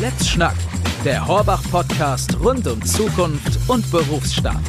Let's 0.00 0.28
Schnack, 0.28 0.54
der 1.04 1.26
Horbach-Podcast 1.26 2.38
rund 2.38 2.68
um 2.68 2.80
Zukunft 2.84 3.58
und 3.68 3.90
Berufsstart. 3.90 4.62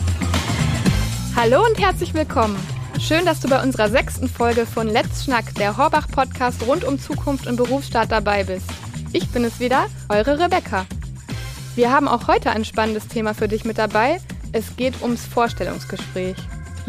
Hallo 1.35 1.63
und 1.63 1.79
herzlich 1.79 2.15
willkommen. 2.15 2.57
Schön, 2.99 3.27
dass 3.27 3.39
du 3.39 3.47
bei 3.47 3.61
unserer 3.61 3.89
sechsten 3.89 4.27
Folge 4.27 4.65
von 4.65 4.87
Let's 4.87 5.25
Schnack, 5.25 5.53
der 5.53 5.77
Horbach-Podcast 5.77 6.65
rund 6.65 6.83
um 6.83 6.97
Zukunft 6.97 7.45
und 7.45 7.57
Berufsstart 7.57 8.11
dabei 8.11 8.43
bist. 8.43 8.71
Ich 9.13 9.29
bin 9.29 9.43
es 9.43 9.59
wieder, 9.59 9.85
eure 10.09 10.39
Rebecca. 10.39 10.87
Wir 11.75 11.91
haben 11.91 12.07
auch 12.07 12.27
heute 12.27 12.49
ein 12.49 12.65
spannendes 12.65 13.07
Thema 13.07 13.35
für 13.35 13.47
dich 13.47 13.65
mit 13.65 13.77
dabei. 13.77 14.19
Es 14.51 14.77
geht 14.77 14.99
ums 15.03 15.27
Vorstellungsgespräch. 15.27 16.37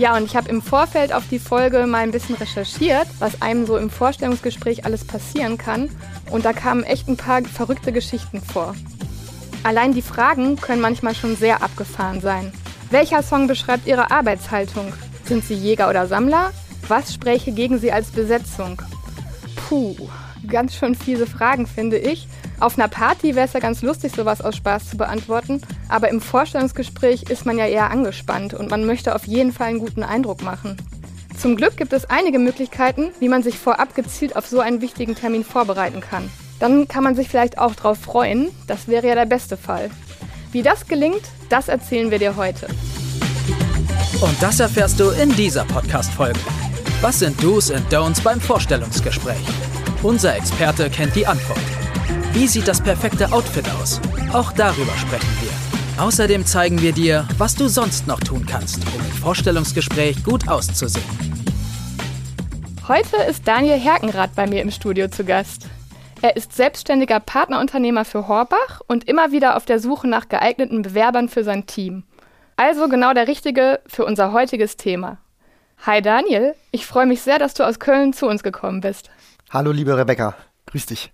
Ja, 0.00 0.16
und 0.16 0.24
ich 0.24 0.34
habe 0.34 0.48
im 0.48 0.62
Vorfeld 0.62 1.12
auf 1.12 1.24
die 1.28 1.38
Folge 1.38 1.86
mal 1.86 1.98
ein 1.98 2.10
bisschen 2.10 2.34
recherchiert, 2.34 3.06
was 3.18 3.42
einem 3.42 3.66
so 3.66 3.76
im 3.76 3.90
Vorstellungsgespräch 3.90 4.86
alles 4.86 5.06
passieren 5.06 5.58
kann. 5.58 5.90
Und 6.30 6.46
da 6.46 6.54
kamen 6.54 6.84
echt 6.84 7.06
ein 7.06 7.18
paar 7.18 7.42
verrückte 7.42 7.92
Geschichten 7.92 8.40
vor. 8.40 8.74
Allein 9.62 9.92
die 9.92 10.00
Fragen 10.00 10.56
können 10.56 10.80
manchmal 10.80 11.14
schon 11.14 11.36
sehr 11.36 11.62
abgefahren 11.62 12.22
sein. 12.22 12.50
Welcher 12.88 13.22
Song 13.22 13.46
beschreibt 13.46 13.86
Ihre 13.86 14.10
Arbeitshaltung? 14.10 14.90
Sind 15.26 15.44
Sie 15.44 15.52
Jäger 15.52 15.90
oder 15.90 16.06
Sammler? 16.06 16.52
Was 16.88 17.12
spräche 17.12 17.52
gegen 17.52 17.78
Sie 17.78 17.92
als 17.92 18.08
Besetzung? 18.08 18.80
Puh, 19.68 20.08
ganz 20.50 20.74
schön 20.74 20.94
fiese 20.94 21.26
Fragen, 21.26 21.66
finde 21.66 21.96
ich. 21.96 22.28
Auf 22.58 22.78
einer 22.78 22.88
Party 22.88 23.34
wäre 23.34 23.46
es 23.46 23.54
ja 23.54 23.60
ganz 23.60 23.80
lustig, 23.80 24.12
sowas 24.14 24.42
aus 24.42 24.56
Spaß 24.56 24.90
zu 24.90 24.96
beantworten. 24.96 25.62
Aber 25.88 26.10
im 26.10 26.20
Vorstellungsgespräch 26.20 27.24
ist 27.30 27.46
man 27.46 27.56
ja 27.56 27.66
eher 27.66 27.90
angespannt 27.90 28.52
und 28.52 28.70
man 28.70 28.84
möchte 28.84 29.14
auf 29.14 29.26
jeden 29.26 29.52
Fall 29.52 29.68
einen 29.68 29.78
guten 29.78 30.02
Eindruck 30.02 30.42
machen. 30.42 30.76
Zum 31.38 31.56
Glück 31.56 31.78
gibt 31.78 31.94
es 31.94 32.04
einige 32.04 32.38
Möglichkeiten, 32.38 33.12
wie 33.18 33.30
man 33.30 33.42
sich 33.42 33.58
vorab 33.58 33.94
gezielt 33.94 34.36
auf 34.36 34.46
so 34.46 34.60
einen 34.60 34.82
wichtigen 34.82 35.14
Termin 35.14 35.42
vorbereiten 35.42 36.02
kann. 36.02 36.30
Dann 36.58 36.86
kann 36.86 37.02
man 37.02 37.14
sich 37.14 37.30
vielleicht 37.30 37.56
auch 37.56 37.74
darauf 37.74 37.98
freuen. 37.98 38.50
Das 38.66 38.88
wäre 38.88 39.08
ja 39.08 39.14
der 39.14 39.24
beste 39.24 39.56
Fall. 39.56 39.90
Wie 40.52 40.62
das 40.62 40.86
gelingt, 40.86 41.22
das 41.48 41.68
erzählen 41.68 42.10
wir 42.10 42.18
dir 42.18 42.36
heute. 42.36 42.66
Und 44.20 44.42
das 44.42 44.60
erfährst 44.60 45.00
du 45.00 45.10
in 45.10 45.34
dieser 45.34 45.64
Podcast-Folge. 45.64 46.40
Was 47.00 47.20
sind 47.20 47.42
Do's 47.42 47.70
und 47.70 47.90
Don'ts 47.90 48.22
beim 48.22 48.38
Vorstellungsgespräch? 48.38 49.69
Unser 50.02 50.34
Experte 50.34 50.88
kennt 50.88 51.14
die 51.14 51.26
Antwort. 51.26 51.60
Wie 52.32 52.46
sieht 52.46 52.66
das 52.66 52.80
perfekte 52.80 53.30
Outfit 53.32 53.68
aus? 53.78 54.00
Auch 54.32 54.50
darüber 54.52 54.96
sprechen 54.96 55.28
wir. 55.42 56.02
Außerdem 56.02 56.46
zeigen 56.46 56.80
wir 56.80 56.92
dir, 56.92 57.28
was 57.36 57.54
du 57.54 57.68
sonst 57.68 58.06
noch 58.06 58.20
tun 58.20 58.46
kannst, 58.46 58.78
um 58.94 58.98
im 58.98 59.12
Vorstellungsgespräch 59.12 60.24
gut 60.24 60.48
auszusehen. 60.48 61.04
Heute 62.88 63.16
ist 63.28 63.46
Daniel 63.46 63.78
Herkenrath 63.78 64.34
bei 64.34 64.46
mir 64.46 64.62
im 64.62 64.70
Studio 64.70 65.08
zu 65.08 65.22
Gast. 65.22 65.66
Er 66.22 66.34
ist 66.34 66.54
selbstständiger 66.54 67.20
Partnerunternehmer 67.20 68.06
für 68.06 68.26
Horbach 68.26 68.80
und 68.86 69.06
immer 69.06 69.32
wieder 69.32 69.54
auf 69.54 69.66
der 69.66 69.80
Suche 69.80 70.08
nach 70.08 70.30
geeigneten 70.30 70.80
Bewerbern 70.80 71.28
für 71.28 71.44
sein 71.44 71.66
Team. 71.66 72.04
Also 72.56 72.88
genau 72.88 73.12
der 73.12 73.28
Richtige 73.28 73.80
für 73.86 74.06
unser 74.06 74.32
heutiges 74.32 74.78
Thema. 74.78 75.18
Hi 75.84 76.00
Daniel, 76.00 76.54
ich 76.70 76.86
freue 76.86 77.06
mich 77.06 77.20
sehr, 77.20 77.38
dass 77.38 77.52
du 77.52 77.64
aus 77.64 77.78
Köln 77.78 78.14
zu 78.14 78.26
uns 78.26 78.42
gekommen 78.42 78.80
bist. 78.80 79.10
Hallo 79.52 79.72
liebe 79.72 79.96
Rebecca, 79.96 80.36
grüß 80.66 80.86
dich. 80.86 81.12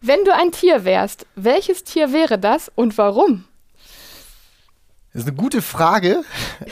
Wenn 0.00 0.24
du 0.24 0.32
ein 0.32 0.52
Tier 0.52 0.84
wärst, 0.84 1.26
welches 1.34 1.82
Tier 1.82 2.12
wäre 2.12 2.38
das 2.38 2.70
und 2.72 2.96
warum? 2.98 3.46
Das 5.12 5.22
ist 5.24 5.28
eine 5.28 5.36
gute 5.36 5.60
Frage. 5.60 6.22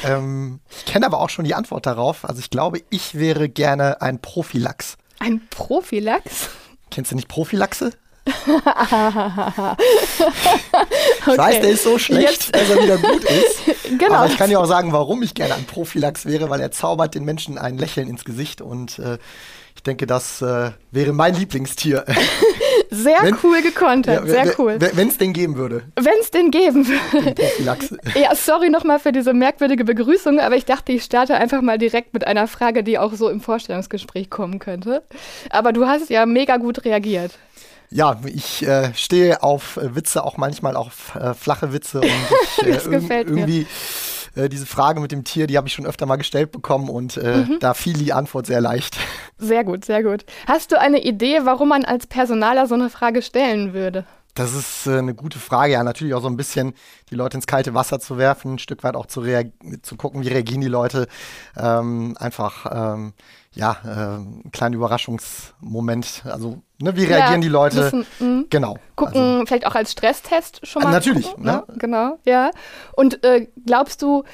Ähm, 0.04 0.60
ich 0.70 0.84
kenne 0.84 1.06
aber 1.06 1.18
auch 1.18 1.28
schon 1.28 1.44
die 1.44 1.56
Antwort 1.56 1.86
darauf. 1.86 2.24
Also 2.24 2.38
ich 2.38 2.50
glaube, 2.50 2.82
ich 2.90 3.16
wäre 3.16 3.48
gerne 3.48 4.00
ein 4.00 4.20
Prophylax. 4.20 4.96
Ein 5.18 5.40
Prophylax? 5.50 6.50
Kennst 6.92 7.10
du 7.10 7.16
nicht 7.16 7.26
Prophylaxe? 7.26 7.90
okay. 8.46 9.76
Ich 11.26 11.38
weiß, 11.38 11.60
der 11.60 11.70
ist 11.70 11.84
so 11.84 11.98
schlecht, 11.98 12.30
Jetzt. 12.30 12.54
dass 12.54 12.70
er 12.70 12.82
wieder 12.82 12.98
gut 12.98 13.24
ist. 13.30 13.98
Genau. 13.98 14.14
Aber 14.14 14.26
ich 14.26 14.36
kann 14.36 14.50
ja 14.50 14.58
auch 14.58 14.66
sagen, 14.66 14.92
warum 14.92 15.22
ich 15.22 15.34
gerne 15.34 15.54
ein 15.54 15.64
Prophylax 15.64 16.26
wäre, 16.26 16.50
weil 16.50 16.60
er 16.60 16.72
zaubert 16.72 17.14
den 17.14 17.24
Menschen 17.24 17.56
ein 17.58 17.78
Lächeln 17.78 18.08
ins 18.08 18.24
Gesicht 18.24 18.60
und 18.60 18.98
äh, 18.98 19.18
ich 19.76 19.82
denke, 19.82 20.06
das 20.06 20.42
äh, 20.42 20.70
wäre 20.90 21.12
mein 21.12 21.34
Lieblingstier. 21.34 22.04
Sehr 22.90 23.18
wenn, 23.22 23.36
cool 23.42 23.62
gekontert, 23.62 24.26
ja, 24.26 24.44
sehr 24.44 24.58
cool. 24.58 24.76
Wenn 24.78 25.08
es 25.08 25.18
den 25.18 25.32
geben 25.32 25.56
würde. 25.56 25.82
Wenn 25.96 26.14
es 26.20 26.30
den 26.30 26.50
geben 26.50 26.86
würde. 26.86 27.34
ja, 28.14 28.34
sorry 28.34 28.70
nochmal 28.70 29.00
für 29.00 29.12
diese 29.12 29.32
merkwürdige 29.32 29.84
Begrüßung, 29.84 30.38
aber 30.38 30.56
ich 30.56 30.66
dachte, 30.66 30.92
ich 30.92 31.02
starte 31.02 31.34
einfach 31.34 31.62
mal 31.62 31.78
direkt 31.78 32.14
mit 32.14 32.26
einer 32.26 32.46
Frage, 32.46 32.84
die 32.84 32.98
auch 32.98 33.12
so 33.14 33.28
im 33.28 33.40
Vorstellungsgespräch 33.40 34.30
kommen 34.30 34.60
könnte. 34.60 35.02
Aber 35.50 35.72
du 35.72 35.86
hast 35.86 36.10
ja 36.10 36.26
mega 36.26 36.58
gut 36.58 36.84
reagiert. 36.84 37.32
Ja, 37.90 38.20
ich 38.24 38.66
äh, 38.66 38.92
stehe 38.94 39.42
auf 39.42 39.76
äh, 39.76 39.94
Witze, 39.94 40.24
auch 40.24 40.36
manchmal 40.36 40.76
auf 40.76 41.14
äh, 41.14 41.34
flache 41.34 41.72
Witze. 41.72 42.00
Und 42.00 42.10
ich, 42.66 42.74
das 42.74 42.86
äh, 42.86 42.90
gefällt 42.90 43.30
mir. 43.30 43.40
irgendwie 43.40 43.66
äh, 44.36 44.48
diese 44.48 44.66
Frage 44.66 45.00
mit 45.00 45.12
dem 45.12 45.24
Tier, 45.24 45.46
die 45.46 45.56
habe 45.56 45.66
ich 45.66 45.74
schon 45.74 45.86
öfter 45.86 46.06
mal 46.06 46.16
gestellt 46.16 46.52
bekommen 46.52 46.88
und 46.88 47.16
äh, 47.16 47.38
mhm. 47.38 47.58
da 47.60 47.74
fiel 47.74 47.94
die 47.94 48.12
Antwort 48.12 48.46
sehr 48.46 48.60
leicht. 48.60 48.96
Sehr 49.38 49.64
gut, 49.64 49.84
sehr 49.84 50.02
gut. 50.02 50.24
Hast 50.46 50.72
du 50.72 50.80
eine 50.80 51.02
Idee, 51.02 51.40
warum 51.44 51.68
man 51.68 51.84
als 51.84 52.06
Personaler 52.06 52.66
so 52.66 52.74
eine 52.74 52.90
Frage 52.90 53.22
stellen 53.22 53.72
würde? 53.72 54.04
Das 54.36 54.54
ist 54.54 54.86
äh, 54.86 54.98
eine 54.98 55.14
gute 55.14 55.38
Frage. 55.38 55.72
Ja, 55.72 55.82
natürlich 55.82 56.14
auch 56.14 56.22
so 56.22 56.28
ein 56.28 56.36
bisschen 56.36 56.74
die 57.10 57.14
Leute 57.14 57.38
ins 57.38 57.46
kalte 57.46 57.74
Wasser 57.74 57.98
zu 57.98 58.18
werfen, 58.18 58.54
ein 58.54 58.58
Stück 58.58 58.84
weit 58.84 58.94
auch 58.94 59.06
zu, 59.06 59.22
zu 59.82 59.96
gucken, 59.96 60.22
wie 60.22 60.28
reagieren 60.28 60.60
die 60.60 60.68
Leute. 60.68 61.08
Ähm, 61.56 62.16
einfach, 62.20 62.66
ähm, 62.70 63.14
ja, 63.54 63.78
äh, 63.84 63.88
einen 63.88 64.50
kleinen 64.52 64.74
Überraschungsmoment. 64.74 66.22
Also, 66.26 66.62
ne, 66.78 66.94
wie 66.96 67.04
reagieren 67.04 67.40
ja, 67.42 67.48
die 67.48 67.48
Leute? 67.48 67.80
Müssen, 67.80 68.06
mhm. 68.20 68.46
genau. 68.50 68.76
Gucken, 68.94 69.20
also, 69.20 69.46
vielleicht 69.46 69.66
auch 69.66 69.74
als 69.74 69.92
Stresstest 69.92 70.66
schon 70.66 70.82
mal. 70.82 70.90
Natürlich, 70.90 71.28
gucken, 71.30 71.44
ne? 71.44 71.64
Ja, 71.66 71.74
genau, 71.78 72.18
ja. 72.24 72.50
Und 72.92 73.24
äh, 73.24 73.48
glaubst 73.64 74.02
du, 74.02 74.24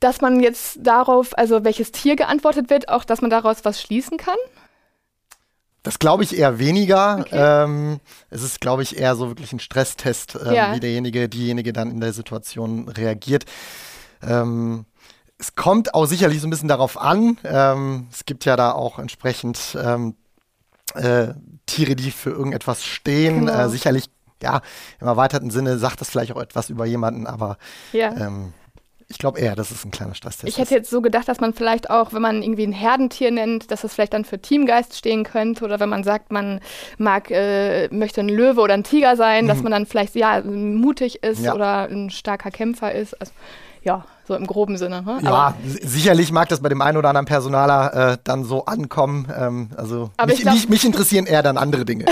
dass 0.00 0.20
man 0.20 0.40
jetzt 0.40 0.80
darauf, 0.82 1.38
also 1.38 1.62
welches 1.64 1.92
Tier 1.92 2.16
geantwortet 2.16 2.68
wird, 2.68 2.88
auch, 2.88 3.04
dass 3.04 3.20
man 3.20 3.30
daraus 3.30 3.64
was 3.64 3.80
schließen 3.80 4.18
kann? 4.18 4.36
Das 5.86 6.00
glaube 6.00 6.24
ich 6.24 6.36
eher 6.36 6.58
weniger. 6.58 7.18
Okay. 7.20 7.62
Ähm, 7.64 8.00
es 8.28 8.42
ist, 8.42 8.60
glaube 8.60 8.82
ich, 8.82 8.98
eher 8.98 9.14
so 9.14 9.28
wirklich 9.28 9.52
ein 9.52 9.60
Stresstest, 9.60 10.34
ähm, 10.34 10.52
ja. 10.52 10.74
wie 10.74 10.80
derjenige, 10.80 11.28
diejenige 11.28 11.72
dann 11.72 11.92
in 11.92 12.00
der 12.00 12.12
Situation 12.12 12.88
reagiert. 12.88 13.44
Ähm, 14.20 14.84
es 15.38 15.54
kommt 15.54 15.94
auch 15.94 16.06
sicherlich 16.06 16.40
so 16.40 16.48
ein 16.48 16.50
bisschen 16.50 16.66
darauf 16.66 17.00
an. 17.00 17.38
Ähm, 17.44 18.08
es 18.10 18.24
gibt 18.24 18.44
ja 18.44 18.56
da 18.56 18.72
auch 18.72 18.98
entsprechend 18.98 19.78
ähm, 19.80 20.16
äh, 20.94 21.28
Tiere, 21.66 21.94
die 21.94 22.10
für 22.10 22.30
irgendetwas 22.30 22.84
stehen. 22.84 23.46
Genau. 23.46 23.66
Äh, 23.66 23.68
sicherlich, 23.68 24.10
ja, 24.42 24.62
im 25.00 25.06
erweiterten 25.06 25.50
Sinne 25.50 25.78
sagt 25.78 26.00
das 26.00 26.10
vielleicht 26.10 26.32
auch 26.32 26.42
etwas 26.42 26.68
über 26.68 26.84
jemanden, 26.84 27.28
aber 27.28 27.58
ja. 27.92 28.10
Ich 29.08 29.18
glaube 29.18 29.38
eher, 29.38 29.54
dass 29.54 29.70
es 29.70 29.84
ein 29.84 29.92
kleiner 29.92 30.14
Stresstest 30.16 30.48
Ich 30.48 30.58
hätte 30.58 30.74
jetzt 30.74 30.90
so 30.90 31.00
gedacht, 31.00 31.28
dass 31.28 31.38
man 31.40 31.54
vielleicht 31.54 31.90
auch, 31.90 32.12
wenn 32.12 32.22
man 32.22 32.42
irgendwie 32.42 32.66
ein 32.66 32.72
Herdentier 32.72 33.30
nennt, 33.30 33.70
dass 33.70 33.82
das 33.82 33.94
vielleicht 33.94 34.14
dann 34.14 34.24
für 34.24 34.40
Teamgeist 34.40 34.96
stehen 34.96 35.22
könnte. 35.22 35.64
Oder 35.64 35.78
wenn 35.78 35.88
man 35.88 36.02
sagt, 36.02 36.32
man 36.32 36.60
mag, 36.98 37.30
äh, 37.30 37.88
möchte 37.88 38.20
ein 38.20 38.28
Löwe 38.28 38.60
oder 38.60 38.74
ein 38.74 38.82
Tiger 38.82 39.16
sein, 39.16 39.44
mhm. 39.44 39.48
dass 39.48 39.62
man 39.62 39.70
dann 39.70 39.86
vielleicht 39.86 40.16
ja 40.16 40.42
mutig 40.42 41.22
ist 41.22 41.44
ja. 41.44 41.54
oder 41.54 41.84
ein 41.88 42.10
starker 42.10 42.50
Kämpfer 42.50 42.92
ist. 42.92 43.20
Also, 43.20 43.32
ja, 43.82 44.04
so 44.26 44.34
im 44.34 44.46
groben 44.46 44.76
Sinne. 44.76 45.02
Ne? 45.02 45.20
Ja, 45.22 45.30
aber 45.30 45.54
sicherlich 45.64 46.32
mag 46.32 46.48
das 46.48 46.60
bei 46.60 46.68
dem 46.68 46.80
einen 46.80 46.96
oder 46.96 47.08
anderen 47.10 47.26
Personaler 47.26 48.12
äh, 48.12 48.18
dann 48.24 48.44
so 48.44 48.64
ankommen. 48.64 49.32
Ähm, 49.38 49.70
also 49.76 50.10
mich, 50.26 50.40
glaub, 50.40 50.54
mich, 50.54 50.68
mich, 50.68 50.84
interessieren 50.84 51.26
eher 51.26 51.44
dann 51.44 51.56
andere 51.56 51.84
Dinge. 51.84 52.06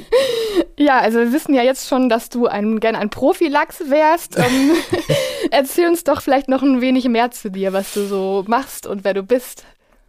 ja, 0.78 0.98
also 0.98 1.18
wir 1.18 1.32
wissen 1.32 1.54
ja 1.54 1.62
jetzt 1.62 1.88
schon, 1.88 2.08
dass 2.08 2.30
du 2.30 2.46
ein, 2.46 2.80
gerne 2.80 2.98
ein 2.98 3.10
Profi-Lachs 3.10 3.90
wärst. 3.90 4.38
Ähm, 4.38 4.72
erzähl 5.54 5.88
uns 5.88 6.04
doch 6.04 6.20
vielleicht 6.20 6.48
noch 6.48 6.62
ein 6.62 6.80
wenig 6.80 7.08
mehr 7.08 7.30
zu 7.30 7.50
dir, 7.50 7.72
was 7.72 7.94
du 7.94 8.06
so 8.06 8.44
machst 8.46 8.86
und 8.86 9.04
wer 9.04 9.14
du 9.14 9.22
bist. 9.22 9.64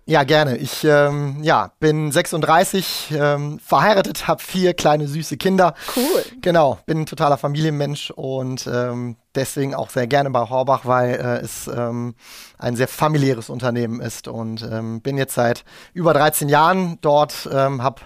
Ja, 0.08 0.24
gerne. 0.24 0.58
Ich 0.58 0.84
ähm, 0.84 1.38
ja, 1.42 1.72
bin 1.80 2.12
36, 2.12 3.12
ähm, 3.18 3.58
verheiratet, 3.58 4.28
habe 4.28 4.42
vier 4.42 4.76
kleine 4.76 5.08
süße 5.08 5.36
Kinder. 5.38 5.74
Cool. 5.96 6.24
Genau, 6.42 6.78
bin 6.86 7.02
ein 7.02 7.06
totaler 7.08 7.38
Familienmensch 7.38 8.12
und 8.12 8.68
ähm, 8.72 9.16
deswegen 9.34 9.74
auch 9.74 9.90
sehr 9.90 10.06
gerne 10.06 10.30
bei 10.30 10.42
Horbach, 10.42 10.82
weil 10.86 11.16
äh, 11.16 11.44
es 11.44 11.68
ähm, 11.68 12.14
ein 12.60 12.76
sehr 12.76 12.88
familiäres 12.88 13.50
Unternehmen 13.50 14.00
ist 14.00 14.28
und 14.28 14.62
ähm, 14.62 15.02
bin 15.02 15.18
jetzt 15.18 15.34
seit 15.34 15.64
über 15.94 16.14
13 16.14 16.50
Jahren 16.50 17.00
dort, 17.02 17.50
ähm, 17.52 17.82
habe 17.82 18.02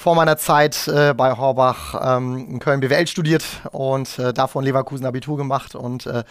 vor 0.00 0.14
meiner 0.14 0.38
Zeit 0.38 0.88
äh, 0.88 1.12
bei 1.12 1.36
Horbach 1.36 2.16
ähm, 2.16 2.52
in 2.52 2.58
Köln 2.58 2.80
BWL 2.80 3.06
studiert 3.06 3.44
und 3.70 4.18
äh, 4.18 4.32
davon 4.32 4.64
Leverkusen 4.64 5.04
Abitur 5.04 5.36
gemacht 5.36 5.74
und 5.74 6.06
äh, 6.06 6.24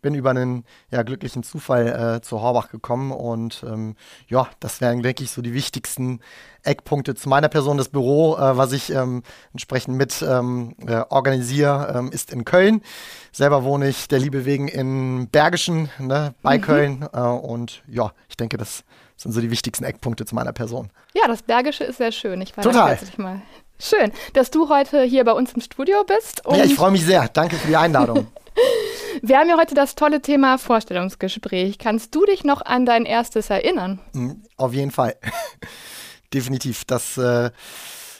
bin 0.00 0.14
über 0.14 0.30
einen 0.30 0.64
ja, 0.92 1.02
glücklichen 1.02 1.42
Zufall 1.42 2.18
äh, 2.18 2.20
zu 2.20 2.40
Horbach 2.40 2.68
gekommen. 2.68 3.10
Und 3.10 3.64
ähm, 3.68 3.96
ja, 4.28 4.46
das 4.60 4.80
wären 4.80 5.02
wirklich 5.02 5.32
so 5.32 5.42
die 5.42 5.54
wichtigsten 5.54 6.20
Eckpunkte 6.62 7.16
zu 7.16 7.28
meiner 7.28 7.48
Person. 7.48 7.78
Das 7.78 7.88
Büro, 7.88 8.36
äh, 8.36 8.56
was 8.56 8.70
ich 8.70 8.92
ähm, 8.92 9.24
entsprechend 9.52 9.96
mit 9.96 10.22
ähm, 10.22 10.76
äh, 10.86 11.02
organisiere, 11.08 11.96
ähm, 11.98 12.12
ist 12.12 12.32
in 12.32 12.44
Köln. 12.44 12.80
Selber 13.32 13.64
wohne 13.64 13.88
ich 13.88 14.06
der 14.06 14.20
Liebe 14.20 14.44
wegen 14.44 14.68
in 14.68 15.28
Bergischen 15.30 15.90
ne, 15.98 16.32
bei 16.42 16.58
mhm. 16.58 16.62
Köln. 16.62 17.02
und 17.02 17.82
ja, 17.88 18.12
ich 18.28 18.36
denke, 18.36 18.56
das 18.56 18.84
das 19.16 19.22
sind 19.22 19.32
so 19.32 19.40
die 19.40 19.50
wichtigsten 19.50 19.84
Eckpunkte 19.84 20.26
zu 20.26 20.34
meiner 20.34 20.52
Person. 20.52 20.90
Ja, 21.14 21.26
das 21.26 21.42
Bergische 21.42 21.84
ist 21.84 21.96
sehr 21.96 22.12
schön. 22.12 22.40
Ich 22.42 22.56
war 22.56 22.64
Total. 22.64 22.98
da 23.16 23.22
mal. 23.22 23.42
Schön, 23.78 24.12
dass 24.32 24.50
du 24.50 24.68
heute 24.68 25.02
hier 25.02 25.24
bei 25.24 25.32
uns 25.32 25.52
im 25.52 25.60
Studio 25.60 26.04
bist. 26.04 26.42
ja, 26.50 26.64
ich 26.64 26.74
freue 26.74 26.90
mich 26.90 27.04
sehr. 27.04 27.28
Danke 27.28 27.56
für 27.56 27.68
die 27.68 27.76
Einladung. 27.76 28.26
Wir 29.22 29.38
haben 29.38 29.48
ja 29.48 29.56
heute 29.58 29.74
das 29.74 29.94
tolle 29.94 30.20
Thema 30.20 30.58
Vorstellungsgespräch. 30.58 31.78
Kannst 31.78 32.14
du 32.14 32.24
dich 32.26 32.44
noch 32.44 32.62
an 32.62 32.84
dein 32.84 33.04
erstes 33.06 33.48
erinnern? 33.50 34.00
Mhm, 34.12 34.42
auf 34.56 34.72
jeden 34.72 34.90
Fall. 34.90 35.16
Definitiv. 36.34 36.84
Das 36.84 37.16
äh, 37.16 37.50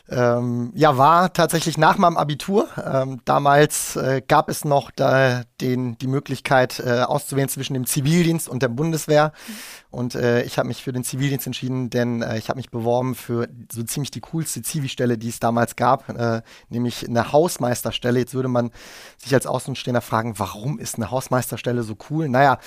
ähm, 0.08 0.72
ja, 0.74 0.96
war 0.96 1.32
tatsächlich 1.32 1.78
nach 1.78 1.98
meinem 1.98 2.16
Abitur. 2.16 2.68
Ähm, 2.82 3.20
damals 3.24 3.96
äh, 3.96 4.22
gab 4.26 4.48
es 4.48 4.64
noch 4.64 4.90
da 4.90 5.42
den, 5.60 5.98
die 5.98 6.06
Möglichkeit 6.06 6.80
äh, 6.80 7.00
auszuwählen 7.00 7.48
zwischen 7.48 7.74
dem 7.74 7.86
Zivildienst 7.86 8.48
und 8.48 8.62
der 8.62 8.68
Bundeswehr. 8.68 9.32
Mhm. 9.46 9.54
Und 9.96 10.14
äh, 10.14 10.42
ich 10.42 10.58
habe 10.58 10.68
mich 10.68 10.82
für 10.82 10.92
den 10.92 11.04
Zivildienst 11.04 11.46
entschieden, 11.46 11.88
denn 11.88 12.20
äh, 12.20 12.36
ich 12.36 12.50
habe 12.50 12.58
mich 12.58 12.70
beworben 12.70 13.14
für 13.14 13.48
so 13.72 13.82
ziemlich 13.82 14.10
die 14.10 14.20
coolste 14.20 14.60
Zivilstelle, 14.60 15.16
die 15.16 15.30
es 15.30 15.40
damals 15.40 15.74
gab, 15.74 16.10
äh, 16.10 16.42
nämlich 16.68 17.08
eine 17.08 17.32
Hausmeisterstelle. 17.32 18.18
Jetzt 18.18 18.34
würde 18.34 18.48
man 18.48 18.72
sich 19.16 19.32
als 19.32 19.46
Außenstehender 19.46 20.02
fragen, 20.02 20.38
warum 20.38 20.78
ist 20.78 20.96
eine 20.96 21.10
Hausmeisterstelle 21.10 21.82
so 21.82 21.96
cool? 22.10 22.28
Naja, 22.28 22.58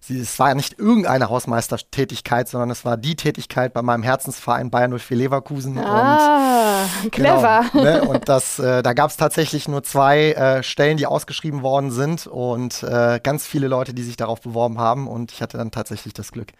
sie, 0.00 0.18
es 0.18 0.38
war 0.38 0.48
ja 0.48 0.54
nicht 0.54 0.78
irgendeine 0.78 1.28
Hausmeistertätigkeit, 1.28 2.48
sondern 2.48 2.70
es 2.70 2.86
war 2.86 2.96
die 2.96 3.16
Tätigkeit 3.16 3.74
bei 3.74 3.82
meinem 3.82 4.02
Herzensverein 4.02 4.70
Bayern 4.70 4.98
04 4.98 5.16
Leverkusen. 5.18 5.76
Ah, 5.76 6.86
und, 7.04 7.12
clever. 7.12 7.66
Genau, 7.70 7.84
ne, 7.84 8.02
und 8.04 8.30
das, 8.30 8.58
äh, 8.58 8.82
da 8.82 8.94
gab 8.94 9.10
es 9.10 9.18
tatsächlich 9.18 9.68
nur 9.68 9.82
zwei 9.82 10.32
äh, 10.32 10.62
Stellen, 10.62 10.96
die 10.96 11.04
ausgeschrieben 11.06 11.60
worden 11.60 11.90
sind 11.90 12.26
und 12.26 12.82
äh, 12.82 13.20
ganz 13.22 13.46
viele 13.46 13.68
Leute, 13.68 13.92
die 13.92 14.02
sich 14.02 14.16
darauf 14.16 14.40
beworben 14.40 14.78
haben. 14.78 15.06
Und 15.06 15.32
ich 15.32 15.42
hatte 15.42 15.58
dann 15.58 15.70
tatsächlich 15.70 16.14
das 16.14 16.32
Glück 16.32 16.52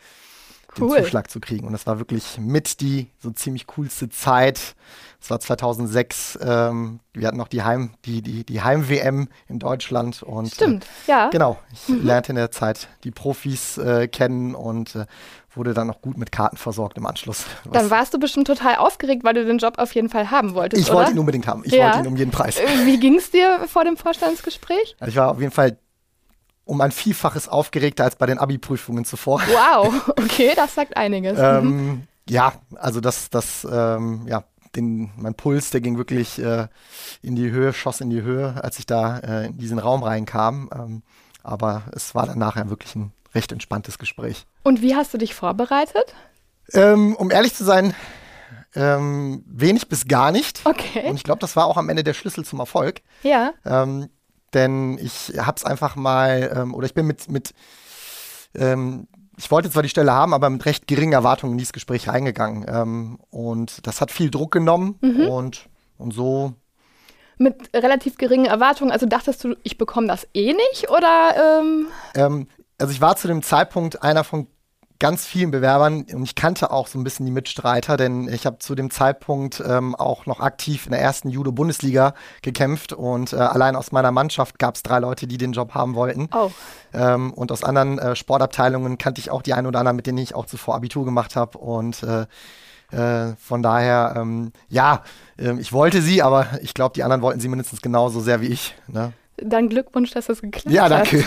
cool. 0.81 0.97
den 0.97 1.05
Zuschlag 1.05 1.31
zu 1.31 1.41
kriegen. 1.41 1.67
Und 1.67 1.73
das 1.73 1.87
war 1.87 1.99
wirklich 1.99 2.39
mit 2.39 2.81
die 2.81 3.09
so 3.19 3.31
ziemlich 3.31 3.67
coolste 3.67 4.09
Zeit. 4.09 4.75
Das 5.21 5.31
war 5.31 5.41
2006. 5.41 6.39
Ähm, 6.43 7.01
wir 7.13 7.27
hatten 7.27 7.37
noch 7.37 7.49
die 7.49 7.63
Heim, 7.63 7.95
die, 8.05 8.23
die, 8.23 8.45
die 8.45 8.63
Heim-WM 8.63 9.29
in 9.49 9.59
Deutschland. 9.59 10.23
Und, 10.23 10.53
Stimmt, 10.55 10.85
äh, 11.07 11.11
ja. 11.11 11.31
Genau. 11.31 11.59
Ich 11.73 11.89
mhm. 11.89 12.07
lernte 12.07 12.33
in 12.33 12.37
der 12.37 12.51
Zeit 12.51 12.89
die 13.05 13.11
Profis 13.11 13.79
äh, 13.79 14.07
kennen 14.09 14.55
und 14.55 14.95
äh, 14.95 15.07
wurde 15.55 15.75
dann 15.75 15.89
noch 15.89 16.01
gut 16.01 16.17
mit 16.17 16.31
Karten 16.31 16.57
versorgt 16.57 16.97
im 16.97 17.07
Anschluss. 17.07 17.45
Dann 17.71 17.91
warst 17.91 18.15
du 18.15 18.19
bestimmt 18.19 18.47
total 18.47 18.77
aufgeregt, 18.77 19.25
weil 19.25 19.35
du 19.35 19.45
den 19.45 19.59
Job 19.59 19.75
auf 19.79 19.95
jeden 19.95 20.09
Fall 20.09 20.31
haben 20.31 20.55
wolltest. 20.55 20.83
Ich 20.83 20.89
oder? 20.89 20.99
wollte 20.99 21.13
ihn 21.13 21.19
unbedingt 21.19 21.47
haben. 21.47 21.63
Ich 21.65 21.73
ja. 21.73 21.87
wollte 21.87 21.99
ihn 22.01 22.07
um 22.07 22.17
jeden 22.17 22.31
Preis. 22.31 22.59
Äh, 22.59 22.87
wie 22.87 23.01
ging 23.01 23.17
es 23.17 23.31
dir 23.31 23.67
vor 23.67 23.85
dem 23.85 23.97
Vorstandsgespräch? 23.97 24.97
Also 25.01 25.11
ich 25.11 25.17
war 25.17 25.33
auf 25.33 25.41
jeden 25.41 25.53
Fall 25.53 25.79
um 26.69 26.81
ein 26.83 26.93
Vielfaches 26.93 27.49
aufgeregter 27.49 28.05
als 28.05 28.17
bei 28.17 28.27
den 28.27 28.39
Abi-Prüfungen 28.39 29.07
zuvor. 29.07 29.41
Wow, 29.41 30.09
okay, 30.11 30.53
das 30.55 30.75
sagt 30.75 30.97
einiges. 30.97 31.39
ähm, 31.39 31.65
mhm. 31.65 32.03
ja, 32.29 32.53
also 32.77 33.01
das, 33.01 33.31
das, 33.31 33.67
ähm, 33.71 34.27
ja, 34.29 34.45
den, 34.77 35.11
mein 35.17 35.35
Puls, 35.35 35.71
der 35.71 35.81
ging 35.81 35.97
wirklich 35.97 36.39
äh, 36.39 36.69
in 37.23 37.37
die 37.37 37.51
Höhe, 37.51 37.73
schoss 37.73 38.03
in 38.03 38.11
die 38.11 38.21
Höhe, 38.21 38.63
als 38.63 38.79
ich 38.79 38.85
da 38.85 39.19
äh, 39.19 39.47
in 39.47 39.57
diesen 39.57 39.79
Raum 39.79 40.03
reinkam. 40.03 40.69
Ähm, 40.75 41.03
aber 41.43 41.85
es 41.93 42.15
war 42.15 42.27
dann 42.27 42.39
nachher 42.39 42.69
wirklich 42.69 42.95
ein 42.95 43.13
recht 43.35 43.51
entspanntes 43.51 43.99
Gespräch. 43.99 44.47
Und 44.63 44.83
wie 44.83 44.95
hast 44.95 45.15
du 45.15 45.19
dich 45.19 45.35
vorbereitet? 45.35 46.15
Ähm, 46.75 47.17
um 47.17 47.31
ehrlich 47.31 47.55
zu 47.55 47.65
sein, 47.65 47.95
ähm, 48.75 49.43
wenig 49.47 49.89
bis 49.89 50.07
gar 50.07 50.33
nicht. 50.33 50.61
Okay. 50.67 51.09
Und 51.09 51.17
ich 51.17 51.25
glaube, 51.25 51.41
das 51.41 51.57
war 51.57 51.65
auch 51.65 51.79
am 51.79 51.89
Ende 51.89 52.05
der 52.05 52.13
Schlüssel 52.13 52.45
zum 52.45 52.59
Erfolg. 52.59 53.01
Ja. 53.23 53.55
Denn 54.55 54.99
ich 54.99 55.35
habe 55.39 55.57
es 55.57 55.65
einfach 55.65 55.97
mal, 55.97 56.51
ähm, 56.57 56.75
oder 56.75 56.87
ich 56.87 56.95
bin 56.95 57.07
mit, 57.07 57.31
mit 57.31 57.53
ähm, 58.55 59.09
ich 59.39 59.51
wollte 59.51 59.71
zwar 59.71 59.83
die 59.83 59.89
Stelle 59.89 60.13
haben, 60.13 60.35
aber 60.35 60.51
mit 60.51 60.67
recht 60.67 60.89
geringen 60.89 61.13
Erwartungen 61.13 61.53
in 61.53 61.59
dieses 61.59 61.73
Gespräch 61.73 62.09
reingegangen. 62.09 62.67
Ähm, 62.69 63.19
und 63.31 63.87
das 63.87 64.01
hat 64.01 64.11
viel 64.11 64.31
Druck 64.31 64.51
genommen 64.51 64.99
mhm. 65.01 65.29
und, 65.29 65.69
und 65.97 66.13
so. 66.13 66.55
Mit 67.39 67.71
relativ 67.73 68.19
geringen 68.19 68.47
Erwartungen, 68.47 68.91
also 68.91 69.07
dachtest 69.07 69.45
du, 69.45 69.55
ich 69.63 69.79
bekomme 69.79 70.09
das 70.09 70.27
eh 70.35 70.55
nicht 70.55 70.91
oder? 70.91 71.61
Ähm? 71.61 71.87
ähm 72.15 72.49
also 72.79 72.93
ich 72.93 73.01
war 73.01 73.17
zu 73.17 73.29
dem 73.29 73.43
Zeitpunkt 73.43 74.03
einer 74.03 74.25
von 74.25 74.49
ganz 74.99 75.25
vielen 75.27 75.51
Bewerbern 75.51 76.05
und 76.13 76.25
ich 76.25 76.35
kannte 76.35 76.71
auch 76.71 76.89
so 76.89 76.99
ein 76.99 77.05
bisschen 77.05 77.25
die 77.25 77.33
Mitstreiter, 77.33 77.97
denn 77.97 78.29
ich 78.29 78.47
habe 78.47 78.59
zu 78.59 78.75
dem 78.75 78.91
Zeitpunkt 78.91 79.63
ähm, 79.67 79.95
auch 79.95 80.27
noch 80.27 80.41
aktiv 80.41 80.87
in 80.87 80.93
der 80.93 81.01
ersten 81.01 81.29
Judo-Bundesliga 81.31 82.15
gekämpft 82.43 82.93
und 82.93 83.33
äh, 83.33 83.37
allein 83.37 83.77
aus 83.77 83.93
meiner 83.93 84.11
Mannschaft 84.11 84.59
gab 84.59 84.75
es 84.75 84.83
drei 84.83 84.99
Leute, 84.99 85.27
die 85.27 85.39
den 85.39 85.53
Job 85.53 85.75
haben 85.75 85.95
wollten. 85.95 86.29
Oh. 86.35 86.51
Ähm, 86.93 87.33
und 87.33 87.53
aus 87.53 87.63
anderen 87.63 87.99
äh, 87.99 88.17
Sportabteilungen 88.17 88.99
kannte 88.99 89.21
ich 89.21 89.31
auch 89.31 89.43
die 89.43 89.55
ein 89.55 89.67
oder 89.67 89.79
anderen, 89.79 89.97
mit 89.97 90.07
denen 90.07 90.19
ich 90.19 90.35
auch 90.35 90.47
zuvor 90.47 90.75
Abitur 90.75 91.05
gemacht 91.05 91.37
habe 91.37 91.59
und 91.59 92.03
äh, 92.03 92.27
äh, 92.91 93.37
von 93.37 93.63
daher, 93.63 94.15
ähm, 94.17 94.53
ja, 94.69 95.03
ähm, 95.39 95.59
ich 95.59 95.73
wollte 95.73 96.01
sie, 96.01 96.23
aber 96.23 96.47
ich 96.63 96.73
glaube, 96.73 96.95
die 96.95 97.03
anderen 97.03 97.23
wollten 97.23 97.41
sie 97.41 97.49
mindestens 97.49 97.83
genauso 97.83 98.21
sehr 98.21 98.41
wie 98.41 98.47
ich. 98.47 98.75
Ne? 98.87 99.13
Dann 99.43 99.69
Glückwunsch, 99.69 100.11
dass 100.13 100.27
das 100.27 100.41
geklappt 100.41 100.67
hat. 100.67 100.73
Ja, 100.73 100.89
danke. 100.89 101.25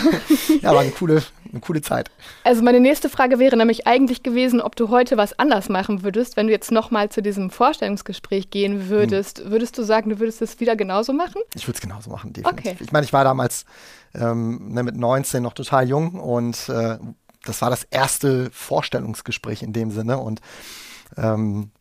ja, 0.61 0.73
war 0.73 0.81
eine 0.81 0.91
coole, 0.91 1.23
eine 1.51 1.61
coole 1.61 1.81
Zeit. 1.81 2.09
Also 2.43 2.61
meine 2.61 2.79
nächste 2.79 3.09
Frage 3.09 3.39
wäre 3.39 3.57
nämlich 3.57 3.87
eigentlich 3.87 4.23
gewesen, 4.23 4.61
ob 4.61 4.75
du 4.75 4.89
heute 4.89 5.17
was 5.17 5.37
anders 5.39 5.69
machen 5.69 6.03
würdest, 6.03 6.37
wenn 6.37 6.47
du 6.47 6.53
jetzt 6.53 6.71
nochmal 6.71 7.09
zu 7.09 7.21
diesem 7.21 7.49
Vorstellungsgespräch 7.49 8.49
gehen 8.49 8.89
würdest. 8.89 9.39
Hm. 9.39 9.51
Würdest 9.51 9.77
du 9.77 9.83
sagen, 9.83 10.09
du 10.09 10.19
würdest 10.19 10.41
es 10.41 10.59
wieder 10.59 10.75
genauso 10.75 11.13
machen? 11.13 11.41
Ich 11.55 11.67
würde 11.67 11.77
es 11.77 11.81
genauso 11.81 12.09
machen, 12.09 12.33
definitiv. 12.33 12.71
Okay. 12.71 12.83
Ich 12.83 12.91
meine, 12.91 13.05
ich 13.05 13.13
war 13.13 13.23
damals 13.23 13.65
ähm, 14.13 14.73
ne, 14.73 14.83
mit 14.83 14.95
19 14.95 15.41
noch 15.41 15.53
total 15.53 15.87
jung 15.87 16.19
und 16.19 16.69
äh, 16.69 16.97
das 17.45 17.61
war 17.61 17.69
das 17.69 17.83
erste 17.83 18.49
Vorstellungsgespräch 18.51 19.63
in 19.63 19.73
dem 19.73 19.91
Sinne 19.91 20.17
und 20.17 20.41
ähm, 21.17 21.71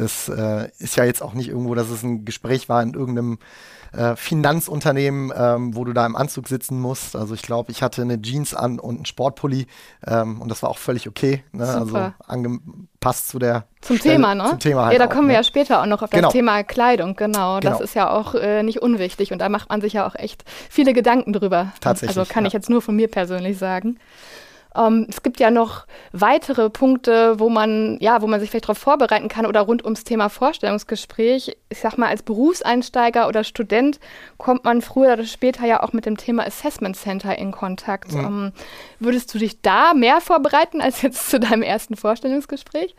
das 0.00 0.28
äh, 0.28 0.70
ist 0.78 0.96
ja 0.96 1.04
jetzt 1.04 1.22
auch 1.22 1.34
nicht 1.34 1.48
irgendwo, 1.48 1.74
dass 1.74 1.90
es 1.90 2.02
ein 2.02 2.24
Gespräch 2.24 2.68
war 2.68 2.82
in 2.82 2.94
irgendeinem 2.94 3.38
äh, 3.92 4.16
Finanzunternehmen, 4.16 5.32
ähm, 5.34 5.74
wo 5.74 5.84
du 5.84 5.92
da 5.92 6.04
im 6.04 6.14
Anzug 6.14 6.48
sitzen 6.48 6.80
musst. 6.80 7.16
Also 7.16 7.34
ich 7.34 7.42
glaube, 7.42 7.72
ich 7.72 7.82
hatte 7.82 8.02
eine 8.02 8.20
Jeans 8.20 8.54
an 8.54 8.78
und 8.78 8.96
einen 8.96 9.06
Sportpulli 9.06 9.66
ähm, 10.06 10.40
und 10.40 10.50
das 10.50 10.62
war 10.62 10.70
auch 10.70 10.78
völlig 10.78 11.08
okay. 11.08 11.42
Ne? 11.52 11.66
Also 11.66 12.12
angepasst 12.26 13.28
zu 13.28 13.38
der 13.38 13.64
zum 13.80 13.96
Stelle, 13.96 14.16
Thema, 14.16 14.34
ne? 14.34 14.44
Zum 14.50 14.58
Thema 14.58 14.86
halt 14.86 14.92
Ja, 14.92 14.98
da 14.98 15.06
kommen 15.06 15.26
ne? 15.26 15.32
wir 15.32 15.36
ja 15.36 15.44
später 15.44 15.80
auch 15.80 15.86
noch 15.86 16.02
auf 16.02 16.10
genau. 16.10 16.28
das 16.28 16.32
Thema 16.32 16.62
Kleidung, 16.64 17.16
genau. 17.16 17.60
Das 17.60 17.74
genau. 17.74 17.84
ist 17.84 17.94
ja 17.94 18.10
auch 18.10 18.34
äh, 18.34 18.62
nicht 18.62 18.82
unwichtig 18.82 19.32
und 19.32 19.38
da 19.38 19.48
macht 19.48 19.68
man 19.70 19.80
sich 19.80 19.94
ja 19.94 20.06
auch 20.06 20.14
echt 20.14 20.44
viele 20.68 20.92
Gedanken 20.92 21.32
drüber. 21.32 21.72
Tatsächlich. 21.80 22.16
Also 22.16 22.32
kann 22.32 22.44
ja. 22.44 22.48
ich 22.48 22.52
jetzt 22.52 22.68
nur 22.68 22.82
von 22.82 22.94
mir 22.94 23.08
persönlich 23.08 23.58
sagen. 23.58 23.98
Ähm, 24.76 25.06
es 25.08 25.22
gibt 25.22 25.40
ja 25.40 25.50
noch 25.50 25.86
weitere 26.12 26.70
Punkte, 26.70 27.38
wo 27.38 27.48
man, 27.48 27.98
ja, 28.00 28.22
wo 28.22 28.26
man 28.26 28.40
sich 28.40 28.50
vielleicht 28.50 28.66
darauf 28.66 28.78
vorbereiten 28.78 29.28
kann 29.28 29.46
oder 29.46 29.62
rund 29.62 29.84
ums 29.84 30.04
Thema 30.04 30.28
Vorstellungsgespräch. 30.28 31.56
Ich 31.68 31.80
sag 31.80 31.96
mal, 31.98 32.08
als 32.08 32.22
Berufseinsteiger 32.22 33.28
oder 33.28 33.44
Student 33.44 33.98
kommt 34.36 34.64
man 34.64 34.82
früher 34.82 35.14
oder 35.14 35.24
später 35.24 35.66
ja 35.66 35.82
auch 35.82 35.92
mit 35.92 36.06
dem 36.06 36.16
Thema 36.16 36.46
Assessment 36.46 36.96
Center 36.96 37.36
in 37.36 37.52
Kontakt. 37.52 38.12
Mhm. 38.12 38.20
Ähm, 38.20 38.52
würdest 38.98 39.32
du 39.34 39.38
dich 39.38 39.60
da 39.62 39.94
mehr 39.94 40.20
vorbereiten 40.20 40.80
als 40.80 41.02
jetzt 41.02 41.30
zu 41.30 41.40
deinem 41.40 41.62
ersten 41.62 41.96
Vorstellungsgespräch? 41.96 42.94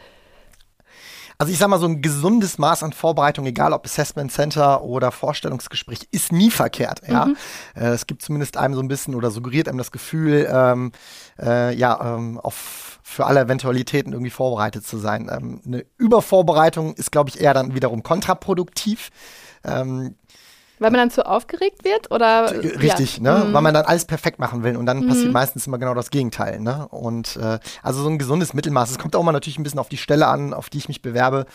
Also 1.41 1.53
ich 1.53 1.57
sag 1.57 1.69
mal, 1.69 1.79
so 1.79 1.85
ein 1.85 2.01
gesundes 2.01 2.57
Maß 2.57 2.83
an 2.83 2.91
Vorbereitung, 2.91 3.45
egal 3.45 3.71
ob 3.71 3.85
Assessment 3.85 4.29
Center 4.29 4.83
oder 4.83 5.09
Vorstellungsgespräch, 5.09 6.09
ist 6.11 6.33
nie 6.33 6.51
verkehrt. 6.51 7.01
Ja? 7.07 7.27
Mhm. 7.27 7.37
Äh, 7.75 7.85
es 7.91 8.07
gibt 8.07 8.21
zumindest 8.21 8.57
einem 8.57 8.73
so 8.73 8.81
ein 8.81 8.89
bisschen 8.89 9.15
oder 9.15 9.31
suggeriert 9.31 9.69
einem 9.69 9.77
das 9.77 9.93
Gefühl, 9.93 10.49
ähm, 10.51 10.91
äh, 11.41 11.73
ja, 11.73 12.15
ähm, 12.17 12.41
auf 12.41 12.99
für 13.03 13.25
alle 13.25 13.39
Eventualitäten 13.39 14.11
irgendwie 14.11 14.31
vorbereitet 14.31 14.85
zu 14.85 14.97
sein. 14.97 15.31
Ähm, 15.31 15.61
eine 15.65 15.85
Übervorbereitung 15.97 16.93
ist, 16.95 17.09
glaube 17.09 17.29
ich, 17.29 17.39
eher 17.39 17.53
dann 17.53 17.73
wiederum 17.73 18.03
kontraproduktiv. 18.03 19.09
Ähm, 19.63 20.15
weil 20.79 20.91
man 20.91 20.99
dann 20.99 21.11
zu 21.11 21.25
aufgeregt 21.25 21.83
wird? 21.83 22.11
Oder? 22.11 22.51
Richtig, 22.81 23.17
ja. 23.17 23.23
ne? 23.23 23.45
Mhm. 23.45 23.53
Weil 23.53 23.61
man 23.61 23.73
dann 23.73 23.85
alles 23.85 24.05
perfekt 24.05 24.39
machen 24.39 24.63
will 24.63 24.75
und 24.77 24.85
dann 24.85 25.01
mhm. 25.01 25.07
passiert 25.07 25.31
meistens 25.31 25.67
immer 25.67 25.77
genau 25.77 25.93
das 25.93 26.09
Gegenteil. 26.09 26.59
Ne? 26.59 26.87
Und 26.89 27.37
äh, 27.37 27.59
also 27.83 28.01
so 28.01 28.09
ein 28.09 28.17
gesundes 28.17 28.53
Mittelmaß. 28.53 28.91
Es 28.91 28.99
kommt 28.99 29.15
auch 29.15 29.23
mal 29.23 29.31
natürlich 29.31 29.59
ein 29.59 29.63
bisschen 29.63 29.79
auf 29.79 29.89
die 29.89 29.97
Stelle 29.97 30.27
an, 30.27 30.53
auf 30.53 30.69
die 30.69 30.77
ich 30.77 30.87
mich 30.87 31.01
bewerbe. 31.01 31.45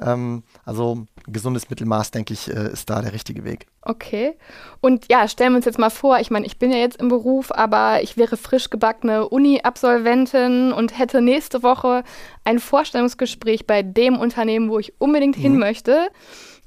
Ähm, 0.00 0.42
also 0.64 1.06
gesundes 1.26 1.70
Mittelmaß, 1.70 2.10
denke 2.10 2.32
ich, 2.34 2.48
äh, 2.48 2.72
ist 2.72 2.90
da 2.90 3.00
der 3.00 3.12
richtige 3.12 3.44
Weg. 3.44 3.66
Okay. 3.82 4.36
Und 4.80 5.10
ja, 5.10 5.26
stellen 5.28 5.52
wir 5.52 5.56
uns 5.56 5.64
jetzt 5.64 5.78
mal 5.78 5.90
vor, 5.90 6.18
ich 6.20 6.30
meine, 6.30 6.46
ich 6.46 6.58
bin 6.58 6.70
ja 6.70 6.78
jetzt 6.78 7.00
im 7.00 7.08
Beruf, 7.08 7.52
aber 7.52 8.02
ich 8.02 8.16
wäre 8.16 8.36
frisch 8.36 8.70
gebackene 8.70 9.28
Uni-Absolventin 9.28 10.72
und 10.72 10.98
hätte 10.98 11.20
nächste 11.20 11.62
Woche 11.62 12.04
ein 12.44 12.58
Vorstellungsgespräch 12.58 13.66
bei 13.66 13.82
dem 13.82 14.18
Unternehmen, 14.18 14.70
wo 14.70 14.78
ich 14.78 14.94
unbedingt 15.00 15.36
mhm. 15.36 15.42
hin 15.42 15.58
möchte. 15.58 16.10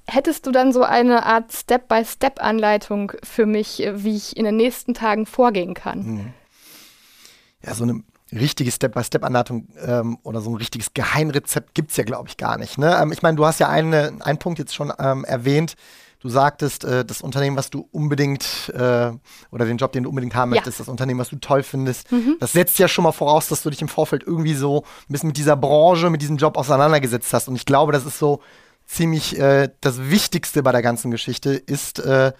Hättest 0.07 0.45
du 0.45 0.51
dann 0.51 0.71
so 0.71 0.83
eine 0.83 1.25
Art 1.25 1.51
Step-by-Step-Anleitung 1.51 3.13
für 3.23 3.45
mich, 3.45 3.79
wie 3.95 4.15
ich 4.15 4.37
in 4.37 4.45
den 4.45 4.55
nächsten 4.55 4.93
Tagen 4.93 5.25
vorgehen 5.25 5.73
kann? 5.73 5.99
Mhm. 6.05 6.33
Ja, 7.65 7.73
so 7.73 7.83
eine 7.83 8.03
richtige 8.31 8.71
Step-by-Step-Anleitung 8.71 9.67
ähm, 9.83 10.17
oder 10.23 10.41
so 10.41 10.51
ein 10.51 10.55
richtiges 10.55 10.93
Geheimrezept 10.93 11.73
gibt 11.73 11.91
es 11.91 11.97
ja, 11.97 12.03
glaube 12.03 12.29
ich, 12.29 12.37
gar 12.37 12.57
nicht. 12.57 12.77
Ne? 12.77 12.97
Ähm, 13.01 13.11
ich 13.11 13.21
meine, 13.21 13.37
du 13.37 13.45
hast 13.45 13.59
ja 13.59 13.69
eine, 13.69 14.13
einen 14.19 14.37
Punkt 14.37 14.59
jetzt 14.59 14.75
schon 14.75 14.93
ähm, 14.99 15.23
erwähnt. 15.25 15.75
Du 16.19 16.29
sagtest, 16.29 16.83
äh, 16.83 17.05
das 17.05 17.21
Unternehmen, 17.21 17.55
was 17.55 17.69
du 17.69 17.87
unbedingt 17.91 18.69
äh, 18.69 19.11
oder 19.51 19.65
den 19.65 19.77
Job, 19.77 19.91
den 19.91 20.03
du 20.03 20.09
unbedingt 20.09 20.33
haben 20.33 20.49
möchtest, 20.49 20.79
ja. 20.79 20.83
das 20.83 20.89
Unternehmen, 20.89 21.19
was 21.19 21.29
du 21.29 21.35
toll 21.35 21.61
findest, 21.61 22.11
mhm. 22.11 22.37
das 22.39 22.53
setzt 22.53 22.79
ja 22.79 22.87
schon 22.87 23.03
mal 23.03 23.11
voraus, 23.11 23.47
dass 23.47 23.61
du 23.61 23.69
dich 23.69 23.81
im 23.81 23.87
Vorfeld 23.87 24.23
irgendwie 24.25 24.55
so 24.55 24.83
ein 25.07 25.13
bisschen 25.13 25.27
mit 25.27 25.37
dieser 25.37 25.55
Branche, 25.55 26.09
mit 26.09 26.21
diesem 26.21 26.37
Job 26.37 26.57
auseinandergesetzt 26.57 27.31
hast. 27.33 27.47
Und 27.47 27.55
ich 27.55 27.65
glaube, 27.65 27.91
das 27.91 28.05
ist 28.05 28.17
so 28.17 28.41
ziemlich 28.85 29.37
äh, 29.39 29.69
das 29.81 30.09
Wichtigste 30.09 30.63
bei 30.63 30.71
der 30.71 30.81
ganzen 30.81 31.11
Geschichte 31.11 31.51
ist, 31.51 31.99
äh, 31.99 32.33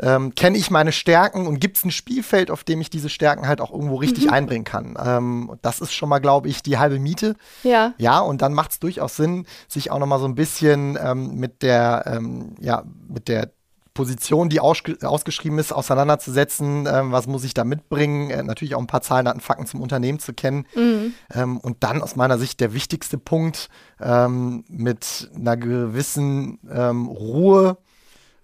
ähm, 0.00 0.34
kenne 0.34 0.58
ich 0.58 0.70
meine 0.70 0.92
Stärken 0.92 1.46
und 1.46 1.58
gibt 1.58 1.78
es 1.78 1.84
ein 1.84 1.90
Spielfeld, 1.90 2.50
auf 2.50 2.64
dem 2.64 2.80
ich 2.80 2.90
diese 2.90 3.08
Stärken 3.08 3.46
halt 3.46 3.60
auch 3.60 3.72
irgendwo 3.72 3.96
richtig 3.96 4.26
mhm. 4.26 4.32
einbringen 4.32 4.64
kann. 4.64 4.96
Ähm, 5.02 5.56
das 5.62 5.80
ist 5.80 5.94
schon 5.94 6.08
mal, 6.08 6.18
glaube 6.18 6.48
ich, 6.48 6.62
die 6.62 6.78
halbe 6.78 6.98
Miete. 6.98 7.36
Ja. 7.62 7.94
Ja, 7.98 8.20
und 8.20 8.42
dann 8.42 8.52
macht 8.52 8.72
es 8.72 8.78
durchaus 8.78 9.16
Sinn, 9.16 9.46
sich 9.68 9.90
auch 9.90 9.98
noch 9.98 10.06
mal 10.06 10.18
so 10.18 10.26
ein 10.26 10.34
bisschen 10.34 10.98
ähm, 11.02 11.36
mit 11.36 11.62
der, 11.62 12.04
ähm, 12.06 12.54
ja, 12.60 12.84
mit 13.08 13.28
der 13.28 13.50
Position, 13.96 14.48
die 14.48 14.60
ausgeschrieben 14.60 15.58
ist, 15.58 15.72
auseinanderzusetzen. 15.72 16.86
Ähm, 16.86 17.10
was 17.10 17.26
muss 17.26 17.42
ich 17.42 17.54
da 17.54 17.64
mitbringen? 17.64 18.30
Äh, 18.30 18.42
natürlich 18.44 18.76
auch 18.76 18.80
ein 18.80 18.86
paar 18.86 19.02
Zahlen, 19.02 19.24
Daten, 19.24 19.40
Fakten 19.40 19.66
zum 19.66 19.80
Unternehmen 19.80 20.20
zu 20.20 20.32
kennen. 20.32 20.66
Mhm. 20.76 21.14
Ähm, 21.34 21.56
und 21.58 21.82
dann 21.82 22.02
aus 22.02 22.14
meiner 22.14 22.38
Sicht 22.38 22.60
der 22.60 22.72
wichtigste 22.74 23.18
Punkt, 23.18 23.68
ähm, 24.00 24.64
mit 24.68 25.30
einer 25.34 25.56
gewissen 25.56 26.60
ähm, 26.70 27.06
Ruhe 27.06 27.78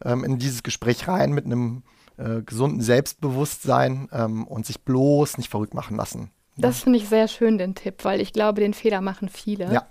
ähm, 0.04 0.24
in 0.24 0.38
dieses 0.38 0.62
Gespräch 0.62 1.06
rein, 1.06 1.32
mit 1.32 1.44
einem 1.44 1.82
äh, 2.16 2.42
gesunden 2.42 2.80
Selbstbewusstsein 2.80 4.08
ähm, 4.12 4.46
und 4.46 4.66
sich 4.66 4.80
bloß 4.80 5.38
nicht 5.38 5.50
verrückt 5.50 5.74
machen 5.74 5.96
lassen. 5.96 6.30
Das 6.56 6.80
finde 6.80 6.98
ich 6.98 7.08
sehr 7.08 7.28
schön, 7.28 7.56
den 7.56 7.74
Tipp, 7.74 8.04
weil 8.04 8.20
ich 8.20 8.32
glaube, 8.32 8.60
den 8.60 8.74
Fehler 8.74 9.00
machen 9.00 9.28
viele. 9.28 9.72
Ja. 9.72 9.86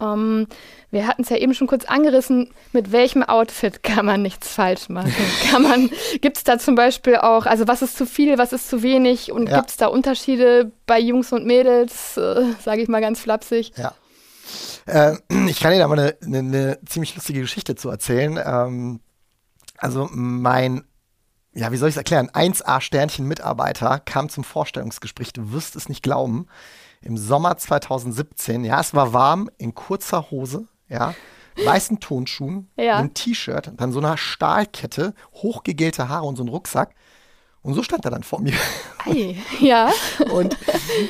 Um, 0.00 0.06
ähm, 0.08 0.46
wir 0.90 1.06
hatten 1.06 1.22
es 1.22 1.28
ja 1.28 1.36
eben 1.36 1.54
schon 1.54 1.66
kurz 1.66 1.84
angerissen, 1.84 2.50
mit 2.72 2.90
welchem 2.90 3.22
Outfit 3.22 3.82
kann 3.82 4.06
man 4.06 4.22
nichts 4.22 4.48
falsch 4.48 4.88
machen? 4.88 5.12
kann 5.50 5.62
man, 5.62 5.90
gibt 6.20 6.38
es 6.38 6.44
da 6.44 6.58
zum 6.58 6.74
Beispiel 6.74 7.16
auch, 7.16 7.46
also 7.46 7.68
was 7.68 7.82
ist 7.82 7.96
zu 7.96 8.06
viel, 8.06 8.38
was 8.38 8.52
ist 8.52 8.68
zu 8.68 8.82
wenig 8.82 9.30
und 9.30 9.48
ja. 9.48 9.58
gibt 9.58 9.70
es 9.70 9.76
da 9.76 9.86
Unterschiede 9.86 10.72
bei 10.86 10.98
Jungs 10.98 11.32
und 11.32 11.46
Mädels, 11.46 12.16
äh, 12.16 12.44
sage 12.64 12.82
ich 12.82 12.88
mal 12.88 13.00
ganz 13.00 13.20
flapsig? 13.20 13.72
Ja. 13.76 13.94
Äh, 14.86 15.16
ich 15.48 15.60
kann 15.60 15.72
dir 15.72 15.78
da 15.78 15.86
mal 15.86 15.98
eine, 15.98 16.16
eine, 16.24 16.38
eine, 16.38 16.78
ziemlich 16.86 17.14
lustige 17.14 17.40
Geschichte 17.40 17.76
zu 17.76 17.90
erzählen. 17.90 18.40
Ähm, 18.42 19.00
also 19.76 20.08
mein 20.10 20.84
ja, 21.52 21.72
wie 21.72 21.76
soll 21.76 21.88
ich 21.88 21.94
es 21.94 21.98
erklären? 21.98 22.30
1A-Sternchen-Mitarbeiter 22.30 24.00
kam 24.04 24.28
zum 24.28 24.44
Vorstellungsgespräch, 24.44 25.32
du 25.32 25.50
wirst 25.50 25.74
es 25.74 25.88
nicht 25.88 26.02
glauben 26.02 26.46
im 27.02 27.16
Sommer 27.16 27.56
2017. 27.56 28.64
Ja, 28.64 28.80
es 28.80 28.94
war 28.94 29.12
warm, 29.12 29.50
in 29.58 29.74
kurzer 29.74 30.30
Hose, 30.30 30.68
ja, 30.88 31.14
weißen 31.64 32.00
Tonschuhen, 32.00 32.68
ja. 32.76 32.96
einem 32.96 33.14
T-Shirt, 33.14 33.72
dann 33.76 33.92
so 33.92 33.98
einer 33.98 34.16
Stahlkette, 34.16 35.14
hochgegelte 35.34 36.08
Haare 36.08 36.26
und 36.26 36.36
so 36.36 36.44
ein 36.44 36.48
Rucksack. 36.48 36.94
Und 37.62 37.74
so 37.74 37.82
stand 37.82 38.06
er 38.06 38.10
dann 38.10 38.22
vor 38.22 38.40
mir. 38.40 38.54
Ei, 39.04 39.36
ja. 39.60 39.92
Und 40.32 40.56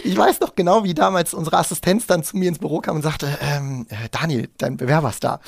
ich 0.02 0.16
weiß 0.16 0.40
noch 0.40 0.56
genau, 0.56 0.82
wie 0.82 0.94
damals 0.94 1.32
unsere 1.32 1.58
Assistenz 1.58 2.08
dann 2.08 2.24
zu 2.24 2.36
mir 2.36 2.48
ins 2.48 2.58
Büro 2.58 2.80
kam 2.80 2.96
und 2.96 3.02
sagte, 3.02 3.38
ähm, 3.40 3.86
äh, 3.88 4.08
Daniel, 4.10 4.48
dein 4.58 4.76
Bewerber 4.76 5.10
ist 5.10 5.22
da. 5.22 5.38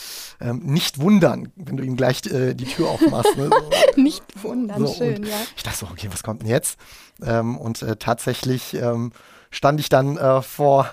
Ähm, 0.40 0.60
nicht 0.62 1.00
wundern, 1.00 1.50
wenn 1.56 1.76
du 1.76 1.82
ihm 1.82 1.96
gleich 1.96 2.24
äh, 2.26 2.54
die 2.54 2.66
Tür 2.66 2.88
aufmachst. 2.90 3.36
Ne? 3.36 3.50
nicht 3.96 4.22
wundern, 4.44 4.86
so, 4.86 4.94
schön, 4.94 5.24
ja. 5.24 5.34
Ich 5.56 5.64
dachte 5.64 5.78
so, 5.78 5.86
okay, 5.90 6.08
was 6.12 6.22
kommt 6.22 6.42
denn 6.42 6.48
jetzt? 6.48 6.78
Ähm, 7.20 7.58
und 7.58 7.82
äh, 7.82 7.96
tatsächlich 7.96 8.74
ähm, 8.74 9.10
stand 9.52 9.78
ich 9.78 9.88
dann 9.88 10.16
äh, 10.16 10.42
vor 10.42 10.90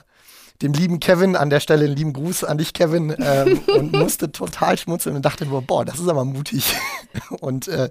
dem 0.61 0.73
lieben 0.73 0.99
Kevin, 0.99 1.35
an 1.35 1.49
der 1.49 1.61
Stelle 1.61 1.85
einen 1.85 1.95
lieben 1.95 2.13
Gruß 2.13 2.43
an 2.43 2.57
dich, 2.57 2.73
Kevin, 2.73 3.15
ähm, 3.19 3.61
und 3.77 3.93
musste 3.93 4.31
total 4.31 4.77
schmunzeln 4.77 5.15
und 5.15 5.23
dachte 5.23 5.45
nur, 5.45 5.61
boah, 5.61 5.85
das 5.85 5.99
ist 5.99 6.07
aber 6.07 6.25
mutig. 6.25 6.75
und 7.39 7.67
äh, 7.67 7.89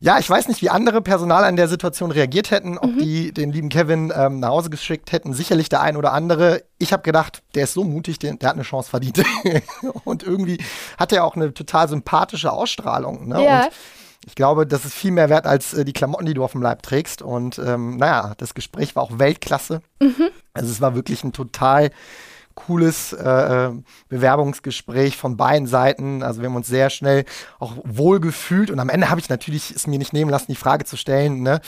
ja, 0.00 0.18
ich 0.18 0.28
weiß 0.28 0.48
nicht, 0.48 0.60
wie 0.60 0.70
andere 0.70 1.00
Personal 1.00 1.44
an 1.44 1.56
der 1.56 1.68
Situation 1.68 2.10
reagiert 2.10 2.50
hätten, 2.50 2.76
ob 2.76 2.90
mhm. 2.90 2.98
die 2.98 3.32
den 3.32 3.52
lieben 3.52 3.68
Kevin 3.68 4.12
ähm, 4.14 4.40
nach 4.40 4.48
Hause 4.48 4.68
geschickt 4.68 5.12
hätten. 5.12 5.32
Sicherlich 5.32 5.68
der 5.68 5.80
ein 5.80 5.96
oder 5.96 6.12
andere. 6.12 6.62
Ich 6.78 6.92
habe 6.92 7.02
gedacht, 7.02 7.42
der 7.54 7.64
ist 7.64 7.74
so 7.74 7.84
mutig, 7.84 8.18
der, 8.18 8.34
der 8.34 8.50
hat 8.50 8.56
eine 8.56 8.64
Chance 8.64 8.90
verdient. 8.90 9.22
und 10.04 10.22
irgendwie 10.22 10.58
hat 10.98 11.12
er 11.12 11.24
auch 11.24 11.36
eine 11.36 11.54
total 11.54 11.88
sympathische 11.88 12.52
Ausstrahlung. 12.52 13.28
Ne? 13.28 13.44
Ja. 13.44 13.64
Und 13.64 13.72
ich 14.26 14.34
glaube, 14.34 14.66
das 14.66 14.84
ist 14.84 14.94
viel 14.94 15.10
mehr 15.10 15.28
wert 15.28 15.46
als 15.46 15.74
äh, 15.74 15.84
die 15.84 15.92
Klamotten, 15.92 16.26
die 16.26 16.34
du 16.34 16.44
auf 16.44 16.52
dem 16.52 16.62
Leib 16.62 16.82
trägst. 16.82 17.22
Und 17.22 17.58
ähm, 17.58 17.96
naja, 17.96 18.34
das 18.38 18.54
Gespräch 18.54 18.96
war 18.96 19.02
auch 19.02 19.18
Weltklasse. 19.18 19.80
Mhm. 20.00 20.30
Also 20.52 20.70
es 20.70 20.80
war 20.80 20.94
wirklich 20.94 21.24
ein 21.24 21.32
total 21.32 21.90
cooles 22.54 23.12
äh, 23.12 23.66
äh, 23.66 23.72
Bewerbungsgespräch 24.08 25.16
von 25.16 25.36
beiden 25.36 25.66
Seiten. 25.66 26.22
Also 26.22 26.40
wir 26.40 26.48
haben 26.48 26.56
uns 26.56 26.68
sehr 26.68 26.90
schnell 26.90 27.24
auch 27.58 27.72
wohl 27.84 28.20
gefühlt 28.20 28.70
und 28.70 28.78
am 28.78 28.88
Ende 28.88 29.10
habe 29.10 29.20
ich 29.20 29.28
natürlich 29.28 29.72
es 29.72 29.86
mir 29.86 29.98
nicht 29.98 30.12
nehmen 30.12 30.30
lassen, 30.30 30.46
die 30.48 30.56
Frage 30.56 30.84
zu 30.84 30.96
stellen, 30.96 31.42
ne? 31.42 31.60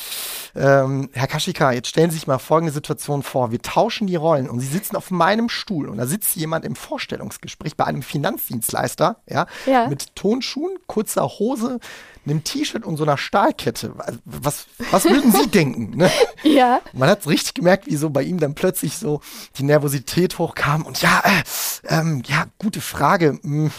ähm, 0.55 1.11
Herr 1.13 1.27
Kaschika, 1.27 1.73
jetzt 1.73 1.89
stellen 1.89 2.11
Sie 2.11 2.17
sich 2.19 2.27
mal 2.27 2.39
folgende 2.39 2.73
Situation 2.73 3.23
vor. 3.23 3.51
Wir 3.51 3.61
tauschen 3.63 4.07
die 4.07 4.17
Rollen 4.17 4.49
und 4.49 4.61
Sie 4.61 4.67
sitzen 4.67 4.97
auf 4.97 5.11
meinem 5.11 5.49
Stuhl 5.49 5.89
und 5.89 5.99
da 5.99 6.07
sitzt 6.07 6.37
jemand 6.37 6.65
im 6.65 6.77
Vorstellungsgespräch 6.77 7.77
bei 7.77 7.85
einem 7.85 8.03
Finanzdienstleister, 8.03 9.17
ja, 9.29 9.47
ja. 9.67 9.89
mit 9.89 10.15
Tonschuhen, 10.15 10.77
kurzer 10.87 11.25
Hose, 11.25 11.81
einem 12.27 12.45
T-Shirt 12.45 12.85
und 12.85 12.97
so 12.97 13.05
einer 13.05 13.17
Stahlkette. 13.17 13.95
Was, 14.25 14.67
was 14.91 15.05
würden 15.05 15.33
Sie 15.33 15.49
denken? 15.49 15.97
Ne? 15.97 16.11
Ja. 16.43 16.81
Man 16.93 17.09
hat 17.09 17.27
richtig 17.27 17.55
gemerkt, 17.55 17.87
wie 17.87 17.97
so 17.97 18.09
bei 18.11 18.23
ihm 18.23 18.39
dann 18.39 18.55
plötzlich 18.55 18.97
so 18.97 19.21
die 19.59 19.65
Nervosität 19.65 20.39
hochkam. 20.39 20.87
Und 20.87 21.03
ja, 21.03 21.23
äh, 21.25 21.43
ähm, 21.89 22.23
ja, 22.27 22.47
gute 22.59 22.81
Frage. 22.81 23.39
Hm, 23.43 23.71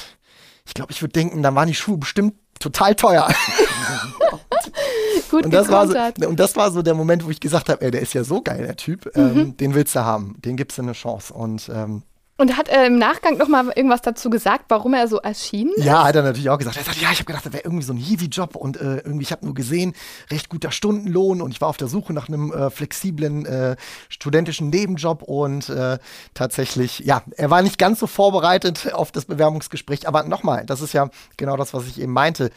ich 0.65 0.73
glaube, 0.73 0.91
ich 0.91 1.01
würde 1.01 1.13
denken, 1.13 1.41
dann 1.41 1.55
waren 1.55 1.67
die 1.67 1.75
Schuhe 1.75 1.97
bestimmt 1.97 2.35
total 2.59 2.95
teuer. 2.95 3.27
Gut 5.29 5.45
und 5.45 5.53
das, 5.53 5.69
war 5.69 5.87
so, 5.87 6.27
und 6.27 6.39
das 6.39 6.55
war 6.55 6.71
so 6.71 6.81
der 6.81 6.93
Moment, 6.93 7.25
wo 7.25 7.29
ich 7.29 7.39
gesagt 7.39 7.69
habe, 7.69 7.81
ey, 7.81 7.91
der 7.91 8.01
ist 8.01 8.13
ja 8.13 8.23
so 8.23 8.41
geil, 8.41 8.63
der 8.63 8.75
Typ. 8.75 9.09
Ähm, 9.15 9.33
mhm. 9.33 9.57
Den 9.57 9.73
willst 9.73 9.95
du 9.95 9.99
haben. 10.03 10.35
Den 10.43 10.57
gibst 10.57 10.77
du 10.77 10.81
eine 10.81 10.93
Chance. 10.93 11.33
Und 11.33 11.69
ähm, 11.73 12.03
und 12.37 12.55
hat 12.55 12.69
er 12.69 12.85
im 12.85 12.97
Nachgang 12.97 13.37
noch 13.37 13.47
mal 13.47 13.67
irgendwas 13.75 14.01
dazu 14.01 14.29
gesagt, 14.29 14.65
warum 14.69 14.93
er 14.93 15.07
so 15.07 15.17
erschienen 15.17 15.73
ist? 15.75 15.83
Ja, 15.83 16.03
hat 16.03 16.15
er 16.15 16.23
natürlich 16.23 16.49
auch 16.49 16.57
gesagt. 16.57 16.77
Er 16.77 16.83
sagt, 16.83 17.01
ja, 17.01 17.09
ich 17.11 17.17
habe 17.17 17.25
gedacht, 17.25 17.45
das 17.45 17.53
wäre 17.53 17.63
irgendwie 17.63 17.83
so 17.83 17.93
ein 17.93 17.97
Hiwi-Job 17.97 18.55
und 18.55 18.77
äh, 18.77 18.97
irgendwie, 18.97 19.23
ich 19.23 19.31
habe 19.31 19.45
nur 19.45 19.55
gesehen, 19.55 19.93
recht 20.29 20.49
guter 20.49 20.71
Stundenlohn 20.71 21.41
und 21.41 21.51
ich 21.51 21.61
war 21.61 21.67
auf 21.67 21.77
der 21.77 21.87
Suche 21.87 22.13
nach 22.13 22.27
einem 22.27 22.53
äh, 22.53 22.69
flexiblen 22.69 23.45
äh, 23.45 23.75
studentischen 24.09 24.69
Nebenjob 24.69 25.23
und 25.23 25.69
äh, 25.69 25.97
tatsächlich, 26.33 26.99
ja, 26.99 27.23
er 27.35 27.49
war 27.49 27.61
nicht 27.61 27.79
ganz 27.79 27.99
so 27.99 28.07
vorbereitet 28.07 28.91
auf 28.93 29.11
das 29.11 29.25
Bewerbungsgespräch, 29.25 30.07
aber 30.07 30.23
nochmal, 30.23 30.65
das 30.65 30.81
ist 30.81 30.93
ja 30.93 31.09
genau 31.37 31.57
das, 31.57 31.73
was 31.73 31.87
ich 31.87 31.99
eben 31.99 32.13
meinte. 32.13 32.51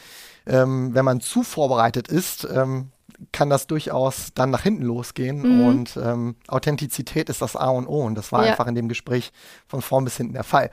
Ähm, 0.47 0.95
wenn 0.95 1.05
man 1.05 1.21
zu 1.21 1.43
vorbereitet 1.43 2.09
ist, 2.09 2.49
ähm, 2.51 2.91
kann 3.33 3.51
das 3.51 3.67
durchaus 3.67 4.33
dann 4.35 4.51
nach 4.51 4.63
hinten 4.63 4.83
losgehen. 4.83 5.41
Mhm. 5.43 5.67
Und 5.67 5.99
ähm, 6.03 6.37
Authentizität 6.49 7.29
ist 7.29 7.43
das 7.43 7.57
A 7.57 7.69
und 7.69 7.87
O. 7.87 8.03
Und 8.03 8.15
das 8.15 8.33
war 8.33 8.45
ja. 8.45 8.53
einfach 8.53 8.67
in 8.67 8.75
dem 8.75 8.89
Gespräch 8.89 9.33
von 9.67 9.83
vorn 9.83 10.05
bis 10.05 10.17
hinten 10.17 10.35
der 10.35 10.45
Fall. 10.45 10.71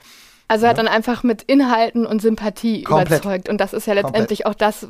Also 0.50 0.64
er 0.64 0.70
hat 0.70 0.78
dann 0.78 0.88
einfach 0.88 1.22
mit 1.22 1.42
Inhalten 1.42 2.06
und 2.06 2.22
Sympathie 2.22 2.82
Komplett. 2.82 3.22
überzeugt. 3.22 3.48
Und 3.50 3.60
das 3.60 3.74
ist 3.74 3.86
ja 3.86 3.92
letztendlich 3.92 4.44
Komplett. 4.44 4.46
auch 4.46 4.54
das, 4.54 4.86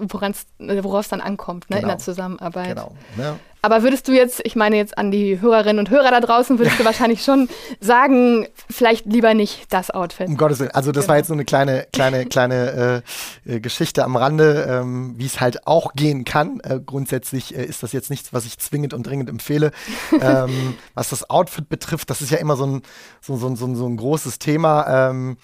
worauf 0.84 1.00
es 1.00 1.08
dann 1.08 1.20
ankommt, 1.20 1.68
ne, 1.68 1.76
genau. 1.76 1.80
in 1.80 1.88
der 1.88 1.96
genau. 1.96 2.04
Zusammenarbeit. 2.04 2.68
Genau. 2.68 2.92
Ne? 3.16 3.38
Aber 3.62 3.82
würdest 3.82 4.06
du 4.08 4.12
jetzt, 4.12 4.40
ich 4.44 4.56
meine 4.56 4.76
jetzt 4.76 4.96
an 4.96 5.10
die 5.10 5.40
Hörerinnen 5.40 5.78
und 5.78 5.90
Hörer 5.90 6.10
da 6.10 6.20
draußen, 6.20 6.58
würdest 6.58 6.78
du 6.78 6.84
wahrscheinlich 6.86 7.22
schon 7.22 7.48
sagen, 7.80 8.46
vielleicht 8.70 9.06
lieber 9.06 9.34
nicht 9.34 9.72
das 9.72 9.90
Outfit. 9.90 10.28
Um 10.28 10.36
Gottes 10.36 10.60
Willen. 10.60 10.70
Also 10.70 10.92
das 10.92 11.04
genau. 11.04 11.10
war 11.10 11.16
jetzt 11.18 11.28
nur 11.28 11.36
eine 11.36 11.44
kleine, 11.44 11.86
kleine, 11.92 12.26
kleine 12.26 13.02
äh, 13.46 13.54
äh, 13.56 13.60
Geschichte 13.60 14.04
am 14.04 14.16
Rande, 14.16 14.66
ähm, 14.68 15.14
wie 15.16 15.26
es 15.26 15.40
halt 15.40 15.66
auch 15.66 15.94
gehen 15.94 16.24
kann. 16.24 16.60
Äh, 16.60 16.80
grundsätzlich 16.84 17.56
äh, 17.56 17.64
ist 17.64 17.82
das 17.82 17.92
jetzt 17.92 18.10
nichts, 18.10 18.32
was 18.32 18.44
ich 18.44 18.58
zwingend 18.58 18.94
und 18.94 19.06
dringend 19.06 19.28
empfehle. 19.28 19.72
ähm, 20.20 20.74
was 20.94 21.08
das 21.08 21.28
Outfit 21.28 21.68
betrifft, 21.68 22.10
das 22.10 22.22
ist 22.22 22.30
ja 22.30 22.38
immer 22.38 22.56
so 22.56 22.66
ein, 22.66 22.82
so, 23.20 23.36
so, 23.36 23.54
so, 23.54 23.74
so 23.74 23.86
ein 23.86 23.96
großes 23.96 24.38
Thema. 24.38 25.08
Ähm, 25.10 25.36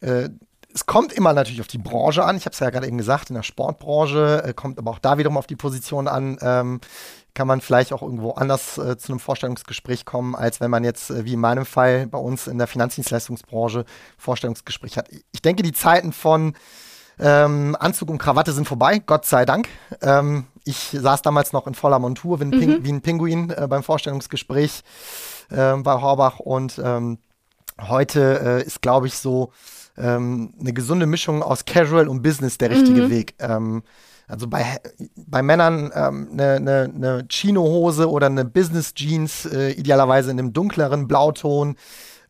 äh, 0.00 0.30
es 0.74 0.86
kommt 0.86 1.12
immer 1.12 1.32
natürlich 1.32 1.60
auf 1.60 1.66
die 1.66 1.78
Branche 1.78 2.24
an. 2.24 2.36
Ich 2.36 2.44
habe 2.44 2.54
es 2.54 2.60
ja 2.60 2.70
gerade 2.70 2.86
eben 2.86 2.98
gesagt, 2.98 3.30
in 3.30 3.34
der 3.34 3.42
Sportbranche 3.42 4.42
äh, 4.46 4.54
kommt 4.54 4.78
aber 4.78 4.90
auch 4.90 4.98
da 4.98 5.18
wiederum 5.18 5.36
auf 5.36 5.46
die 5.46 5.56
Position 5.56 6.08
an. 6.08 6.38
Ähm, 6.40 6.80
kann 7.34 7.46
man 7.46 7.60
vielleicht 7.60 7.92
auch 7.92 8.02
irgendwo 8.02 8.32
anders 8.32 8.78
äh, 8.78 8.96
zu 8.98 9.12
einem 9.12 9.20
Vorstellungsgespräch 9.20 10.04
kommen, 10.04 10.34
als 10.34 10.60
wenn 10.60 10.70
man 10.70 10.84
jetzt, 10.84 11.10
äh, 11.10 11.24
wie 11.24 11.34
in 11.34 11.40
meinem 11.40 11.64
Fall, 11.64 12.06
bei 12.06 12.18
uns 12.18 12.46
in 12.46 12.58
der 12.58 12.66
Finanzdienstleistungsbranche 12.66 13.84
Vorstellungsgespräch 14.18 14.98
hat. 14.98 15.08
Ich 15.32 15.42
denke, 15.42 15.62
die 15.62 15.72
Zeiten 15.72 16.12
von 16.12 16.54
ähm, 17.18 17.76
Anzug 17.78 18.10
und 18.10 18.18
Krawatte 18.18 18.52
sind 18.52 18.66
vorbei, 18.66 18.98
Gott 18.98 19.24
sei 19.24 19.44
Dank. 19.44 19.68
Ähm, 20.00 20.46
ich 20.64 20.90
saß 20.92 21.22
damals 21.22 21.52
noch 21.52 21.66
in 21.66 21.74
voller 21.74 21.98
Montur 21.98 22.40
wie 22.40 22.44
ein, 22.44 22.50
Ping 22.50 22.70
mhm. 22.70 22.84
wie 22.84 22.92
ein 22.92 23.02
Pinguin 23.02 23.50
äh, 23.50 23.66
beim 23.68 23.82
Vorstellungsgespräch 23.82 24.82
äh, 25.50 25.76
bei 25.76 26.00
Horbach 26.00 26.38
und 26.38 26.80
ähm, 26.82 27.18
heute 27.80 28.60
äh, 28.62 28.66
ist, 28.66 28.82
glaube 28.82 29.06
ich, 29.06 29.18
so 29.18 29.52
ähm, 29.96 30.54
eine 30.58 30.72
gesunde 30.72 31.06
Mischung 31.06 31.42
aus 31.42 31.64
Casual 31.64 32.08
und 32.08 32.22
Business 32.22 32.58
der 32.58 32.70
richtige 32.70 33.02
mhm. 33.02 33.10
Weg. 33.10 33.34
Ähm, 33.38 33.82
also 34.28 34.46
bei, 34.46 34.80
bei 35.16 35.42
Männern 35.42 35.92
eine 35.92 36.56
ähm, 36.56 36.98
ne, 36.98 37.26
Chino-Hose 37.28 38.10
oder 38.10 38.26
eine 38.26 38.44
Business-Jeans, 38.44 39.46
äh, 39.46 39.70
idealerweise 39.72 40.30
in 40.30 40.38
einem 40.38 40.52
dunkleren 40.52 41.06
Blauton, 41.06 41.76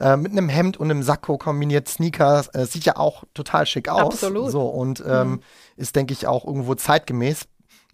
äh, 0.01 0.17
mit 0.17 0.33
einem 0.33 0.49
Hemd 0.49 0.79
und 0.79 0.91
einem 0.91 1.03
Sakko 1.03 1.39
kombiniert, 1.39 1.89
Sneakers, 1.89 2.49
äh, 2.55 2.67
sieht 2.67 2.85
ja 2.85 2.97
auch 2.97 3.23
total 3.35 3.67
schick 3.67 3.89
aus. 3.89 4.15
Absolut. 4.15 4.51
So, 4.51 4.63
und 4.63 5.03
ähm, 5.07 5.31
mhm. 5.31 5.41
ist, 5.77 5.95
denke 5.95 6.13
ich, 6.13 6.27
auch 6.27 6.45
irgendwo 6.45 6.75
zeitgemäß. 6.75 7.45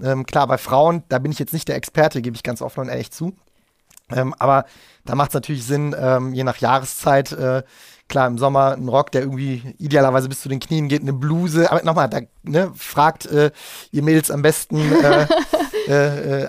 Ähm, 0.03 0.25
klar, 0.25 0.47
bei 0.47 0.59
Frauen, 0.59 1.03
da 1.09 1.19
bin 1.19 1.33
ich 1.33 1.39
jetzt 1.39 1.53
nicht 1.53 1.69
der 1.69 1.77
Experte, 1.77 2.23
gebe 2.23 2.35
ich 2.35 2.43
ganz 2.43 2.63
offen 2.63 2.81
und 2.81 2.89
ehrlich 2.89 3.11
zu. 3.11 3.35
Ähm, 4.11 4.35
aber 4.39 4.65
da 5.05 5.15
macht 5.15 5.31
es 5.31 5.35
natürlich 5.35 5.65
Sinn, 5.65 5.95
ähm, 5.99 6.33
je 6.33 6.45
nach 6.45 6.57
Jahreszeit, 6.57 7.33
äh, 7.33 7.63
klar, 8.09 8.27
im 8.27 8.39
Sommer 8.39 8.73
ein 8.73 8.89
Rock, 8.89 9.13
der 9.13 9.23
irgendwie 9.23 9.75
idealerweise 9.79 10.29
bis 10.29 10.41
zu 10.41 10.49
den 10.49 10.61
Knien 10.61 10.89
geht, 10.89 11.03
eine 11.03 11.13
Bluse. 11.13 11.71
Aber 11.71 11.83
nochmal, 11.83 12.09
da 12.09 12.21
ne, 12.43 12.73
fragt 12.75 13.27
äh, 13.27 13.51
ihr 13.93 14.03
Mädels 14.03 14.31
am 14.31 14.43
besten 14.43 14.79
äh, 14.79 15.27
äh, 15.89 16.45
äh 16.45 16.49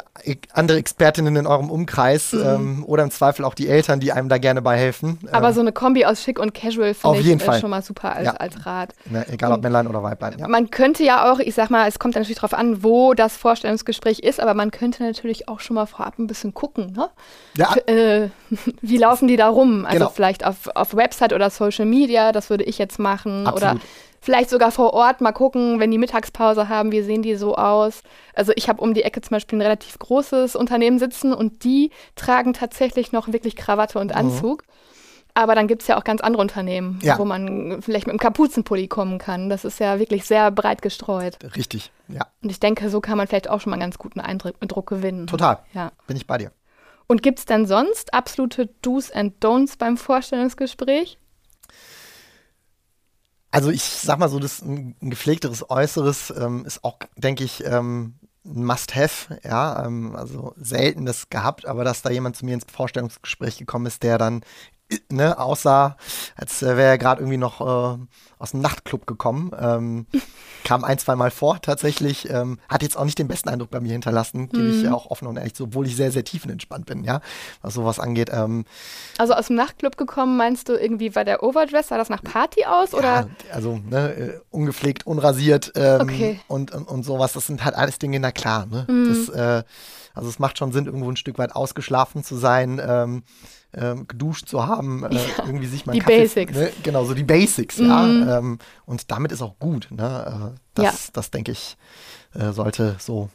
andere 0.54 0.78
Expertinnen 0.78 1.36
in 1.36 1.48
eurem 1.48 1.70
Umkreis 1.70 2.34
mhm. 2.34 2.42
ähm, 2.46 2.84
oder 2.86 3.04
im 3.04 3.12
Zweifel 3.12 3.46
auch 3.46 3.54
die 3.54 3.68
Eltern, 3.68 4.00
die 4.00 4.12
einem 4.12 4.30
da 4.30 4.38
gerne 4.38 4.62
bei 4.62 4.78
helfen. 4.78 5.20
Aber 5.32 5.50
ähm, 5.50 5.54
so 5.54 5.62
eine 5.62 5.72
Kombi 5.72 6.06
aus 6.06 6.22
schick 6.22 6.40
und 6.40 6.54
casual 6.54 6.94
finde 6.94 7.20
ich 7.20 7.26
jeden 7.26 7.40
Fall. 7.40 7.60
schon 7.60 7.70
mal 7.70 7.82
super 7.82 8.16
als, 8.16 8.26
ja. 8.26 8.34
als 8.34 8.66
Rat. 8.66 8.94
Ne, 9.06 9.26
egal 9.30 9.54
ob 9.54 9.64
Männlein 9.64 9.88
oder 9.88 10.04
Weiblein. 10.04 10.38
Ja. 10.40 10.48
Man 10.48 10.70
könnte 10.70 11.04
ja 11.04 11.32
auch, 11.32 11.40
ich 11.40 11.56
sag 11.56 11.70
mal, 11.70 11.88
es 11.88 12.00
kommt 12.00 12.16
natürlich 12.16 12.38
darauf 12.38 12.54
an, 12.54 12.84
wo 12.84 13.14
das 13.14 13.38
Vorstellungsgespräch 13.38 14.20
ist, 14.20 14.40
aber 14.40 14.54
man 14.54 14.72
könnte 14.72 15.04
natürlich 15.04 15.48
auch 15.48 15.60
schon 15.60 15.76
mal 15.76 15.86
vorab 15.86 16.20
ein 16.20 16.28
bisschen 16.28 16.54
gucken. 16.54 16.94
Ne? 16.94 17.10
Ja. 17.56 17.76
Äh, 17.86 18.30
wie 18.82 18.98
laufen 18.98 19.28
die 19.28 19.38
da 19.38 19.48
rum? 19.48 19.86
Also 19.86 20.00
genau. 20.00 20.10
vielleicht 20.10 20.46
auf, 20.46 20.68
auf 20.76 20.96
Website 20.96 21.34
oder 21.34 21.50
Social 21.50 21.86
Media, 21.86 22.32
das 22.32 22.50
würde 22.50 22.66
ich 22.66 22.78
jetzt 22.78 23.00
machen. 23.00 23.48
Absolut. 23.48 23.76
Oder 23.76 23.82
Vielleicht 24.22 24.50
sogar 24.50 24.72
vor 24.72 24.94
Ort 24.94 25.22
mal 25.22 25.32
gucken, 25.32 25.80
wenn 25.80 25.92
die 25.92 25.98
Mittagspause 25.98 26.70
haben, 26.70 26.92
wie 26.92 27.02
sehen 27.02 27.22
die 27.22 27.36
so 27.36 27.56
aus. 27.56 28.02
Also 28.34 28.52
ich 28.56 28.68
habe 28.68 28.82
um 28.82 28.94
die 28.94 29.04
Ecke 29.04 29.22
zum 29.22 29.32
Beispiel 29.32 29.58
ein 29.58 29.62
relativ 29.62 29.98
großes 30.00 30.56
Unternehmen 30.56 31.00
sitzen 31.00 31.34
und 31.34 31.64
die 31.64 31.92
tragen 32.16 32.54
tatsächlich 32.54 33.12
noch 33.12 33.32
wirklich 33.32 33.56
Krawatte 33.56 34.00
und 34.00 34.12
mhm. 34.12 34.18
Anzug. 34.18 34.64
Mhm. 34.64 34.74
Aber 35.36 35.56
dann 35.56 35.68
gibt 35.68 35.84
es 35.84 35.88
ja 35.88 35.98
auch 35.98 36.04
ganz 36.04 36.22
andere 36.22 36.42
Unternehmen, 36.42 37.00
ja. 37.02 37.18
wo 37.18 37.24
man 37.24 37.82
vielleicht 37.82 38.08
mit 38.08 38.14
einem 38.14 38.20
Kapuzenpulli 38.20 38.88
kommen 38.88 39.20
kann. 39.20 39.50
Das 39.50 39.64
ist 39.64 39.80
ja 39.80 40.00
wirklich 40.00 40.26
sehr 40.26 40.52
breit 40.52 40.82
gestreut. 40.82 41.38
Richtig, 41.56 41.92
ja. 42.08 42.28
Und 42.42 42.50
ich 42.50 42.60
denke, 42.60 42.90
so 42.90 43.00
kann 43.00 43.18
man 43.18 43.28
vielleicht 43.28 43.50
auch 43.50 43.62
schon 43.62 43.70
mal 43.70 43.76
einen 43.76 43.84
ganz 43.84 43.98
guten 43.98 44.20
Eindruck 44.20 44.88
gewinnen. 44.88 45.28
Total. 45.28 45.60
Ja. 45.74 45.92
Bin 46.08 46.18
ich 46.18 46.28
bei 46.28 46.40
dir. 46.40 46.52
Und 47.08 47.24
gibt 47.24 47.40
es 47.40 47.46
denn 47.46 47.66
sonst 47.66 48.14
absolute 48.14 48.70
Do's 48.82 49.12
and 49.12 49.34
Don'ts 49.44 49.78
beim 49.78 49.98
Vorstellungsgespräch? 49.98 51.18
Also 53.52 53.72
ich 53.72 53.84
sag 53.84 54.20
mal 54.20 54.30
so, 54.30 54.40
das 54.40 54.62
ein, 54.62 54.96
gepflegteres 55.02 55.70
Äußeres 55.70 56.34
ähm, 56.38 56.66
ist 56.66 56.84
auch, 56.84 57.00
denke 57.16 57.44
ich, 57.44 57.64
ähm, 57.66 58.16
ein 58.46 58.64
Must-Have, 58.64 59.40
ja, 59.44 59.86
ähm, 59.86 60.16
also 60.16 60.54
selten 60.58 61.06
das 61.06 61.30
gehabt, 61.30 61.66
aber 61.66 61.84
dass 61.84 62.02
da 62.02 62.10
jemand 62.10 62.36
zu 62.36 62.46
mir 62.46 62.54
ins 62.54 62.66
Vorstellungsgespräch 62.72 63.58
gekommen 63.58 63.86
ist, 63.86 64.04
der 64.04 64.18
dann 64.18 64.44
ne, 65.12 65.38
aussah, 65.38 65.98
als 66.36 66.62
wäre 66.62 66.82
er 66.82 66.98
gerade 66.98 67.22
irgendwie 67.22 67.38
noch 67.38 67.62
äh, 67.62 67.98
aus 68.40 68.52
dem 68.52 68.62
Nachtclub 68.62 69.06
gekommen. 69.06 69.52
Ähm, 69.60 70.06
kam 70.64 70.84
ein, 70.84 70.98
zwei 70.98 71.16
Mal 71.16 71.30
vor 71.30 71.62
tatsächlich. 71.62 72.30
Ähm, 72.30 72.58
hat 72.70 72.82
jetzt 72.82 72.98
auch 72.98 73.04
nicht 73.04 73.20
den 73.20 73.28
besten 73.28 73.50
Eindruck 73.50 73.70
bei 73.70 73.82
mir 73.82 73.92
hinterlassen, 73.92 74.50
gebe 74.50 74.70
ich 74.70 74.84
mhm. 74.84 74.94
auch 74.94 75.12
offen 75.12 75.28
und 75.28 75.38
ehrlich, 75.38 75.54
obwohl 75.60 75.86
ich 75.86 75.96
sehr, 75.96 76.12
sehr 76.12 76.24
tiefenentspannt 76.24 76.86
bin, 76.86 77.04
ja, 77.04 77.22
was 77.62 77.74
sowas 77.74 78.00
angeht. 78.00 78.30
Ähm, 78.34 78.66
also 79.18 79.34
aus 79.34 79.48
dem 79.48 79.58
Nachtclub 79.58 79.98
gekommen, 79.98 80.38
meinst 80.38 80.70
du 80.70 80.74
irgendwie, 80.74 81.16
war 81.16 81.26
der 81.26 81.44
Overdress, 81.44 81.90
sah 81.90 81.98
das 81.98 82.10
nach 82.10 82.24
Party 82.24 82.66
aus? 82.66 82.94
Oder? 82.94 83.04
Ja, 83.04 83.54
also 83.54 83.80
ne, 83.90 84.14
äh, 84.14 84.40
ungepflegt, 84.52 85.06
unrasiert 85.06 85.74
ähm, 85.76 86.02
okay. 86.02 86.40
und, 86.48 86.72
und, 86.74 86.88
und, 86.88 87.04
sowas, 87.04 87.34
das 87.34 87.46
sind 87.46 87.66
halt 87.66 87.76
alles 87.76 88.00
Dinge, 88.00 88.20
na 88.20 88.32
klar, 88.32 88.66
ne? 88.66 88.86
Mhm. 88.88 89.10
Das, 89.10 89.30
äh, 89.30 89.64
also 90.14 90.30
es 90.30 90.40
macht 90.40 90.58
schon 90.58 90.72
Sinn, 90.72 90.86
irgendwo 90.86 91.10
ein 91.10 91.18
Stück 91.18 91.38
weit 91.38 91.56
ausgeschlafen 91.56 92.24
zu 92.24 92.36
sein. 92.36 92.82
Ähm, 92.86 93.24
ähm, 93.74 94.08
geduscht 94.08 94.48
zu 94.48 94.66
haben, 94.66 95.04
äh, 95.04 95.14
ja, 95.14 95.22
irgendwie 95.46 95.68
sich 95.68 95.86
mal 95.86 95.94
Die 95.94 96.00
Kaffee, 96.00 96.22
Basics. 96.22 96.54
Ne, 96.54 96.72
genau, 96.82 97.06
so 97.06 97.14
die 97.14 97.24
Basics, 97.24 97.78
mhm. 97.78 97.88
ja. 97.88 98.29
Ähm, 98.38 98.60
und 98.86 99.12
damit 99.12 99.32
ist 99.32 99.42
auch 99.42 99.58
gut. 99.60 99.88
Ne? 99.92 100.54
Äh, 100.56 100.60
das, 100.76 101.08
ja. 101.08 101.12
das 101.14 101.32
denke 101.32 101.52
ich, 101.52 101.78
äh, 102.34 102.52
sollte 102.52 102.96
so 103.00 103.30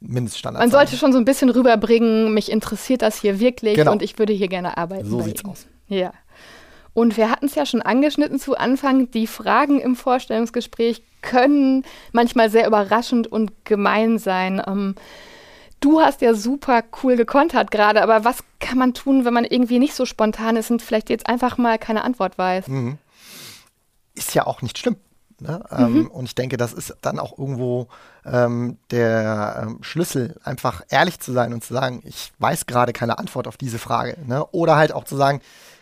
Mindeststandard 0.00 0.62
Man 0.62 0.70
sein. 0.70 0.86
sollte 0.86 0.96
schon 0.96 1.12
so 1.12 1.18
ein 1.18 1.24
bisschen 1.24 1.50
rüberbringen, 1.50 2.32
mich 2.32 2.50
interessiert 2.50 3.02
das 3.02 3.20
hier 3.20 3.40
wirklich 3.40 3.74
genau. 3.74 3.92
und 3.92 4.02
ich 4.02 4.18
würde 4.18 4.32
hier 4.32 4.48
gerne 4.48 4.76
arbeiten. 4.76 5.08
So 5.08 5.20
sieht's 5.20 5.42
Ihnen. 5.42 5.52
aus. 5.52 5.66
Ja. 5.88 6.12
Und 6.94 7.16
wir 7.16 7.30
hatten 7.30 7.46
es 7.46 7.54
ja 7.54 7.66
schon 7.66 7.82
angeschnitten 7.82 8.38
zu 8.38 8.56
Anfang, 8.56 9.10
die 9.10 9.26
Fragen 9.26 9.80
im 9.80 9.94
Vorstellungsgespräch 9.94 11.02
können 11.20 11.84
manchmal 12.12 12.50
sehr 12.50 12.66
überraschend 12.66 13.26
und 13.26 13.64
gemein 13.64 14.18
sein. 14.18 14.62
Ähm, 14.66 14.94
Du 15.80 16.00
hast 16.00 16.22
ja 16.22 16.34
super 16.34 16.82
cool 17.02 17.16
gekontert 17.16 17.70
gerade, 17.70 18.02
aber 18.02 18.24
was 18.24 18.38
kann 18.58 18.78
man 18.78 18.94
tun, 18.94 19.24
wenn 19.24 19.32
man 19.32 19.44
irgendwie 19.44 19.78
nicht 19.78 19.94
so 19.94 20.06
spontan 20.06 20.56
ist 20.56 20.70
und 20.70 20.82
vielleicht 20.82 21.08
jetzt 21.08 21.28
einfach 21.28 21.56
mal 21.56 21.78
keine 21.78 22.02
Antwort 22.02 22.36
weiß? 22.36 22.66
Mhm. 22.66 22.98
Ist 24.18 24.34
ja 24.34 24.46
auch 24.46 24.62
nicht 24.62 24.78
schlimm. 24.78 24.96
Ne? 25.40 25.64
Ähm, 25.70 25.90
mhm. 25.90 25.96
Ähm, 25.96 26.10
und 26.10 26.24
ich 26.24 26.34
denke, 26.34 26.56
das 26.56 26.72
ist 26.72 26.96
dann 27.00 27.18
auch 27.18 27.38
irgendwo 27.38 27.88
ähm, 28.24 28.78
der 28.90 29.62
ähm, 29.62 29.78
Schlüssel, 29.82 30.38
einfach 30.42 30.82
ehrlich 30.88 31.20
zu 31.20 31.32
sein 31.32 31.52
und 31.52 31.62
zu 31.62 31.74
sagen, 31.74 32.02
ich 32.04 32.32
weiß 32.38 32.66
gerade 32.66 32.92
keine 32.92 33.18
Antwort 33.18 33.46
auf 33.46 33.56
diese 33.56 33.78
Frage. 33.78 34.16
Ne? 34.26 34.44
Oder 34.46 34.76
halt 34.76 34.92
auch 34.92 35.04
zu 35.04 35.16
sagen, 35.16 35.40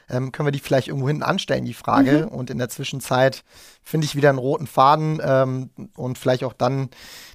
ähm, 0.08 0.32
können 0.32 0.46
wir 0.46 0.52
die 0.52 0.60
vielleicht 0.60 0.88
irgendwo 0.88 1.08
hinten 1.08 1.22
anstellen, 1.22 1.64
die 1.64 1.74
Frage. 1.74 2.26
Mhm. 2.26 2.28
Und 2.28 2.50
in 2.50 2.58
der 2.58 2.68
Zwischenzeit 2.68 3.44
finde 3.82 4.04
ich 4.04 4.16
wieder 4.16 4.30
einen 4.30 4.38
roten 4.38 4.66
Faden 4.66 5.20
ähm, 5.22 5.70
und 5.96 6.18
vielleicht 6.18 6.44
auch 6.44 6.52
dann 6.52 6.90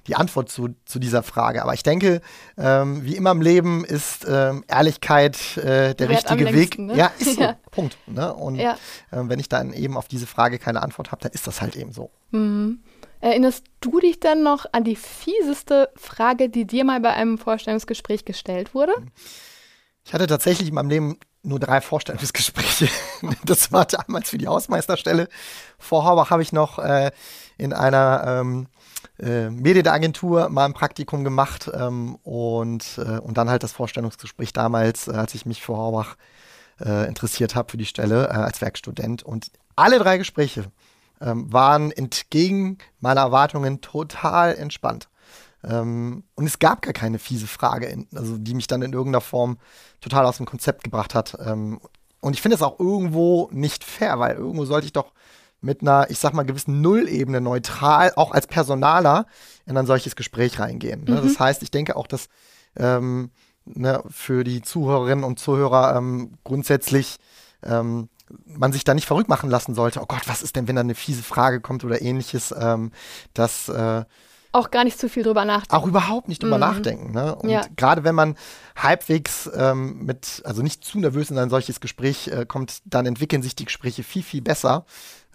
die 0.06 0.16
Antwort 0.16 0.48
zu, 0.48 0.74
zu 0.84 0.98
dieser 0.98 1.22
Frage. 1.22 1.62
Aber 1.62 1.74
ich 1.74 1.82
denke, 1.82 2.20
ähm, 2.56 3.04
wie 3.04 3.16
immer 3.16 3.30
im 3.30 3.42
Leben 3.42 3.84
ist 3.84 4.26
ähm, 4.28 4.64
Ehrlichkeit 4.68 5.56
äh, 5.58 5.94
der 5.94 6.08
Wert 6.08 6.30
richtige 6.30 6.52
Weg. 6.52 6.78
Ne? 6.78 6.96
Ja, 6.96 7.12
ist 7.18 7.36
so. 7.36 7.42
ja. 7.42 7.56
Punkt. 7.70 7.96
Ne? 8.06 8.32
Und 8.32 8.56
ja. 8.56 8.72
äh, 9.10 9.18
wenn 9.22 9.38
ich 9.38 9.48
dann 9.48 9.72
eben 9.72 9.96
auf 9.96 10.08
diese 10.08 10.26
Frage 10.26 10.58
keine 10.58 10.82
Antwort 10.82 11.12
habe, 11.12 11.22
dann 11.22 11.32
ist 11.32 11.46
das 11.46 11.60
halt 11.60 11.76
eben 11.76 11.92
so. 11.92 12.10
Mhm. 12.30 12.80
Erinnerst 13.20 13.64
du 13.80 14.00
dich 14.00 14.18
dann 14.18 14.42
noch 14.42 14.66
an 14.72 14.82
die 14.82 14.96
fieseste 14.96 15.90
Frage, 15.94 16.48
die 16.48 16.66
dir 16.66 16.84
mal 16.84 17.00
bei 17.00 17.10
einem 17.10 17.38
Vorstellungsgespräch 17.38 18.24
gestellt 18.24 18.74
wurde? 18.74 18.92
Ich 20.04 20.12
hatte 20.12 20.26
tatsächlich 20.26 20.68
in 20.68 20.74
meinem 20.74 20.90
Leben 20.90 21.18
nur 21.42 21.58
drei 21.58 21.80
Vorstellungsgespräche. 21.80 22.88
das 23.44 23.72
war 23.72 23.84
damals 23.84 24.30
für 24.30 24.38
die 24.38 24.48
Hausmeisterstelle. 24.48 25.28
Vor 25.78 26.04
Horbach 26.04 26.30
habe 26.30 26.42
ich 26.42 26.52
noch 26.52 26.78
äh, 26.78 27.10
in 27.58 27.72
einer 27.72 28.24
ähm, 28.26 28.68
äh, 29.18 29.50
Medienagentur 29.50 30.48
mal 30.48 30.64
ein 30.64 30.74
Praktikum 30.74 31.24
gemacht 31.24 31.70
ähm, 31.74 32.16
und, 32.22 32.98
äh, 32.98 33.18
und 33.18 33.36
dann 33.36 33.50
halt 33.50 33.62
das 33.62 33.72
Vorstellungsgespräch 33.72 34.52
damals, 34.52 35.08
äh, 35.08 35.12
als 35.12 35.34
ich 35.34 35.46
mich 35.46 35.62
für 35.62 35.76
Horbach 35.76 36.16
äh, 36.80 37.06
interessiert 37.06 37.54
habe 37.54 37.70
für 37.70 37.76
die 37.76 37.86
Stelle 37.86 38.28
äh, 38.28 38.32
als 38.32 38.60
Werkstudent. 38.60 39.22
Und 39.22 39.50
alle 39.76 39.98
drei 39.98 40.18
Gespräche 40.18 40.64
ähm, 41.20 41.52
waren 41.52 41.90
entgegen 41.90 42.78
meiner 43.00 43.22
Erwartungen 43.22 43.80
total 43.80 44.54
entspannt. 44.54 45.08
Ähm, 45.64 46.24
und 46.34 46.46
es 46.46 46.58
gab 46.58 46.82
gar 46.82 46.92
keine 46.92 47.18
fiese 47.18 47.46
Frage, 47.46 47.86
in, 47.86 48.06
also 48.14 48.36
die 48.38 48.54
mich 48.54 48.66
dann 48.66 48.82
in 48.82 48.92
irgendeiner 48.92 49.20
Form 49.20 49.58
total 50.00 50.26
aus 50.26 50.38
dem 50.38 50.46
Konzept 50.46 50.84
gebracht 50.84 51.14
hat. 51.14 51.36
Ähm, 51.44 51.80
und 52.20 52.34
ich 52.34 52.42
finde 52.42 52.56
es 52.56 52.62
auch 52.62 52.78
irgendwo 52.78 53.48
nicht 53.52 53.84
fair, 53.84 54.18
weil 54.18 54.36
irgendwo 54.36 54.64
sollte 54.64 54.86
ich 54.86 54.92
doch 54.92 55.12
mit 55.60 55.82
einer, 55.82 56.10
ich 56.10 56.18
sag 56.18 56.34
mal, 56.34 56.42
gewissen 56.42 56.80
Nullebene 56.80 57.40
neutral, 57.40 58.12
auch 58.16 58.32
als 58.32 58.46
Personaler, 58.48 59.26
in 59.64 59.76
ein 59.76 59.86
solches 59.86 60.16
Gespräch 60.16 60.58
reingehen. 60.58 61.04
Ne? 61.04 61.20
Mhm. 61.20 61.28
Das 61.28 61.38
heißt, 61.38 61.62
ich 61.62 61.70
denke 61.70 61.96
auch, 61.96 62.06
dass 62.06 62.28
ähm, 62.76 63.30
ne, 63.64 64.02
für 64.08 64.44
die 64.44 64.62
Zuhörerinnen 64.62 65.24
und 65.24 65.38
Zuhörer 65.38 65.96
ähm, 65.96 66.32
grundsätzlich 66.42 67.18
ähm, 67.62 68.08
man 68.44 68.72
sich 68.72 68.84
da 68.84 68.94
nicht 68.94 69.06
verrückt 69.06 69.28
machen 69.28 69.50
lassen 69.50 69.74
sollte. 69.74 70.00
Oh 70.00 70.06
Gott, 70.06 70.22
was 70.26 70.42
ist 70.42 70.56
denn, 70.56 70.66
wenn 70.66 70.76
da 70.76 70.80
eine 70.80 70.94
fiese 70.94 71.22
Frage 71.22 71.60
kommt 71.60 71.84
oder 71.84 72.02
ähnliches, 72.02 72.54
ähm, 72.58 72.90
dass 73.34 73.68
äh, 73.68 74.04
auch 74.52 74.70
gar 74.70 74.84
nicht 74.84 74.98
zu 74.98 75.08
viel 75.08 75.22
drüber 75.22 75.44
nachdenken. 75.44 75.74
Auch 75.74 75.86
überhaupt 75.86 76.28
nicht 76.28 76.42
drüber 76.42 76.56
mhm. 76.56 76.60
nachdenken. 76.60 77.12
Ne? 77.12 77.34
Und 77.34 77.48
ja. 77.48 77.62
gerade 77.76 78.04
wenn 78.04 78.14
man 78.14 78.36
halbwegs 78.76 79.50
ähm, 79.54 80.04
mit, 80.04 80.42
also 80.44 80.62
nicht 80.62 80.84
zu 80.84 80.98
nervös 80.98 81.30
in 81.30 81.38
ein 81.38 81.50
solches 81.50 81.80
Gespräch 81.80 82.28
äh, 82.28 82.44
kommt, 82.46 82.82
dann 82.84 83.06
entwickeln 83.06 83.42
sich 83.42 83.56
die 83.56 83.64
Gespräche 83.64 84.02
viel, 84.02 84.22
viel 84.22 84.42
besser. 84.42 84.84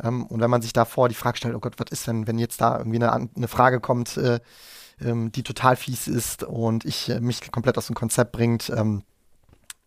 Ähm, 0.02 0.26
und 0.28 0.40
wenn 0.40 0.52
man 0.52 0.62
sich 0.62 0.74
davor 0.74 1.10
die 1.10 1.16
Frage 1.16 1.38
stellt, 1.38 1.56
oh 1.56 1.60
Gott, 1.60 1.76
was 1.78 1.92
ist 1.92 2.08
denn, 2.08 2.28
wenn 2.28 2.38
jetzt 2.38 2.62
da 2.62 2.78
irgendwie 2.78 2.98
eine, 2.98 3.12
eine 3.12 3.48
Frage 3.48 3.80
kommt, 3.80 4.18
äh, 4.18 4.40
ähm, 5.02 5.32
die 5.32 5.44
total 5.44 5.76
fies 5.76 6.08
ist 6.08 6.44
und 6.44 6.86
ich 6.86 7.10
äh, 7.10 7.20
mich 7.20 7.52
komplett 7.52 7.78
aus 7.78 7.88
dem 7.88 7.96
Konzept 7.96 8.32
bringt. 8.32 8.70
Ähm, 8.70 9.04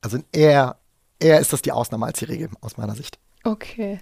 also 0.00 0.18
eher, 0.32 0.76
eher 1.18 1.40
ist 1.40 1.52
das 1.52 1.62
die 1.62 1.72
Ausnahme 1.72 2.06
als 2.06 2.18
die 2.18 2.24
Regel 2.24 2.50
aus 2.60 2.76
meiner 2.76 2.94
Sicht. 2.94 3.18
Okay. 3.44 4.00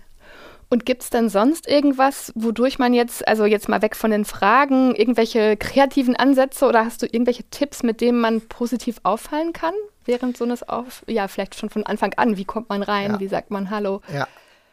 Und 0.71 0.85
gibt 0.85 1.03
es 1.03 1.11
denn 1.11 1.31
sonst 1.31 1.67
irgendwas, 1.67 2.31
wodurch 2.35 2.79
man 2.79 2.93
jetzt, 2.93 3.27
also 3.27 3.47
jetzt 3.47 3.69
mal 3.69 3.81
weg 3.81 3.97
von 3.97 4.11
den 4.11 4.27
Fragen, 4.27 4.95
irgendwelche 4.95 5.57
kreativen 5.57 6.15
Ansätze 6.15 6.67
oder 6.67 6.85
hast 6.85 7.01
du 7.01 7.07
irgendwelche 7.07 7.45
Tipps, 7.45 7.83
mit 7.83 8.03
denen 8.03 8.21
man 8.21 8.43
positiv 8.43 9.01
auffallen 9.03 9.53
kann 9.53 9.75
während 10.09 10.37
so 10.37 10.45
eines 10.45 10.69
Auf, 10.69 11.05
ja, 11.07 11.29
vielleicht 11.29 11.55
schon 11.55 11.71
von 11.71 11.87
Anfang 11.87 12.15
an, 12.15 12.37
wie 12.37 12.45
kommt 12.45 12.71
man 12.71 12.83
rein, 12.83 13.13
ja. 13.13 13.21
wie 13.21 13.29
sagt 13.29 13.51
man 13.51 13.71
Hallo? 13.71 14.01
Ja, 14.13 14.27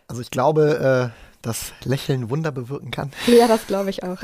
also 0.08 0.22
ich 0.22 0.32
glaube, 0.32 1.12
äh, 1.14 1.36
dass 1.44 1.74
Lächeln 1.84 2.30
Wunder 2.32 2.52
bewirken 2.52 2.90
kann. 2.90 3.12
Ja, 3.28 3.48
das 3.48 3.68
glaube 3.68 3.92
ich 3.92 4.04
auch. 4.04 4.18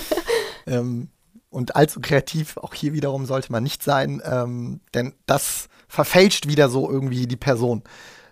ähm, 0.66 1.08
und 1.50 1.76
allzu 1.76 2.00
kreativ, 2.00 2.56
auch 2.56 2.72
hier 2.72 2.94
wiederum 2.94 3.26
sollte 3.26 3.52
man 3.52 3.62
nicht 3.62 3.82
sein, 3.82 4.22
ähm, 4.24 4.80
denn 4.94 5.12
das 5.26 5.68
verfälscht 5.88 6.48
wieder 6.48 6.68
so 6.68 6.90
irgendwie 6.90 7.26
die 7.26 7.36
Person. 7.36 7.82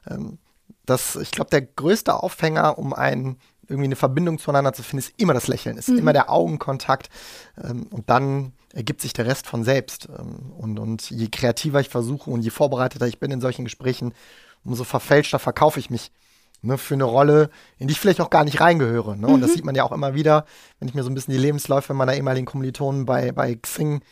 Ähm, 0.08 0.38
das, 0.86 1.16
ich 1.16 1.30
glaube, 1.30 1.50
der 1.50 1.62
größte 1.62 2.14
Aufhänger, 2.14 2.78
um 2.78 2.92
einen 2.92 3.38
irgendwie 3.68 3.86
eine 3.86 3.96
Verbindung 3.96 4.38
zueinander 4.38 4.72
zu 4.72 4.82
finden, 4.82 4.98
ist 4.98 5.14
immer 5.16 5.34
das 5.34 5.48
Lächeln, 5.48 5.76
ist 5.76 5.88
mhm. 5.88 5.98
immer 5.98 6.12
der 6.12 6.30
Augenkontakt. 6.30 7.08
Ähm, 7.62 7.86
und 7.90 8.10
dann 8.10 8.52
ergibt 8.72 9.00
sich 9.00 9.12
der 9.12 9.26
Rest 9.26 9.46
von 9.46 9.64
selbst. 9.64 10.08
Ähm, 10.18 10.52
und, 10.58 10.78
und 10.78 11.10
je 11.10 11.28
kreativer 11.28 11.80
ich 11.80 11.88
versuche 11.88 12.30
und 12.30 12.42
je 12.42 12.50
vorbereiteter 12.50 13.06
ich 13.06 13.18
bin 13.18 13.30
in 13.30 13.40
solchen 13.40 13.64
Gesprächen, 13.64 14.14
umso 14.64 14.84
verfälschter 14.84 15.38
verkaufe 15.38 15.80
ich 15.80 15.90
mich 15.90 16.12
ne, 16.62 16.78
für 16.78 16.94
eine 16.94 17.04
Rolle, 17.04 17.50
in 17.78 17.88
die 17.88 17.92
ich 17.92 18.00
vielleicht 18.00 18.20
auch 18.20 18.30
gar 18.30 18.44
nicht 18.44 18.60
reingehöre. 18.60 19.16
Ne? 19.16 19.26
Und 19.26 19.40
das 19.40 19.50
mhm. 19.50 19.54
sieht 19.54 19.64
man 19.64 19.74
ja 19.74 19.84
auch 19.84 19.92
immer 19.92 20.14
wieder, 20.14 20.44
wenn 20.78 20.88
ich 20.88 20.94
mir 20.94 21.02
so 21.02 21.10
ein 21.10 21.14
bisschen 21.14 21.34
die 21.34 21.40
Lebensläufe 21.40 21.94
meiner 21.94 22.14
ehemaligen 22.14 22.46
Kommilitonen 22.46 23.06
bei, 23.06 23.32
bei 23.32 23.54
Xing 23.54 24.02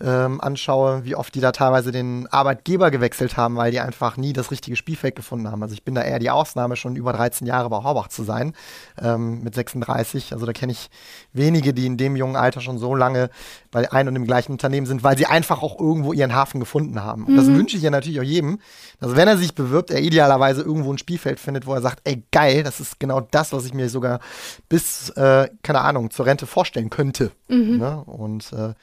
ähm, 0.00 0.40
anschaue, 0.40 1.04
wie 1.04 1.14
oft 1.14 1.34
die 1.34 1.40
da 1.40 1.52
teilweise 1.52 1.92
den 1.92 2.26
Arbeitgeber 2.26 2.90
gewechselt 2.90 3.36
haben, 3.36 3.56
weil 3.56 3.70
die 3.70 3.80
einfach 3.80 4.16
nie 4.16 4.32
das 4.32 4.50
richtige 4.50 4.76
Spielfeld 4.76 5.14
gefunden 5.14 5.50
haben. 5.50 5.62
Also 5.62 5.74
ich 5.74 5.84
bin 5.84 5.94
da 5.94 6.02
eher 6.02 6.18
die 6.18 6.30
Ausnahme, 6.30 6.76
schon 6.76 6.96
über 6.96 7.12
13 7.12 7.46
Jahre 7.46 7.70
bei 7.70 7.82
Horbach 7.82 8.08
zu 8.08 8.24
sein, 8.24 8.54
ähm, 9.00 9.42
mit 9.42 9.54
36. 9.54 10.32
Also 10.32 10.44
da 10.44 10.52
kenne 10.52 10.72
ich 10.72 10.90
wenige, 11.32 11.72
die 11.72 11.86
in 11.86 11.96
dem 11.96 12.16
jungen 12.16 12.36
Alter 12.36 12.60
schon 12.60 12.78
so 12.78 12.94
lange 12.94 13.30
bei 13.70 13.90
ein 13.92 14.08
und 14.08 14.14
dem 14.14 14.26
gleichen 14.26 14.52
Unternehmen 14.52 14.86
sind, 14.86 15.04
weil 15.04 15.16
sie 15.16 15.26
einfach 15.26 15.62
auch 15.62 15.78
irgendwo 15.78 16.12
ihren 16.12 16.34
Hafen 16.34 16.58
gefunden 16.58 17.02
haben. 17.02 17.26
Und 17.26 17.36
das 17.36 17.46
mhm. 17.46 17.58
wünsche 17.58 17.76
ich 17.76 17.82
ja 17.82 17.90
natürlich 17.90 18.20
auch 18.20 18.24
jedem, 18.24 18.58
dass 19.00 19.14
wenn 19.14 19.28
er 19.28 19.36
sich 19.36 19.54
bewirbt, 19.54 19.90
er 19.90 20.00
idealerweise 20.00 20.62
irgendwo 20.62 20.92
ein 20.92 20.98
Spielfeld 20.98 21.38
findet, 21.38 21.66
wo 21.66 21.74
er 21.74 21.80
sagt, 21.80 22.00
ey 22.04 22.24
geil, 22.32 22.62
das 22.64 22.80
ist 22.80 22.98
genau 22.98 23.20
das, 23.20 23.52
was 23.52 23.64
ich 23.64 23.74
mir 23.74 23.88
sogar 23.88 24.20
bis, 24.68 25.10
äh, 25.10 25.48
keine 25.62 25.80
Ahnung, 25.80 26.10
zur 26.10 26.26
Rente 26.26 26.46
vorstellen 26.46 26.90
könnte. 26.90 27.30
Mhm. 27.48 27.78
Ne? 27.78 28.02
Und 28.04 28.52
äh, 28.52 28.74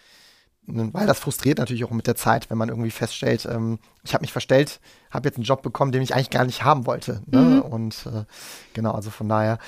weil 0.94 1.08
das 1.08 1.20
frustriert 1.20 1.58
natürlich 1.60 1.84
auch 1.84 1.92
mit 1.92 2.08
der 2.08 2.16
Zeit, 2.16 2.50
wenn 2.50 2.58
man 2.58 2.70
irgendwie 2.70 2.92
feststellt, 2.92 3.48
ähm, 3.50 3.80
ich 4.04 4.14
habe 4.14 4.22
mich 4.22 4.32
verstellt, 4.32 4.80
habe 5.12 5.28
jetzt 5.28 5.38
einen 5.38 5.46
Job 5.46 5.62
bekommen, 5.62 5.92
den 5.92 6.02
ich 6.02 6.14
eigentlich 6.14 6.30
gar 6.30 6.46
nicht 6.46 6.64
haben 6.64 6.86
wollte. 6.86 7.22
Ne? 7.28 7.40
Mhm. 7.40 7.62
Und 7.62 8.06
äh, 8.06 8.26
genau, 8.74 8.92
also 8.92 9.10
von 9.10 9.28
daher, 9.30 9.60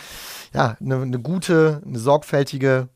ja, 0.53 0.77
eine 0.79 1.05
ne 1.05 1.19
gute, 1.19 1.81
eine 1.85 1.99
sorgfältige 1.99 2.89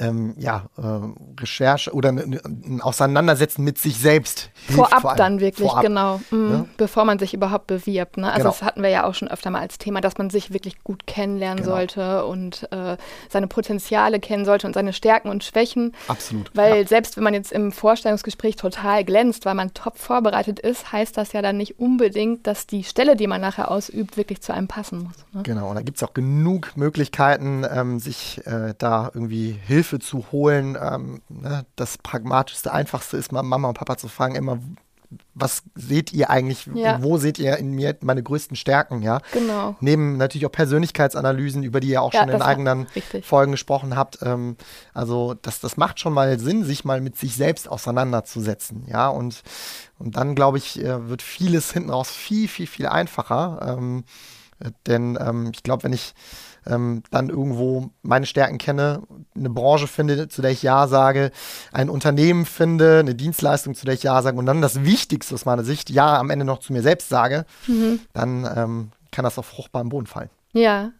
ähm, 0.00 0.34
ja, 0.38 0.64
äh, 0.76 1.40
Recherche 1.40 1.92
oder 1.92 2.08
ein 2.10 2.80
Auseinandersetzen 2.82 3.62
mit 3.62 3.78
sich 3.78 3.98
selbst. 3.98 4.50
Vorab 4.68 5.02
vor 5.02 5.14
dann 5.14 5.40
wirklich, 5.40 5.68
Vorab, 5.68 5.84
genau. 5.84 6.20
Mhm, 6.30 6.50
ne? 6.50 6.68
Bevor 6.76 7.04
man 7.04 7.18
sich 7.18 7.34
überhaupt 7.34 7.66
bewirbt. 7.66 8.16
Ne? 8.16 8.26
Also 8.26 8.38
genau. 8.38 8.50
das 8.50 8.62
hatten 8.62 8.82
wir 8.82 8.88
ja 8.88 9.04
auch 9.04 9.14
schon 9.14 9.28
öfter 9.28 9.50
mal 9.50 9.60
als 9.60 9.78
Thema, 9.78 10.00
dass 10.00 10.18
man 10.18 10.30
sich 10.30 10.52
wirklich 10.52 10.82
gut 10.82 11.06
kennenlernen 11.06 11.64
genau. 11.64 11.76
sollte 11.76 12.24
und 12.24 12.66
äh, 12.72 12.96
seine 13.28 13.46
Potenziale 13.46 14.20
kennen 14.20 14.44
sollte 14.44 14.66
und 14.66 14.72
seine 14.72 14.92
Stärken 14.92 15.28
und 15.28 15.44
Schwächen. 15.44 15.94
Absolut. 16.08 16.50
Weil 16.54 16.82
ja. 16.82 16.86
selbst 16.86 17.16
wenn 17.16 17.24
man 17.24 17.34
jetzt 17.34 17.52
im 17.52 17.70
Vorstellungsgespräch 17.70 18.56
total 18.56 19.04
glänzt, 19.04 19.44
weil 19.44 19.54
man 19.54 19.74
top 19.74 19.98
vorbereitet 19.98 20.60
ist, 20.60 20.92
heißt 20.92 21.16
das 21.16 21.32
ja 21.32 21.42
dann 21.42 21.56
nicht 21.56 21.78
unbedingt, 21.78 22.46
dass 22.46 22.66
die 22.66 22.84
Stelle, 22.84 23.16
die 23.16 23.26
man 23.26 23.40
nachher 23.40 23.70
ausübt, 23.70 24.16
wirklich 24.16 24.40
zu 24.40 24.54
einem 24.54 24.68
passen 24.68 25.02
muss. 25.04 25.16
Ne? 25.32 25.42
Genau, 25.42 25.68
und 25.68 25.74
da 25.74 25.82
gibt 25.82 25.98
es 25.98 26.02
auch 26.02 26.14
genug 26.14 26.76
Möglichkeiten, 26.76 27.66
ähm, 27.70 27.98
sich 27.98 28.40
äh, 28.46 28.74
da 28.78 29.10
irgendwie 29.12 29.58
Hilfe 29.66 29.89
Hilfe 29.90 29.98
zu 29.98 30.32
holen. 30.32 30.78
Ähm, 30.80 31.22
ne, 31.28 31.66
das 31.76 31.98
pragmatischste, 31.98 32.72
einfachste 32.72 33.16
ist 33.16 33.32
mal 33.32 33.42
Mama 33.42 33.68
und 33.68 33.78
Papa 33.78 33.96
zu 33.96 34.08
fragen, 34.08 34.34
immer, 34.34 34.58
was 35.34 35.64
seht 35.74 36.12
ihr 36.12 36.30
eigentlich, 36.30 36.68
ja. 36.72 37.02
wo 37.02 37.18
seht 37.18 37.40
ihr 37.40 37.56
in 37.56 37.72
mir 37.72 37.96
meine 38.00 38.22
größten 38.22 38.56
Stärken, 38.56 39.02
ja? 39.02 39.20
Genau. 39.32 39.74
Neben 39.80 40.16
natürlich 40.16 40.46
auch 40.46 40.52
Persönlichkeitsanalysen, 40.52 41.64
über 41.64 41.80
die 41.80 41.88
ihr 41.88 42.02
auch 42.02 42.12
ja, 42.12 42.20
schon 42.20 42.28
in 42.28 42.42
eigenen 42.42 42.86
Folgen 43.22 43.50
gesprochen 43.50 43.96
habt. 43.96 44.20
Ähm, 44.22 44.56
also 44.94 45.34
das, 45.42 45.60
das 45.60 45.76
macht 45.76 45.98
schon 45.98 46.12
mal 46.12 46.38
Sinn, 46.38 46.62
sich 46.62 46.84
mal 46.84 47.00
mit 47.00 47.16
sich 47.16 47.34
selbst 47.34 47.68
auseinanderzusetzen, 47.68 48.84
ja? 48.86 49.08
Und, 49.08 49.42
und 49.98 50.16
dann, 50.16 50.36
glaube 50.36 50.58
ich, 50.58 50.80
äh, 50.80 51.08
wird 51.08 51.22
vieles 51.22 51.72
hinten 51.72 51.90
raus 51.90 52.10
viel, 52.10 52.46
viel, 52.46 52.68
viel 52.68 52.86
einfacher. 52.86 53.76
Ähm, 53.76 54.04
äh, 54.60 54.70
denn 54.86 55.18
ähm, 55.20 55.50
ich 55.52 55.64
glaube, 55.64 55.82
wenn 55.82 55.92
ich 55.92 56.14
ähm, 56.66 57.02
dann 57.10 57.28
irgendwo 57.28 57.90
meine 58.02 58.26
Stärken 58.26 58.58
kenne, 58.58 59.02
eine 59.34 59.50
Branche 59.50 59.86
finde, 59.86 60.28
zu 60.28 60.42
der 60.42 60.50
ich 60.50 60.62
Ja 60.62 60.86
sage, 60.88 61.30
ein 61.72 61.88
Unternehmen 61.88 62.46
finde, 62.46 63.00
eine 63.00 63.14
Dienstleistung, 63.14 63.74
zu 63.74 63.86
der 63.86 63.94
ich 63.94 64.02
Ja 64.02 64.20
sage 64.22 64.38
und 64.38 64.46
dann 64.46 64.62
das 64.62 64.84
Wichtigste 64.84 65.34
aus 65.34 65.44
meiner 65.44 65.64
Sicht, 65.64 65.90
Ja 65.90 66.18
am 66.18 66.30
Ende 66.30 66.44
noch 66.44 66.58
zu 66.58 66.72
mir 66.72 66.82
selbst 66.82 67.08
sage, 67.08 67.44
mhm. 67.66 68.00
dann 68.12 68.48
ähm, 68.56 68.92
kann 69.10 69.24
das 69.24 69.38
auf 69.38 69.46
fruchtbaren 69.46 69.88
Boden 69.88 70.06
fallen. 70.06 70.30
Ja, 70.52 70.90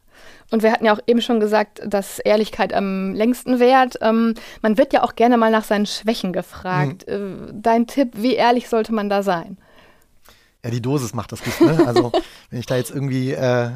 und 0.51 0.63
wir 0.63 0.73
hatten 0.73 0.85
ja 0.85 0.95
auch 0.95 1.01
eben 1.07 1.23
schon 1.23 1.41
gesagt, 1.41 1.81
dass 1.85 2.19
Ehrlichkeit 2.19 2.73
am 2.73 3.15
längsten 3.15 3.61
währt. 3.61 3.99
Ähm, 4.01 4.35
man 4.63 4.79
wird 4.79 4.93
ja 4.93 5.03
auch 5.03 5.15
gerne 5.15 5.37
mal 5.37 5.51
nach 5.51 5.65
seinen 5.65 5.87
Schwächen 5.87 6.33
gefragt. 6.33 7.07
Mhm. 7.09 7.49
Äh, 7.49 7.53
dein 7.55 7.87
Tipp, 7.87 8.13
wie 8.15 8.35
ehrlich 8.35 8.69
sollte 8.69 8.93
man 8.93 9.09
da 9.09 9.23
sein? 9.23 9.59
Ja, 10.65 10.71
die 10.71 10.83
Dosis 10.83 11.15
macht 11.15 11.33
das 11.33 11.43
gut. 11.43 11.61
Ne? 11.61 11.87
Also 11.87 12.13
wenn 12.51 12.59
ich 12.59 12.67
da 12.67 12.77
jetzt 12.77 12.91
irgendwie 12.91 13.33
äh, 13.33 13.71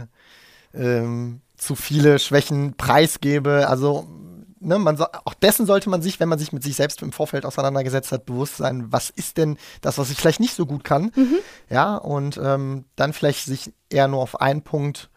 ähm, 0.75 1.41
zu 1.65 1.75
viele 1.75 2.19
Schwächen 2.19 2.77
preisgebe. 2.77 3.69
Also 3.69 4.07
ne, 4.65 4.79
man 4.79 4.97
so, 4.97 5.07
auch 5.25 5.35
dessen 5.35 5.67
sollte 5.67 5.91
man 5.91 6.03
sich, 6.03 6.21
wenn 6.21 6.29
man 6.29 6.39
sich 6.39 6.53
mit 6.53 6.63
sich 6.63 6.77
selbst 6.77 7.03
im 7.03 7.13
Vorfeld 7.13 7.47
auseinandergesetzt 7.47 8.13
hat, 8.13 8.27
bewusst 8.27 8.57
sein, 8.57 8.87
was 8.91 9.11
ist 9.11 9.37
denn 9.37 9.59
das, 9.81 9.99
was 9.99 10.11
ich 10.11 10.19
vielleicht 10.19 10.41
nicht 10.41 10.55
so 10.55 10.67
gut 10.67 10.85
kann. 10.85 11.13
Mhm. 11.15 11.39
Ja, 11.71 11.97
und 11.97 12.41
ähm, 12.43 12.85
dann 12.97 13.13
vielleicht 13.13 13.45
sich 13.45 13.73
eher 13.91 14.09
nur 14.09 14.21
auf 14.21 14.41
einen 14.41 14.63
Punkt 14.63 15.11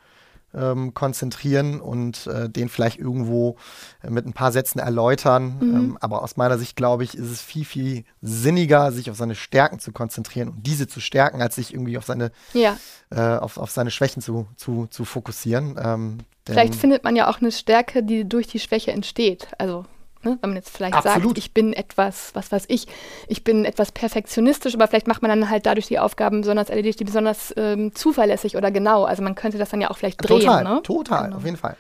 ähm, 0.58 0.94
konzentrieren 0.94 1.80
und 1.80 2.28
äh, 2.28 2.50
den 2.50 2.70
vielleicht 2.70 3.00
irgendwo 3.00 3.58
äh, 4.04 4.10
mit 4.10 4.26
ein 4.26 4.34
paar 4.34 4.52
Sätzen 4.52 4.80
erläutern. 4.80 5.58
Mhm. 5.60 5.76
Ähm, 5.76 5.98
aber 6.02 6.24
aus 6.24 6.38
meiner 6.38 6.58
Sicht, 6.58 6.76
glaube 6.76 7.04
ich, 7.04 7.16
ist 7.16 7.30
es 7.30 7.42
viel, 7.42 7.66
viel 7.66 8.04
sinniger, 8.22 8.92
sich 8.92 9.12
auf 9.12 9.18
seine 9.18 9.36
Stärken 9.36 9.80
zu 9.80 9.92
konzentrieren 9.92 10.50
und 10.50 10.66
diese 10.66 10.88
zu 10.88 11.00
stärken, 11.00 11.42
als 11.42 11.56
sich 11.56 11.74
irgendwie 11.74 11.98
auf 11.98 12.06
seine, 12.06 12.32
ja. 12.54 12.78
äh, 13.10 13.38
auf, 13.38 13.58
auf 13.58 13.72
seine 13.72 13.92
Schwächen 13.92 14.22
zu, 14.22 14.48
zu, 14.56 14.88
zu 14.88 15.06
fokussieren. 15.06 15.80
Ähm, 15.82 16.18
vielleicht 16.46 16.76
findet 16.76 17.04
man 17.04 17.16
ja 17.16 17.30
auch 17.30 17.40
eine 17.40 17.52
Stärke, 17.52 18.04
die 18.04 18.28
durch 18.28 18.48
die 18.48 18.60
Schwäche 18.60 18.92
entsteht. 18.92 19.48
Also 19.58 19.86
Ne? 20.24 20.38
Wenn 20.42 20.50
man 20.50 20.58
jetzt 20.58 20.76
vielleicht 20.76 20.96
Absolut. 20.96 21.30
sagt, 21.30 21.38
ich 21.38 21.54
bin 21.54 21.74
etwas, 21.74 22.32
was 22.34 22.52
weiß 22.52 22.66
ich, 22.68 22.88
ich 23.28 23.44
bin 23.44 23.66
etwas 23.66 23.92
perfektionistisch, 23.92 24.76
aber 24.76 24.88
vielleicht 24.88 25.08
macht 25.08 25.22
man 25.22 25.30
dann 25.30 25.50
halt 25.50 25.66
dadurch 25.66 25.88
die 25.88 26.00
Aufgaben 26.00 26.42
besonders 26.42 26.70
erledigt, 26.70 27.00
die 27.00 27.06
besonders 27.06 27.54
ähm, 27.58 27.94
zuverlässig 27.94 28.58
oder 28.58 28.72
genau. 28.72 29.04
Also 29.04 29.24
man 29.24 29.36
könnte 29.36 29.58
das 29.58 29.70
dann 29.70 29.82
ja 29.82 29.90
auch 29.92 29.98
vielleicht 29.98 30.28
drehen. 30.28 30.42
Total, 30.42 30.64
ne? 30.64 30.82
total, 30.84 31.26
genau. 31.26 31.38
auf 31.38 31.46
jeden 31.46 31.58
Fall. 31.58 31.76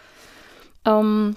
Ähm, 0.85 1.35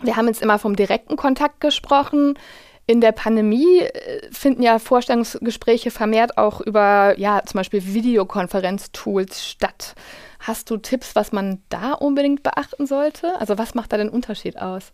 wir 0.00 0.16
haben 0.16 0.26
jetzt 0.28 0.42
immer 0.42 0.58
vom 0.58 0.76
direkten 0.76 1.16
Kontakt 1.16 1.60
gesprochen. 1.60 2.38
In 2.86 3.00
der 3.00 3.12
Pandemie 3.12 3.80
äh, 3.80 4.28
finden 4.30 4.62
ja 4.62 4.78
Vorstellungsgespräche 4.78 5.90
vermehrt 5.90 6.36
auch 6.36 6.60
über, 6.60 7.18
ja, 7.18 7.42
zum 7.44 7.58
Beispiel 7.58 7.84
Videokonferenztools 7.86 9.46
statt. 9.46 9.94
Hast 10.38 10.70
du 10.70 10.76
Tipps, 10.76 11.16
was 11.16 11.32
man 11.32 11.62
da 11.70 11.92
unbedingt 11.92 12.42
beachten 12.42 12.86
sollte? 12.86 13.40
Also 13.40 13.56
was 13.56 13.74
macht 13.74 13.92
da 13.92 13.96
den 13.96 14.10
Unterschied 14.10 14.58
aus? 14.58 14.92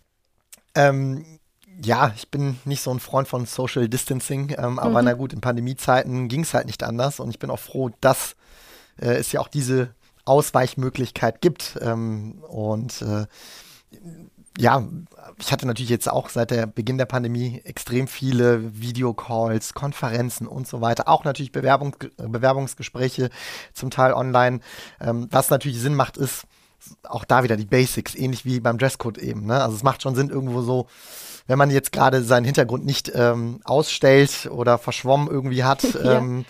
Ähm, 0.77 1.40
ja, 1.83 2.13
ich 2.17 2.31
bin 2.31 2.59
nicht 2.65 2.83
so 2.83 2.91
ein 2.91 3.01
Freund 3.01 3.29
von 3.29 3.47
Social 3.47 3.89
Distancing, 3.89 4.55
ähm, 4.59 4.79
aber 4.79 5.01
mhm. 5.01 5.05
na 5.07 5.13
gut, 5.15 5.33
in 5.33 5.41
Pandemiezeiten 5.41 6.29
ging 6.29 6.43
es 6.43 6.55
halt 6.55 6.67
nicht 6.67 6.83
anders 6.83 7.21
und 7.21 7.31
ich 7.31 7.39
bin 7.39 7.51
auch 7.51 7.59
froh, 7.59 7.91
dass 8.01 8.37
äh, 9.01 9.15
es 9.15 9.33
ja 9.33 9.41
auch 9.41 9.49
diese 9.49 9.95
Ausweichmöglichkeit 10.25 11.41
gibt. 11.41 11.79
Ähm, 11.81 12.43
und 12.49 13.03
äh, 13.03 13.27
ja, 14.59 14.87
ich 15.39 15.53
hatte 15.53 15.67
natürlich 15.67 15.91
jetzt 15.91 16.11
auch 16.11 16.29
seit 16.29 16.51
der 16.51 16.67
Beginn 16.67 16.99
der 16.99 17.07
Pandemie 17.07 17.61
extrem 17.65 18.07
viele 18.09 18.79
Videocalls, 18.79 19.75
Konferenzen 19.75 20.47
und 20.47 20.69
so 20.69 20.81
weiter. 20.81 21.09
Auch 21.09 21.25
natürlich 21.25 21.53
Bewerbungs 21.53 21.97
Bewerbungsgespräche, 22.17 23.31
zum 23.73 23.91
Teil 23.91 24.13
online. 24.13 24.61
Ähm, 25.01 25.29
was 25.31 25.51
natürlich 25.51 25.81
Sinn 25.81 25.95
macht, 25.95 26.17
ist 26.17 26.45
auch 27.05 27.25
da 27.25 27.43
wieder 27.43 27.57
die 27.57 27.67
Basics, 27.67 28.15
ähnlich 28.15 28.45
wie 28.45 28.61
beim 28.61 28.79
Dresscode 28.79 29.19
eben. 29.19 29.47
Ne? 29.47 29.63
Also 29.63 29.77
es 29.77 29.83
macht 29.83 30.03
schon 30.03 30.15
Sinn, 30.15 30.31
irgendwo 30.31 30.63
so 30.63 30.87
wenn 31.51 31.59
man 31.59 31.71
jetzt 31.71 31.91
gerade 31.91 32.23
seinen 32.23 32.45
Hintergrund 32.45 32.87
nicht 32.87 33.11
ähm, 33.13 33.59
ausstellt 33.65 34.49
oder 34.53 34.79
verschwommen 34.79 35.27
irgendwie 35.27 35.65
hat, 35.65 35.83
ja. 36.05 36.19
ähm, 36.19 36.45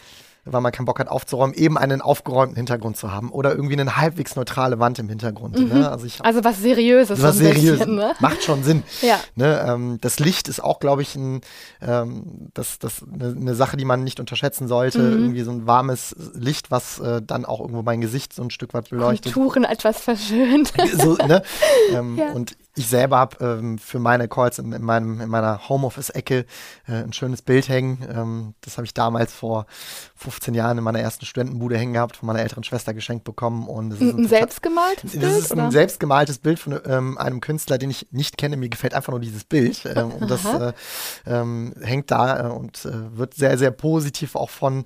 weil 0.45 0.61
man 0.61 0.73
keinen 0.73 0.85
Bock 0.85 0.99
hat 0.99 1.09
aufzuräumen, 1.09 1.55
eben 1.55 1.79
einen 1.79 2.03
aufgeräumten 2.03 2.57
Hintergrund 2.57 2.99
zu 2.99 3.11
haben 3.11 3.31
oder 3.31 3.53
irgendwie 3.53 3.81
eine 3.81 3.97
halbwegs 3.97 4.37
neutrale 4.37 4.79
Wand 4.79 4.99
im 4.99 5.09
Hintergrund. 5.09 5.55
Ne? 5.55 5.61
Mhm. 5.63 5.81
Ne? 5.81 5.91
Also, 5.91 6.05
ich, 6.05 6.23
also, 6.23 6.45
was 6.45 6.61
Seriöses. 6.61 7.23
Was 7.23 7.39
Seriöses. 7.39 7.87
Ne? 7.87 8.13
Macht 8.21 8.43
schon 8.43 8.63
Sinn. 8.63 8.83
ja. 9.01 9.19
Ne? 9.37 9.65
Ähm, 9.67 9.99
das 10.03 10.19
Licht 10.19 10.49
ist 10.49 10.63
auch, 10.63 10.81
glaube 10.81 11.01
ich, 11.01 11.17
ein, 11.17 11.41
ähm, 11.81 12.51
das, 12.53 12.79
das, 12.79 13.03
eine, 13.03 13.35
eine, 13.35 13.55
Sache, 13.55 13.79
die 13.79 13.87
man 13.87 14.05
nicht 14.05 14.21
unterschätzen 14.21 14.69
sollte. 14.69 14.99
Mhm. 14.99 15.13
Irgendwie 15.13 15.43
so 15.43 15.51
ein 15.51 15.67
warmes 15.67 16.15
Licht, 16.35 16.71
was 16.71 16.99
äh, 16.99 17.23
dann 17.23 17.47
auch 17.47 17.61
irgendwo 17.61 17.81
mein 17.83 18.03
Gesicht 18.03 18.35
so 18.35 18.43
ein 18.43 18.51
Stück 18.51 18.75
weit 18.75 18.91
beleuchtet. 18.91 19.33
Konturen 19.33 19.65
etwas 19.65 20.01
verschönt. 20.01 20.75
so, 20.95 21.15
ne? 21.15 21.43
ähm, 21.95 22.19
ja. 22.19 22.33
Und 22.33 22.57
ich 22.81 22.89
selber 22.89 23.19
habe 23.19 23.37
ähm, 23.45 23.79
für 23.79 23.99
meine 23.99 24.29
Calls 24.29 24.59
in, 24.59 24.73
in, 24.73 24.83
meinem, 24.83 25.21
in 25.21 25.29
meiner 25.29 25.69
Homeoffice-Ecke 25.69 26.47
äh, 26.89 26.93
ein 26.93 27.13
schönes 27.13 27.43
Bild 27.43 27.69
hängen. 27.69 28.07
Ähm, 28.11 28.55
das 28.63 28.77
habe 28.77 28.85
ich 28.85 28.95
damals 28.95 29.33
vor 29.33 29.67
15 30.17 30.55
Jahren 30.55 30.79
in 30.79 30.85
meiner 30.85 31.01
ersten 31.01 31.27
Studentenbude 31.27 31.79
hängen 31.79 31.93
gehabt, 31.93 32.17
von 32.17 32.27
meiner 32.27 32.41
älteren 32.41 32.65
Schwester 32.65 32.95
geschenkt 32.95 33.25
bekommen. 33.25 33.69
Und 33.69 34.01
ein, 34.01 34.19
ein 34.19 34.29
selbstgemaltes 34.29 35.13
Bild? 35.13 35.23
Das 35.23 35.39
ist 35.39 35.53
ein 35.53 35.61
oder? 35.61 35.73
selbstgemaltes 35.73 36.39
Bild 36.39 36.59
von 36.59 36.81
ähm, 36.87 37.19
einem 37.19 37.41
Künstler, 37.41 37.79
den 37.79 37.91
ich 37.91 38.09
nicht 38.11 38.39
kenne. 38.39 38.57
Mir 38.57 38.69
gefällt 38.69 38.95
einfach 38.95 39.13
nur 39.13 39.21
dieses 39.21 39.45
Bild. 39.45 39.85
Ähm, 39.91 40.13
und 40.13 40.31
das 40.31 40.45
äh, 40.45 40.73
ähm, 41.27 41.75
hängt 41.83 42.13
da 42.13 42.47
äh, 42.47 42.51
und 42.51 42.85
äh, 42.85 43.19
wird 43.19 43.35
sehr, 43.35 43.59
sehr 43.59 43.73
positiv 43.73 44.37
auch 44.37 44.51
von 44.51 44.85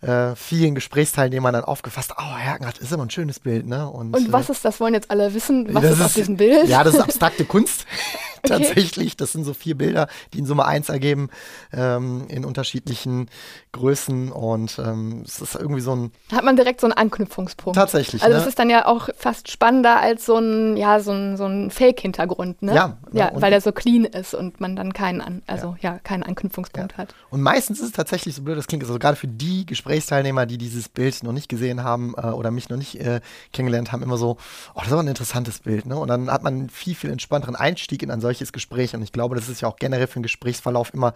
äh, 0.00 0.34
vielen 0.36 0.74
Gesprächsteilnehmern 0.74 1.52
dann 1.52 1.64
aufgefasst, 1.64 2.14
oh, 2.18 2.36
Herkenhardt 2.36 2.78
ist 2.78 2.92
immer 2.92 3.04
ein 3.04 3.10
schönes 3.10 3.40
Bild, 3.40 3.66
ne? 3.66 3.88
Und, 3.88 4.14
und 4.14 4.32
was 4.32 4.48
äh, 4.48 4.52
ist 4.52 4.64
das? 4.64 4.80
Wollen 4.80 4.94
jetzt 4.94 5.10
alle 5.10 5.34
wissen, 5.34 5.74
was 5.74 5.84
ist, 5.84 5.90
ist 5.92 6.00
auf 6.02 6.14
diesem 6.14 6.36
Bild? 6.36 6.68
Ja, 6.68 6.84
das 6.84 6.94
ist 6.94 7.00
abstrakte 7.00 7.44
Kunst. 7.44 7.86
tatsächlich. 8.46 9.16
Das 9.16 9.32
sind 9.32 9.44
so 9.44 9.54
vier 9.54 9.76
Bilder, 9.76 10.08
die 10.32 10.38
in 10.38 10.46
Summe 10.46 10.64
eins 10.64 10.88
ergeben, 10.88 11.28
ähm, 11.72 12.26
in 12.28 12.44
unterschiedlichen 12.44 13.28
Größen 13.76 14.32
und 14.32 14.78
ähm, 14.78 15.22
es 15.24 15.40
ist 15.40 15.54
irgendwie 15.54 15.80
so 15.80 15.94
ein. 15.94 16.12
Da 16.30 16.36
hat 16.36 16.44
man 16.44 16.56
direkt 16.56 16.80
so 16.80 16.86
einen 16.86 16.94
Anknüpfungspunkt. 16.94 17.76
Tatsächlich. 17.76 18.22
Also, 18.22 18.34
ne? 18.34 18.38
das 18.40 18.48
ist 18.48 18.58
dann 18.58 18.70
ja 18.70 18.86
auch 18.86 19.08
fast 19.16 19.50
spannender 19.50 20.00
als 20.00 20.26
so 20.26 20.36
ein, 20.36 20.76
ja, 20.76 21.00
so 21.00 21.12
ein, 21.12 21.36
so 21.36 21.46
ein 21.46 21.70
Fake-Hintergrund, 21.70 22.62
ne? 22.62 22.74
Ja. 22.74 22.96
Ja, 23.12 23.30
weil 23.34 23.50
der 23.50 23.60
so 23.60 23.72
clean 23.72 24.04
ist 24.04 24.34
und 24.34 24.60
man 24.60 24.76
dann 24.76 24.92
keinen, 24.92 25.20
An 25.20 25.42
also 25.46 25.76
ja, 25.80 25.92
ja 25.92 25.98
keinen 25.98 26.22
Anknüpfungspunkt 26.22 26.92
ja. 26.92 26.98
hat. 26.98 27.14
Und 27.30 27.42
meistens 27.42 27.80
ist 27.80 27.86
es 27.86 27.92
tatsächlich 27.92 28.34
so 28.34 28.42
blöd, 28.42 28.58
das 28.58 28.66
klingt, 28.66 28.82
also 28.82 28.98
gerade 28.98 29.16
für 29.16 29.28
die 29.28 29.66
Gesprächsteilnehmer, 29.66 30.46
die 30.46 30.58
dieses 30.58 30.88
Bild 30.88 31.22
noch 31.22 31.32
nicht 31.32 31.48
gesehen 31.48 31.84
haben 31.84 32.14
äh, 32.16 32.26
oder 32.28 32.50
mich 32.50 32.68
noch 32.68 32.76
nicht 32.76 33.00
äh, 33.00 33.20
kennengelernt 33.52 33.92
haben, 33.92 34.02
immer 34.02 34.16
so, 34.16 34.36
oh, 34.74 34.78
das 34.78 34.86
ist 34.86 34.92
aber 34.92 35.02
ein 35.02 35.08
interessantes 35.08 35.60
Bild, 35.60 35.86
ne? 35.86 35.96
Und 35.96 36.08
dann 36.08 36.30
hat 36.30 36.42
man 36.42 36.54
einen 36.54 36.70
viel, 36.70 36.94
viel 36.94 37.10
entspannteren 37.10 37.56
Einstieg 37.56 38.02
in 38.02 38.10
ein 38.10 38.20
solches 38.20 38.52
Gespräch. 38.52 38.94
Und 38.94 39.02
ich 39.02 39.12
glaube, 39.12 39.34
das 39.34 39.48
ist 39.48 39.60
ja 39.60 39.68
auch 39.68 39.76
generell 39.76 40.06
für 40.06 40.16
einen 40.16 40.22
Gesprächsverlauf 40.22 40.92
immer 40.94 41.14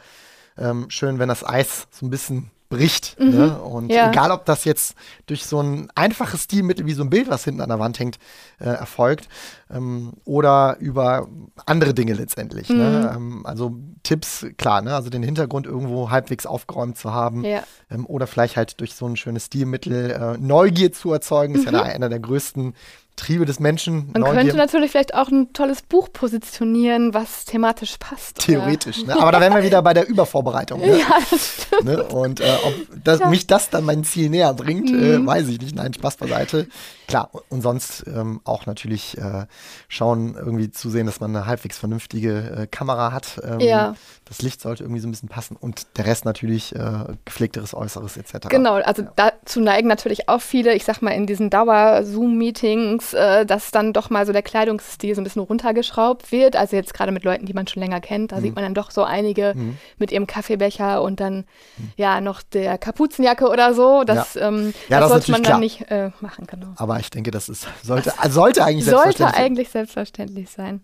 ähm, 0.58 0.86
schön, 0.88 1.18
wenn 1.18 1.28
das 1.28 1.46
Eis 1.46 1.86
so 1.90 2.06
ein 2.06 2.10
bisschen 2.10 2.50
bricht. 2.70 3.18
Mhm. 3.20 3.30
Ne? 3.30 3.58
Und 3.60 3.90
ja. 3.90 4.10
egal, 4.10 4.30
ob 4.30 4.46
das 4.46 4.64
jetzt 4.64 4.94
durch 5.26 5.44
so 5.44 5.60
ein 5.60 5.88
einfaches 5.94 6.44
Stilmittel 6.44 6.86
wie 6.86 6.94
so 6.94 7.02
ein 7.02 7.10
Bild, 7.10 7.28
was 7.28 7.44
hinten 7.44 7.60
an 7.60 7.68
der 7.68 7.80
Wand 7.80 7.98
hängt, 7.98 8.18
äh, 8.60 8.66
erfolgt, 8.66 9.28
ähm, 9.70 10.12
oder 10.24 10.76
über 10.78 11.26
andere 11.66 11.92
Dinge 11.92 12.14
letztendlich. 12.14 12.68
Ne? 12.70 12.76
Mhm. 12.76 12.80
Ne? 12.80 13.12
Ähm, 13.14 13.46
also 13.46 13.76
Tipps, 14.04 14.46
klar, 14.56 14.82
ne? 14.82 14.94
also 14.94 15.10
den 15.10 15.24
Hintergrund 15.24 15.66
irgendwo 15.66 16.10
halbwegs 16.10 16.46
aufgeräumt 16.46 16.96
zu 16.96 17.12
haben 17.12 17.44
ja. 17.44 17.64
ähm, 17.90 18.06
oder 18.06 18.28
vielleicht 18.28 18.56
halt 18.56 18.80
durch 18.80 18.94
so 18.94 19.06
ein 19.06 19.16
schönes 19.16 19.46
Stilmittel 19.46 20.12
äh, 20.12 20.38
Neugier 20.38 20.92
zu 20.92 21.12
erzeugen, 21.12 21.54
mhm. 21.54 21.58
ist 21.58 21.64
ja 21.66 21.72
mhm. 21.72 21.90
einer 21.90 22.08
der 22.08 22.20
größten 22.20 22.74
Triebe 23.20 23.44
des 23.44 23.60
Menschen. 23.60 24.10
Man 24.12 24.24
könnte 24.24 24.56
natürlich 24.56 24.90
vielleicht 24.90 25.14
auch 25.14 25.28
ein 25.28 25.52
tolles 25.52 25.82
Buch 25.82 26.08
positionieren, 26.10 27.12
was 27.12 27.44
thematisch 27.44 27.98
passt. 27.98 28.38
Theoretisch, 28.38 29.04
ne? 29.04 29.20
aber 29.20 29.30
da 29.30 29.40
wären 29.40 29.54
wir 29.54 29.62
wieder 29.62 29.82
bei 29.82 29.92
der 29.92 30.08
Übervorbereitung. 30.08 30.80
Ne? 30.80 30.98
Ja, 30.98 31.18
das 31.30 31.64
stimmt. 31.64 31.84
Ne? 31.84 32.02
Und 32.04 32.40
äh, 32.40 32.56
ob 32.64 32.74
das, 33.04 33.20
ja. 33.20 33.28
mich 33.28 33.46
das 33.46 33.68
dann 33.68 33.84
mein 33.84 34.04
Ziel 34.04 34.30
näher 34.30 34.54
bringt, 34.54 34.88
äh, 34.88 35.18
mhm. 35.18 35.24
äh, 35.24 35.26
weiß 35.26 35.48
ich 35.48 35.60
nicht. 35.60 35.76
Nein, 35.76 35.92
Spaß 35.92 36.16
beiseite. 36.16 36.66
Klar, 37.10 37.30
und 37.48 37.60
sonst 37.60 38.04
ähm, 38.06 38.40
auch 38.44 38.66
natürlich 38.66 39.18
äh, 39.18 39.46
schauen, 39.88 40.36
irgendwie 40.36 40.70
zu 40.70 40.90
sehen, 40.90 41.06
dass 41.06 41.20
man 41.20 41.34
eine 41.34 41.44
halbwegs 41.44 41.76
vernünftige 41.76 42.56
äh, 42.56 42.66
Kamera 42.68 43.12
hat. 43.12 43.40
Ähm, 43.44 43.60
ja. 43.60 43.94
Das 44.24 44.42
Licht 44.42 44.60
sollte 44.60 44.84
irgendwie 44.84 45.00
so 45.00 45.08
ein 45.08 45.10
bisschen 45.10 45.28
passen 45.28 45.56
und 45.56 45.98
der 45.98 46.06
Rest 46.06 46.24
natürlich 46.24 46.72
äh, 46.74 47.04
gepflegteres 47.24 47.74
Äußeres 47.74 48.16
etc. 48.16 48.48
Genau, 48.48 48.74
also 48.74 49.02
dazu 49.16 49.60
neigen 49.60 49.88
natürlich 49.88 50.28
auch 50.28 50.40
viele, 50.40 50.72
ich 50.74 50.84
sag 50.84 51.02
mal, 51.02 51.10
in 51.10 51.26
diesen 51.26 51.50
Dauer-Zoom-Meetings, 51.50 53.09
äh, 53.12 53.46
dass 53.46 53.70
dann 53.70 53.92
doch 53.92 54.10
mal 54.10 54.26
so 54.26 54.32
der 54.32 54.42
Kleidungsstil 54.42 55.14
so 55.14 55.20
ein 55.20 55.24
bisschen 55.24 55.42
runtergeschraubt 55.42 56.32
wird. 56.32 56.56
Also 56.56 56.76
jetzt 56.76 56.94
gerade 56.94 57.12
mit 57.12 57.24
Leuten, 57.24 57.46
die 57.46 57.52
man 57.52 57.66
schon 57.66 57.82
länger 57.82 58.00
kennt, 58.00 58.32
da 58.32 58.36
mhm. 58.36 58.40
sieht 58.42 58.54
man 58.54 58.64
dann 58.64 58.74
doch 58.74 58.90
so 58.90 59.04
einige 59.04 59.52
mhm. 59.54 59.78
mit 59.98 60.12
ihrem 60.12 60.26
Kaffeebecher 60.26 61.02
und 61.02 61.20
dann 61.20 61.44
mhm. 61.76 61.92
ja 61.96 62.20
noch 62.20 62.42
der 62.42 62.78
Kapuzenjacke 62.78 63.48
oder 63.48 63.74
so. 63.74 64.04
Das, 64.04 64.34
ja. 64.34 64.48
Ähm, 64.48 64.74
ja, 64.88 65.00
das, 65.00 65.08
das 65.08 65.10
sollte 65.10 65.32
man 65.32 65.42
dann 65.42 65.50
klar. 65.50 65.60
nicht 65.60 65.90
äh, 65.90 66.10
machen, 66.20 66.46
genau. 66.46 66.68
Aber 66.76 66.98
ich 67.00 67.10
denke, 67.10 67.30
das 67.30 67.48
ist, 67.48 67.66
sollte, 67.82 68.12
sollte 68.28 68.64
eigentlich 68.64 68.84
selbstverständlich 68.84 69.18
Sollte 69.18 69.36
eigentlich 69.36 69.68
selbstverständlich 69.70 70.50
sein. 70.50 70.82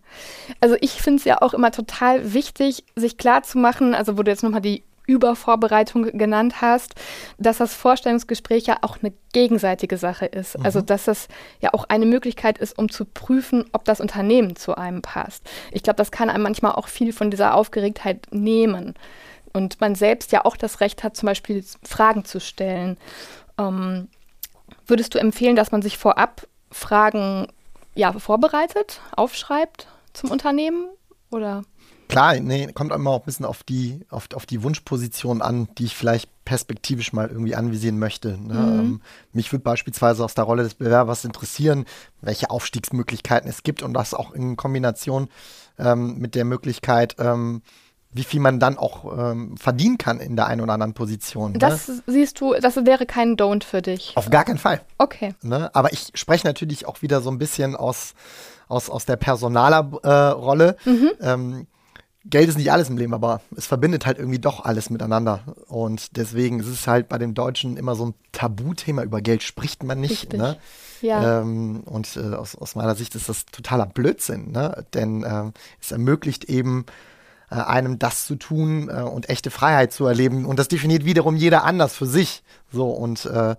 Also 0.60 0.76
ich 0.80 0.92
finde 0.92 1.18
es 1.18 1.24
ja 1.24 1.42
auch 1.42 1.54
immer 1.54 1.70
total 1.70 2.32
wichtig, 2.32 2.84
sich 2.94 3.16
klar 3.18 3.42
zu 3.42 3.58
machen, 3.58 3.94
also 3.94 4.18
wo 4.18 4.22
du 4.22 4.30
jetzt 4.30 4.42
nochmal 4.42 4.60
die 4.60 4.82
Übervorbereitung 5.06 6.04
genannt 6.18 6.60
hast, 6.60 6.94
dass 7.38 7.58
das 7.58 7.74
Vorstellungsgespräch 7.74 8.66
ja 8.66 8.78
auch 8.82 8.98
eine 9.00 9.12
gegenseitige 9.32 9.98
Sache 9.98 10.26
ist. 10.26 10.58
Mhm. 10.58 10.64
Also 10.64 10.80
dass 10.80 11.04
das 11.04 11.28
ja 11.60 11.70
auch 11.72 11.84
eine 11.88 12.06
Möglichkeit 12.06 12.58
ist, 12.58 12.78
um 12.78 12.88
zu 12.90 13.04
prüfen, 13.04 13.64
ob 13.72 13.84
das 13.84 14.00
Unternehmen 14.00 14.56
zu 14.56 14.76
einem 14.76 15.02
passt. 15.02 15.48
Ich 15.72 15.82
glaube, 15.82 15.96
das 15.96 16.10
kann 16.10 16.30
einem 16.30 16.42
manchmal 16.42 16.72
auch 16.72 16.88
viel 16.88 17.12
von 17.12 17.30
dieser 17.30 17.54
Aufgeregtheit 17.54 18.26
nehmen. 18.30 18.94
Und 19.52 19.80
man 19.80 19.94
selbst 19.94 20.32
ja 20.32 20.44
auch 20.44 20.56
das 20.56 20.80
Recht 20.80 21.02
hat, 21.02 21.16
zum 21.16 21.26
Beispiel 21.26 21.64
Fragen 21.82 22.24
zu 22.24 22.40
stellen. 22.40 22.98
Ähm, 23.58 24.08
Würdest 24.86 25.14
du 25.14 25.18
empfehlen, 25.18 25.56
dass 25.56 25.72
man 25.72 25.82
sich 25.82 25.98
vorab 25.98 26.46
Fragen 26.70 27.48
ja, 27.94 28.12
vorbereitet, 28.12 29.00
aufschreibt 29.16 29.88
zum 30.12 30.30
Unternehmen? 30.30 30.86
Oder? 31.30 31.62
Klar, 32.08 32.38
nee, 32.40 32.68
kommt 32.72 32.92
immer 32.92 33.10
auch 33.10 33.20
ein 33.20 33.24
bisschen 33.24 33.46
auf 33.46 33.62
die, 33.64 34.00
auf, 34.10 34.28
auf 34.34 34.46
die 34.46 34.62
Wunschposition 34.62 35.42
an, 35.42 35.68
die 35.76 35.86
ich 35.86 35.96
vielleicht 35.96 36.30
perspektivisch 36.44 37.12
mal 37.12 37.28
irgendwie 37.28 37.56
anvisieren 37.56 37.98
möchte. 37.98 38.38
Ne? 38.40 38.54
Mhm. 38.54 38.78
Ähm, 38.78 39.00
mich 39.32 39.52
würde 39.52 39.64
beispielsweise 39.64 40.24
aus 40.24 40.34
der 40.34 40.44
Rolle 40.44 40.62
des 40.62 40.74
Bewerbers 40.74 41.24
interessieren, 41.24 41.84
welche 42.20 42.50
Aufstiegsmöglichkeiten 42.50 43.50
es 43.50 43.62
gibt 43.62 43.82
und 43.82 43.92
das 43.94 44.14
auch 44.14 44.32
in 44.32 44.56
Kombination 44.56 45.28
ähm, 45.78 46.18
mit 46.18 46.34
der 46.34 46.44
Möglichkeit, 46.44 47.16
ähm, 47.18 47.62
wie 48.12 48.24
viel 48.24 48.40
man 48.40 48.60
dann 48.60 48.78
auch 48.78 49.18
ähm, 49.18 49.56
verdienen 49.56 49.98
kann 49.98 50.20
in 50.20 50.36
der 50.36 50.46
einen 50.46 50.62
oder 50.62 50.72
anderen 50.72 50.94
Position. 50.94 51.52
Ne? 51.52 51.58
Das 51.58 51.90
siehst 52.06 52.40
du, 52.40 52.54
das 52.54 52.76
wäre 52.76 53.04
kein 53.04 53.36
Don't 53.36 53.64
für 53.64 53.82
dich. 53.82 54.12
Auf 54.16 54.30
gar 54.30 54.44
keinen 54.44 54.58
Fall. 54.58 54.80
Okay. 54.96 55.34
Ne? 55.42 55.74
Aber 55.74 55.92
ich 55.92 56.12
spreche 56.14 56.46
natürlich 56.46 56.86
auch 56.86 57.02
wieder 57.02 57.20
so 57.20 57.30
ein 57.30 57.38
bisschen 57.38 57.76
aus, 57.76 58.14
aus, 58.68 58.88
aus 58.88 59.04
der 59.04 59.16
Personaler-Rolle. 59.16 60.76
Äh, 60.86 60.90
mhm. 60.90 61.10
ähm, 61.20 61.66
Geld 62.28 62.48
ist 62.48 62.58
nicht 62.58 62.72
alles 62.72 62.88
im 62.88 62.96
Leben, 62.96 63.14
aber 63.14 63.40
es 63.56 63.66
verbindet 63.66 64.06
halt 64.06 64.18
irgendwie 64.18 64.38
doch 64.38 64.64
alles 64.64 64.90
miteinander. 64.90 65.40
Und 65.68 66.16
deswegen 66.16 66.60
ist 66.60 66.66
es 66.66 66.86
halt 66.86 67.08
bei 67.08 67.18
den 67.18 67.34
Deutschen 67.34 67.76
immer 67.76 67.94
so 67.94 68.06
ein 68.06 68.14
Tabuthema. 68.32 69.02
Über 69.02 69.20
Geld 69.20 69.42
spricht 69.42 69.84
man 69.84 70.00
nicht. 70.00 70.32
Ne? 70.32 70.56
Ja. 71.02 71.40
Ähm, 71.40 71.82
und 71.84 72.16
äh, 72.16 72.34
aus, 72.34 72.56
aus 72.56 72.74
meiner 72.74 72.94
Sicht 72.94 73.14
ist 73.14 73.28
das 73.28 73.46
totaler 73.46 73.86
Blödsinn, 73.86 74.50
ne? 74.50 74.84
denn 74.94 75.22
äh, 75.22 75.52
es 75.80 75.92
ermöglicht 75.92 76.44
eben 76.44 76.86
äh, 77.50 77.56
einem 77.56 77.98
das 77.98 78.26
zu 78.26 78.34
tun 78.34 78.88
äh, 78.88 79.02
und 79.02 79.28
echte 79.28 79.50
Freiheit 79.50 79.92
zu 79.92 80.06
erleben. 80.06 80.46
Und 80.46 80.58
das 80.58 80.68
definiert 80.68 81.04
wiederum 81.04 81.36
jeder 81.36 81.64
anders 81.64 81.94
für 81.94 82.06
sich. 82.06 82.42
So 82.72 82.90
und 82.90 83.24
äh, 83.26 83.54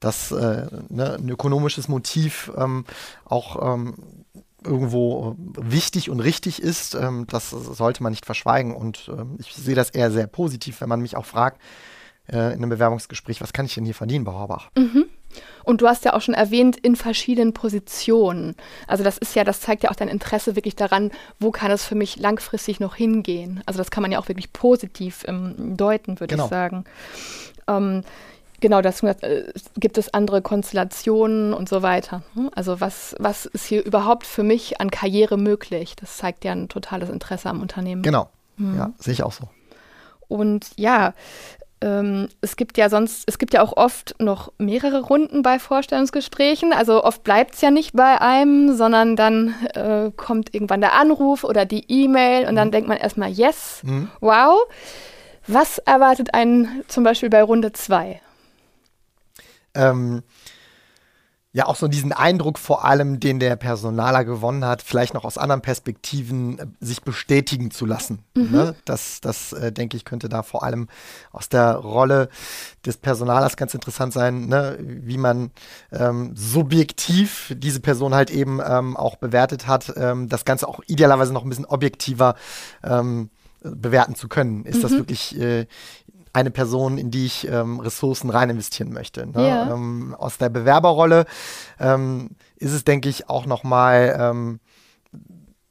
dass 0.00 0.32
äh, 0.32 0.66
ne, 0.88 1.16
ein 1.16 1.28
ökonomisches 1.28 1.86
Motiv 1.86 2.50
ähm, 2.56 2.86
auch 3.24 3.74
ähm, 3.74 3.94
irgendwo 4.64 5.36
wichtig 5.38 6.10
und 6.10 6.20
richtig 6.20 6.62
ist, 6.62 6.94
ähm, 6.94 7.26
das 7.28 7.50
sollte 7.50 8.02
man 8.02 8.12
nicht 8.12 8.26
verschweigen. 8.26 8.74
Und 8.74 9.10
ähm, 9.16 9.36
ich 9.38 9.54
sehe 9.54 9.74
das 9.74 9.90
eher 9.90 10.10
sehr 10.10 10.26
positiv, 10.26 10.80
wenn 10.80 10.88
man 10.88 11.00
mich 11.00 11.16
auch 11.16 11.26
fragt 11.26 11.60
äh, 12.28 12.36
in 12.36 12.58
einem 12.58 12.70
Bewerbungsgespräch, 12.70 13.40
was 13.40 13.52
kann 13.52 13.66
ich 13.66 13.74
denn 13.74 13.84
hier 13.84 13.94
verdienen 13.94 14.24
bei 14.24 14.32
Horbach? 14.32 14.70
Mhm. 14.76 15.06
Und 15.62 15.80
du 15.80 15.86
hast 15.86 16.04
ja 16.04 16.14
auch 16.14 16.20
schon 16.20 16.34
erwähnt, 16.34 16.76
in 16.76 16.96
verschiedenen 16.96 17.52
Positionen. 17.52 18.56
Also 18.86 19.04
das 19.04 19.18
ist 19.18 19.36
ja, 19.36 19.44
das 19.44 19.60
zeigt 19.60 19.84
ja 19.84 19.90
auch 19.90 19.94
dein 19.94 20.08
Interesse 20.08 20.56
wirklich 20.56 20.74
daran, 20.74 21.12
wo 21.38 21.50
kann 21.52 21.70
es 21.70 21.84
für 21.84 21.94
mich 21.94 22.16
langfristig 22.16 22.80
noch 22.80 22.96
hingehen. 22.96 23.62
Also 23.66 23.78
das 23.78 23.90
kann 23.90 24.02
man 24.02 24.10
ja 24.10 24.18
auch 24.18 24.28
wirklich 24.28 24.52
positiv 24.52 25.24
ähm, 25.26 25.76
deuten, 25.76 26.18
würde 26.18 26.34
genau. 26.34 26.44
ich 26.44 26.50
sagen. 26.50 26.84
Ähm, 27.68 28.02
genau, 28.60 28.82
das 28.82 29.02
äh, 29.02 29.52
gibt 29.76 29.98
es 29.98 30.12
andere 30.14 30.42
Konstellationen 30.42 31.52
und 31.52 31.68
so 31.68 31.82
weiter. 31.82 32.22
Hm? 32.34 32.50
Also 32.54 32.80
was, 32.80 33.14
was 33.18 33.46
ist 33.46 33.66
hier 33.66 33.84
überhaupt 33.84 34.26
für 34.26 34.42
mich 34.42 34.80
an 34.80 34.90
Karriere 34.90 35.36
möglich? 35.36 35.96
Das 35.96 36.16
zeigt 36.16 36.44
ja 36.44 36.52
ein 36.52 36.68
totales 36.68 37.10
Interesse 37.10 37.48
am 37.48 37.62
Unternehmen. 37.62 38.02
Genau, 38.02 38.28
mhm. 38.56 38.76
ja, 38.76 38.92
sehe 38.98 39.12
ich 39.12 39.22
auch 39.22 39.32
so. 39.32 39.48
Und 40.28 40.66
ja, 40.76 41.14
ähm, 41.82 42.28
es 42.40 42.56
gibt 42.56 42.76
ja 42.76 42.90
sonst, 42.90 43.24
es 43.26 43.38
gibt 43.38 43.54
ja 43.54 43.62
auch 43.62 43.76
oft 43.76 44.14
noch 44.18 44.52
mehrere 44.58 45.00
Runden 45.00 45.42
bei 45.42 45.58
Vorstellungsgesprächen. 45.58 46.72
Also 46.72 47.02
oft 47.02 47.24
bleibt 47.24 47.54
es 47.54 47.60
ja 47.62 47.70
nicht 47.70 47.94
bei 47.94 48.20
einem, 48.20 48.76
sondern 48.76 49.16
dann 49.16 49.54
äh, 49.74 50.10
kommt 50.14 50.54
irgendwann 50.54 50.82
der 50.82 50.94
Anruf 50.94 51.42
oder 51.42 51.64
die 51.64 51.84
E-Mail 51.88 52.48
und 52.48 52.56
dann 52.56 52.68
mhm. 52.68 52.72
denkt 52.72 52.88
man 52.88 52.98
erstmal, 52.98 53.30
yes, 53.30 53.80
mhm. 53.82 54.10
wow. 54.20 54.58
Was 55.46 55.78
erwartet 55.78 56.34
einen 56.34 56.84
zum 56.86 57.02
Beispiel 57.02 57.30
bei 57.30 57.42
Runde 57.42 57.72
2? 57.72 58.20
Ähm, 59.74 60.22
ja 61.52 61.66
auch 61.66 61.74
so 61.74 61.88
diesen 61.88 62.12
Eindruck 62.12 62.58
vor 62.58 62.84
allem, 62.84 63.18
den 63.18 63.40
der 63.40 63.56
Personaler 63.56 64.24
gewonnen 64.24 64.64
hat, 64.64 64.82
vielleicht 64.82 65.14
noch 65.14 65.24
aus 65.24 65.36
anderen 65.36 65.62
Perspektiven 65.62 66.58
äh, 66.58 66.66
sich 66.80 67.02
bestätigen 67.02 67.70
zu 67.72 67.86
lassen. 67.86 68.22
Mhm. 68.36 68.50
Ne? 68.52 68.74
Das, 68.84 69.20
das 69.20 69.52
äh, 69.52 69.72
denke 69.72 69.96
ich, 69.96 70.04
könnte 70.04 70.28
da 70.28 70.42
vor 70.44 70.62
allem 70.62 70.88
aus 71.32 71.48
der 71.48 71.74
Rolle 71.74 72.28
des 72.86 72.98
Personalers 72.98 73.56
ganz 73.56 73.74
interessant 73.74 74.12
sein, 74.12 74.46
ne? 74.46 74.78
wie 74.80 75.18
man 75.18 75.50
ähm, 75.90 76.32
subjektiv 76.36 77.52
diese 77.56 77.80
Person 77.80 78.14
halt 78.14 78.30
eben 78.30 78.60
ähm, 78.64 78.96
auch 78.96 79.16
bewertet 79.16 79.66
hat, 79.66 79.92
ähm, 79.96 80.28
das 80.28 80.44
Ganze 80.44 80.68
auch 80.68 80.80
idealerweise 80.86 81.32
noch 81.32 81.42
ein 81.42 81.48
bisschen 81.48 81.66
objektiver 81.66 82.36
ähm, 82.84 83.30
bewerten 83.62 84.14
zu 84.14 84.28
können. 84.28 84.64
Ist 84.64 84.78
mhm. 84.78 84.82
das 84.82 84.92
wirklich 84.92 85.38
äh, 85.38 85.66
eine 86.32 86.50
Person, 86.50 86.98
in 86.98 87.10
die 87.10 87.26
ich 87.26 87.48
ähm, 87.48 87.80
Ressourcen 87.80 88.30
rein 88.30 88.50
investieren 88.50 88.92
möchte. 88.92 89.26
Ne? 89.26 89.48
Ja. 89.48 89.74
Ähm, 89.74 90.14
aus 90.18 90.38
der 90.38 90.48
Bewerberrolle 90.48 91.26
ähm, 91.78 92.30
ist 92.56 92.72
es, 92.72 92.84
denke 92.84 93.08
ich, 93.08 93.28
auch 93.28 93.46
nochmal 93.46 94.16
ähm, 94.18 94.60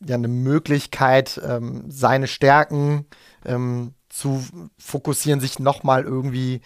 ja, 0.06 0.16
eine 0.16 0.28
Möglichkeit, 0.28 1.40
ähm, 1.46 1.86
seine 1.88 2.28
Stärken 2.28 3.06
ähm, 3.46 3.94
zu 4.10 4.44
fokussieren, 4.78 5.40
sich 5.40 5.60
nochmal 5.60 6.04
irgendwie 6.04 6.62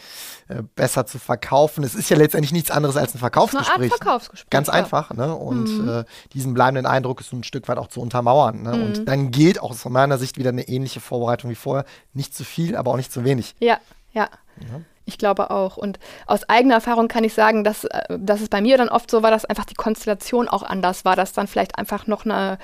äh, 0.48 0.64
besser 0.76 1.06
zu 1.06 1.20
verkaufen. 1.20 1.84
Es 1.84 1.94
ist 1.94 2.10
ja 2.10 2.18
letztendlich 2.18 2.54
nichts 2.54 2.72
anderes 2.72 2.96
als 2.96 3.14
ein 3.14 3.20
Verkaufsgespräch. 3.20 3.92
Art 3.92 4.02
Verkaufsgespräch 4.02 4.50
Ganz 4.50 4.68
ja. 4.68 4.74
einfach. 4.74 5.14
Ne? 5.14 5.36
Und 5.36 5.66
mhm. 5.66 5.90
äh, 5.90 6.04
diesen 6.34 6.54
bleibenden 6.54 6.86
Eindruck 6.86 7.20
ist 7.20 7.30
so 7.30 7.36
ein 7.36 7.44
Stück 7.44 7.68
weit 7.68 7.78
auch 7.78 7.88
zu 7.88 8.02
untermauern. 8.02 8.64
Ne? 8.64 8.74
Mhm. 8.74 8.84
Und 8.84 9.08
dann 9.08 9.32
gilt 9.32 9.62
auch 9.62 9.72
aus 9.72 9.86
meiner 9.86 10.18
Sicht 10.18 10.38
wieder 10.38 10.50
eine 10.50 10.68
ähnliche 10.68 11.02
Vorbereitung 11.02 11.52
wie 11.52 11.56
vorher. 11.56 11.86
Nicht 12.14 12.34
zu 12.34 12.46
viel, 12.46 12.76
aber 12.78 12.92
auch 12.92 12.98
nicht 12.98 13.12
zu 13.12 13.26
wenig. 13.26 13.56
Ja, 13.60 13.78
ja. 14.14 14.30
ja. 14.62 14.82
Ich 15.06 15.18
glaube 15.18 15.52
auch. 15.52 15.76
Und 15.76 16.00
aus 16.28 16.48
eigener 16.48 16.76
Erfahrung 16.76 17.10
kann 17.10 17.26
ich 17.26 17.34
sagen, 17.34 17.66
dass, 17.66 17.84
äh, 17.84 18.18
dass 18.18 18.42
es 18.42 18.48
bei 18.48 18.62
mir 18.62 18.78
dann 18.78 18.90
oft 18.90 19.12
so 19.12 19.22
war, 19.22 19.32
dass 19.32 19.44
einfach 19.44 19.66
die 19.66 19.76
Konstellation 19.76 20.48
auch 20.48 20.64
anders 20.64 21.04
war, 21.04 21.18
dass 21.18 21.34
dann 21.34 21.48
vielleicht 21.48 21.78
einfach 21.78 22.08
noch 22.08 22.24
eine 22.24 22.58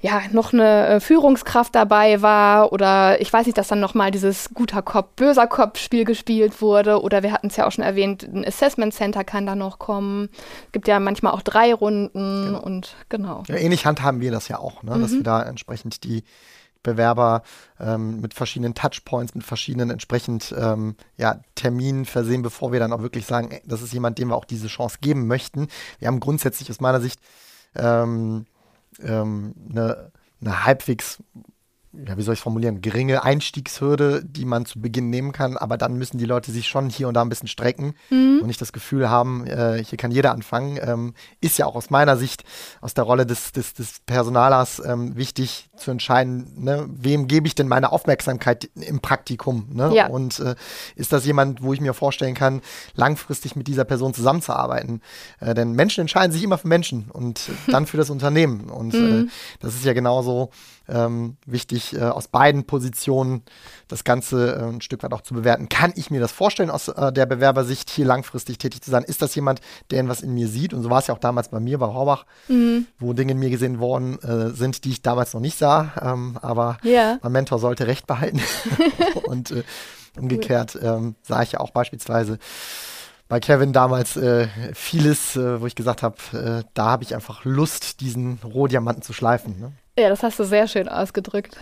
ja, 0.00 0.22
noch 0.30 0.52
eine 0.52 0.86
äh, 0.86 1.00
Führungskraft 1.00 1.74
dabei 1.74 2.22
war 2.22 2.72
oder 2.72 3.20
ich 3.20 3.32
weiß 3.32 3.46
nicht, 3.46 3.58
dass 3.58 3.68
dann 3.68 3.80
nochmal 3.80 4.12
dieses 4.12 4.50
guter 4.54 4.80
Kopf, 4.80 5.08
böser 5.16 5.48
Kopf-Spiel 5.48 6.04
gespielt 6.04 6.62
wurde 6.62 7.02
oder 7.02 7.22
wir 7.24 7.32
hatten 7.32 7.48
es 7.48 7.56
ja 7.56 7.66
auch 7.66 7.72
schon 7.72 7.84
erwähnt, 7.84 8.22
ein 8.22 8.46
Assessment 8.46 8.94
Center 8.94 9.24
kann 9.24 9.44
da 9.44 9.56
noch 9.56 9.80
kommen. 9.80 10.28
Es 10.66 10.72
gibt 10.72 10.86
ja 10.86 11.00
manchmal 11.00 11.32
auch 11.32 11.42
drei 11.42 11.74
Runden 11.74 12.46
genau. 12.46 12.62
und 12.62 12.94
genau. 13.08 13.42
Ja, 13.48 13.56
ähnlich 13.56 13.86
handhaben 13.86 14.20
wir 14.20 14.30
das 14.30 14.46
ja 14.46 14.58
auch, 14.58 14.84
ne? 14.84 14.96
dass 14.98 15.10
mhm. 15.10 15.16
wir 15.16 15.22
da 15.24 15.42
entsprechend 15.42 16.04
die 16.04 16.22
Bewerber 16.84 17.42
ähm, 17.80 18.20
mit 18.20 18.34
verschiedenen 18.34 18.74
Touchpoints, 18.74 19.34
mit 19.34 19.44
verschiedenen 19.44 19.90
entsprechend 19.90 20.54
ähm, 20.56 20.94
ja, 21.16 21.40
Terminen 21.56 22.04
versehen, 22.04 22.42
bevor 22.42 22.70
wir 22.70 22.78
dann 22.78 22.92
auch 22.92 23.02
wirklich 23.02 23.26
sagen, 23.26 23.50
ey, 23.50 23.60
das 23.66 23.82
ist 23.82 23.92
jemand, 23.92 24.18
dem 24.18 24.28
wir 24.28 24.36
auch 24.36 24.44
diese 24.44 24.68
Chance 24.68 24.98
geben 25.00 25.26
möchten. 25.26 25.66
Wir 25.98 26.06
haben 26.06 26.20
grundsätzlich 26.20 26.70
aus 26.70 26.80
meiner 26.80 27.00
Sicht 27.00 27.20
ähm, 27.74 28.46
ähm, 29.02 29.54
eine, 29.70 30.12
eine 30.40 30.64
halbwegs 30.64 31.22
ja, 32.06 32.16
wie 32.16 32.22
soll 32.22 32.34
ich 32.34 32.40
es 32.40 32.42
formulieren, 32.42 32.80
geringe 32.80 33.24
Einstiegshürde, 33.24 34.22
die 34.24 34.44
man 34.44 34.66
zu 34.66 34.80
Beginn 34.80 35.10
nehmen 35.10 35.32
kann, 35.32 35.56
aber 35.56 35.76
dann 35.76 35.96
müssen 35.96 36.18
die 36.18 36.24
Leute 36.24 36.52
sich 36.52 36.68
schon 36.68 36.90
hier 36.90 37.08
und 37.08 37.14
da 37.14 37.22
ein 37.22 37.28
bisschen 37.28 37.48
strecken 37.48 37.94
mhm. 38.10 38.38
und 38.40 38.46
nicht 38.46 38.60
das 38.60 38.72
Gefühl 38.72 39.10
haben, 39.10 39.46
äh, 39.46 39.82
hier 39.84 39.98
kann 39.98 40.10
jeder 40.10 40.32
anfangen. 40.32 40.78
Ähm, 40.80 41.14
ist 41.40 41.58
ja 41.58 41.66
auch 41.66 41.74
aus 41.74 41.90
meiner 41.90 42.16
Sicht, 42.16 42.44
aus 42.80 42.94
der 42.94 43.04
Rolle 43.04 43.26
des, 43.26 43.52
des, 43.52 43.74
des 43.74 44.00
Personalers 44.06 44.82
ähm, 44.84 45.16
wichtig 45.16 45.70
zu 45.76 45.90
entscheiden, 45.90 46.52
ne, 46.56 46.86
wem 46.88 47.26
gebe 47.26 47.46
ich 47.46 47.54
denn 47.54 47.68
meine 47.68 47.92
Aufmerksamkeit 47.92 48.70
im 48.74 49.00
Praktikum? 49.00 49.68
Ne? 49.72 49.92
Ja. 49.94 50.08
Und 50.08 50.38
äh, 50.40 50.54
ist 50.94 51.12
das 51.12 51.24
jemand, 51.24 51.62
wo 51.62 51.72
ich 51.72 51.80
mir 51.80 51.94
vorstellen 51.94 52.34
kann, 52.34 52.60
langfristig 52.94 53.56
mit 53.56 53.66
dieser 53.66 53.84
Person 53.84 54.14
zusammenzuarbeiten? 54.14 55.00
Äh, 55.40 55.54
denn 55.54 55.72
Menschen 55.72 56.02
entscheiden 56.02 56.32
sich 56.32 56.42
immer 56.42 56.58
für 56.58 56.68
Menschen 56.68 57.10
und 57.10 57.50
dann 57.68 57.86
für 57.86 57.96
das 57.96 58.10
Unternehmen. 58.10 58.70
Und 58.70 58.94
äh, 58.94 58.98
mhm. 58.98 59.30
das 59.60 59.74
ist 59.74 59.84
ja 59.84 59.92
genauso 59.92 60.50
ähm, 60.88 61.36
wichtig, 61.46 61.94
äh, 61.94 62.00
aus 62.00 62.28
beiden 62.28 62.64
Positionen 62.64 63.42
das 63.88 64.04
Ganze 64.04 64.56
äh, 64.56 64.64
ein 64.64 64.80
Stück 64.80 65.02
weit 65.02 65.12
auch 65.12 65.20
zu 65.20 65.34
bewerten. 65.34 65.68
Kann 65.68 65.92
ich 65.96 66.10
mir 66.10 66.20
das 66.20 66.32
vorstellen, 66.32 66.70
aus 66.70 66.88
äh, 66.88 67.12
der 67.12 67.26
Bewerbersicht 67.26 67.90
hier 67.90 68.06
langfristig 68.06 68.58
tätig 68.58 68.82
zu 68.82 68.90
sein? 68.90 69.04
Ist 69.04 69.22
das 69.22 69.34
jemand, 69.34 69.60
der 69.90 70.06
was 70.08 70.20
in 70.20 70.34
mir 70.34 70.48
sieht? 70.48 70.72
Und 70.74 70.82
so 70.82 70.90
war 70.90 71.00
es 71.00 71.06
ja 71.06 71.14
auch 71.14 71.18
damals 71.18 71.48
bei 71.48 71.60
mir, 71.60 71.78
bei 71.78 71.86
Horbach, 71.86 72.24
mhm. 72.48 72.86
wo 72.98 73.12
Dinge 73.12 73.32
in 73.32 73.38
mir 73.38 73.50
gesehen 73.50 73.80
worden 73.80 74.18
äh, 74.22 74.50
sind, 74.50 74.84
die 74.84 74.90
ich 74.90 75.02
damals 75.02 75.34
noch 75.34 75.40
nicht 75.40 75.58
sah. 75.58 75.92
Ähm, 76.00 76.38
aber 76.40 76.78
yeah. 76.84 77.18
mein 77.22 77.32
Mentor 77.32 77.58
sollte 77.58 77.86
Recht 77.86 78.06
behalten. 78.06 78.40
Und 79.24 79.50
äh, 79.50 79.64
umgekehrt 80.18 80.78
ähm, 80.82 81.14
sah 81.22 81.42
ich 81.42 81.52
ja 81.52 81.60
auch 81.60 81.70
beispielsweise 81.70 82.38
bei 83.28 83.40
Kevin 83.40 83.72
damals 83.72 84.16
äh, 84.16 84.48
vieles, 84.72 85.36
äh, 85.36 85.60
wo 85.60 85.66
ich 85.66 85.74
gesagt 85.74 86.02
habe, 86.02 86.16
äh, 86.32 86.68
da 86.74 86.86
habe 86.86 87.04
ich 87.04 87.14
einfach 87.14 87.44
Lust, 87.44 88.00
diesen 88.00 88.38
Rohdiamanten 88.42 89.02
zu 89.02 89.12
schleifen. 89.12 89.60
Ne? 89.60 89.72
Ja, 89.98 90.08
das 90.08 90.22
hast 90.22 90.38
du 90.38 90.44
sehr 90.44 90.68
schön 90.68 90.88
ausgedrückt. 90.88 91.56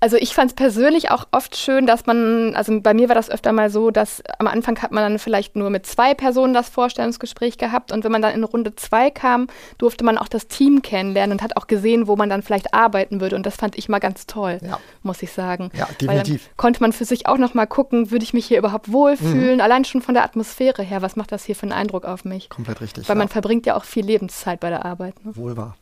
Also 0.00 0.18
ich 0.18 0.34
fand 0.34 0.50
es 0.50 0.54
persönlich 0.54 1.10
auch 1.10 1.26
oft 1.30 1.56
schön, 1.56 1.86
dass 1.86 2.04
man, 2.04 2.54
also 2.56 2.78
bei 2.82 2.92
mir 2.92 3.08
war 3.08 3.14
das 3.14 3.30
öfter 3.30 3.52
mal 3.52 3.70
so, 3.70 3.90
dass 3.90 4.22
am 4.38 4.46
Anfang 4.46 4.82
hat 4.82 4.92
man 4.92 5.02
dann 5.02 5.18
vielleicht 5.18 5.56
nur 5.56 5.70
mit 5.70 5.86
zwei 5.86 6.12
Personen 6.12 6.52
das 6.52 6.68
Vorstellungsgespräch 6.68 7.56
gehabt 7.56 7.90
und 7.90 8.04
wenn 8.04 8.12
man 8.12 8.20
dann 8.20 8.34
in 8.34 8.44
Runde 8.44 8.76
zwei 8.76 9.10
kam, 9.10 9.46
durfte 9.78 10.04
man 10.04 10.18
auch 10.18 10.28
das 10.28 10.46
Team 10.46 10.82
kennenlernen 10.82 11.32
und 11.32 11.42
hat 11.42 11.56
auch 11.56 11.68
gesehen, 11.68 12.06
wo 12.06 12.16
man 12.16 12.28
dann 12.28 12.42
vielleicht 12.42 12.74
arbeiten 12.74 13.22
würde 13.22 13.34
und 13.34 13.46
das 13.46 13.56
fand 13.56 13.78
ich 13.78 13.88
mal 13.88 13.98
ganz 13.98 14.26
toll, 14.26 14.58
ja. 14.60 14.78
muss 15.02 15.22
ich 15.22 15.32
sagen. 15.32 15.70
Ja, 15.74 15.88
definitiv. 15.98 16.50
konnte 16.58 16.82
man 16.82 16.92
für 16.92 17.06
sich 17.06 17.26
auch 17.26 17.38
noch 17.38 17.54
mal 17.54 17.64
gucken, 17.64 18.10
würde 18.10 18.24
ich 18.24 18.34
mich 18.34 18.44
hier 18.44 18.58
überhaupt 18.58 18.92
wohlfühlen, 18.92 19.54
mhm. 19.54 19.62
allein 19.62 19.86
schon 19.86 20.02
von 20.02 20.12
der 20.12 20.24
Atmosphäre 20.24 20.82
her, 20.82 21.00
was 21.00 21.16
macht 21.16 21.32
das 21.32 21.46
hier 21.46 21.56
für 21.56 21.62
einen 21.62 21.72
Eindruck 21.72 22.04
auf 22.04 22.26
mich? 22.26 22.50
Komplett 22.50 22.82
richtig. 22.82 23.08
Weil 23.08 23.16
ja. 23.16 23.20
man 23.20 23.28
verbringt 23.28 23.64
ja 23.64 23.74
auch 23.74 23.84
viel 23.84 24.04
Lebenszeit 24.04 24.60
bei 24.60 24.68
der 24.68 24.84
Arbeit. 24.84 25.24
Ne? 25.24 25.34
Wohl 25.34 25.56
wahr. 25.56 25.76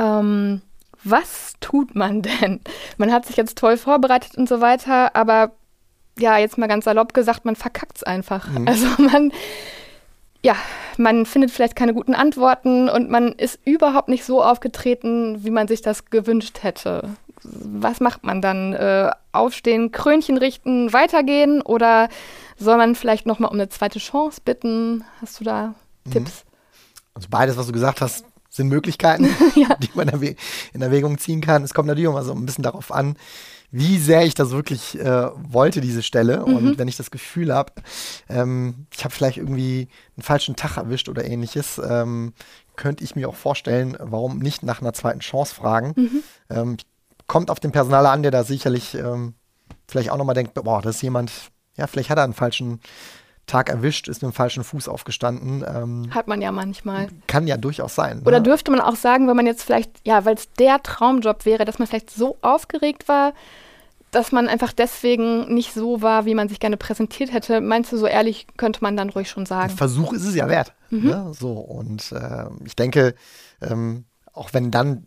Ähm, 0.00 0.62
was 1.04 1.54
tut 1.60 1.94
man 1.94 2.22
denn? 2.22 2.60
Man 2.98 3.12
hat 3.12 3.26
sich 3.26 3.36
jetzt 3.36 3.58
toll 3.58 3.76
vorbereitet 3.76 4.36
und 4.36 4.48
so 4.48 4.60
weiter, 4.60 5.14
aber 5.14 5.52
ja, 6.18 6.38
jetzt 6.38 6.58
mal 6.58 6.66
ganz 6.66 6.84
salopp 6.84 7.14
gesagt, 7.14 7.44
man 7.44 7.56
verkackt 7.56 7.98
es 7.98 8.02
einfach. 8.02 8.48
Mhm. 8.48 8.66
Also 8.68 8.86
man, 8.98 9.32
ja, 10.42 10.56
man 10.98 11.26
findet 11.26 11.50
vielleicht 11.50 11.76
keine 11.76 11.94
guten 11.94 12.14
Antworten 12.14 12.88
und 12.88 13.10
man 13.10 13.32
ist 13.32 13.58
überhaupt 13.64 14.08
nicht 14.08 14.24
so 14.24 14.42
aufgetreten, 14.42 15.44
wie 15.44 15.50
man 15.50 15.68
sich 15.68 15.82
das 15.82 16.06
gewünscht 16.06 16.62
hätte. 16.62 17.10
Was 17.42 18.00
macht 18.00 18.24
man 18.24 18.42
dann? 18.42 18.74
Äh, 18.74 19.10
aufstehen, 19.32 19.92
Krönchen 19.92 20.36
richten, 20.36 20.92
weitergehen 20.92 21.62
oder 21.62 22.08
soll 22.58 22.76
man 22.76 22.94
vielleicht 22.94 23.26
nochmal 23.26 23.50
um 23.50 23.56
eine 23.56 23.68
zweite 23.68 23.98
Chance 23.98 24.40
bitten? 24.44 25.04
Hast 25.20 25.40
du 25.40 25.44
da 25.44 25.74
mhm. 26.04 26.10
Tipps? 26.10 26.44
Also 27.14 27.28
beides, 27.30 27.56
was 27.56 27.66
du 27.66 27.72
gesagt 27.72 28.00
hast, 28.00 28.24
sind 28.50 28.68
Möglichkeiten, 28.68 29.28
ja. 29.54 29.74
die 29.76 29.90
man 29.94 30.08
in 30.08 30.82
Erwägung 30.82 31.18
ziehen 31.18 31.40
kann. 31.40 31.62
Es 31.62 31.72
kommt 31.72 31.88
natürlich 31.88 32.10
mal 32.10 32.24
so 32.24 32.32
ein 32.34 32.44
bisschen 32.44 32.64
darauf 32.64 32.92
an, 32.92 33.16
wie 33.70 33.98
sehr 33.98 34.26
ich 34.26 34.34
das 34.34 34.50
wirklich 34.50 34.98
äh, 34.98 35.28
wollte, 35.36 35.80
diese 35.80 36.02
Stelle. 36.02 36.44
Mhm. 36.44 36.56
Und 36.56 36.78
wenn 36.78 36.88
ich 36.88 36.96
das 36.96 37.12
Gefühl 37.12 37.54
habe, 37.54 37.72
ähm, 38.28 38.86
ich 38.92 39.04
habe 39.04 39.14
vielleicht 39.14 39.38
irgendwie 39.38 39.88
einen 40.16 40.24
falschen 40.24 40.56
Tag 40.56 40.76
erwischt 40.76 41.08
oder 41.08 41.24
ähnliches, 41.24 41.80
ähm, 41.82 42.34
könnte 42.74 43.04
ich 43.04 43.14
mir 43.14 43.28
auch 43.28 43.36
vorstellen, 43.36 43.96
warum 44.00 44.38
nicht 44.38 44.62
nach 44.62 44.80
einer 44.80 44.92
zweiten 44.92 45.20
Chance 45.20 45.54
fragen. 45.54 45.92
Mhm. 45.96 46.22
Ähm, 46.50 46.76
kommt 47.28 47.50
auf 47.50 47.60
den 47.60 47.70
Personaler 47.70 48.10
an, 48.10 48.22
der 48.22 48.32
da 48.32 48.42
sicherlich 48.42 48.96
ähm, 48.96 49.34
vielleicht 49.86 50.10
auch 50.10 50.16
nochmal 50.16 50.34
denkt, 50.34 50.54
boah, 50.54 50.82
das 50.82 50.96
ist 50.96 51.02
jemand, 51.02 51.30
ja, 51.76 51.86
vielleicht 51.86 52.10
hat 52.10 52.18
er 52.18 52.24
einen 52.24 52.34
falschen 52.34 52.80
Tag 53.50 53.68
erwischt, 53.68 54.08
ist 54.08 54.22
mit 54.22 54.32
dem 54.32 54.34
falschen 54.34 54.64
Fuß 54.64 54.88
aufgestanden. 54.88 55.64
Ähm, 55.66 56.14
Hat 56.14 56.28
man 56.28 56.40
ja 56.40 56.52
manchmal. 56.52 57.08
Kann 57.26 57.46
ja 57.46 57.56
durchaus 57.56 57.94
sein. 57.94 58.18
Ne? 58.18 58.22
Oder 58.24 58.40
dürfte 58.40 58.70
man 58.70 58.80
auch 58.80 58.96
sagen, 58.96 59.28
wenn 59.28 59.36
man 59.36 59.46
jetzt 59.46 59.62
vielleicht, 59.62 59.90
ja, 60.04 60.24
weil 60.24 60.34
es 60.34 60.52
der 60.52 60.82
Traumjob 60.82 61.44
wäre, 61.44 61.64
dass 61.64 61.78
man 61.78 61.88
vielleicht 61.88 62.10
so 62.10 62.36
aufgeregt 62.42 63.08
war, 63.08 63.32
dass 64.10 64.32
man 64.32 64.48
einfach 64.48 64.72
deswegen 64.72 65.52
nicht 65.52 65.72
so 65.72 66.02
war, 66.02 66.24
wie 66.24 66.34
man 66.34 66.48
sich 66.48 66.60
gerne 66.60 66.76
präsentiert 66.76 67.32
hätte. 67.32 67.60
Meinst 67.60 67.92
du, 67.92 67.96
so 67.96 68.06
ehrlich 68.06 68.46
könnte 68.56 68.80
man 68.82 68.96
dann 68.96 69.10
ruhig 69.10 69.28
schon 69.28 69.46
sagen? 69.46 69.70
Ein 69.70 69.76
Versuch 69.76 70.12
ist 70.12 70.24
es 70.24 70.34
ja 70.34 70.48
wert. 70.48 70.72
Mhm. 70.90 71.06
Ne? 71.06 71.32
So, 71.38 71.52
und 71.52 72.12
äh, 72.12 72.46
ich 72.64 72.76
denke, 72.76 73.14
ähm, 73.60 74.04
auch 74.32 74.50
wenn 74.52 74.70
dann 74.70 75.04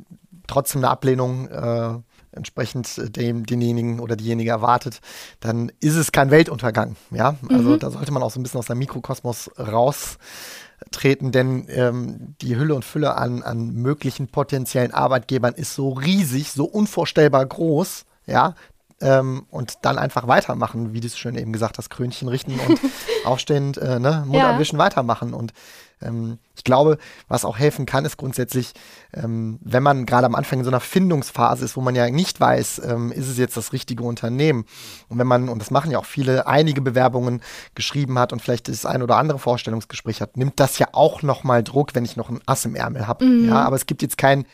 trotzdem 0.47 0.81
eine 0.81 0.89
Ablehnung 0.89 1.47
äh, 1.47 1.95
entsprechend 2.35 2.97
äh, 2.97 3.09
dem, 3.09 3.45
denjenigen 3.45 3.99
oder 3.99 4.15
diejenige 4.15 4.51
erwartet, 4.51 4.99
dann 5.39 5.71
ist 5.79 5.95
es 5.95 6.11
kein 6.11 6.31
Weltuntergang. 6.31 6.95
Ja, 7.11 7.35
also 7.49 7.71
mhm. 7.71 7.79
da 7.79 7.89
sollte 7.91 8.11
man 8.11 8.23
auch 8.23 8.31
so 8.31 8.39
ein 8.39 8.43
bisschen 8.43 8.59
aus 8.59 8.67
dem 8.67 8.77
Mikrokosmos 8.79 9.51
raustreten, 9.57 11.31
denn 11.31 11.65
ähm, 11.69 12.35
die 12.41 12.55
Hülle 12.55 12.75
und 12.75 12.85
Fülle 12.85 13.15
an, 13.15 13.43
an 13.43 13.73
möglichen 13.73 14.27
potenziellen 14.27 14.91
Arbeitgebern 14.91 15.53
ist 15.53 15.75
so 15.75 15.89
riesig, 15.89 16.51
so 16.51 16.65
unvorstellbar 16.65 17.45
groß, 17.45 18.05
ja, 18.25 18.55
ähm, 19.03 19.45
und 19.51 19.73
dann 19.83 19.97
einfach 19.99 20.27
weitermachen, 20.27 20.93
wie 20.93 21.01
du 21.01 21.07
es 21.07 21.17
schön 21.17 21.35
eben 21.35 21.51
gesagt 21.53 21.77
hast, 21.77 21.89
Krönchen 21.89 22.29
richten 22.29 22.57
und 22.59 22.79
aufstehend, 23.25 23.77
äh, 23.77 23.99
ne, 23.99 24.23
Mund 24.25 24.41
Ja. 24.41 24.49
abwischen, 24.51 24.79
weitermachen. 24.79 25.33
Und 25.33 25.53
ähm, 26.01 26.39
ich 26.55 26.63
glaube, 26.63 26.97
was 27.27 27.43
auch 27.45 27.57
helfen 27.57 27.85
kann, 27.85 28.05
ist 28.05 28.17
grundsätzlich, 28.17 28.73
ähm, 29.13 29.59
wenn 29.61 29.83
man 29.83 30.05
gerade 30.05 30.25
am 30.25 30.35
Anfang 30.35 30.59
in 30.59 30.65
so 30.65 30.71
einer 30.71 30.79
Findungsphase 30.79 31.65
ist, 31.65 31.75
wo 31.75 31.81
man 31.81 31.95
ja 31.95 32.09
nicht 32.09 32.39
weiß, 32.39 32.81
ähm, 32.87 33.11
ist 33.11 33.27
es 33.27 33.37
jetzt 33.37 33.57
das 33.57 33.73
richtige 33.73 34.03
Unternehmen. 34.03 34.65
Und 35.09 35.19
wenn 35.19 35.27
man, 35.27 35.49
und 35.49 35.59
das 35.59 35.69
machen 35.71 35.91
ja 35.91 35.99
auch 35.99 36.05
viele, 36.05 36.47
einige 36.47 36.81
Bewerbungen 36.81 37.41
geschrieben 37.75 38.17
hat 38.17 38.31
und 38.33 38.41
vielleicht 38.41 38.69
das 38.69 38.85
ein 38.85 39.03
oder 39.03 39.17
andere 39.17 39.39
Vorstellungsgespräch 39.39 40.21
hat, 40.21 40.37
nimmt 40.37 40.59
das 40.59 40.79
ja 40.79 40.87
auch 40.93 41.21
nochmal 41.23 41.63
Druck, 41.63 41.93
wenn 41.95 42.05
ich 42.05 42.15
noch 42.15 42.29
ein 42.29 42.39
Ass 42.45 42.65
im 42.65 42.75
Ärmel 42.75 43.05
habe. 43.07 43.25
Ja, 43.25 43.61
aber 43.63 43.75
es 43.75 43.85
gibt 43.85 44.01
jetzt 44.01 44.17
kein 44.17 44.45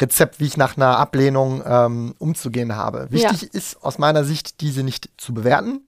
Rezept, 0.00 0.40
wie 0.40 0.46
ich 0.46 0.56
nach 0.56 0.76
einer 0.76 0.98
Ablehnung 0.98 1.62
ähm, 1.64 2.14
umzugehen 2.18 2.76
habe. 2.76 3.08
Wichtig 3.10 3.54
ist 3.54 3.82
aus 3.82 3.98
meiner 3.98 4.24
Sicht, 4.24 4.60
diese 4.60 4.82
nicht 4.82 5.10
zu 5.16 5.34
bewerten. 5.34 5.86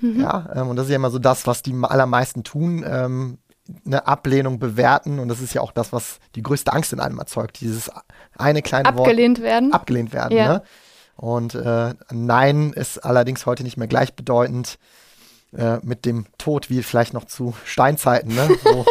Ja, 0.00 0.48
ähm, 0.54 0.68
und 0.68 0.76
das 0.76 0.86
ist 0.86 0.90
ja 0.90 0.96
immer 0.96 1.10
so 1.10 1.18
das, 1.18 1.46
was 1.46 1.62
die 1.62 1.74
allermeisten 1.82 2.44
tun. 2.44 2.84
Ähm, 2.88 3.38
eine 3.84 4.06
Ablehnung 4.06 4.58
bewerten 4.58 5.18
und 5.18 5.28
das 5.28 5.40
ist 5.40 5.52
ja 5.54 5.60
auch 5.60 5.72
das, 5.72 5.92
was 5.92 6.20
die 6.34 6.42
größte 6.42 6.72
Angst 6.72 6.92
in 6.92 7.00
einem 7.00 7.18
erzeugt. 7.18 7.60
Dieses 7.60 7.90
eine 8.36 8.62
kleine 8.62 8.88
Wort 8.88 9.00
Abgelehnt 9.00 9.42
werden. 9.42 9.72
abgelehnt 9.72 10.12
werden. 10.12 10.36
Ja. 10.36 10.48
Ne? 10.48 10.62
Und 11.16 11.54
äh, 11.54 11.94
Nein 12.10 12.72
ist 12.72 12.98
allerdings 12.98 13.44
heute 13.44 13.64
nicht 13.64 13.76
mehr 13.76 13.88
gleichbedeutend 13.88 14.78
äh, 15.54 15.78
mit 15.82 16.06
dem 16.06 16.26
Tod, 16.38 16.70
wie 16.70 16.82
vielleicht 16.82 17.12
noch 17.12 17.24
zu 17.24 17.54
Steinzeiten. 17.64 18.34
Ne? 18.34 18.48
So, 18.64 18.86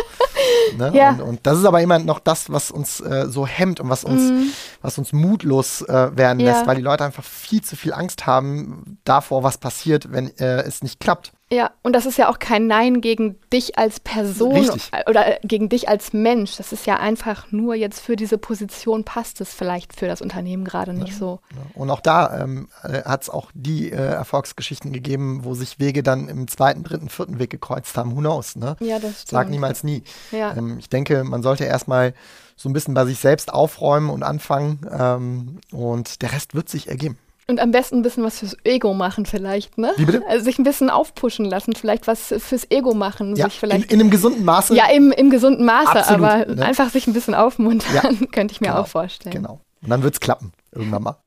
ne? 0.78 0.92
Ja. 0.94 1.10
und, 1.12 1.22
und 1.22 1.40
das 1.44 1.60
ist 1.60 1.66
aber 1.66 1.82
immer 1.82 2.00
noch 2.00 2.20
das, 2.20 2.52
was 2.52 2.72
uns 2.72 3.00
äh, 3.00 3.28
so 3.28 3.46
hemmt 3.46 3.80
und 3.80 3.90
was 3.90 4.04
uns, 4.04 4.54
was 4.82 4.98
uns 4.98 5.14
mutlos 5.14 5.82
äh, 5.84 6.16
werden 6.18 6.38
Mhm. 6.40 6.46
Ja. 6.46 6.52
lässt, 6.54 6.68
weil 6.68 6.76
die 6.78 6.82
Leute 6.82 7.04
einfach 7.06 7.24
viel 7.24 7.62
zu 7.62 7.76
viel 7.76 7.94
Angst 7.94 8.26
haben 8.26 8.98
davor, 9.04 9.44
was 9.44 9.58
passiert, 9.58 10.12
wenn 10.12 10.36
äh, 10.38 10.62
es 10.64 10.82
nicht 10.82 11.00
klappt. 11.00 11.32
Ja, 11.50 11.72
und 11.82 11.94
das 11.94 12.06
ist 12.06 12.18
ja 12.18 12.30
auch 12.30 12.40
kein 12.40 12.68
Nein 12.68 13.00
gegen 13.00 13.38
dich 13.54 13.78
als 13.78 14.02
Person 14.02 14.54
Richtig. 14.54 14.92
oder 15.08 15.36
äh, 15.36 15.40
gegen 15.48 15.70
dich 15.70 15.88
als 15.88 16.12
Mensch. 16.12 16.58
Das 16.58 16.74
ist 16.74 16.86
ja 16.86 16.98
einfach 16.98 17.52
nur 17.52 17.74
jetzt 17.74 18.02
für 18.02 18.18
diese 18.18 18.38
Position 18.38 19.06
passt 19.06 19.40
es 19.40 19.54
vielleicht 19.54 19.98
für 19.98 20.08
das 20.08 20.22
Unternehmen 20.22 20.66
gerade 20.66 20.94
nicht 20.94 21.16
so. 21.16 21.40
Und 21.74 21.90
auch 21.90 22.02
da 22.02 22.44
ähm, 22.44 22.68
hat 22.84 23.24
es 23.24 23.30
auch 23.30 23.50
die 23.54 23.92
äh, 23.92 23.96
Erfolgsgeschichten 23.96 24.92
gegeben, 24.92 25.46
wo 25.46 25.54
sich 25.54 25.80
Wege 25.80 26.04
dann 26.04 26.28
im 26.28 26.50
zweiten, 26.50 26.84
dritten, 26.84 27.08
vierten 27.08 27.40
Weg 27.40 27.50
gekreuzt 27.50 27.96
haben. 27.96 28.16
Who 28.16 28.20
knows, 28.20 28.58
ne? 28.58 28.76
Ja, 28.82 29.00
das 29.00 29.22
stimmt. 29.22 29.30
Sag 29.30 29.50
niemals 29.50 29.86
nie. 29.86 30.04
Ja. 30.32 30.54
Ähm, 30.56 30.80
ich 30.80 30.90
denke, 30.90 31.24
man 31.24 31.44
sollte 31.44 31.64
erstmal 31.64 32.14
so 32.58 32.68
ein 32.68 32.74
bisschen 32.74 32.94
bei 32.94 33.06
sich 33.06 33.20
selbst 33.20 33.54
aufräumen 33.54 34.10
und 34.10 34.24
anfangen 34.24 34.82
ähm, 34.92 35.60
und 35.72 36.22
der 36.22 36.34
Rest 36.34 36.56
wird 36.56 36.68
sich 36.68 36.90
ergeben. 36.90 37.18
Und 37.50 37.62
am 37.62 37.72
besten 37.72 37.98
ein 37.98 38.02
bisschen 38.02 38.24
was 38.26 38.40
fürs 38.40 38.58
Ego 38.66 38.94
machen 38.94 39.26
vielleicht, 39.26 39.78
ne? 39.78 39.94
Wie 39.96 40.04
bitte? 40.04 40.22
Also 40.28 40.44
sich 40.44 40.60
ein 40.60 40.64
bisschen 40.64 40.90
aufpushen 40.90 41.46
lassen, 41.46 41.74
vielleicht 41.76 42.06
was 42.06 42.34
fürs 42.40 42.70
Ego 42.70 42.94
machen, 42.94 43.38
Ja, 43.38 43.46
sich 43.46 43.56
in, 43.56 43.60
vielleicht 43.60 43.92
in 43.92 44.02
einem 44.02 44.10
gesunden 44.10 44.44
Maße. 44.44 44.76
ja 44.76 44.88
im, 44.90 45.14
im 45.14 45.30
gesunden 45.30 45.66
Maße, 45.66 45.92
Absolut, 45.92 46.24
aber 46.26 46.46
ne? 46.46 46.66
einfach 46.66 46.90
sich 46.90 47.08
ein 47.08 47.14
bisschen 47.14 47.36
aufmuntern, 47.36 47.96
Ja, 47.96 48.02
könnte 48.34 48.52
ich 48.52 48.60
mir 48.60 48.68
genau, 48.68 48.82
auch 48.82 48.88
vorstellen. 48.88 49.34
Genau. 49.34 49.62
Und 49.82 49.90
dann 49.90 50.04
wird 50.04 50.16
es 50.16 50.20
klappen, 50.20 50.52
irgendwann 50.74 51.04
mal. 51.04 51.18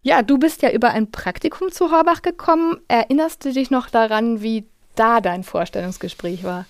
Ja, 0.00 0.22
du 0.22 0.38
bist 0.38 0.62
ja 0.62 0.70
über 0.70 0.90
ein 0.90 1.10
Praktikum 1.10 1.70
zu 1.70 1.90
Horbach 1.90 2.22
gekommen. 2.22 2.78
Erinnerst 2.88 3.44
du 3.44 3.52
dich 3.52 3.70
noch 3.70 3.90
daran, 3.90 4.40
wie 4.42 4.66
da 4.94 5.20
dein 5.20 5.44
Vorstellungsgespräch 5.44 6.44
war? 6.44 6.64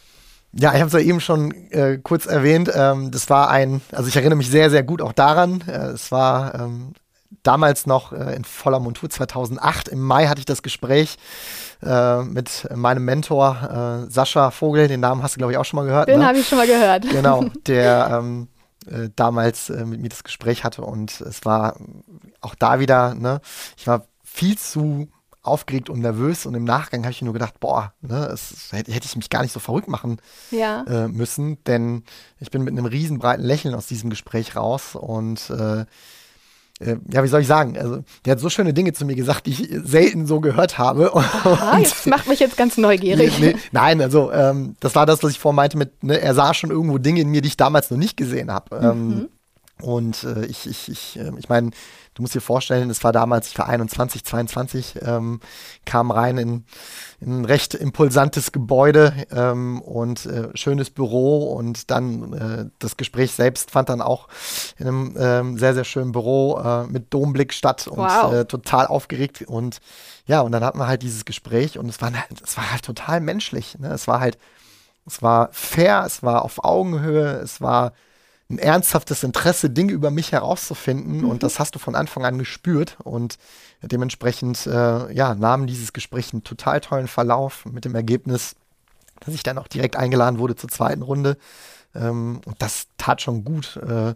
Ja, 0.52 0.72
ich 0.72 0.80
habe 0.80 0.86
es 0.86 0.92
ja 0.92 1.00
eben 1.00 1.20
schon 1.20 1.52
äh, 1.70 1.98
kurz 2.02 2.26
erwähnt. 2.26 2.70
Ähm, 2.74 3.10
das 3.10 3.28
war 3.30 3.50
ein, 3.50 3.82
also 3.92 4.08
ich 4.08 4.16
erinnere 4.16 4.36
mich 4.36 4.50
sehr, 4.50 4.70
sehr 4.70 4.82
gut 4.84 5.02
auch 5.02 5.12
daran. 5.12 5.62
Äh, 5.68 5.88
es 5.88 6.10
war 6.12 6.54
ähm, 6.54 6.92
damals 7.42 7.86
noch 7.86 8.12
äh, 8.12 8.34
in 8.36 8.44
voller 8.44 8.80
Montur 8.80 9.10
2008. 9.10 9.88
Im 9.88 10.00
Mai 10.02 10.26
hatte 10.26 10.38
ich 10.38 10.46
das 10.46 10.62
Gespräch 10.62 11.16
äh, 11.82 12.22
mit 12.22 12.68
meinem 12.74 13.04
Mentor 13.04 14.04
äh, 14.06 14.10
Sascha 14.10 14.50
Vogel. 14.50 14.88
Den 14.88 15.00
Namen 15.00 15.22
hast 15.22 15.36
du, 15.36 15.38
glaube 15.38 15.52
ich, 15.52 15.58
auch 15.58 15.64
schon 15.64 15.78
mal 15.78 15.86
gehört. 15.86 16.08
Den 16.08 16.20
ne? 16.20 16.26
habe 16.26 16.38
ich 16.38 16.48
schon 16.48 16.58
mal 16.58 16.66
gehört. 16.66 17.08
Genau, 17.10 17.44
der 17.66 18.20
ähm, 18.20 18.48
äh, 18.86 19.10
damals 19.16 19.70
äh, 19.70 19.84
mit 19.84 20.00
mir 20.00 20.08
das 20.08 20.24
Gespräch 20.24 20.64
hatte 20.64 20.82
und 20.82 21.20
es 21.20 21.44
war 21.44 21.76
auch 22.40 22.54
da 22.54 22.80
wieder, 22.80 23.14
ne, 23.14 23.40
ich 23.76 23.86
war 23.86 24.06
viel 24.22 24.58
zu 24.58 25.08
aufgeregt 25.42 25.90
und 25.90 26.00
nervös 26.00 26.46
und 26.46 26.54
im 26.54 26.64
Nachgang 26.64 27.02
habe 27.02 27.12
ich 27.12 27.20
nur 27.22 27.34
gedacht, 27.34 27.60
boah, 27.60 27.92
ne, 28.00 28.26
es, 28.26 28.72
hätte, 28.72 28.92
hätte 28.92 29.06
ich 29.06 29.16
mich 29.16 29.30
gar 29.30 29.42
nicht 29.42 29.52
so 29.52 29.60
verrückt 29.60 29.88
machen 29.88 30.18
Ja. 30.50 30.82
äh, 30.84 31.08
müssen, 31.08 31.62
denn 31.64 32.04
ich 32.40 32.50
bin 32.50 32.62
mit 32.62 32.72
einem 32.72 32.86
riesenbreiten 32.86 33.44
Lächeln 33.44 33.74
aus 33.74 33.86
diesem 33.86 34.10
Gespräch 34.10 34.56
raus 34.56 34.94
und 34.94 35.50
äh, 35.50 35.84
äh, 36.80 36.96
ja, 37.12 37.22
wie 37.22 37.28
soll 37.28 37.40
ich 37.42 37.46
sagen? 37.46 37.78
Also, 37.78 38.02
der 38.24 38.32
hat 38.32 38.40
so 38.40 38.48
schöne 38.50 38.72
Dinge 38.74 38.92
zu 38.92 39.04
mir 39.04 39.14
gesagt, 39.14 39.46
die 39.46 39.50
ich 39.52 39.68
selten 39.84 40.26
so 40.26 40.40
gehört 40.40 40.76
habe. 40.78 41.12
Ah, 41.14 41.72
Und- 41.76 41.82
jetzt 41.82 42.06
macht 42.06 42.28
mich 42.28 42.40
jetzt 42.40 42.56
ganz 42.56 42.76
neugierig. 42.76 43.38
Nee, 43.38 43.52
nee, 43.52 43.56
nein, 43.72 44.00
also 44.00 44.32
ähm, 44.32 44.74
das 44.80 44.94
war 44.94 45.06
das, 45.06 45.22
was 45.22 45.30
ich 45.32 45.38
vorhin 45.38 45.56
meinte 45.56 45.78
mit, 45.78 46.02
ne, 46.02 46.20
er 46.20 46.34
sah 46.34 46.52
schon 46.54 46.70
irgendwo 46.70 46.98
Dinge 46.98 47.20
in 47.20 47.30
mir, 47.30 47.42
die 47.42 47.48
ich 47.48 47.56
damals 47.56 47.90
noch 47.90 47.98
nicht 47.98 48.16
gesehen 48.16 48.50
habe. 48.50 48.76
Ähm, 48.76 49.28
und 49.82 50.24
äh, 50.24 50.46
ich, 50.46 50.66
ich, 50.68 50.88
ich, 50.88 51.18
äh, 51.18 51.30
ich 51.38 51.48
meine, 51.48 51.70
du 52.14 52.22
musst 52.22 52.34
dir 52.34 52.40
vorstellen, 52.40 52.90
es 52.90 53.02
war 53.04 53.12
damals, 53.12 53.48
ich 53.48 53.58
war 53.58 53.68
21, 53.68 54.24
22, 54.24 54.94
ähm, 55.02 55.40
kam 55.84 56.10
rein 56.10 56.38
in, 56.38 56.64
in 57.20 57.40
ein 57.40 57.44
recht 57.44 57.74
impulsantes 57.74 58.52
Gebäude 58.52 59.12
ähm, 59.30 59.80
und 59.82 60.26
äh, 60.26 60.48
schönes 60.54 60.90
Büro 60.90 61.52
und 61.52 61.90
dann 61.90 62.32
äh, 62.32 62.70
das 62.78 62.96
Gespräch 62.96 63.32
selbst 63.32 63.70
fand 63.70 63.88
dann 63.88 64.00
auch 64.00 64.28
in 64.78 64.86
einem 64.86 65.16
ähm, 65.18 65.58
sehr, 65.58 65.74
sehr 65.74 65.84
schönen 65.84 66.12
Büro 66.12 66.58
äh, 66.58 66.86
mit 66.86 67.12
Domblick 67.12 67.52
statt 67.52 67.86
und 67.88 67.98
Wow. 67.98 68.32
äh, 68.32 68.44
total 68.44 68.86
aufgeregt 68.86 69.42
und 69.42 69.80
ja, 70.26 70.40
und 70.40 70.52
dann 70.52 70.64
hatten 70.64 70.78
wir 70.78 70.86
halt 70.86 71.02
dieses 71.02 71.24
Gespräch 71.24 71.78
und 71.78 71.88
es 71.88 72.00
war, 72.00 72.10
es 72.42 72.56
war 72.56 72.70
halt 72.70 72.82
total 72.82 73.20
menschlich. 73.20 73.78
Ne? 73.78 73.88
Es 73.92 74.06
war 74.06 74.20
halt, 74.20 74.38
es 75.06 75.20
war 75.20 75.48
fair, 75.52 76.04
es 76.06 76.22
war 76.22 76.44
auf 76.44 76.64
Augenhöhe, 76.64 77.40
es 77.42 77.60
war 77.60 77.92
ein 78.50 78.58
ernsthaftes 78.58 79.22
Interesse, 79.22 79.70
Dinge 79.70 79.92
über 79.92 80.10
mich 80.10 80.32
herauszufinden 80.32 81.24
und 81.24 81.42
das 81.42 81.58
hast 81.58 81.74
du 81.74 81.78
von 81.78 81.94
Anfang 81.94 82.24
an 82.26 82.38
gespürt 82.38 82.98
und 83.02 83.38
dementsprechend 83.82 84.66
äh, 84.66 85.12
ja, 85.12 85.34
nahm 85.34 85.66
dieses 85.66 85.92
Gespräch 85.92 86.32
einen 86.32 86.44
total 86.44 86.80
tollen 86.80 87.08
Verlauf 87.08 87.64
mit 87.64 87.84
dem 87.84 87.94
Ergebnis, 87.94 88.54
dass 89.20 89.34
ich 89.34 89.42
dann 89.42 89.58
auch 89.58 89.68
direkt 89.68 89.96
eingeladen 89.96 90.38
wurde 90.38 90.56
zur 90.56 90.68
zweiten 90.68 91.02
Runde. 91.02 91.38
Ähm, 91.94 92.40
und 92.44 92.60
das 92.60 92.88
tat 92.98 93.22
schon 93.22 93.44
gut. 93.44 93.76
Äh, 93.76 94.14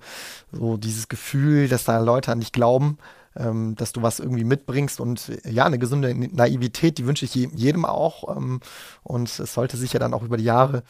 so 0.53 0.77
dieses 0.77 1.09
Gefühl, 1.09 1.69
dass 1.69 1.85
da 1.85 1.99
Leute 1.99 2.33
an 2.33 2.41
dich 2.41 2.53
glauben, 2.53 2.99
ähm, 3.37 3.77
dass 3.77 3.93
du 3.93 4.03
was 4.03 4.21
irgendwie 4.21 4.45
mitbringst 4.45 5.01
und 5.01 5.29
äh, 5.29 5.51
ja, 5.51 5.65
eine 5.65 5.79
gesunde 5.79 6.15
Naivität, 6.15 6.99
die 6.99 7.07
wünsche 7.07 7.25
ich 7.25 7.35
je, 7.35 7.49
jedem 7.55 7.85
auch. 7.85 8.37
Ähm, 8.37 8.61
und 9.03 9.39
es 9.39 9.55
sollte 9.55 9.77
sich 9.77 9.93
ja 9.93 10.01
dann 10.01 10.15
auch 10.15 10.23
über 10.23 10.37
die 10.37 10.45
Jahre 10.45 10.83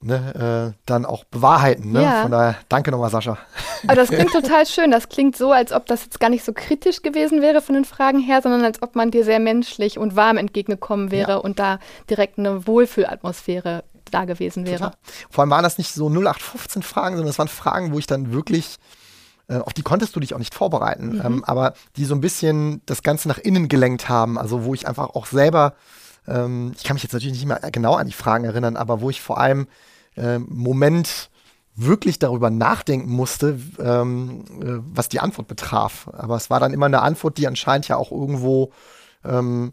ne, 0.00 0.72
äh, 0.74 0.78
dann 0.86 1.04
auch 1.04 1.24
bewahrheiten. 1.24 1.92
Ne? 1.92 2.02
Ja. 2.02 2.22
Von 2.22 2.30
daher, 2.30 2.56
danke 2.68 2.90
nochmal, 2.90 3.10
Sascha. 3.10 3.38
Aber 3.84 3.94
das 3.94 4.08
klingt 4.08 4.32
total 4.32 4.66
schön. 4.66 4.90
Das 4.90 5.08
klingt 5.08 5.36
so, 5.36 5.52
als 5.52 5.72
ob 5.72 5.86
das 5.86 6.04
jetzt 6.04 6.20
gar 6.20 6.30
nicht 6.30 6.44
so 6.44 6.52
kritisch 6.52 7.02
gewesen 7.02 7.42
wäre 7.42 7.60
von 7.60 7.74
den 7.74 7.84
Fragen 7.84 8.18
her, 8.20 8.40
sondern 8.42 8.64
als 8.64 8.82
ob 8.82 8.94
man 8.96 9.10
dir 9.10 9.24
sehr 9.24 9.40
menschlich 9.40 9.98
und 9.98 10.16
warm 10.16 10.36
entgegengekommen 10.36 11.10
wäre 11.10 11.32
Ja. 11.32 11.36
und 11.38 11.58
da 11.58 11.78
direkt 12.10 12.38
eine 12.38 12.66
Wohlfühlatmosphäre 12.66 13.84
da 14.10 14.24
gewesen 14.24 14.66
wäre. 14.66 14.78
Total. 14.78 14.94
Vor 15.30 15.42
allem 15.42 15.50
waren 15.50 15.62
das 15.62 15.78
nicht 15.78 15.92
so 15.92 16.08
0815 16.08 16.82
Fragen, 16.82 17.16
sondern 17.16 17.28
das 17.28 17.38
waren 17.38 17.48
Fragen, 17.48 17.92
wo 17.92 17.98
ich 17.98 18.06
dann 18.06 18.32
wirklich, 18.32 18.78
äh, 19.48 19.58
auf 19.58 19.74
die 19.74 19.82
konntest 19.82 20.16
du 20.16 20.20
dich 20.20 20.32
auch 20.34 20.38
nicht 20.38 20.54
vorbereiten, 20.54 21.20
ähm, 21.24 21.44
aber 21.44 21.74
die 21.96 22.04
so 22.06 22.14
ein 22.14 22.20
bisschen 22.22 22.80
das 22.86 23.02
Ganze 23.02 23.28
nach 23.28 23.38
innen 23.38 23.68
gelenkt 23.68 24.08
haben. 24.08 24.38
Also 24.38 24.64
wo 24.64 24.72
ich 24.74 24.88
einfach 24.88 25.10
auch 25.10 25.26
selber, 25.26 25.74
ähm, 26.28 26.72
ich 26.76 26.84
kann 26.84 26.94
mich 26.94 27.02
jetzt 27.02 27.12
natürlich 27.12 27.34
nicht 27.34 27.46
mehr 27.46 27.60
genau 27.72 27.94
an 27.94 28.06
die 28.06 28.12
Fragen 28.12 28.44
erinnern, 28.44 28.76
aber 28.76 29.00
wo 29.00 29.10
ich 29.10 29.20
vor 29.20 29.38
allem 29.38 29.66
ähm, 30.16 30.46
Moment 30.48 31.30
wirklich 31.74 32.18
darüber 32.18 32.50
nachdenken 32.50 33.10
musste, 33.10 33.58
ähm, 33.78 34.44
äh, 34.60 34.80
was 34.94 35.08
die 35.08 35.20
Antwort 35.20 35.46
betraf. 35.46 36.08
Aber 36.12 36.36
es 36.36 36.50
war 36.50 36.58
dann 36.60 36.72
immer 36.72 36.86
eine 36.86 37.02
Antwort, 37.02 37.38
die 37.38 37.46
anscheinend 37.46 37.86
ja 37.88 37.96
auch 37.96 38.10
irgendwo 38.10 38.72
ähm, 39.24 39.72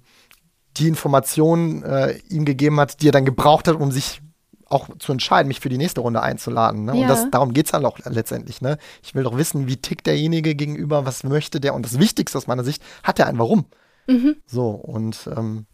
die 0.78 0.88
Information 0.88 1.84
äh, 1.84 2.18
ihm 2.30 2.46
gegeben 2.46 2.80
hat, 2.80 3.02
die 3.02 3.10
er 3.10 3.12
dann 3.12 3.26
gebraucht 3.26 3.68
hat, 3.68 3.76
um 3.76 3.92
sich 3.92 4.22
auch 4.68 4.90
zu 5.00 5.12
entscheiden, 5.12 5.48
mich 5.48 5.60
für 5.60 5.70
die 5.70 5.78
nächste 5.78 6.02
Runde 6.02 6.22
einzuladen. 6.22 6.86
Ne? 6.86 6.96
Ja. 6.96 7.02
Und 7.02 7.08
das, 7.08 7.32
darum 7.32 7.54
geht 7.54 7.68
es 7.68 7.72
dann 7.72 7.86
auch 7.86 8.00
letztendlich. 8.06 8.62
Ne? 8.62 8.78
Ich 9.04 9.16
will 9.16 9.24
doch 9.24 9.38
wissen, 9.38 9.68
wie 9.68 9.78
tickt 9.78 10.06
derjenige 10.06 10.56
gegenüber, 10.56 11.06
was 11.06 11.24
möchte 11.24 11.60
der. 11.60 11.74
Und 11.74 11.86
das 11.86 12.00
Wichtigste 12.00 12.38
aus 12.38 12.48
meiner 12.48 12.64
Sicht, 12.64 12.84
hat 13.04 13.20
er 13.20 13.28
ein 13.28 13.40
Warum? 13.40 13.66
So, 14.46 14.70
und 14.70 15.30
ähm, 15.36 15.66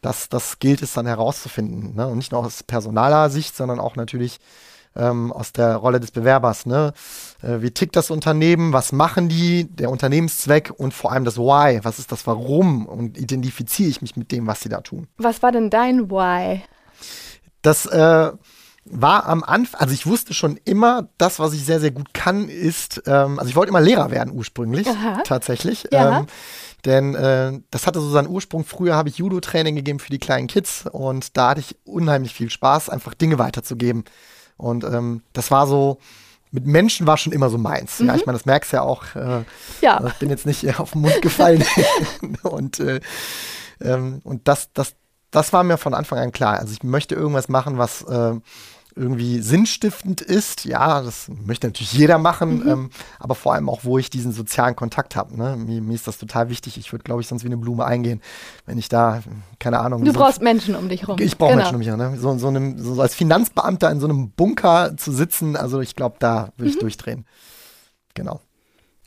das, 0.00 0.28
das 0.28 0.58
gilt 0.58 0.82
es 0.82 0.92
dann 0.92 1.06
herauszufinden. 1.06 1.94
Ne? 1.94 2.06
Und 2.06 2.18
nicht 2.18 2.32
nur 2.32 2.44
aus 2.44 2.62
personaler 2.62 3.30
Sicht, 3.30 3.56
sondern 3.56 3.80
auch 3.80 3.96
natürlich 3.96 4.38
ähm, 4.96 5.32
aus 5.32 5.52
der 5.52 5.76
Rolle 5.76 6.00
des 6.00 6.10
Bewerbers. 6.10 6.66
Ne? 6.66 6.92
Äh, 7.42 7.60
wie 7.60 7.70
tickt 7.70 7.96
das 7.96 8.10
Unternehmen? 8.10 8.72
Was 8.72 8.92
machen 8.92 9.28
die? 9.28 9.64
Der 9.64 9.90
Unternehmenszweck 9.90 10.72
und 10.76 10.94
vor 10.94 11.12
allem 11.12 11.24
das 11.24 11.38
Why. 11.38 11.80
Was 11.82 11.98
ist 11.98 12.12
das 12.12 12.26
Warum? 12.26 12.86
Und 12.86 13.18
identifiziere 13.18 13.90
ich 13.90 14.02
mich 14.02 14.16
mit 14.16 14.32
dem, 14.32 14.46
was 14.46 14.60
sie 14.60 14.68
da 14.68 14.80
tun. 14.80 15.06
Was 15.18 15.42
war 15.42 15.52
denn 15.52 15.70
dein 15.70 16.10
Why? 16.10 16.62
Das, 17.62 17.86
äh, 17.86 18.32
war 18.84 19.26
am 19.26 19.44
Anfang, 19.44 19.80
also 19.80 19.94
ich 19.94 20.06
wusste 20.06 20.34
schon 20.34 20.58
immer, 20.64 21.08
das, 21.18 21.38
was 21.38 21.52
ich 21.52 21.64
sehr, 21.64 21.80
sehr 21.80 21.90
gut 21.90 22.14
kann, 22.14 22.48
ist, 22.48 23.02
ähm, 23.06 23.38
also 23.38 23.48
ich 23.48 23.56
wollte 23.56 23.70
immer 23.70 23.80
Lehrer 23.80 24.10
werden 24.10 24.32
ursprünglich, 24.32 24.88
Aha. 24.88 25.22
tatsächlich. 25.24 25.86
Ja. 25.92 26.20
Ähm, 26.20 26.26
denn 26.84 27.14
äh, 27.14 27.60
das 27.70 27.86
hatte 27.86 28.00
so 28.00 28.08
seinen 28.08 28.28
Ursprung. 28.28 28.64
Früher 28.64 28.94
habe 28.94 29.10
ich 29.10 29.18
Judo-Training 29.18 29.76
gegeben 29.76 29.98
für 29.98 30.10
die 30.10 30.18
kleinen 30.18 30.46
Kids 30.46 30.86
und 30.90 31.36
da 31.36 31.50
hatte 31.50 31.60
ich 31.60 31.76
unheimlich 31.84 32.32
viel 32.32 32.48
Spaß, 32.48 32.88
einfach 32.88 33.14
Dinge 33.14 33.38
weiterzugeben. 33.38 34.04
Und 34.56 34.84
ähm, 34.84 35.22
das 35.34 35.50
war 35.50 35.66
so, 35.66 35.98
mit 36.50 36.66
Menschen 36.66 37.06
war 37.06 37.18
schon 37.18 37.32
immer 37.32 37.50
so 37.50 37.58
meins. 37.58 38.00
Mhm. 38.00 38.06
Ja, 38.06 38.16
ich 38.16 38.26
meine, 38.26 38.38
das 38.38 38.46
merkst 38.46 38.72
du 38.72 38.76
ja 38.78 38.82
auch. 38.82 39.14
Äh, 39.14 39.44
ja. 39.82 40.02
Ich 40.06 40.14
bin 40.14 40.30
jetzt 40.30 40.46
nicht 40.46 40.64
äh, 40.64 40.74
auf 40.78 40.92
den 40.92 41.02
Mund 41.02 41.20
gefallen. 41.20 41.64
und 42.42 42.80
äh, 42.80 43.00
ähm, 43.80 44.20
und 44.24 44.48
das, 44.48 44.70
das, 44.72 44.94
das 45.30 45.52
war 45.52 45.62
mir 45.64 45.78
von 45.78 45.94
Anfang 45.94 46.18
an 46.18 46.32
klar. 46.32 46.58
Also 46.58 46.72
ich 46.72 46.82
möchte 46.82 47.14
irgendwas 47.14 47.48
machen, 47.48 47.78
was 47.78 48.02
äh, 48.02 48.34
irgendwie 48.96 49.40
sinnstiftend 49.40 50.20
ist. 50.20 50.64
Ja, 50.64 51.00
das 51.02 51.30
möchte 51.44 51.66
natürlich 51.68 51.92
jeder 51.92 52.18
machen, 52.18 52.60
mhm. 52.60 52.68
ähm, 52.68 52.90
aber 53.18 53.34
vor 53.34 53.54
allem 53.54 53.68
auch, 53.68 53.80
wo 53.84 53.98
ich 53.98 54.10
diesen 54.10 54.32
sozialen 54.32 54.76
Kontakt 54.76 55.16
habe. 55.16 55.36
Ne? 55.36 55.56
Mir, 55.56 55.80
mir, 55.80 55.94
ist 55.94 56.06
das 56.06 56.18
total 56.18 56.50
wichtig. 56.50 56.76
Ich 56.76 56.92
würde, 56.92 57.04
glaube 57.04 57.20
ich, 57.20 57.28
sonst 57.28 57.42
wie 57.42 57.48
eine 57.48 57.56
Blume 57.56 57.84
eingehen, 57.84 58.20
wenn 58.66 58.78
ich 58.78 58.88
da, 58.88 59.22
keine 59.58 59.78
Ahnung. 59.78 60.04
Du 60.04 60.12
so, 60.12 60.18
brauchst 60.18 60.42
Menschen 60.42 60.74
um 60.74 60.88
dich 60.88 61.06
rum. 61.06 61.16
Ich 61.20 61.38
brauche 61.38 61.50
genau. 61.50 61.62
Menschen 61.62 61.74
um 61.74 61.78
mich 61.78 61.88
herum. 61.88 62.00
Ne? 62.00 62.18
So, 62.18 62.36
so, 62.38 62.48
einem, 62.48 62.78
so 62.78 63.00
als 63.00 63.14
Finanzbeamter 63.14 63.90
in 63.90 64.00
so 64.00 64.06
einem 64.06 64.30
Bunker 64.30 64.96
zu 64.96 65.12
sitzen, 65.12 65.56
also 65.56 65.80
ich 65.80 65.94
glaube, 65.94 66.16
da 66.18 66.52
würde 66.56 66.70
ich 66.70 66.76
mhm. 66.76 66.80
durchdrehen. 66.80 67.26
Genau. 68.14 68.40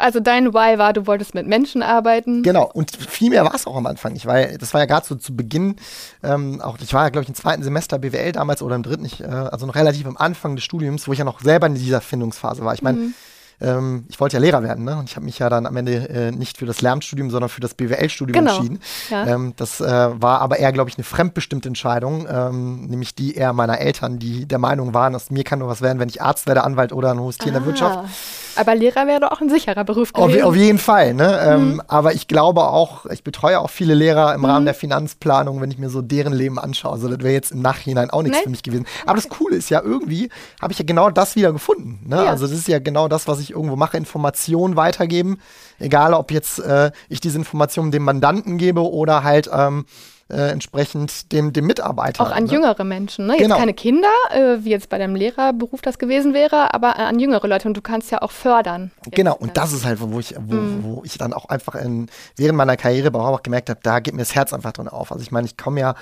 Also 0.03 0.19
dein 0.19 0.53
Why 0.53 0.77
war, 0.77 0.91
du 0.91 1.07
wolltest 1.07 1.33
mit 1.33 1.47
Menschen 1.47 1.81
arbeiten. 1.81 2.43
Genau, 2.43 2.69
und 2.73 2.91
viel 2.91 3.29
mehr 3.29 3.45
war 3.45 3.55
es 3.55 3.65
auch 3.65 3.77
am 3.77 3.85
Anfang 3.85 4.11
nicht, 4.11 4.25
weil 4.25 4.57
das 4.57 4.73
war 4.73 4.81
ja 4.81 4.85
gerade 4.85 5.05
so 5.07 5.15
zu 5.15 5.33
Beginn, 5.33 5.77
ähm, 6.21 6.59
auch 6.59 6.77
ich 6.81 6.93
war 6.93 7.03
ja, 7.03 7.09
glaube 7.09 7.23
ich, 7.23 7.29
im 7.29 7.35
zweiten 7.35 7.63
Semester 7.63 7.99
BWL 7.99 8.33
damals 8.33 8.61
oder 8.61 8.75
im 8.75 8.83
dritten, 8.83 9.05
ich, 9.05 9.21
äh, 9.21 9.27
also 9.27 9.65
noch 9.65 9.75
relativ 9.75 10.05
am 10.05 10.17
Anfang 10.17 10.57
des 10.57 10.65
Studiums, 10.65 11.07
wo 11.07 11.13
ich 11.13 11.19
ja 11.19 11.23
noch 11.23 11.39
selber 11.39 11.67
in 11.67 11.75
dieser 11.75 12.01
Findungsphase 12.01 12.65
war. 12.65 12.73
Ich 12.73 12.81
meine, 12.81 12.97
mhm 12.97 13.13
ähm, 13.61 14.05
ich 14.09 14.19
wollte 14.19 14.35
ja 14.35 14.41
Lehrer 14.41 14.63
werden, 14.63 14.83
ne? 14.83 14.97
Und 14.97 15.09
ich 15.09 15.15
habe 15.15 15.25
mich 15.25 15.39
ja 15.39 15.49
dann 15.49 15.65
am 15.65 15.77
Ende 15.77 16.09
äh, 16.09 16.31
nicht 16.31 16.57
für 16.57 16.65
das 16.65 16.81
Lernstudium, 16.81 17.29
sondern 17.29 17.49
für 17.49 17.61
das 17.61 17.73
BWL-Studium 17.73 18.33
genau. 18.33 18.55
entschieden. 18.57 18.79
Ja. 19.09 19.27
Ähm, 19.27 19.53
das 19.55 19.79
äh, 19.79 19.85
war 19.85 20.41
aber 20.41 20.59
eher, 20.59 20.71
glaube 20.71 20.89
ich, 20.89 20.97
eine 20.97 21.03
fremdbestimmte 21.03 21.67
Entscheidung, 21.69 22.27
ähm, 22.29 22.87
nämlich 22.87 23.15
die 23.15 23.35
eher 23.35 23.53
meiner 23.53 23.79
Eltern, 23.79 24.19
die 24.19 24.45
der 24.45 24.59
Meinung 24.59 24.93
waren, 24.93 25.13
dass 25.13 25.31
mir 25.31 25.43
kann 25.43 25.59
nur 25.59 25.67
was 25.67 25.81
werden, 25.81 25.99
wenn 25.99 26.09
ich 26.09 26.21
Arzt 26.21 26.47
werde, 26.47 26.63
Anwalt 26.63 26.93
oder 26.93 27.11
ein 27.11 27.19
hohes 27.19 27.37
Tier 27.37 27.47
ah. 27.47 27.49
in 27.49 27.53
der 27.53 27.65
Wirtschaft. 27.65 27.99
Aber 28.55 28.75
Lehrer 28.75 29.07
wäre 29.07 29.19
doch 29.19 29.31
auch 29.31 29.41
ein 29.41 29.49
sicherer 29.49 29.83
Beruf 29.83 30.13
gewesen. 30.13 30.41
Auf, 30.41 30.49
auf 30.49 30.55
jeden 30.55 30.77
Fall. 30.77 31.13
Ne? 31.13 31.39
Ähm, 31.43 31.73
mhm. 31.73 31.81
aber 31.87 32.13
ich 32.13 32.27
glaube 32.27 32.63
auch, 32.63 33.05
ich 33.07 33.23
betreue 33.23 33.59
auch 33.59 33.69
viele 33.69 33.93
Lehrer 33.93 34.33
im 34.33 34.41
mhm. 34.41 34.45
Rahmen 34.45 34.65
der 34.65 34.73
Finanzplanung, 34.73 35.61
wenn 35.61 35.71
ich 35.71 35.77
mir 35.77 35.89
so 35.89 36.01
deren 36.01 36.33
Leben 36.33 36.59
anschaue. 36.59 36.93
Also 36.93 37.07
das 37.07 37.19
wäre 37.19 37.33
jetzt 37.33 37.51
im 37.51 37.61
Nachhinein 37.61 38.09
auch 38.09 38.21
nichts 38.21 38.37
nee? 38.39 38.43
für 38.43 38.49
mich 38.49 38.63
gewesen. 38.63 38.85
Aber 39.05 39.15
das 39.15 39.29
Coole 39.29 39.55
ist 39.55 39.69
ja, 39.69 39.81
irgendwie 39.81 40.29
habe 40.61 40.73
ich 40.73 40.79
ja 40.79 40.85
genau 40.85 41.09
das 41.09 41.35
wieder 41.35 41.51
gefunden. 41.51 41.99
Ne? 42.07 42.17
Ja. 42.17 42.25
Also 42.25 42.47
das 42.47 42.57
ist 42.57 42.67
ja 42.67 42.79
genau 42.79 43.07
das, 43.07 43.27
was 43.27 43.39
ich 43.39 43.51
irgendwo 43.51 43.75
mache, 43.75 43.97
Informationen 43.97 44.75
weitergeben. 44.75 45.39
Egal, 45.79 46.13
ob 46.13 46.31
jetzt 46.31 46.59
äh, 46.59 46.91
ich 47.09 47.19
diese 47.19 47.37
Informationen 47.37 47.91
dem 47.91 48.03
Mandanten 48.03 48.57
gebe 48.57 48.81
oder 48.81 49.23
halt 49.23 49.49
ähm, 49.53 49.85
äh, 50.33 50.49
entsprechend 50.49 51.31
dem, 51.31 51.53
dem 51.53 51.65
Mitarbeiter. 51.65 52.23
Auch 52.23 52.31
an 52.31 52.45
ne? 52.45 52.51
jüngere 52.51 52.83
Menschen, 52.83 53.27
ne? 53.27 53.33
Jetzt 53.33 53.43
genau. 53.43 53.57
keine 53.57 53.73
Kinder, 53.73 54.09
äh, 54.31 54.63
wie 54.63 54.71
jetzt 54.71 54.89
bei 54.89 54.97
deinem 54.97 55.15
Lehrerberuf 55.15 55.81
das 55.81 55.97
gewesen 55.97 56.33
wäre, 56.33 56.73
aber 56.73 56.97
an 56.97 57.19
jüngere 57.19 57.47
Leute 57.47 57.67
und 57.67 57.77
du 57.77 57.81
kannst 57.81 58.11
ja 58.11 58.21
auch 58.21 58.31
fördern. 58.31 58.91
Genau, 59.11 59.35
und 59.35 59.57
das 59.57 59.73
ist 59.73 59.85
halt, 59.85 59.99
wo 60.01 60.19
ich, 60.19 60.35
wo, 60.39 60.55
mhm. 60.55 60.83
wo 60.83 61.01
ich 61.05 61.17
dann 61.17 61.33
auch 61.33 61.45
einfach 61.45 61.75
in, 61.75 62.07
während 62.35 62.57
meiner 62.57 62.77
Karriere 62.77 63.11
bei 63.11 63.19
Horbach 63.19 63.43
gemerkt 63.43 63.69
habe, 63.69 63.79
da 63.83 63.99
geht 63.99 64.13
mir 64.13 64.21
das 64.21 64.35
Herz 64.35 64.53
einfach 64.53 64.73
drin 64.73 64.87
auf. 64.87 65.11
Also 65.11 65.23
ich 65.23 65.31
meine, 65.31 65.45
ich 65.45 65.57
komme 65.57 65.79
ja 65.79 65.95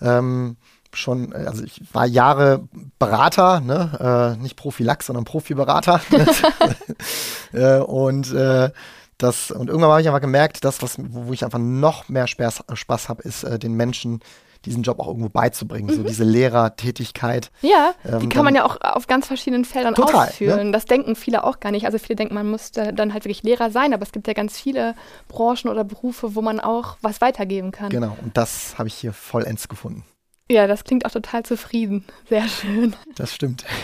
ähm, 0.00 0.56
schon, 0.92 1.32
also 1.32 1.62
ich 1.62 1.82
war 1.92 2.06
Jahre 2.06 2.64
Berater, 2.98 3.60
ne? 3.60 4.36
äh, 4.38 4.42
nicht 4.42 4.56
Prophylax, 4.56 5.06
sondern 5.06 5.24
Profiberater. 5.24 6.00
äh, 7.52 7.78
und 7.78 8.32
äh, 8.32 8.70
das, 9.18 9.50
und 9.50 9.68
irgendwann 9.68 9.90
habe 9.90 10.00
ich 10.00 10.08
einfach 10.08 10.20
gemerkt, 10.20 10.64
das, 10.64 10.82
was, 10.82 10.96
wo 10.98 11.32
ich 11.32 11.44
einfach 11.44 11.58
noch 11.58 12.08
mehr 12.08 12.26
Spaß, 12.26 12.64
Spaß 12.74 13.08
habe, 13.08 13.22
ist 13.22 13.44
äh, 13.44 13.58
den 13.58 13.74
Menschen 13.74 14.20
diesen 14.66 14.82
Job 14.82 14.98
auch 14.98 15.06
irgendwo 15.06 15.28
beizubringen, 15.28 15.88
mhm. 15.88 15.94
so 15.94 16.02
diese 16.02 16.24
Lehrertätigkeit. 16.24 17.50
Ja, 17.62 17.94
ähm, 18.04 18.20
die 18.20 18.28
kann 18.28 18.44
man 18.44 18.54
ja 18.54 18.64
auch 18.64 18.80
auf 18.80 19.06
ganz 19.06 19.26
verschiedenen 19.26 19.64
Feldern 19.64 19.94
total, 19.94 20.12
ne? 20.12 20.28
ausführen. 20.28 20.66
Ne? 20.66 20.72
Das 20.72 20.84
denken 20.84 21.14
viele 21.14 21.44
auch 21.44 21.60
gar 21.60 21.70
nicht. 21.70 21.86
Also 21.86 21.98
viele 21.98 22.16
denken, 22.16 22.34
man 22.34 22.50
muss 22.50 22.72
dann 22.72 23.12
halt 23.12 23.24
wirklich 23.24 23.42
Lehrer 23.42 23.70
sein, 23.70 23.94
aber 23.94 24.02
es 24.02 24.12
gibt 24.12 24.26
ja 24.26 24.32
ganz 24.34 24.58
viele 24.58 24.94
Branchen 25.28 25.70
oder 25.70 25.84
Berufe, 25.84 26.34
wo 26.34 26.42
man 26.42 26.60
auch 26.60 26.96
was 27.00 27.20
weitergeben 27.20 27.70
kann. 27.70 27.90
Genau, 27.90 28.16
und 28.22 28.36
das 28.36 28.76
habe 28.78 28.88
ich 28.88 28.94
hier 28.94 29.12
vollends 29.12 29.68
gefunden. 29.68 30.04
Ja, 30.50 30.66
das 30.66 30.84
klingt 30.84 31.06
auch 31.06 31.10
total 31.10 31.42
zufrieden. 31.44 32.04
Sehr 32.28 32.46
schön. 32.48 32.94
Das 33.16 33.34
stimmt. 33.34 33.64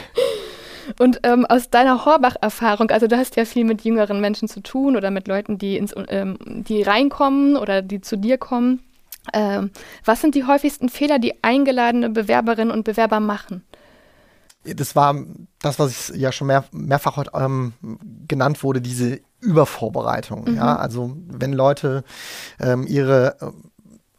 Und 0.99 1.21
ähm, 1.23 1.47
aus 1.47 1.71
deiner 1.71 2.05
Horbach-Erfahrung, 2.05 2.91
also 2.91 3.07
du 3.07 3.17
hast 3.17 3.37
ja 3.37 3.45
viel 3.45 3.65
mit 3.65 3.83
jüngeren 3.83 4.21
Menschen 4.21 4.49
zu 4.49 4.61
tun 4.61 4.97
oder 4.97 5.11
mit 5.11 5.29
Leuten, 5.29 5.59
die, 5.59 5.77
ins, 5.77 5.95
ähm, 6.09 6.39
die 6.47 6.83
reinkommen 6.83 7.57
oder 7.57 7.83
die 7.83 8.01
zu 8.01 8.17
dir 8.17 8.39
kommen. 8.39 8.81
Ähm, 9.33 9.71
was 10.05 10.21
sind 10.21 10.35
die 10.35 10.45
häufigsten 10.45 10.89
Fehler, 10.89 11.19
die 11.19 11.43
eingeladene 11.43 12.11
Bewerberinnen 12.11 12.73
und 12.73 12.85
Bewerber 12.85 13.21
machen? 13.21 13.63
Das 14.65 14.95
war 14.95 15.17
das, 15.61 15.79
was 15.79 16.11
ich 16.11 16.21
ja 16.21 16.31
schon 16.31 16.47
mehr, 16.47 16.65
mehrfach 16.71 17.17
heute 17.17 17.33
ähm, 17.35 17.73
genannt 18.29 18.63
wurde, 18.63 18.81
diese 18.81 19.21
Übervorbereitung. 19.41 20.45
Mhm. 20.51 20.57
Ja, 20.57 20.77
also 20.77 21.17
wenn 21.27 21.53
Leute 21.53 22.05
ähm, 22.61 22.87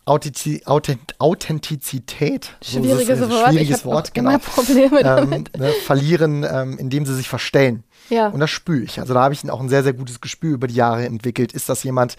Authentizität, 0.05 2.49
schwieriges 2.61 3.19
so 3.19 3.29
Wort, 3.29 3.49
schwieriges 3.49 3.85
Wort 3.85 4.13
genau, 4.13 4.37
Probleme 4.37 4.99
ähm, 4.99 5.45
ne, 5.57 5.69
verlieren, 5.85 6.45
ähm, 6.49 6.77
indem 6.77 7.05
sie 7.05 7.15
sich 7.15 7.29
verstellen. 7.29 7.85
Ja. 8.09 8.27
Und 8.27 8.41
das 8.41 8.49
spüre 8.49 8.83
ich. 8.83 8.99
Also 8.99 9.13
da 9.13 9.21
habe 9.21 9.33
ich 9.33 9.49
auch 9.49 9.61
ein 9.61 9.69
sehr, 9.69 9.83
sehr 9.83 9.93
gutes 9.93 10.19
Gespür 10.19 10.53
über 10.53 10.67
die 10.67 10.75
Jahre 10.75 11.05
entwickelt. 11.05 11.53
Ist 11.53 11.69
das 11.69 11.83
jemand, 11.83 12.17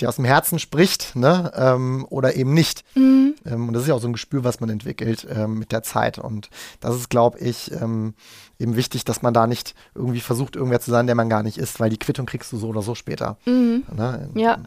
der 0.00 0.08
aus 0.08 0.16
dem 0.16 0.24
Herzen 0.24 0.58
spricht 0.58 1.14
ne? 1.14 1.52
Ähm, 1.54 2.04
oder 2.10 2.34
eben 2.34 2.52
nicht? 2.52 2.82
Mhm. 2.96 3.20
Ähm, 3.46 3.68
und 3.68 3.74
das 3.74 3.82
ist 3.82 3.88
ja 3.88 3.94
auch 3.94 4.00
so 4.00 4.08
ein 4.08 4.12
Gespür, 4.12 4.44
was 4.44 4.60
man 4.60 4.70
entwickelt 4.70 5.26
ähm, 5.30 5.58
mit 5.58 5.72
der 5.72 5.82
Zeit. 5.82 6.18
Und 6.18 6.50
das 6.80 6.96
ist, 6.96 7.10
glaube 7.10 7.38
ich, 7.38 7.70
ähm, 7.72 8.14
eben 8.58 8.76
wichtig, 8.76 9.04
dass 9.04 9.22
man 9.22 9.32
da 9.32 9.46
nicht 9.46 9.74
irgendwie 9.94 10.20
versucht, 10.20 10.56
irgendwer 10.56 10.80
zu 10.80 10.90
sein, 10.90 11.06
der 11.06 11.14
man 11.14 11.28
gar 11.28 11.42
nicht 11.42 11.58
ist, 11.58 11.80
weil 11.80 11.90
die 11.90 11.98
Quittung 11.98 12.26
kriegst 12.26 12.52
du 12.52 12.56
so 12.56 12.68
oder 12.68 12.82
so 12.82 12.94
später. 12.94 13.38
Mhm. 13.46 13.84
Ne? 13.94 14.30
Ja. 14.34 14.58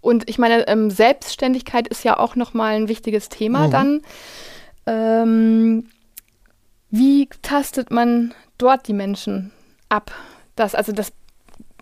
Und 0.00 0.28
ich 0.28 0.38
meine, 0.38 0.66
ähm, 0.68 0.90
Selbstständigkeit 0.90 1.88
ist 1.88 2.04
ja 2.04 2.18
auch 2.18 2.36
nochmal 2.36 2.74
ein 2.74 2.88
wichtiges 2.88 3.28
Thema 3.28 3.66
mhm. 3.66 3.70
dann. 3.70 4.02
Ähm, 4.86 5.88
wie 6.90 7.28
tastet 7.42 7.90
man 7.90 8.34
dort 8.58 8.88
die 8.88 8.92
Menschen 8.92 9.52
ab? 9.88 10.10
Das, 10.56 10.74
also 10.74 10.92
das 10.92 11.12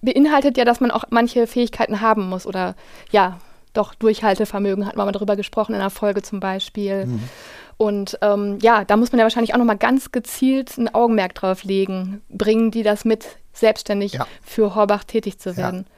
beinhaltet 0.03 0.57
ja, 0.57 0.65
dass 0.65 0.81
man 0.81 0.91
auch 0.91 1.05
manche 1.11 1.47
Fähigkeiten 1.47 2.01
haben 2.01 2.29
muss 2.29 2.47
oder 2.47 2.75
ja, 3.11 3.39
doch 3.73 3.95
Durchhaltevermögen, 3.95 4.87
hat 4.87 4.97
man 4.97 5.07
mal 5.07 5.13
darüber 5.13 5.37
gesprochen 5.37 5.75
in 5.75 5.81
einer 5.81 5.91
Folge 5.91 6.23
zum 6.23 6.41
Beispiel. 6.41 7.07
Mhm. 7.07 7.29
Und 7.77 8.19
ähm, 8.23 8.59
ja, 8.61 8.85
da 8.85 8.97
muss 8.97 9.13
man 9.13 9.21
ja 9.21 9.25
wahrscheinlich 9.25 9.55
auch 9.55 9.59
nochmal 9.59 9.79
ganz 9.79 10.11
gezielt 10.11 10.77
ein 10.79 10.93
Augenmerk 10.93 11.35
drauf 11.35 11.63
legen. 11.63 12.23
Bringen 12.29 12.71
die 12.71 12.83
das 12.83 13.05
mit, 13.05 13.27
selbstständig 13.53 14.15
ja. 14.15 14.27
für 14.43 14.75
Horbach 14.75 15.05
tätig 15.05 15.39
zu 15.39 15.57
werden? 15.57 15.87
Ja. 15.87 15.95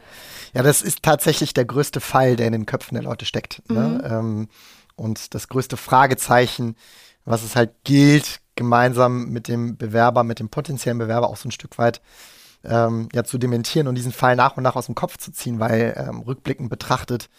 Ja, 0.55 0.63
das 0.63 0.83
ist 0.83 1.03
tatsächlich 1.03 1.55
der 1.55 1.65
größte 1.65 2.01
Fall, 2.01 2.37
der 2.37 2.47
in 2.47 2.53
den 2.53 2.67
Köpfen 2.67 2.95
der 2.95 3.05
Leute 3.05 3.25
steckt. 3.25 3.63
Ne? 3.69 3.81
Mhm. 3.81 3.97
Ne? 3.97 4.03
Ähm, 4.05 4.49
und 4.97 5.35
das 5.35 5.49
größte 5.49 5.77
Fragezeichen, 5.77 6.77
was 7.25 7.43
es 7.43 7.57
halt 7.57 7.73
gilt, 7.85 8.41
gemeinsam 8.57 9.31
mit 9.31 9.49
dem 9.49 9.77
Bewerber, 9.77 10.25
mit 10.25 10.41
dem 10.41 10.51
potenziellen 10.51 10.99
Bewerber 10.99 11.29
auch 11.29 11.37
so 11.37 11.49
ein 11.49 11.53
Stück 11.53 11.79
weit 11.79 12.03
ähm, 12.65 13.09
ja, 13.15 13.25
zu 13.25 13.39
dementieren 13.39 13.89
und 13.89 13.95
diesen 13.95 14.13
Fall 14.13 14.37
nach 14.37 14.57
und 14.57 14.63
nach 14.63 14.77
aus 14.77 14.87
dem 14.87 14.95
Kopf 14.95 15.17
zu 15.17 15.33
ziehen, 15.33 15.61
weil 15.61 15.95
ähm, 15.97 16.21
rückblickend 16.21 16.69
betrachtet, 16.69 17.31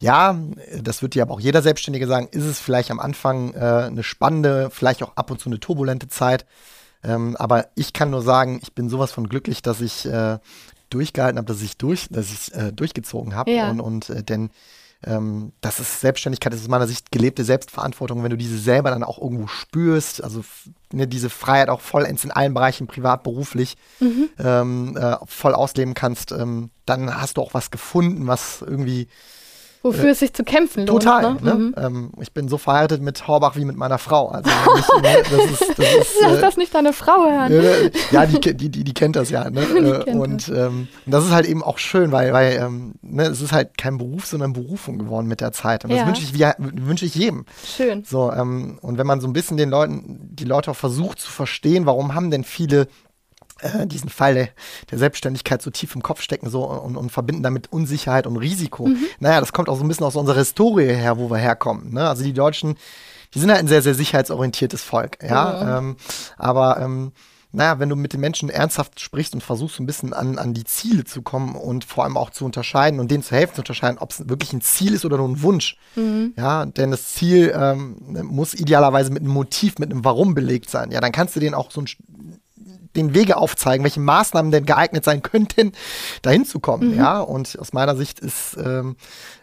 ja, 0.00 0.38
das 0.80 1.02
wird 1.02 1.14
dir 1.14 1.22
aber 1.22 1.34
auch 1.34 1.40
jeder 1.40 1.60
Selbstständige 1.60 2.06
sagen, 2.06 2.28
ist 2.30 2.44
es 2.44 2.60
vielleicht 2.60 2.92
am 2.92 3.00
Anfang 3.00 3.52
äh, 3.54 3.58
eine 3.86 4.04
spannende, 4.04 4.70
vielleicht 4.70 5.02
auch 5.02 5.16
ab 5.16 5.30
und 5.32 5.40
zu 5.40 5.48
eine 5.48 5.58
turbulente 5.58 6.06
Zeit. 6.08 6.46
Ähm, 7.02 7.36
aber 7.36 7.66
ich 7.74 7.92
kann 7.92 8.10
nur 8.10 8.22
sagen, 8.22 8.60
ich 8.62 8.74
bin 8.74 8.88
sowas 8.88 9.10
von 9.10 9.28
glücklich, 9.28 9.62
dass 9.62 9.80
ich 9.80 10.06
äh, 10.06 10.38
durchgehalten 10.90 11.38
habe, 11.38 11.52
dass 11.52 11.62
ich 11.62 11.76
durch, 11.76 12.08
dass 12.10 12.32
ich 12.32 12.54
äh, 12.54 12.72
durchgezogen 12.72 13.34
habe. 13.34 13.50
Ja. 13.50 13.70
Und, 13.70 13.80
und 13.80 14.10
äh, 14.10 14.22
denn 14.22 14.50
ähm, 15.04 15.52
das 15.60 15.78
ist 15.78 16.00
Selbstständigkeit, 16.00 16.52
das 16.52 16.60
ist 16.60 16.66
aus 16.66 16.70
meiner 16.70 16.88
Sicht 16.88 17.12
gelebte 17.12 17.44
Selbstverantwortung, 17.44 18.24
wenn 18.24 18.30
du 18.30 18.36
diese 18.36 18.58
selber 18.58 18.90
dann 18.90 19.04
auch 19.04 19.18
irgendwo 19.20 19.46
spürst, 19.46 20.22
also 20.24 20.44
ne, 20.92 21.06
diese 21.06 21.30
Freiheit 21.30 21.68
auch 21.68 21.80
vollends 21.80 22.24
in 22.24 22.32
allen 22.32 22.52
Bereichen, 22.52 22.88
privat, 22.88 23.22
beruflich, 23.22 23.76
mhm. 24.00 24.28
ähm, 24.38 24.96
äh, 24.96 25.16
voll 25.26 25.54
ausleben 25.54 25.94
kannst, 25.94 26.32
ähm, 26.32 26.70
dann 26.84 27.20
hast 27.20 27.36
du 27.36 27.42
auch 27.42 27.54
was 27.54 27.70
gefunden, 27.70 28.26
was 28.26 28.62
irgendwie 28.62 29.06
Wofür 29.82 30.06
äh, 30.06 30.10
es 30.10 30.18
sich 30.18 30.32
zu 30.32 30.44
kämpfen 30.44 30.86
lohnt. 30.86 31.02
Total. 31.02 31.34
Ne? 31.34 31.38
Ne? 31.42 31.54
Mhm. 31.54 31.74
Ähm, 31.76 32.12
ich 32.20 32.32
bin 32.32 32.48
so 32.48 32.58
verheiratet 32.58 33.00
mit 33.02 33.26
Horbach 33.28 33.56
wie 33.56 33.64
mit 33.64 33.76
meiner 33.76 33.98
Frau. 33.98 34.28
Also 34.28 34.50
ich, 34.50 35.02
ne, 35.02 35.22
das 35.30 35.50
ist, 35.50 35.78
das 35.78 35.94
ist, 36.00 36.16
Lass 36.20 36.38
äh, 36.38 36.40
das 36.40 36.56
nicht 36.56 36.74
deine 36.74 36.92
Frau 36.92 37.24
hören. 37.28 37.90
ja, 38.10 38.26
die, 38.26 38.40
die, 38.40 38.68
die, 38.68 38.84
die 38.84 38.94
kennt 38.94 39.16
das 39.16 39.30
ja. 39.30 39.48
Ne? 39.50 39.66
Äh, 39.78 40.12
und 40.12 40.48
ähm, 40.48 40.88
das 41.06 41.24
ist 41.24 41.30
halt 41.30 41.46
eben 41.46 41.62
auch 41.62 41.78
schön, 41.78 42.12
weil, 42.12 42.32
weil 42.32 42.58
ähm, 42.60 42.94
ne, 43.00 43.24
es 43.24 43.40
ist 43.40 43.52
halt 43.52 43.78
kein 43.78 43.96
Beruf, 43.96 44.26
sondern 44.26 44.52
Berufung 44.52 44.98
geworden 44.98 45.26
mit 45.26 45.40
der 45.40 45.52
Zeit. 45.52 45.84
Und 45.84 45.90
das 45.90 46.00
ja. 46.00 46.06
wünsche 46.06 46.22
ich, 46.22 46.86
wünsch 46.86 47.02
ich 47.02 47.14
jedem. 47.14 47.46
Schön. 47.64 48.04
So, 48.04 48.32
ähm, 48.32 48.78
und 48.82 48.98
wenn 48.98 49.06
man 49.06 49.20
so 49.20 49.26
ein 49.26 49.32
bisschen 49.32 49.56
den 49.56 49.70
Leuten, 49.70 50.30
die 50.32 50.44
Leute 50.44 50.70
auch 50.72 50.76
versucht 50.76 51.20
zu 51.20 51.30
verstehen, 51.30 51.86
warum 51.86 52.14
haben 52.14 52.30
denn 52.30 52.44
viele 52.44 52.82
äh, 52.82 52.86
diesen 53.86 54.08
Fall 54.08 54.50
der, 54.90 54.98
Selbstständigkeit 54.98 55.62
so 55.62 55.70
tief 55.70 55.94
im 55.94 56.02
Kopf 56.02 56.22
stecken 56.22 56.50
so 56.50 56.64
und, 56.64 56.96
und 56.96 57.10
verbinden 57.10 57.42
damit 57.42 57.72
Unsicherheit 57.72 58.26
und 58.26 58.36
Risiko. 58.36 58.86
Mhm. 58.86 59.06
Naja, 59.20 59.40
das 59.40 59.52
kommt 59.52 59.68
auch 59.68 59.76
so 59.76 59.84
ein 59.84 59.88
bisschen 59.88 60.06
aus 60.06 60.16
unserer 60.16 60.38
Historie 60.38 60.94
her, 60.94 61.18
wo 61.18 61.30
wir 61.30 61.38
herkommen. 61.38 61.92
Ne? 61.92 62.08
Also 62.08 62.22
die 62.22 62.32
Deutschen, 62.32 62.76
die 63.34 63.40
sind 63.40 63.50
halt 63.50 63.60
ein 63.60 63.68
sehr, 63.68 63.82
sehr 63.82 63.94
sicherheitsorientiertes 63.94 64.82
Volk, 64.82 65.18
ja. 65.22 65.80
Mhm. 65.80 65.88
Ähm, 65.90 65.96
aber 66.36 66.80
ähm, 66.80 67.12
naja, 67.50 67.78
wenn 67.78 67.88
du 67.88 67.96
mit 67.96 68.12
den 68.12 68.20
Menschen 68.20 68.50
ernsthaft 68.50 69.00
sprichst 69.00 69.32
und 69.32 69.42
versuchst 69.42 69.76
so 69.76 69.82
ein 69.82 69.86
bisschen 69.86 70.12
an, 70.12 70.38
an 70.38 70.52
die 70.52 70.64
Ziele 70.64 71.04
zu 71.04 71.22
kommen 71.22 71.54
und 71.54 71.84
vor 71.84 72.04
allem 72.04 72.18
auch 72.18 72.28
zu 72.28 72.44
unterscheiden 72.44 73.00
und 73.00 73.10
denen 73.10 73.22
zu 73.22 73.34
helfen 73.34 73.54
zu 73.54 73.62
unterscheiden, 73.62 73.98
ob 73.98 74.10
es 74.10 74.28
wirklich 74.28 74.52
ein 74.52 74.60
Ziel 74.60 74.92
ist 74.92 75.06
oder 75.06 75.16
nur 75.16 75.28
ein 75.28 75.42
Wunsch. 75.42 75.76
Mhm. 75.96 76.34
Ja, 76.36 76.66
denn 76.66 76.90
das 76.90 77.14
Ziel 77.14 77.52
ähm, 77.56 77.96
muss 78.24 78.52
idealerweise 78.52 79.10
mit 79.10 79.22
einem 79.22 79.32
Motiv, 79.32 79.78
mit 79.78 79.90
einem 79.90 80.04
Warum 80.04 80.34
belegt 80.34 80.68
sein. 80.68 80.90
Ja, 80.90 81.00
dann 81.00 81.12
kannst 81.12 81.36
du 81.36 81.40
denen 81.40 81.54
auch 81.54 81.70
so 81.70 81.80
ein 81.80 81.86
den 82.96 83.14
Wege 83.14 83.36
aufzeigen, 83.36 83.84
welche 83.84 84.00
Maßnahmen 84.00 84.50
denn 84.50 84.66
geeignet 84.66 85.04
sein 85.04 85.22
könnten, 85.22 85.72
dahin 86.22 86.44
zu 86.44 86.60
kommen. 86.60 86.92
Mhm. 86.92 86.98
Ja, 86.98 87.20
und 87.20 87.58
aus 87.58 87.72
meiner 87.72 87.96
Sicht 87.96 88.20
ist, 88.20 88.56
ähm, 88.56 88.96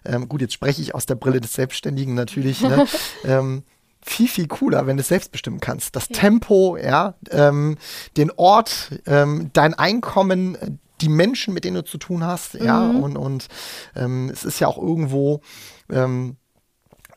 ähm, 0.05 0.27
gut, 0.29 0.41
jetzt 0.41 0.53
spreche 0.53 0.81
ich 0.81 0.95
aus 0.95 1.05
der 1.05 1.15
Brille 1.15 1.41
des 1.41 1.53
Selbstständigen 1.53 2.13
natürlich, 2.13 2.61
ne, 2.61 2.85
ähm, 3.25 3.63
viel, 4.01 4.27
viel 4.27 4.47
cooler, 4.47 4.85
wenn 4.85 4.97
du 4.97 5.01
es 5.01 5.07
selbst 5.07 5.31
bestimmen 5.31 5.59
kannst. 5.59 5.95
Das 5.95 6.09
ja. 6.09 6.15
Tempo, 6.15 6.77
ja, 6.77 7.15
ähm, 7.31 7.77
den 8.17 8.31
Ort, 8.31 8.99
ähm, 9.07 9.49
dein 9.53 9.73
Einkommen, 9.73 10.79
die 11.01 11.09
Menschen, 11.09 11.53
mit 11.53 11.65
denen 11.65 11.75
du 11.75 11.83
zu 11.83 11.97
tun 11.97 12.23
hast, 12.23 12.53
ja, 12.53 12.79
mhm. 12.79 13.03
und, 13.03 13.17
und 13.17 13.47
ähm, 13.95 14.29
es 14.31 14.45
ist 14.45 14.59
ja 14.59 14.67
auch 14.67 14.77
irgendwo, 14.77 15.41
ähm, 15.91 16.37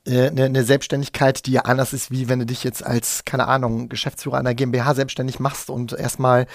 eine, 0.09 0.44
eine 0.44 0.64
Selbstständigkeit, 0.64 1.46
die 1.46 1.52
ja 1.52 1.62
anders 1.62 1.92
ist, 1.92 2.11
wie 2.11 2.28
wenn 2.28 2.38
du 2.38 2.46
dich 2.46 2.64
jetzt 2.64 2.84
als, 2.84 3.24
keine 3.24 3.46
Ahnung, 3.46 3.88
Geschäftsführer 3.88 4.38
einer 4.38 4.54
GmbH 4.54 4.94
selbstständig 4.94 5.38
machst 5.40 5.70
und 5.70 5.92
erstmal 5.92 6.46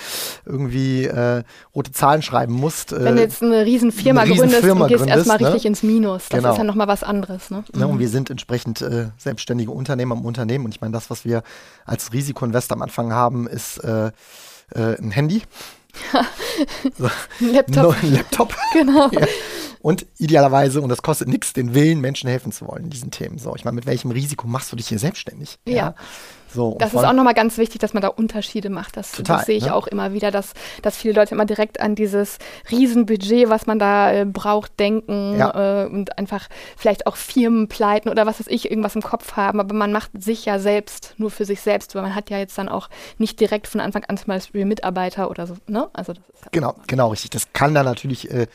irgendwie 0.46 1.06
äh, 1.06 1.44
rote 1.76 1.92
Zahlen 1.92 2.22
schreiben 2.22 2.54
musst. 2.54 2.92
Äh, 2.92 3.04
wenn 3.04 3.16
du 3.16 3.22
jetzt 3.22 3.44
eine 3.44 3.66
Riesenfirma 3.66 4.22
eine 4.22 4.36
gründest 4.36 4.62
Firma 4.62 4.86
und 4.86 4.88
gehst 4.90 5.06
erstmal 5.06 5.38
ne? 5.38 5.48
richtig 5.48 5.66
ins 5.66 5.84
Minus. 5.84 6.30
Das 6.30 6.40
genau. 6.40 6.52
ist 6.52 6.58
ja 6.58 6.64
nochmal 6.64 6.88
was 6.88 7.04
anderes. 7.04 7.52
Ne? 7.52 7.64
Ja, 7.76 7.86
und 7.86 7.96
mhm. 7.96 8.00
wir 8.00 8.10
sind 8.10 8.30
entsprechend 8.30 8.82
äh, 8.82 9.10
selbstständige 9.18 9.72
Unternehmer 9.72 10.16
im 10.16 10.26
Unternehmen. 10.26 10.66
Und 10.66 10.74
ich 10.74 10.82
meine, 10.82 10.94
das, 10.94 11.10
was 11.10 11.26
wir 11.26 11.44
als 11.86 12.14
Risikoinvestor 12.14 12.78
am 12.78 12.82
Anfang 12.82 13.14
haben, 13.14 13.48
ist 13.48 13.78
äh, 13.84 14.08
äh, 14.08 14.12
ein 15.00 15.12
Handy. 15.12 15.44
Laptop. 17.40 17.96
ein 18.04 18.14
Laptop. 18.14 18.56
Genau. 18.74 19.10
Ja 19.12 19.28
und 19.84 20.06
idealerweise, 20.18 20.80
und 20.80 20.88
das 20.88 21.02
kostet 21.02 21.28
nichts, 21.28 21.52
den 21.52 21.76
Willen, 21.76 22.00
Menschen 22.00 22.30
helfen 22.30 22.54
zu 22.54 22.66
wollen 22.66 22.86
in 22.86 22.90
diesen 22.90 23.12
Themen. 23.12 23.38
So, 23.38 23.54
ich 23.54 23.66
meine, 23.66 23.76
mit 23.76 23.86
welchem 23.86 24.12
Risiko 24.12 24.48
machst 24.48 24.72
du 24.72 24.78
dich 24.78 24.88
hier 24.88 24.98
selbstständig? 24.98 25.60
Ja. 25.68 25.76
ja? 25.76 25.96
So, 26.54 26.78
das 26.80 26.94
ist 26.94 27.04
auch 27.04 27.12
nochmal 27.12 27.34
ganz 27.34 27.58
wichtig, 27.58 27.82
dass 27.82 27.94
man 27.94 28.02
da 28.02 28.08
Unterschiede 28.08 28.70
macht. 28.70 28.96
Das, 28.96 29.12
total, 29.12 29.38
das 29.38 29.46
sehe 29.46 29.58
ich 29.58 29.66
ne? 29.66 29.76
auch 29.76 29.88
immer 29.88 30.14
wieder, 30.14 30.32
dass, 30.32 30.54
dass 30.84 30.96
viele 30.96 31.16
Leute 31.16 31.36
immer 31.36 31.44
direkt 31.44 31.82
an 31.82 31.96
dieses 31.96 32.38
Riesenbudget, 32.72 33.50
was 33.50 33.66
man 33.66 33.78
da 33.78 34.14
äh, 34.14 34.26
braucht, 34.26 34.80
denken 34.80 35.38
ja. 35.38 35.84
äh, 35.84 35.88
und 35.88 36.18
einfach 36.18 36.48
vielleicht 36.78 37.06
auch 37.06 37.18
Firmen 37.18 37.68
pleiten 37.68 38.08
oder 38.08 38.26
was 38.26 38.40
weiß 38.40 38.48
ich, 38.48 38.70
irgendwas 38.70 38.96
im 38.96 39.02
Kopf 39.02 39.34
haben. 39.34 39.60
Aber 39.60 39.74
man 39.74 39.92
macht 39.92 40.12
sich 40.18 40.46
ja 40.46 40.60
selbst 40.60 41.16
nur 41.18 41.30
für 41.30 41.44
sich 41.44 41.60
selbst, 41.60 41.94
weil 41.94 42.04
man 42.04 42.16
hat 42.16 42.30
ja 42.30 42.38
jetzt 42.38 42.58
dann 42.58 42.70
auch 42.70 42.90
nicht 43.18 43.38
direkt 43.42 43.68
von 43.68 43.82
Anfang 43.82 44.06
an 44.06 44.16
zum 44.16 44.28
Beispiel 44.28 44.64
Mitarbeiter 44.64 45.30
oder 45.30 45.46
so. 45.46 45.58
Ne? 45.68 45.90
Also 45.92 46.14
das 46.14 46.24
ist 46.36 46.52
genau, 46.54 46.76
genau 46.88 47.10
richtig. 47.10 47.32
Das 47.32 47.52
kann 47.52 47.74
dann 47.74 47.86
natürlich 47.86 48.32
äh, 48.32 48.48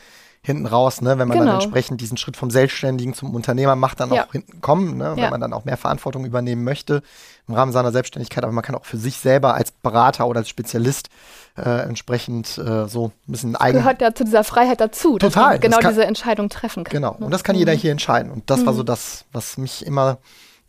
hinten 0.43 0.66
raus, 0.66 1.01
ne, 1.01 1.18
wenn 1.18 1.28
man 1.28 1.39
genau. 1.39 1.53
dann 1.53 1.61
entsprechend 1.61 2.01
diesen 2.01 2.16
Schritt 2.16 2.36
vom 2.36 2.51
Selbstständigen 2.51 3.14
zum 3.14 3.34
Unternehmer 3.34 3.76
macht, 3.76 4.01
dann 4.01 4.12
ja. 4.12 4.24
auch 4.24 4.32
hinten 4.32 4.61
kommen, 4.61 4.97
ne, 4.97 5.12
wenn 5.16 5.24
ja. 5.24 5.30
man 5.30 5.41
dann 5.41 5.53
auch 5.53 5.64
mehr 5.64 5.76
Verantwortung 5.76 6.24
übernehmen 6.24 6.64
möchte 6.64 7.03
im 7.49 7.55
Rahmen 7.55 7.72
seiner 7.72 7.93
Selbstständigkeit. 7.93 8.45
Aber 8.45 8.53
man 8.53 8.64
kann 8.64 8.74
auch 8.74 8.84
für 8.84 8.97
sich 8.97 9.18
selber 9.18 9.55
als 9.55 9.70
Berater 9.70 10.26
oder 10.26 10.41
als 10.41 10.49
Spezialist 10.49 11.09
äh, 11.57 11.82
entsprechend 11.82 12.59
äh, 12.59 12.86
so 12.89 13.09
ein 13.09 13.32
bisschen 13.32 13.57
eigen. 13.57 13.78
Gehört 13.78 14.01
ja 14.01 14.14
zu 14.14 14.24
dieser 14.24 14.45
Freiheit 14.45 14.80
dazu, 14.80 15.18
Total. 15.18 15.30
dass 15.30 15.36
man 15.36 15.61
genau 15.61 15.78
kann, 15.78 15.91
diese 15.91 16.07
Entscheidung 16.07 16.49
treffen 16.49 16.84
kann. 16.84 16.93
Genau. 16.93 17.16
Ne? 17.18 17.26
Und 17.26 17.30
das 17.32 17.45
kann 17.45 17.57
mhm. 17.57 17.61
jeder 17.61 17.72
hier 17.72 17.91
entscheiden. 17.91 18.30
Und 18.30 18.49
das 18.51 18.61
mhm. 18.61 18.66
war 18.66 18.74
so 18.74 18.82
das, 18.82 19.24
was 19.32 19.59
mich 19.59 19.84
immer 19.84 20.18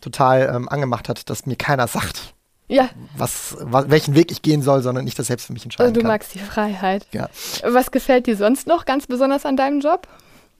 total 0.01 0.51
ähm, 0.53 0.70
angemacht 0.70 1.09
hat, 1.09 1.30
dass 1.30 1.45
mir 1.45 1.55
keiner 1.55 1.88
sagt, 1.88 2.34
ja. 2.70 2.89
was, 3.17 3.57
was, 3.59 3.89
welchen 3.89 4.15
Weg 4.15 4.32
ich 4.32 4.41
gehen 4.41 4.61
soll, 4.61 4.82
sondern 4.82 5.05
ich 5.05 5.15
das 5.15 5.28
selbst 5.28 5.47
für 5.47 5.53
mich 5.53 5.63
entscheiden 5.63 5.88
also 5.88 5.93
du 5.93 6.01
kann. 6.01 6.07
Du 6.07 6.13
magst 6.13 6.34
die 6.36 6.39
Freiheit. 6.39 7.05
Ja. 7.11 7.30
Was 7.63 7.91
gefällt 7.91 8.28
dir 8.28 8.38
sonst 8.38 8.67
noch 8.67 8.86
ganz 8.86 9.07
besonders 9.07 9.45
an 9.45 9.57
deinem 9.57 9.82
Job? 9.82 10.07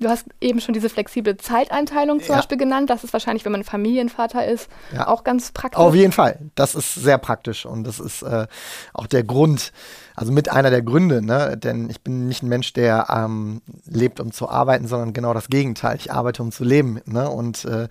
Du 0.02 0.08
hast 0.08 0.26
eben 0.40 0.62
schon 0.62 0.74
diese 0.74 0.88
flexible 0.88 1.36
Zeiteinteilung 1.36 2.22
zum 2.22 2.30
ja. 2.30 2.36
Beispiel 2.38 2.58
genannt. 2.58 2.90
Das 2.90 3.04
ist 3.04 3.12
wahrscheinlich, 3.12 3.44
wenn 3.44 3.52
man 3.52 3.66
Familienvater 3.66 4.48
ist, 4.48 4.70
ja. 4.94 5.08
auch 5.08 5.26
ganz 5.26 5.52
praktisch. 5.52 5.80
Auf 5.80 5.94
jeden 5.94 6.14
Fall. 6.14 6.40
Das 6.56 6.74
ist 6.74 6.96
sehr 6.96 7.18
praktisch 7.18 7.66
und 7.66 7.84
das 7.84 8.00
ist 8.00 8.22
äh, 8.22 8.48
auch 8.94 9.08
der 9.08 9.24
Grund, 9.24 9.74
also 10.16 10.32
mit 10.32 10.50
einer 10.50 10.70
der 10.70 10.82
Gründe, 10.82 11.22
ne? 11.22 11.58
denn 11.58 11.90
ich 11.90 12.02
bin 12.02 12.28
nicht 12.30 12.44
ein 12.44 12.48
Mensch, 12.48 12.72
der 12.72 13.08
ähm, 13.10 13.62
lebt, 13.86 14.22
um 14.22 14.32
zu 14.32 14.48
arbeiten, 14.48 14.88
sondern 14.88 15.12
genau 15.12 15.34
das 15.34 15.50
Gegenteil. 15.50 15.98
Ich 15.98 16.14
arbeite, 16.14 16.44
um 16.44 16.54
zu 16.54 16.64
leben. 16.64 17.02
Ne? 17.06 17.30
Und 17.30 17.66
äh, 17.66 17.90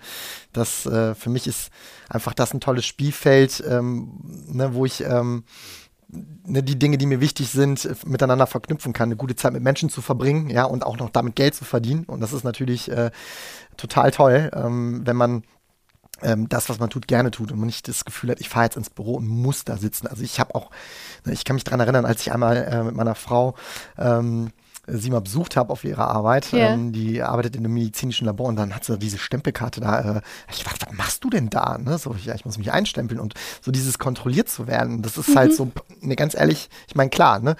das 0.51 0.87
äh, 0.87 1.13
für 1.13 1.29
mich 1.29 1.45
ist 1.45 1.69
einfach 2.09 2.33
das 2.33 2.55
ein 2.55 2.59
tolles 2.59 2.85
Spielfeld, 2.85 3.63
ähm, 3.69 4.19
ne, 4.47 4.73
wo 4.73 4.85
ich 4.85 5.01
ähm, 5.01 5.43
ne, 6.09 6.63
die 6.63 6.77
Dinge, 6.77 6.97
die 6.97 7.05
mir 7.05 7.21
wichtig 7.21 7.49
sind, 7.49 7.85
äh, 7.85 7.95
miteinander 8.05 8.47
verknüpfen 8.47 8.93
kann, 8.93 9.09
eine 9.09 9.15
gute 9.15 9.35
Zeit 9.35 9.53
mit 9.53 9.63
Menschen 9.63 9.89
zu 9.89 10.01
verbringen, 10.01 10.49
ja, 10.49 10.63
und 10.65 10.85
auch 10.85 10.97
noch 10.97 11.09
damit 11.09 11.35
Geld 11.35 11.55
zu 11.55 11.65
verdienen. 11.65 12.05
Und 12.05 12.21
das 12.21 12.33
ist 12.33 12.43
natürlich 12.43 12.91
äh, 12.91 13.11
total 13.77 14.11
toll, 14.11 14.51
ähm, 14.53 15.01
wenn 15.05 15.15
man 15.15 15.43
ähm, 16.21 16.49
das, 16.49 16.69
was 16.69 16.79
man 16.79 16.89
tut, 16.89 17.07
gerne 17.07 17.31
tut 17.31 17.51
und 17.51 17.59
man 17.59 17.67
nicht 17.67 17.87
das 17.87 18.05
Gefühl 18.05 18.31
hat, 18.31 18.41
ich 18.41 18.49
fahre 18.49 18.65
jetzt 18.65 18.77
ins 18.77 18.89
Büro 18.89 19.15
und 19.15 19.27
muss 19.27 19.63
da 19.63 19.77
sitzen. 19.77 20.07
Also 20.07 20.23
ich 20.23 20.39
habe 20.39 20.55
auch, 20.55 20.69
ne, 21.25 21.33
ich 21.33 21.45
kann 21.45 21.55
mich 21.55 21.63
daran 21.63 21.79
erinnern, 21.79 22.05
als 22.05 22.21
ich 22.21 22.31
einmal 22.31 22.57
äh, 22.57 22.83
mit 22.83 22.95
meiner 22.95 23.15
Frau 23.15 23.55
ähm, 23.97 24.51
sie 24.91 25.09
mal 25.09 25.21
besucht 25.21 25.55
habe 25.55 25.71
auf 25.71 25.83
ihrer 25.83 26.07
Arbeit. 26.07 26.51
Yeah. 26.53 26.73
Ähm, 26.73 26.91
die 26.91 27.21
arbeitet 27.21 27.55
in 27.55 27.65
einem 27.65 27.73
medizinischen 27.73 28.25
Labor 28.25 28.47
und 28.47 28.55
dann 28.55 28.73
hat 28.75 28.83
sie 28.83 28.97
diese 28.97 29.17
Stempelkarte 29.17 29.81
da. 29.81 30.17
Äh, 30.17 30.21
ich 30.51 30.63
dachte, 30.63 30.85
was 30.87 30.97
machst 30.97 31.23
du 31.23 31.29
denn 31.29 31.49
da? 31.49 31.77
Ne? 31.77 31.97
So, 31.97 32.15
ja, 32.23 32.35
ich 32.35 32.45
muss 32.45 32.57
mich 32.57 32.71
einstempeln 32.71 33.19
und 33.19 33.33
so 33.61 33.71
dieses 33.71 33.99
kontrolliert 33.99 34.49
zu 34.49 34.67
werden, 34.67 35.01
das 35.01 35.17
ist 35.17 35.35
halt 35.35 35.35
mhm. 35.35 35.39
halt 35.39 35.55
so, 35.55 35.71
ne, 36.01 36.15
ganz 36.15 36.35
ehrlich, 36.35 36.69
ich 36.87 36.95
meine, 36.95 37.09
klar, 37.09 37.39
ne? 37.39 37.55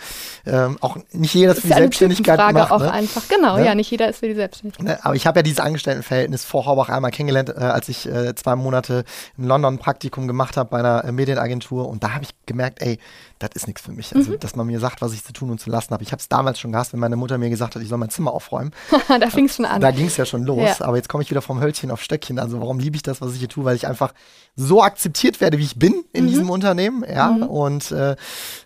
Ähm, 0.46 0.78
auch 0.82 0.98
nicht 1.12 1.34
jeder 1.34 1.52
ist 1.52 1.62
für 1.62 1.68
die 1.68 1.74
Selbstständigkeit 1.74 2.40
Frage 2.40 2.54
macht. 2.54 2.72
auch 2.72 2.80
ne? 2.80 2.92
einfach, 2.92 3.28
genau, 3.28 3.58
ne? 3.58 3.66
ja, 3.66 3.76
nicht 3.76 3.92
jeder 3.92 4.10
ist 4.10 4.20
für 4.20 4.28
die 4.28 4.36
Selbstständigkeit. 4.36 4.86
Ne? 4.86 5.06
Aber 5.06 5.16
ich 5.16 5.28
habe 5.28 5.40
ja 5.40 5.44
dieses 5.44 5.60
Angestelltenverhältnis 5.60 6.46
vor 6.46 6.66
Horbach 6.66 6.90
einmal 6.90 7.12
kennengelernt, 7.12 7.50
äh, 7.50 7.54
als 7.54 7.90
ich 7.90 8.08
äh, 8.08 8.36
zwei 8.36 8.56
Monate 8.56 9.04
in 9.38 9.46
London 9.46 9.76
ein 9.76 9.80
Praktikum 9.80 10.28
gemacht 10.28 10.58
habe 10.58 10.70
bei 10.70 10.80
einer 10.80 11.06
äh, 11.06 11.12
Medienagentur 11.12 11.88
und 11.88 12.04
da 12.04 12.14
habe 12.14 12.24
ich 12.24 12.30
gemerkt, 12.46 12.82
ey, 12.82 13.00
das 13.40 13.52
ist 13.54 13.68
nichts 13.68 13.82
für 13.82 13.94
mich. 13.94 14.14
Also, 14.14 14.34
mhm. 14.34 14.40
dass 14.40 14.56
man 14.56 14.68
mir 14.68 14.80
sagt, 14.80 15.02
was 15.02 15.14
ich 15.14 15.24
zu 15.24 15.32
tun 15.32 15.50
und 15.50 15.60
zu 15.60 15.70
lassen 15.70 15.92
habe. 15.92 16.04
Ich 16.04 16.12
habe 16.12 16.20
es 16.20 16.28
damals 16.28 16.60
schon 16.60 16.74
gehasst, 16.74 16.92
wenn 16.92 17.00
meine 17.00 17.16
Mutter 17.16 17.38
mir 17.38 17.50
gesagt 17.50 17.76
hat, 17.76 17.82
ich 17.82 17.88
soll 17.88 17.98
mein 17.98 18.10
Zimmer 18.10 18.34
aufräumen. 18.34 18.72
da 19.08 19.30
fing 19.30 19.46
es 19.46 19.56
schon 19.56 19.66
an. 19.66 19.80
Da 19.82 19.92
ging 19.92 20.08
es 20.08 20.18
ja 20.18 20.26
schon 20.26 20.44
los. 20.44 20.80
Ja. 20.80 20.86
Aber 20.86 20.98
jetzt 20.98 21.08
komme 21.08 21.24
ich 21.24 21.30
wieder 21.30 21.42
vom 21.42 21.62
Hölzchen 21.62 21.90
auf 21.90 22.02
Stöckchen. 22.02 22.38
Also 22.38 22.60
warum 22.60 22.80
liebe 22.80 22.98
ich 22.98 23.02
das, 23.02 23.22
was 23.22 23.34
ich 23.34 23.40
hier 23.40 23.48
tue? 23.48 23.64
Weil 23.64 23.78
ich 23.78 23.88
einfach 23.88 24.14
so 24.56 24.84
akzeptiert 24.84 25.40
werde, 25.40 25.58
wie 25.58 25.64
ich 25.64 25.80
bin 25.80 26.04
in 26.12 26.26
mhm. 26.26 26.30
diesem 26.30 26.50
Unternehmen. 26.50 27.06
Ja. 27.10 27.32
Mhm. 27.32 27.44
Und 27.44 27.92
äh, 27.92 28.18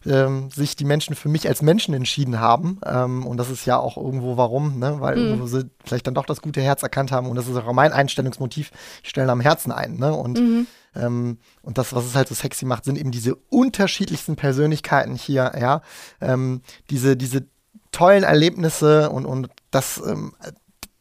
ähm, 0.07 0.49
sich 0.49 0.76
die 0.76 0.86
Menschen 0.86 1.15
für 1.15 1.30
mich 1.30 1.47
als 1.47 1.61
Menschen 1.61 1.93
entschieden 1.93 2.39
haben. 2.39 2.82
Ähm, 2.84 3.28
und 3.28 3.38
das 3.38 3.51
ist 3.51 3.65
ja 3.65 3.78
auch 3.78 3.97
irgendwo 3.97 4.38
warum, 4.38 4.80
ne? 4.80 4.95
weil 4.99 5.17
mhm. 5.17 5.24
irgendwo 5.24 5.47
sie 5.47 5.69
vielleicht 5.86 6.07
dann 6.07 6.15
doch 6.15 6.26
das 6.26 6.41
gute 6.41 6.61
Herz 6.61 6.82
erkannt 6.82 7.11
haben. 7.11 7.28
Und 7.28 7.36
das 7.36 7.47
ist 7.47 7.55
auch 7.55 7.74
mein 7.74 7.93
Einstellungsmotiv. 7.93 8.71
Ich 9.03 9.09
stelle 9.09 9.32
am 9.32 9.39
Herzen 9.39 9.71
ein. 9.71 9.97
Ne? 9.97 10.13
Und 10.13 10.39
mhm. 10.39 10.67
Ähm, 10.96 11.38
und 11.62 11.78
das, 11.78 11.94
was 11.94 12.06
es 12.06 12.16
halt 12.16 12.28
so 12.28 12.36
sexy 12.36 12.66
macht, 12.66 12.86
sind 12.86 12.98
eben 12.98 13.12
diese 13.12 13.36
unterschiedlichsten 13.50 14.36
Persönlichkeiten 14.36 15.16
hier, 15.16 15.52
ja. 15.60 15.82
Ähm, 16.22 16.62
diese, 16.89 17.18
diese 17.18 17.46
tollen 17.91 18.24
Erlebnisse 18.24 19.10
und, 19.10 19.26
und 19.26 19.50
das, 19.72 20.02
ähm, 20.06 20.34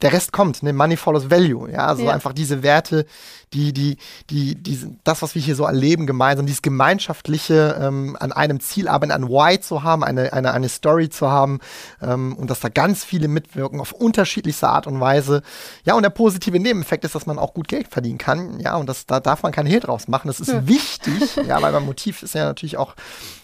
der 0.02 0.12
Rest 0.12 0.32
kommt, 0.32 0.62
ne? 0.62 0.72
Money 0.72 0.96
follows 0.96 1.30
value, 1.30 1.70
ja. 1.70 1.86
Also 1.86 2.04
ja. 2.04 2.12
einfach 2.12 2.32
diese 2.32 2.62
Werte, 2.62 3.06
die, 3.52 3.72
die, 3.72 3.96
die, 4.30 4.54
die, 4.54 4.96
das, 5.04 5.22
was 5.22 5.34
wir 5.34 5.42
hier 5.42 5.54
so 5.54 5.64
erleben 5.64 6.06
gemeinsam, 6.06 6.46
dieses 6.46 6.62
gemeinschaftliche 6.62 7.78
ähm, 7.80 8.16
an 8.18 8.32
einem 8.32 8.60
Ziel 8.60 8.88
arbeiten, 8.88 9.12
ein 9.12 9.28
Why 9.28 9.60
zu 9.60 9.82
haben, 9.82 10.02
eine, 10.02 10.32
eine, 10.32 10.52
eine 10.52 10.68
Story 10.68 11.08
zu 11.08 11.30
haben 11.30 11.60
ähm, 12.00 12.34
und 12.36 12.50
dass 12.50 12.60
da 12.60 12.68
ganz 12.68 13.04
viele 13.04 13.28
mitwirken 13.28 13.80
auf 13.80 13.92
unterschiedlichste 13.92 14.68
Art 14.68 14.86
und 14.86 15.00
Weise. 15.00 15.42
Ja, 15.84 15.94
und 15.94 16.02
der 16.02 16.10
positive 16.10 16.58
Nebeneffekt 16.58 17.04
ist, 17.04 17.14
dass 17.14 17.26
man 17.26 17.38
auch 17.38 17.54
gut 17.54 17.68
Geld 17.68 17.88
verdienen 17.88 18.18
kann. 18.18 18.58
Ja, 18.60 18.76
und 18.76 18.88
das, 18.88 19.06
da 19.06 19.20
darf 19.20 19.42
man 19.42 19.52
keinen 19.52 19.66
Hehl 19.66 19.80
draus 19.80 20.08
machen. 20.08 20.28
Das 20.28 20.40
ist 20.40 20.48
ja. 20.48 20.66
wichtig, 20.66 21.36
ja, 21.46 21.60
weil 21.62 21.72
mein 21.72 21.84
Motiv 21.84 22.22
ist 22.22 22.34
ja 22.34 22.44
natürlich 22.44 22.76
auch 22.76 22.94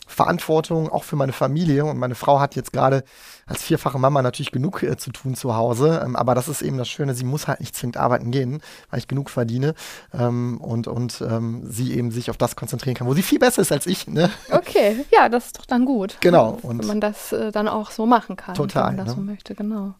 Verantwortung 0.09 0.88
auch 0.88 1.04
für 1.04 1.16
meine 1.16 1.32
Familie 1.32 1.84
und 1.84 1.98
meine 1.98 2.14
Frau 2.14 2.40
hat 2.40 2.56
jetzt 2.56 2.72
gerade 2.72 3.04
als 3.46 3.62
vierfache 3.62 3.98
Mama 3.98 4.22
natürlich 4.22 4.50
genug 4.50 4.82
äh, 4.82 4.96
zu 4.96 5.11
tun 5.11 5.34
zu 5.34 5.54
Hause, 5.54 6.02
ähm, 6.04 6.16
aber 6.16 6.34
das 6.34 6.48
ist 6.48 6.62
eben 6.62 6.78
das 6.78 6.88
Schöne, 6.88 7.14
sie 7.14 7.24
muss 7.24 7.46
halt 7.46 7.61
nicht 7.61 7.76
zwingend 7.76 7.98
arbeiten 7.98 8.30
gehen, 8.30 8.61
weil 8.90 8.98
ich 8.98 9.06
genug 9.06 9.30
verdiene 9.30 9.74
ähm, 10.12 10.59
und, 10.61 10.88
und 10.88 11.20
ähm, 11.20 11.62
sie 11.68 11.94
eben 11.94 12.11
sich 12.11 12.30
auf 12.30 12.38
das 12.38 12.56
konzentrieren 12.56 12.96
kann, 12.96 13.06
wo 13.06 13.14
sie 13.14 13.22
viel 13.22 13.38
besser 13.38 13.62
ist 13.62 13.70
als 13.70 13.86
ich. 13.86 14.09
Ne? 14.09 14.30
Okay, 14.50 15.04
ja, 15.12 15.28
das 15.28 15.46
ist 15.46 15.59
doch 15.59 15.66
dann 15.66 15.84
gut. 15.84 16.16
Genau. 16.20 16.59
Und 16.62 16.80
wenn 16.80 16.86
man 16.86 17.00
das 17.00 17.32
äh, 17.32 17.52
dann 17.52 17.68
auch 17.68 17.90
so 17.90 18.06
machen 18.06 18.36
kann, 18.36 18.54
total, 18.54 18.88
wenn 18.90 18.96
man 18.96 19.06
das 19.06 19.14
ne? 19.14 19.22
so 19.22 19.30
möchte, 19.30 19.54
genau. 19.54 19.94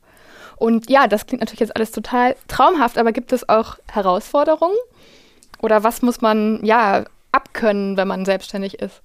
Und 0.57 0.91
ja, 0.91 1.07
das 1.07 1.27
klingt 1.27 1.41
natürlich 1.41 1.61
jetzt 1.61 1.77
alles 1.77 1.93
total 1.93 2.35
traumhaft, 2.49 2.99
aber 2.99 3.13
gibt 3.13 3.33
es 3.33 3.49
auch 3.49 3.77
Herausforderungen? 3.87 4.77
Oder 5.61 5.85
was 5.85 6.03
muss 6.03 6.21
man 6.21 6.65
ja 6.65 7.05
abkönnen, 7.31 7.97
wenn 7.97 8.09
man 8.09 8.25
selbstständig 8.25 8.81
ist? 8.81 9.03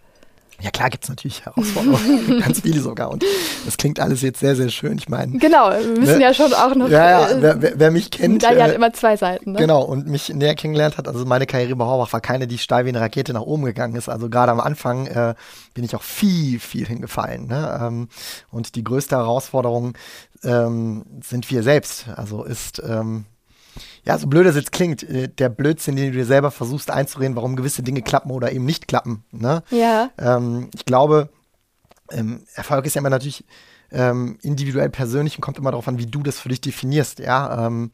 Ja, 0.64 0.72
klar 0.72 0.90
gibt 0.90 1.04
es 1.04 1.10
natürlich 1.10 1.44
Herausforderungen, 1.44 2.40
ganz 2.46 2.62
viele 2.62 2.80
sogar. 2.80 3.12
Und 3.12 3.26
das 3.66 3.76
klingt 3.76 4.00
alles 4.00 4.22
jetzt 4.22 4.40
sehr, 4.40 4.56
sehr 4.56 4.70
schön. 4.70 4.98
Ich 4.98 5.10
meine. 5.10 5.38
Genau, 5.38 5.72
wir 5.72 6.00
müssen 6.00 6.18
ne? 6.18 6.24
ja 6.24 6.34
schon 6.34 6.54
auch 6.54 6.74
noch. 6.74 6.88
Ja, 6.88 7.10
ja, 7.10 7.30
äh, 7.30 7.42
wer, 7.42 7.62
wer, 7.62 7.74
wer 7.76 7.92
mich 7.92 8.12
kennt. 8.12 8.48
Hat 8.48 8.56
äh, 8.56 8.74
immer 8.74 8.94
zwei 8.94 9.18
Seiten. 9.18 9.52
Ne? 9.52 9.60
Genau, 9.60 9.84
und 9.84 10.08
mich 10.08 10.30
näher 10.30 10.56
kennengelernt 10.56 10.98
hat, 10.98 11.10
also 11.10 11.26
meine 11.26 11.46
Karriere 11.46 11.76
bei 11.76 11.84
Horbach 11.84 12.14
war 12.14 12.22
keine, 12.22 12.48
die 12.48 12.58
steil 12.58 12.86
wie 12.86 12.90
eine 12.90 13.02
Rakete 13.02 13.34
nach 13.34 13.42
oben 13.42 13.66
gegangen 13.66 13.96
ist. 13.96 14.08
Also 14.08 14.30
gerade 14.30 14.54
am 14.54 14.62
Anfang 14.62 15.08
äh, 15.08 15.36
bin 15.74 15.84
ich 15.84 15.96
auch 15.98 16.04
viel, 16.04 16.62
viel 16.62 16.88
hingefallen. 16.88 17.48
Ne? 17.48 17.80
Ähm, 17.82 18.08
und 18.50 18.76
die 18.76 18.86
größte 18.86 19.18
Herausforderung 19.18 19.98
ähm, 20.44 21.04
sind 21.22 21.52
wir 21.52 21.62
selbst. 21.64 22.06
Also 22.16 22.46
ist, 22.46 22.82
ähm, 22.88 23.26
ja, 24.06 24.18
so 24.18 24.28
blöd 24.28 24.46
es 24.46 24.56
jetzt 24.56 24.72
klingt, 24.72 25.04
äh, 25.04 25.30
der 25.30 25.50
Blödsinn, 25.50 25.96
den 25.96 26.12
du 26.12 26.18
dir 26.18 26.26
selber 26.26 26.52
versuchst 26.52 26.92
einzureden, 26.92 27.36
warum 27.36 27.56
gewisse 27.56 27.84
Dinge 27.84 28.02
klappen 28.02 28.32
oder 28.32 28.52
eben 28.52 28.66
nicht 28.66 28.88
klappen. 28.88 29.24
Ne? 29.32 29.64
Ja. 29.70 30.12
Ähm, 30.18 30.70
ich 30.74 30.86
glaube, 30.86 31.30
ähm, 32.12 32.44
Erfolg 32.54 32.86
ist 32.86 32.96
ja 32.96 33.00
immer 33.00 33.10
natürlich 33.10 33.46
ähm, 33.92 34.38
individuell 34.42 34.90
persönlich 34.90 35.38
und 35.38 35.42
kommt 35.42 35.58
immer 35.58 35.72
darauf 35.72 35.88
an, 35.88 36.00
wie 36.00 36.08
du 36.08 36.22
das 36.22 36.40
für 36.40 36.50
dich 36.50 36.62
definierst. 36.62 37.20
Ja, 37.20 37.68
ähm, 37.68 37.92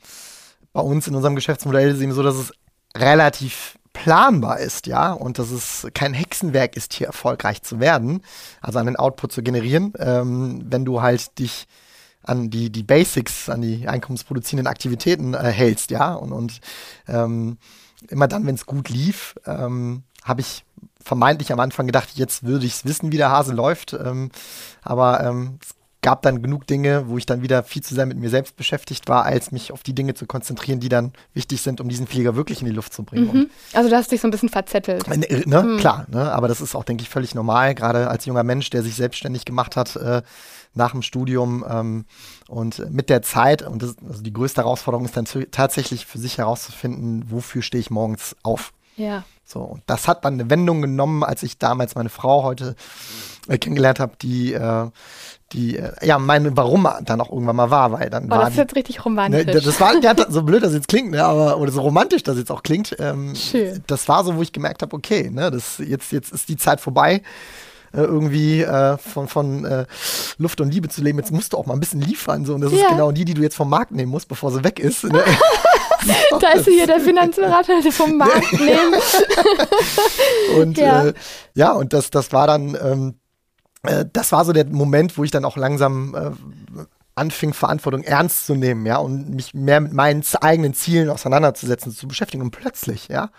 bei 0.74 0.82
uns 0.82 1.08
in 1.08 1.16
unserem 1.16 1.36
Geschäftsmodell 1.36 1.90
ist 1.90 1.98
es 1.98 2.02
eben 2.02 2.14
so, 2.14 2.24
dass 2.24 2.36
es 2.36 2.54
relativ 2.96 3.78
planbar 3.94 4.60
ist, 4.60 4.88
ja, 4.88 5.12
und 5.12 5.40
dass 5.40 5.52
es 5.52 5.88
kein 5.94 6.14
Hexenwerk 6.14 6.78
ist, 6.78 6.94
hier 6.94 7.08
erfolgreich 7.08 7.64
zu 7.64 7.80
werden, 7.80 8.22
also 8.62 8.80
einen 8.80 8.96
Output 8.96 9.32
zu 9.32 9.44
generieren, 9.44 9.94
ähm, 10.00 10.62
wenn 10.66 10.86
du 10.86 11.02
halt 11.02 11.38
dich 11.40 11.68
an 12.30 12.50
die, 12.50 12.70
die 12.70 12.84
Basics, 12.84 13.50
an 13.50 13.62
die 13.62 13.88
einkommensproduzierenden 13.88 14.68
Aktivitäten 14.68 15.34
äh, 15.34 15.52
hältst, 15.52 15.92
ja, 15.92 16.14
und, 16.14 16.32
und 16.32 16.62
ähm, 17.08 17.58
immer 18.08 18.28
dann, 18.28 18.46
wenn 18.46 18.56
es 18.56 18.66
gut 18.66 18.90
lief, 18.90 19.36
ähm, 19.46 20.04
habe 20.24 20.42
ich 20.42 20.64
vermeintlich 21.02 21.52
am 21.52 21.60
Anfang 21.60 21.88
gedacht, 21.88 22.10
jetzt 22.16 22.44
würde 22.44 22.66
ich 22.66 22.74
es 22.74 22.86
wissen, 22.86 23.12
wie 23.12 23.18
der 23.18 23.32
Hase 23.32 23.54
läuft. 23.54 23.94
Ähm, 23.94 24.30
aber 24.82 25.24
ähm, 25.24 25.60
es 25.62 25.76
gab 26.02 26.22
dann 26.22 26.42
genug 26.42 26.66
Dinge, 26.66 27.10
wo 27.10 27.18
ich 27.18 27.26
dann 27.26 27.42
wieder 27.42 27.64
viel 27.64 27.84
zu 27.84 27.94
sehr 27.94 28.06
mit 28.06 28.18
mir 28.18 28.30
selbst 28.30 28.56
beschäftigt 28.56 29.10
war, 29.10 29.26
als 29.26 29.52
mich 29.52 29.72
auf 29.72 29.84
die 29.84 29.94
Dinge 29.94 30.14
zu 30.14 30.26
konzentrieren, 30.26 30.80
die 30.80 30.90
dann 30.90 31.12
wichtig 31.34 31.62
sind, 31.62 31.82
um 31.82 31.90
diesen 31.90 32.08
Flieger 32.08 32.36
wirklich 32.36 32.62
in 32.62 32.68
die 32.68 32.74
Luft 32.74 32.94
zu 32.94 33.04
bringen. 33.04 33.32
Mhm. 33.34 33.50
Also 33.74 33.90
du 33.90 33.96
hast 33.96 34.12
dich 34.12 34.22
so 34.22 34.28
ein 34.28 34.32
bisschen 34.32 34.50
verzettelt. 34.50 35.08
Äh, 35.08 35.44
ne, 35.46 35.78
Klar, 35.80 36.06
ne? 36.10 36.32
aber 36.32 36.48
das 36.48 36.62
ist 36.62 36.76
auch, 36.76 36.86
denke 36.86 37.04
ich, 37.04 37.10
völlig 37.10 37.36
normal, 37.36 37.76
gerade 37.76 38.10
als 38.10 38.26
junger 38.26 38.44
Mensch, 38.44 38.70
der 38.70 38.82
sich 38.82 38.96
selbstständig 38.96 39.44
gemacht 39.44 39.76
hat 39.76 39.96
äh, 39.98 40.22
nach 40.74 40.92
dem 40.92 41.02
Studium 41.02 41.66
ähm, 41.70 42.06
und 42.48 42.90
mit 42.92 43.10
der 43.10 43.22
Zeit, 43.22 43.62
und 43.62 43.84
das, 43.84 43.96
also 44.08 44.22
die 44.22 44.34
größte 44.34 44.62
Herausforderung 44.62 45.06
ist 45.06 45.18
dann 45.18 45.26
tatsächlich 45.52 46.06
für 46.06 46.18
sich 46.18 46.38
herauszufinden, 46.38 47.26
wofür 47.30 47.62
stehe 47.62 47.82
ich 47.82 47.90
morgens 47.90 48.36
auf. 48.44 48.72
Ja. 48.96 49.24
So, 49.52 49.62
und 49.62 49.82
das 49.88 50.08
hat 50.08 50.26
dann 50.26 50.36
eine 50.36 50.52
Wendung 50.52 50.80
genommen, 50.84 51.24
als 51.24 51.42
ich 51.42 51.58
damals 51.58 51.96
meine 51.96 52.10
Frau 52.10 52.44
heute 52.44 52.76
äh, 53.48 53.58
kennengelernt 53.58 54.00
habe, 54.00 54.12
die, 54.22 54.54
äh, 54.54 54.86
die, 55.54 55.78
äh, 55.78 55.92
ja, 56.06 56.20
meine 56.20 56.56
Warum 56.56 56.88
dann 57.04 57.20
auch 57.20 57.32
irgendwann 57.32 57.56
mal 57.56 57.72
war, 57.72 57.92
weil 57.92 58.12
dann 58.12 58.26
Oh, 58.28 58.30
war 58.30 58.40
das 58.42 58.50
ist 58.52 58.58
jetzt 58.58 58.76
richtig 58.76 58.98
ne, 58.98 59.04
romantisch. 59.06 59.64
das 59.64 59.80
war, 59.82 59.96
ja, 60.04 60.14
so 60.30 60.44
blöd 60.44 60.62
das 60.62 60.74
jetzt 60.74 60.88
klingt, 60.88 61.10
ne, 61.10 61.24
aber, 61.24 61.58
oder 61.58 61.72
so 61.72 61.82
romantisch 61.82 62.22
das 62.22 62.38
jetzt 62.38 62.52
auch 62.52 62.62
klingt, 62.62 62.96
ähm, 63.00 63.34
Schön. 63.36 63.84
das 63.88 64.08
war 64.08 64.24
so, 64.24 64.36
wo 64.36 64.44
ich 64.44 64.54
gemerkt 64.54 64.84
habe, 64.84 64.96
okay, 64.96 65.32
ne, 65.32 65.50
das, 65.50 65.80
jetzt, 65.80 66.12
jetzt 66.12 66.32
ist 66.32 66.48
die 66.48 66.58
Zeit 66.58 66.80
vorbei, 66.80 67.24
äh, 67.92 68.02
irgendwie 68.02 68.62
äh, 68.62 69.00
von, 69.00 69.28
von 69.28 69.66
äh, 69.66 69.88
Luft 70.38 70.62
und 70.62 70.72
Liebe 70.72 70.90
zu 70.90 71.02
leben, 71.02 71.18
jetzt 71.18 71.32
musst 71.32 71.54
du 71.54 71.58
auch 71.58 71.66
mal 71.66 71.74
ein 71.74 71.80
bisschen 71.80 72.02
liefern, 72.02 72.46
so, 72.46 72.54
und 72.54 72.62
das 72.62 72.72
Ja. 72.72 72.82
ist 72.82 72.88
genau 72.90 73.12
die, 73.12 73.26
die 73.26 73.34
du 73.34 73.42
jetzt 73.42 73.56
vom 73.56 73.72
Markt 73.72 73.90
nehmen 73.94 74.12
musst, 74.12 74.28
bevor 74.28 74.52
sie 74.52 74.64
weg 74.64 74.78
ist. 74.80 75.06
Ne? 75.06 75.24
da 76.40 76.52
ist 76.52 76.68
hier 76.68 76.88
der 76.88 77.00
Finanzberater 77.00 77.82
vom 77.92 78.18
Markt 78.18 78.54
nehmen. 78.60 78.96
Und 80.56 80.78
Ja. 80.78 81.06
äh, 81.06 81.14
ja 81.54 81.72
und 81.74 81.94
das, 81.94 82.10
das 82.10 82.32
war 82.32 82.48
dann, 82.48 82.78
ähm, 82.82 83.20
äh, 83.84 84.06
das 84.12 84.32
war 84.32 84.46
so 84.46 84.54
der 84.54 84.66
Moment, 84.66 85.18
wo 85.18 85.24
ich 85.24 85.32
dann 85.32 85.46
auch 85.46 85.58
langsam 85.58 86.16
äh, 86.16 86.84
anfing, 87.16 87.54
Verantwortung 87.54 88.04
ernst 88.04 88.46
zu 88.46 88.56
nehmen, 88.56 88.86
ja, 88.86 88.98
und 88.98 89.30
mich 89.30 89.54
mehr 89.54 89.82
mit 89.82 89.94
meinen 89.94 90.24
eigenen 90.42 90.74
Zielen 90.74 91.10
auseinanderzusetzen, 91.10 91.92
zu 91.92 92.08
beschäftigen. 92.08 92.44
Und 92.44 92.52
plötzlich, 92.52 93.10
ja, 93.10 93.30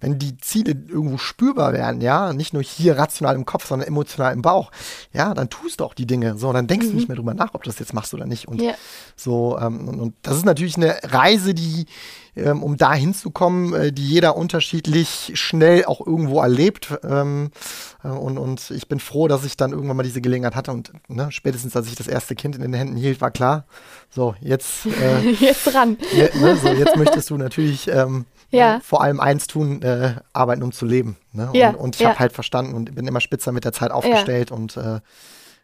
wenn 0.00 0.18
die 0.18 0.36
Ziele 0.36 0.72
irgendwo 0.72 1.16
spürbar 1.16 1.72
werden, 1.72 2.00
ja, 2.02 2.32
nicht 2.32 2.52
nur 2.52 2.62
hier 2.62 2.98
rational 2.98 3.34
im 3.34 3.46
Kopf, 3.46 3.66
sondern 3.66 3.88
emotional 3.88 4.32
im 4.34 4.42
Bauch, 4.42 4.70
ja, 5.12 5.32
dann 5.32 5.48
tust 5.48 5.80
du 5.80 5.84
auch 5.84 5.94
die 5.94 6.06
Dinge. 6.06 6.36
So, 6.36 6.52
dann 6.52 6.66
denkst 6.66 6.88
du 6.88 6.94
nicht 6.94 7.08
mehr 7.08 7.16
drüber 7.16 7.32
nach, 7.34 7.54
ob 7.54 7.62
du 7.62 7.70
das 7.70 7.78
jetzt 7.78 7.94
machst 7.94 8.12
oder 8.12 8.26
nicht. 8.26 8.46
Und 8.46 8.60
Ja. 8.60 8.74
so, 9.16 9.58
ähm, 9.58 9.88
und, 9.88 10.00
und 10.00 10.14
das 10.22 10.36
ist 10.36 10.44
natürlich 10.44 10.76
eine 10.76 10.98
Reise, 11.02 11.54
die, 11.54 11.86
ähm, 12.36 12.62
um 12.62 12.76
da 12.76 12.92
hinzukommen, 12.94 13.72
äh, 13.74 13.92
die 13.92 14.06
jeder 14.06 14.36
unterschiedlich 14.36 15.32
schnell 15.34 15.84
auch 15.86 16.06
irgendwo 16.06 16.40
erlebt. 16.40 16.94
Ähm, 17.02 17.50
äh, 18.04 18.08
und, 18.08 18.38
und 18.38 18.70
ich 18.70 18.88
bin 18.88 19.00
froh, 19.00 19.26
dass 19.28 19.44
ich 19.44 19.56
dann 19.56 19.72
irgendwann 19.72 19.96
mal 19.96 20.02
diese 20.02 20.20
Gelegenheit 20.20 20.54
hatte. 20.54 20.70
Und 20.72 20.92
ne, 21.08 21.32
spätestens 21.32 21.74
als 21.76 21.86
ich 21.88 21.94
das 21.96 22.08
erste 22.08 22.34
Kind 22.34 22.54
in 22.56 22.62
den 22.62 22.74
Händen 22.74 22.96
hielt, 22.96 23.20
war 23.20 23.30
klar, 23.30 23.64
so, 24.10 24.34
jetzt, 24.40 24.86
äh, 24.86 25.30
Jetzt 25.40 25.64
dran. 25.72 25.96
je, 26.12 26.28
ne, 26.40 26.56
so, 26.56 26.68
jetzt 26.68 26.96
möchtest 26.96 27.30
du 27.30 27.36
natürlich 27.38 27.88
ähm, 27.88 28.26
Ja. 28.50 28.76
äh, 28.76 28.80
vor 28.80 29.02
allem 29.02 29.18
eins 29.20 29.46
tun, 29.46 29.82
äh, 29.82 30.16
arbeiten, 30.32 30.62
um 30.62 30.72
zu 30.72 30.84
leben. 30.86 31.16
Ne? 31.32 31.48
Ja, 31.54 31.70
Und, 31.70 31.76
und 31.76 31.96
ich 31.96 32.02
ja. 32.02 32.10
habe 32.10 32.18
halt 32.18 32.32
verstanden 32.32 32.74
und 32.74 32.94
bin 32.94 33.06
immer 33.06 33.20
spitzer 33.20 33.52
mit 33.52 33.64
der 33.64 33.72
Zeit 33.72 33.90
aufgestellt 33.90 34.50
und 34.52 34.76
äh, 34.76 35.00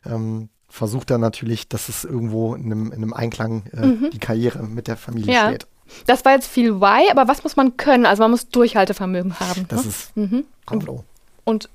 ähm, 0.06 0.48
versuche 0.68 1.04
dann 1.04 1.20
natürlich, 1.20 1.68
dass 1.68 1.90
es 1.90 2.04
irgendwo 2.04 2.54
in 2.54 2.64
einem, 2.64 2.86
in 2.86 2.94
einem 3.02 3.12
Einklang 3.12 3.64
äh, 3.72 4.10
die 4.10 4.18
Karriere 4.18 4.62
mit 4.62 4.88
der 4.88 4.96
Familie 4.96 5.28
Mhm. 5.28 5.32
Ja. 5.34 5.48
steht. 5.48 5.66
Das 6.07 6.24
war 6.24 6.32
jetzt 6.32 6.49
viel 6.49 6.80
Why, 6.80 7.11
aber 7.11 7.28
was 7.28 7.43
muss 7.43 7.57
man 7.57 7.76
können? 7.76 8.07
Also 8.07 8.22
man 8.22 8.30
muss 8.30 8.49
Durchhaltevermögen 8.49 9.38
haben. 9.40 9.66
Das 9.68 9.84
ne? 9.84 9.88
ist 9.88 10.16
mhm. 10.16 10.45
Bravo. 10.66 11.05
Und 11.45 11.68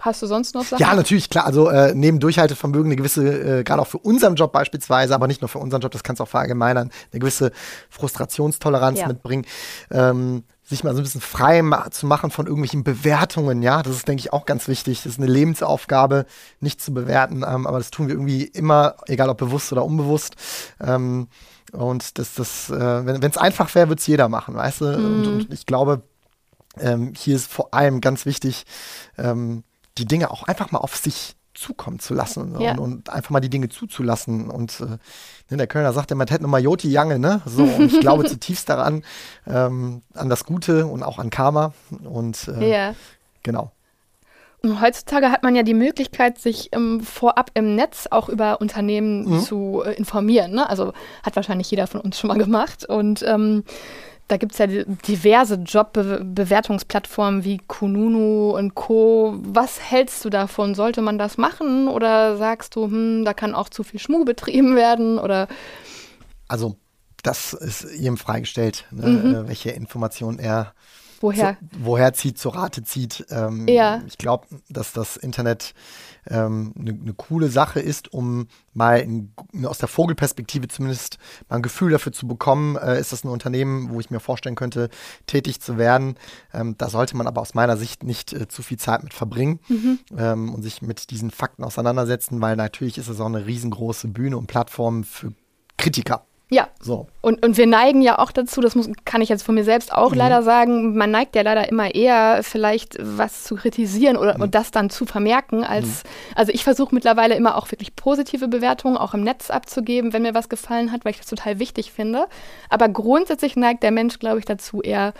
hast 0.00 0.22
du 0.22 0.26
sonst 0.26 0.54
noch 0.54 0.64
Sachen? 0.64 0.80
Ja, 0.80 0.94
natürlich, 0.94 1.30
klar. 1.30 1.46
Also 1.46 1.68
äh, 1.68 1.94
neben 1.94 2.20
Durchhaltevermögen 2.20 2.86
eine 2.86 2.96
gewisse, 2.96 3.60
äh, 3.60 3.64
gerade 3.64 3.82
auch 3.82 3.86
für 3.86 3.98
unseren 3.98 4.34
Job 4.34 4.52
beispielsweise, 4.52 5.14
aber 5.14 5.26
nicht 5.26 5.40
nur 5.40 5.48
für 5.48 5.58
unseren 5.58 5.80
Job, 5.80 5.92
das 5.92 6.02
kannst 6.02 6.20
du 6.20 6.24
auch 6.24 6.28
verallgemeinern, 6.28 6.90
eine 7.12 7.20
gewisse 7.20 7.52
Frustrationstoleranz 7.90 9.00
Ja. 9.00 9.08
mitbringen. 9.08 9.46
Ähm, 9.90 10.44
sich 10.64 10.82
mal 10.82 10.94
so 10.94 11.00
ein 11.00 11.04
bisschen 11.04 11.20
frei 11.20 11.62
ma 11.62 11.90
zu 11.90 12.06
machen 12.06 12.30
von 12.30 12.46
irgendwelchen 12.46 12.84
Bewertungen, 12.84 13.62
ja, 13.62 13.82
das 13.82 13.96
ist, 13.96 14.08
denke 14.08 14.20
ich, 14.20 14.32
auch 14.32 14.46
ganz 14.46 14.66
wichtig. 14.66 15.02
Das 15.02 15.12
ist 15.12 15.18
eine 15.18 15.30
Lebensaufgabe, 15.30 16.24
nicht 16.60 16.80
zu 16.80 16.94
bewerten, 16.94 17.44
ähm, 17.46 17.66
aber 17.66 17.78
das 17.78 17.90
tun 17.90 18.08
wir 18.08 18.14
irgendwie 18.14 18.44
immer, 18.44 18.96
egal 19.06 19.28
ob 19.28 19.38
bewusst 19.38 19.72
oder 19.72 19.84
unbewusst. 19.84 20.36
Ähm, 20.80 21.28
und 21.72 22.18
das, 22.18 22.34
das, 22.34 22.70
äh, 22.70 23.06
wenn 23.06 23.22
es 23.22 23.36
einfach 23.36 23.74
wäre, 23.74 23.88
würde 23.88 24.00
es 24.00 24.06
jeder 24.06 24.28
machen, 24.28 24.54
weißt 24.54 24.80
du? 24.80 24.96
Und, 24.96 25.26
und 25.26 25.52
ich 25.52 25.66
glaube, 25.66 26.02
ähm, 26.78 27.12
hier 27.16 27.36
ist 27.36 27.50
vor 27.50 27.74
allem 27.74 28.00
ganz 28.00 28.26
wichtig, 28.26 28.64
ähm, 29.18 29.64
die 29.98 30.06
Dinge 30.06 30.30
auch 30.30 30.44
einfach 30.44 30.70
mal 30.70 30.78
auf 30.78 30.96
sich 30.96 31.36
zukommen 31.54 31.98
zu 32.00 32.14
lassen 32.14 32.60
Ja. 32.60 32.72
und, 32.72 32.78
und 32.78 33.10
einfach 33.10 33.30
mal 33.30 33.40
die 33.40 33.48
Dinge 33.50 33.68
zuzulassen. 33.68 34.50
Und 34.50 34.80
äh, 34.80 34.98
ne, 35.50 35.56
der 35.56 35.66
Kölner 35.66 35.92
sagt 35.92 36.10
immer, 36.10 36.24
hätte 36.28 36.42
nochmal 36.42 36.62
Joti 36.62 36.90
Jange, 36.90 37.18
ne? 37.18 37.40
So, 37.46 37.62
und 37.64 37.92
ich 37.92 38.00
glaube 38.00 38.24
zutiefst 38.26 38.68
daran, 38.68 39.02
ähm, 39.46 40.02
an 40.14 40.28
das 40.28 40.44
Gute 40.44 40.86
und 40.86 41.02
auch 41.02 41.18
an 41.18 41.30
Karma. 41.30 41.72
Und 42.04 42.48
äh, 42.48 42.70
Ja. 42.70 42.94
genau. 43.42 43.70
Und 44.62 44.80
Heutzutage 44.80 45.30
hat 45.30 45.42
man 45.42 45.54
ja 45.54 45.62
die 45.62 45.74
Möglichkeit, 45.74 46.38
sich 46.38 46.70
ähm, 46.72 47.00
vorab 47.02 47.50
im 47.52 47.74
Netz 47.74 48.08
auch 48.10 48.30
über 48.30 48.62
Unternehmen 48.62 49.26
Mhm. 49.28 49.40
zu 49.40 49.82
äh, 49.84 49.92
informieren. 49.92 50.52
Ne? 50.52 50.68
Also 50.68 50.94
hat 51.22 51.36
wahrscheinlich 51.36 51.70
jeder 51.70 51.86
von 51.86 52.00
uns 52.00 52.18
schon 52.18 52.28
mal 52.28 52.38
gemacht. 52.38 52.86
Und 52.86 53.22
ähm, 53.28 53.64
da 54.28 54.36
gibt 54.38 54.52
es 54.52 54.58
ja 54.58 54.66
di- 54.66 54.84
diverse 55.06 55.56
Jobbewertungsplattformen 55.56 57.44
wie 57.44 57.58
Kununu 57.58 58.50
und 58.56 58.74
Co. 58.74 59.34
Was 59.42 59.80
hältst 59.80 60.24
du 60.24 60.30
davon? 60.30 60.74
Sollte 60.74 61.02
man 61.02 61.18
das 61.18 61.36
machen? 61.38 61.88
Oder 61.88 62.36
sagst 62.36 62.76
du, 62.76 62.84
hm, 62.86 63.24
da 63.24 63.34
kann 63.34 63.54
auch 63.54 63.68
zu 63.68 63.82
viel 63.82 64.00
Schmuh 64.00 64.24
betrieben 64.24 64.76
werden? 64.76 65.18
Oder 65.18 65.48
Also, 66.48 66.76
das 67.22 67.54
ist 67.54 67.86
jedem 67.96 68.18
freigestellt, 68.18 68.84
ne, 68.90 69.06
Mhm. 69.08 69.34
äh, 69.34 69.48
welche 69.48 69.70
Informationen 69.70 70.38
er 70.38 70.74
woher? 71.20 71.56
So, 71.60 71.78
woher 71.84 72.12
zieht, 72.12 72.38
zur 72.38 72.54
Rate 72.54 72.82
zieht. 72.84 73.24
Ähm, 73.30 73.66
ja. 73.66 74.02
Ich 74.06 74.18
glaube, 74.18 74.46
dass 74.68 74.92
das 74.92 75.16
Internet 75.16 75.72
ähm, 76.28 76.72
ne, 76.76 76.92
ne 76.92 77.14
coole 77.14 77.48
Sache 77.48 77.80
ist, 77.80 78.12
um 78.12 78.48
mal 78.72 79.00
in, 79.00 79.32
aus 79.64 79.78
der 79.78 79.88
Vogelperspektive 79.88 80.68
zumindest 80.68 81.18
mal 81.48 81.56
ein 81.56 81.62
Gefühl 81.62 81.90
dafür 81.90 82.12
zu 82.12 82.26
bekommen, 82.26 82.76
äh, 82.76 83.00
ist 83.00 83.12
das 83.12 83.24
ein 83.24 83.28
Unternehmen, 83.28 83.90
wo 83.90 84.00
ich 84.00 84.10
mir 84.10 84.20
vorstellen 84.20 84.56
könnte, 84.56 84.88
tätig 85.26 85.60
zu 85.60 85.78
werden. 85.78 86.16
Ähm, 86.52 86.76
da 86.78 86.88
sollte 86.88 87.16
man 87.16 87.26
aber 87.26 87.40
aus 87.40 87.54
meiner 87.54 87.76
Sicht 87.76 88.02
nicht 88.02 88.32
äh, 88.32 88.48
zu 88.48 88.62
viel 88.62 88.78
Zeit 88.78 89.02
mit 89.02 89.14
verbringen 89.14 89.60
mhm. 89.68 89.98
ähm, 90.16 90.54
und 90.54 90.62
sich 90.62 90.82
mit 90.82 91.10
diesen 91.10 91.30
Fakten 91.30 91.64
auseinandersetzen, 91.64 92.40
weil 92.40 92.56
natürlich 92.56 92.98
ist 92.98 93.08
es 93.08 93.20
auch 93.20 93.26
eine 93.26 93.46
riesengroße 93.46 94.08
Bühne 94.08 94.36
und 94.36 94.46
Plattform 94.46 95.04
für 95.04 95.32
Kritiker. 95.76 96.26
Ja. 96.54 96.68
So. 96.78 97.08
Und, 97.20 97.44
und 97.44 97.56
wir 97.56 97.66
neigen 97.66 98.00
ja 98.00 98.20
auch 98.20 98.30
dazu, 98.30 98.60
das 98.60 98.76
muss, 98.76 98.88
kann 99.04 99.20
ich 99.20 99.28
jetzt 99.28 99.42
von 99.42 99.56
mir 99.56 99.64
selbst 99.64 99.92
auch 99.92 100.12
mhm. 100.12 100.18
leider 100.18 100.44
sagen, 100.44 100.96
man 100.96 101.10
neigt 101.10 101.34
ja 101.34 101.42
leider 101.42 101.68
immer 101.68 101.92
eher 101.92 102.44
vielleicht 102.44 102.96
was 103.00 103.42
zu 103.42 103.56
kritisieren 103.56 104.16
oder 104.16 104.36
mhm. 104.36 104.42
und 104.42 104.54
das 104.54 104.70
dann 104.70 104.88
zu 104.88 105.04
vermerken, 105.04 105.64
als, 105.64 106.04
mhm. 106.04 106.08
also 106.36 106.52
ich 106.52 106.62
versuche 106.62 106.94
mittlerweile 106.94 107.34
immer 107.34 107.56
auch 107.56 107.72
wirklich 107.72 107.96
positive 107.96 108.46
Bewertungen 108.46 108.96
auch 108.96 109.14
im 109.14 109.24
Netz 109.24 109.50
abzugeben, 109.50 110.12
wenn 110.12 110.22
mir 110.22 110.34
was 110.34 110.48
gefallen 110.48 110.92
hat, 110.92 111.04
weil 111.04 111.10
ich 111.10 111.18
das 111.18 111.26
total 111.26 111.58
wichtig 111.58 111.90
finde. 111.90 112.28
Aber 112.68 112.88
grundsätzlich 112.88 113.56
neigt 113.56 113.82
der 113.82 113.90
Mensch, 113.90 114.20
glaube 114.20 114.38
ich, 114.38 114.44
dazu 114.44 114.80
eher 114.80 115.12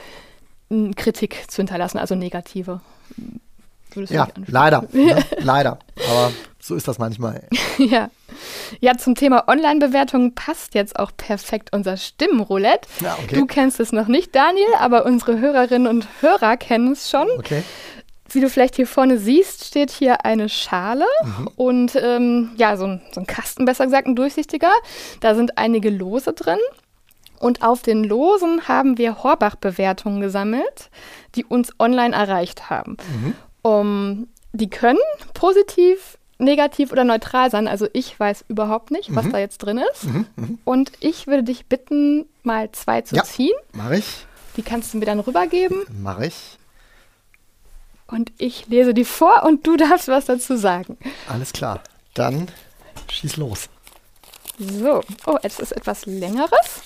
Kritik 0.94 1.50
zu 1.50 1.56
hinterlassen, 1.56 1.98
also 1.98 2.14
negative. 2.14 2.80
Ja, 3.96 4.28
leider. 4.46 4.84
ne? 4.92 5.24
Leider. 5.38 5.78
Aber 6.10 6.32
so 6.60 6.74
ist 6.74 6.88
das 6.88 6.98
manchmal. 6.98 7.46
ja. 7.78 8.10
Ja, 8.80 8.96
zum 8.96 9.14
Thema 9.14 9.48
Online-Bewertungen 9.48 10.34
passt 10.34 10.74
jetzt 10.74 10.98
auch 10.98 11.12
perfekt 11.16 11.70
unser 11.72 11.96
Stimmenroulette. 11.96 12.88
Ja, 13.00 13.16
okay. 13.22 13.34
Du 13.34 13.46
kennst 13.46 13.80
es 13.80 13.92
noch 13.92 14.08
nicht, 14.08 14.34
Daniel, 14.34 14.66
aber 14.78 15.04
unsere 15.04 15.38
Hörerinnen 15.38 15.86
und 15.86 16.08
Hörer 16.20 16.56
kennen 16.56 16.92
es 16.92 17.10
schon. 17.10 17.28
Okay. 17.38 17.62
Wie 18.30 18.40
du 18.40 18.48
vielleicht 18.48 18.76
hier 18.76 18.86
vorne 18.86 19.18
siehst, 19.18 19.64
steht 19.64 19.90
hier 19.90 20.24
eine 20.24 20.48
Schale 20.48 21.04
mhm. 21.22 21.50
und 21.56 21.96
ähm, 21.96 22.50
ja, 22.56 22.76
so 22.76 22.86
ein, 22.86 23.02
so 23.12 23.20
ein 23.20 23.26
Kasten, 23.26 23.64
besser 23.64 23.84
gesagt, 23.84 24.08
ein 24.08 24.16
durchsichtiger. 24.16 24.72
Da 25.20 25.34
sind 25.34 25.58
einige 25.58 25.90
Lose 25.90 26.32
drin. 26.32 26.58
Und 27.38 27.62
auf 27.62 27.82
den 27.82 28.04
Losen 28.04 28.68
haben 28.68 28.96
wir 28.96 29.22
Horbach-Bewertungen 29.22 30.20
gesammelt, 30.20 30.90
die 31.34 31.44
uns 31.44 31.72
online 31.78 32.14
erreicht 32.14 32.70
haben. 32.70 32.96
Mhm. 33.12 33.34
Um, 33.64 34.28
die 34.52 34.68
können 34.68 34.98
positiv, 35.32 36.18
negativ 36.38 36.92
oder 36.92 37.02
neutral 37.02 37.50
sein. 37.50 37.66
Also 37.66 37.88
ich 37.94 38.18
weiß 38.20 38.44
überhaupt 38.48 38.90
nicht, 38.90 39.14
was 39.14 39.24
mhm. 39.24 39.32
da 39.32 39.38
jetzt 39.38 39.58
drin 39.58 39.78
ist. 39.78 40.04
Mhm. 40.04 40.26
Mhm. 40.36 40.58
Und 40.64 40.92
ich 41.00 41.26
würde 41.26 41.42
dich 41.42 41.66
bitten, 41.66 42.26
mal 42.42 42.70
zwei 42.72 43.00
zu 43.00 43.16
ja, 43.16 43.24
ziehen. 43.24 43.56
Mach 43.72 43.90
ich. 43.90 44.26
Die 44.56 44.62
kannst 44.62 44.92
du 44.92 44.98
mir 44.98 45.06
dann 45.06 45.20
rübergeben. 45.20 45.82
Mach 46.02 46.20
ich. 46.20 46.58
Und 48.06 48.32
ich 48.36 48.66
lese 48.68 48.92
die 48.92 49.06
vor 49.06 49.44
und 49.44 49.66
du 49.66 49.76
darfst 49.78 50.08
was 50.08 50.26
dazu 50.26 50.56
sagen. 50.56 50.98
Alles 51.28 51.52
klar. 51.52 51.80
Dann 52.12 52.48
schieß 53.10 53.38
los. 53.38 53.68
So. 54.58 55.00
Oh, 55.26 55.38
es 55.42 55.58
ist 55.58 55.72
etwas 55.72 56.06
längeres. 56.06 56.82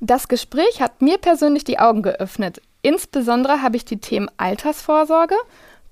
Das 0.00 0.28
Gespräch 0.28 0.80
hat 0.80 1.02
mir 1.02 1.18
persönlich 1.18 1.64
die 1.64 1.78
Augen 1.78 2.02
geöffnet. 2.02 2.62
Insbesondere 2.82 3.62
habe 3.62 3.76
ich 3.76 3.84
die 3.84 4.00
Themen 4.00 4.28
Altersvorsorge, 4.36 5.36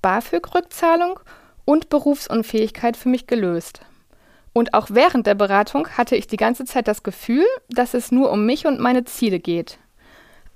BAföG-Rückzahlung 0.02 1.20
und 1.64 1.88
Berufsunfähigkeit 1.88 2.96
für 2.96 3.08
mich 3.08 3.26
gelöst. 3.26 3.80
Und 4.52 4.74
auch 4.74 4.88
während 4.90 5.26
der 5.26 5.36
Beratung 5.36 5.88
hatte 5.90 6.16
ich 6.16 6.26
die 6.26 6.36
ganze 6.36 6.64
Zeit 6.64 6.88
das 6.88 7.04
Gefühl, 7.04 7.46
dass 7.68 7.94
es 7.94 8.10
nur 8.10 8.32
um 8.32 8.44
mich 8.44 8.66
und 8.66 8.80
meine 8.80 9.04
Ziele 9.04 9.38
geht. 9.38 9.78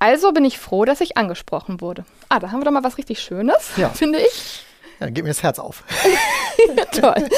Also 0.00 0.32
bin 0.32 0.44
ich 0.44 0.58
froh, 0.58 0.84
dass 0.84 1.00
ich 1.00 1.16
angesprochen 1.16 1.80
wurde. 1.80 2.04
Ah, 2.28 2.40
da 2.40 2.50
haben 2.50 2.60
wir 2.60 2.64
doch 2.64 2.72
mal 2.72 2.84
was 2.84 2.98
richtig 2.98 3.20
Schönes, 3.20 3.70
ja. 3.76 3.88
finde 3.90 4.18
ich. 4.18 4.63
Ja, 5.00 5.10
geht 5.10 5.24
mir 5.24 5.30
das 5.30 5.42
Herz 5.42 5.58
auf. 5.58 5.84
Toll. 6.92 7.28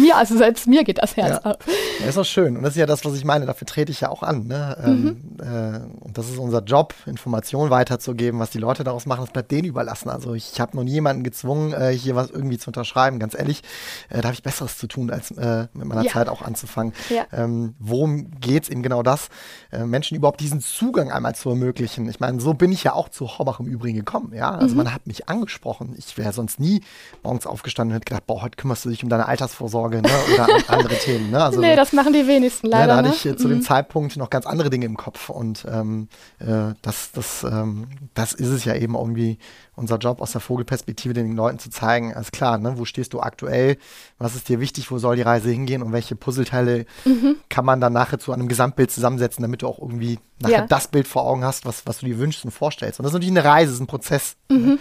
mir, 0.00 0.16
also 0.16 0.36
selbst 0.36 0.66
mir 0.66 0.84
geht 0.84 0.98
das 0.98 1.16
Herz 1.16 1.40
ja. 1.44 1.50
auf. 1.50 1.58
Ja, 2.00 2.06
ist 2.06 2.18
auch 2.18 2.24
schön. 2.24 2.56
Und 2.56 2.62
das 2.62 2.72
ist 2.72 2.78
ja 2.78 2.86
das, 2.86 3.04
was 3.04 3.14
ich 3.14 3.24
meine. 3.24 3.46
Dafür 3.46 3.66
trete 3.66 3.90
ich 3.90 4.00
ja 4.00 4.10
auch 4.10 4.22
an. 4.22 4.46
Ne? 4.46 4.76
Ähm, 4.84 5.02
mhm. 5.02 5.40
äh, 5.40 6.04
und 6.04 6.18
das 6.18 6.28
ist 6.28 6.38
unser 6.38 6.62
Job, 6.62 6.94
Informationen 7.06 7.70
weiterzugeben. 7.70 8.40
Was 8.40 8.50
die 8.50 8.58
Leute 8.58 8.84
daraus 8.84 9.06
machen, 9.06 9.22
das 9.22 9.32
bleibt 9.32 9.50
denen 9.50 9.66
überlassen. 9.66 10.10
Also 10.10 10.34
ich 10.34 10.60
habe 10.60 10.76
noch 10.76 10.84
nie 10.84 10.92
jemanden 10.92 11.24
gezwungen, 11.24 11.72
äh, 11.72 11.90
hier 11.90 12.14
was 12.14 12.30
irgendwie 12.30 12.58
zu 12.58 12.68
unterschreiben. 12.68 13.18
Ganz 13.18 13.34
ehrlich, 13.34 13.62
äh, 14.10 14.20
da 14.20 14.24
habe 14.24 14.34
ich 14.34 14.42
Besseres 14.42 14.78
zu 14.78 14.86
tun, 14.86 15.10
als 15.10 15.30
äh, 15.30 15.66
mit 15.72 15.86
meiner 15.86 16.04
ja. 16.04 16.12
Zeit 16.12 16.28
auch 16.28 16.42
anzufangen. 16.42 16.92
Ja. 17.08 17.26
Ähm, 17.32 17.74
worum 17.78 18.30
geht 18.40 18.64
es 18.64 18.68
eben 18.68 18.82
genau 18.82 19.02
das? 19.02 19.28
Äh, 19.72 19.84
Menschen 19.84 20.16
überhaupt 20.16 20.40
diesen 20.40 20.60
Zugang 20.60 21.10
einmal 21.10 21.34
zu 21.34 21.48
ermöglichen. 21.50 22.08
Ich 22.08 22.20
meine, 22.20 22.40
so 22.40 22.54
bin 22.54 22.72
ich 22.72 22.84
ja 22.84 22.92
auch 22.92 23.08
zu 23.08 23.26
Horbach 23.26 23.60
im 23.60 23.66
Übrigen 23.66 23.98
gekommen. 23.98 24.32
Ja? 24.34 24.50
Also 24.50 24.72
mhm. 24.72 24.78
man 24.78 24.94
hat 24.94 25.06
mich 25.06 25.28
angesprochen. 25.28 25.94
Ich 25.96 26.16
wäre 26.18 26.32
sonst 26.32 26.60
nie 26.60 26.82
morgens 27.22 27.46
aufgestanden 27.46 27.92
und 27.92 27.96
hätte 27.96 28.10
gedacht, 28.10 28.26
boah, 28.26 28.42
heute 28.42 28.56
kümmerst 28.56 28.84
du 28.84 28.90
dich 28.90 29.02
um 29.02 29.08
deine 29.08 29.26
Altersvorsorge 29.26 30.02
ne? 30.02 30.10
oder 30.34 30.48
andere 30.68 30.94
Themen. 30.98 31.30
Ne? 31.30 31.42
Also, 31.42 31.60
nee, 31.60 31.76
das 31.76 31.92
machen 31.92 32.12
die 32.12 32.26
wenigsten 32.26 32.68
leider. 32.68 32.80
Ja, 32.80 32.86
da 32.86 32.96
hatte 32.98 33.08
ne? 33.08 33.14
ich 33.14 33.26
äh, 33.26 33.36
zu 33.36 33.46
mhm. 33.46 33.52
dem 33.52 33.62
Zeitpunkt 33.62 34.16
noch 34.16 34.30
ganz 34.30 34.46
andere 34.46 34.70
Dinge 34.70 34.86
im 34.86 34.96
Kopf 34.96 35.28
und 35.28 35.66
ähm, 35.70 36.08
äh, 36.38 36.74
das, 36.82 37.12
das, 37.12 37.44
ähm, 37.44 37.88
das 38.14 38.32
ist 38.32 38.48
es 38.48 38.64
ja 38.64 38.74
eben 38.74 38.94
irgendwie 38.94 39.38
unser 39.78 39.96
Job 39.96 40.20
aus 40.20 40.32
der 40.32 40.40
Vogelperspektive 40.40 41.14
den 41.14 41.36
Leuten 41.36 41.58
zu 41.58 41.70
zeigen, 41.70 42.12
alles 42.14 42.32
klar, 42.32 42.58
ne? 42.58 42.74
wo 42.76 42.84
stehst 42.84 43.12
du 43.12 43.20
aktuell, 43.20 43.78
was 44.18 44.34
ist 44.34 44.48
dir 44.48 44.60
wichtig, 44.60 44.90
wo 44.90 44.98
soll 44.98 45.16
die 45.16 45.22
Reise 45.22 45.50
hingehen 45.50 45.82
und 45.82 45.92
welche 45.92 46.16
Puzzleteile 46.16 46.84
mhm. 47.04 47.36
kann 47.48 47.64
man 47.64 47.80
dann 47.80 47.92
nachher 47.92 48.18
zu 48.18 48.32
einem 48.32 48.48
Gesamtbild 48.48 48.90
zusammensetzen, 48.90 49.42
damit 49.42 49.62
du 49.62 49.68
auch 49.68 49.78
irgendwie 49.78 50.18
nachher 50.40 50.58
ja. 50.58 50.66
das 50.66 50.88
Bild 50.88 51.06
vor 51.06 51.24
Augen 51.24 51.44
hast, 51.44 51.64
was, 51.64 51.86
was 51.86 52.00
du 52.00 52.06
dir 52.06 52.18
wünschst 52.18 52.44
und 52.44 52.50
vorstellst. 52.50 52.98
Und 52.98 53.04
das 53.04 53.10
ist 53.10 53.14
natürlich 53.14 53.38
eine 53.38 53.44
Reise, 53.44 53.66
das 53.66 53.74
ist 53.76 53.80
ein 53.80 53.86
Prozess. 53.86 54.36
Ne? 54.48 54.58
Mhm. 54.58 54.66
Ne? 54.66 54.78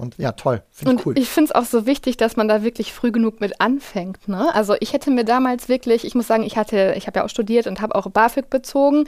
Und 0.00 0.16
ja, 0.16 0.32
toll. 0.32 0.62
Finde 0.70 0.94
ich 0.94 1.06
cool. 1.06 1.18
Ich 1.18 1.28
finde 1.28 1.50
es 1.50 1.54
auch 1.54 1.66
so 1.66 1.84
wichtig, 1.84 2.16
dass 2.16 2.34
man 2.34 2.48
da 2.48 2.62
wirklich 2.62 2.94
früh 2.94 3.12
genug 3.12 3.40
mit 3.40 3.60
anfängt. 3.60 4.28
Ne? 4.28 4.48
Also 4.54 4.74
ich 4.80 4.94
hätte 4.94 5.10
mir 5.10 5.24
damals 5.24 5.68
wirklich, 5.68 6.06
ich 6.06 6.14
muss 6.14 6.26
sagen, 6.26 6.42
ich 6.42 6.56
hatte, 6.56 6.94
ich 6.96 7.06
habe 7.06 7.18
ja 7.18 7.24
auch 7.26 7.28
studiert 7.28 7.66
und 7.66 7.82
habe 7.82 7.94
auch 7.94 8.08
BAföG 8.08 8.48
bezogen, 8.48 9.04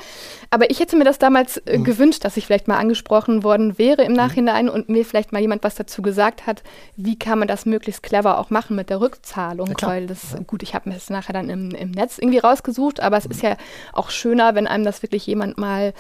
aber 0.51 0.71
ich 0.71 0.81
hätte 0.81 0.97
mir 0.97 1.05
das 1.05 1.19
damals 1.19 1.57
äh, 1.57 1.79
mhm. 1.79 1.85
gewünscht, 1.85 2.27
dass 2.27 2.37
ich 2.37 2.45
vielleicht 2.45 2.69
mal 2.69 2.77
angesprochen 2.77 3.43
worden 3.43 3.79
wäre 3.79 4.03
im 4.03 4.13
mhm. 4.13 4.19
Nachhinein 4.19 4.67
mhm. 4.67 4.73
und 4.73 4.89
mir 4.91 5.07
vielleicht 5.07 5.33
mal 5.33 5.41
jemand 5.41 5.65
was 5.65 5.77
dazu 5.77 6.03
gesagt 6.03 6.47
hat, 6.47 6.63
wie 6.97 7.19
kann 7.19 7.39
man 7.39 7.49
das 7.49 7.65
möglichst 7.65 8.03
clever 8.03 8.39
auch 8.39 8.51
machen 8.51 8.77
mit 8.77 8.91
der 8.91 9.01
Rückzahlung. 9.01 9.75
Ja, 9.81 9.89
Weil 9.89 10.07
das, 10.07 10.33
ja. 10.33 10.41
gut, 10.47 10.63
ich 10.63 10.75
habe 10.75 10.91
mir 10.91 10.97
das 10.97 11.09
nachher 11.09 11.33
dann 11.33 11.49
im, 11.49 11.71
im 11.71 11.91
Netz 11.91 12.19
irgendwie 12.19 12.39
rausgesucht, 12.39 13.01
aber 13.01 13.17
es 13.17 13.25
mhm. 13.25 13.31
ist 13.31 13.43
ja 13.43 13.57
auch 13.95 14.11
schöner, 14.11 14.55
wenn 14.55 14.67
einem 14.67 14.85
das 14.85 15.03
wirklich 15.03 15.27
jemand 15.27 15.57
mal 15.57 15.95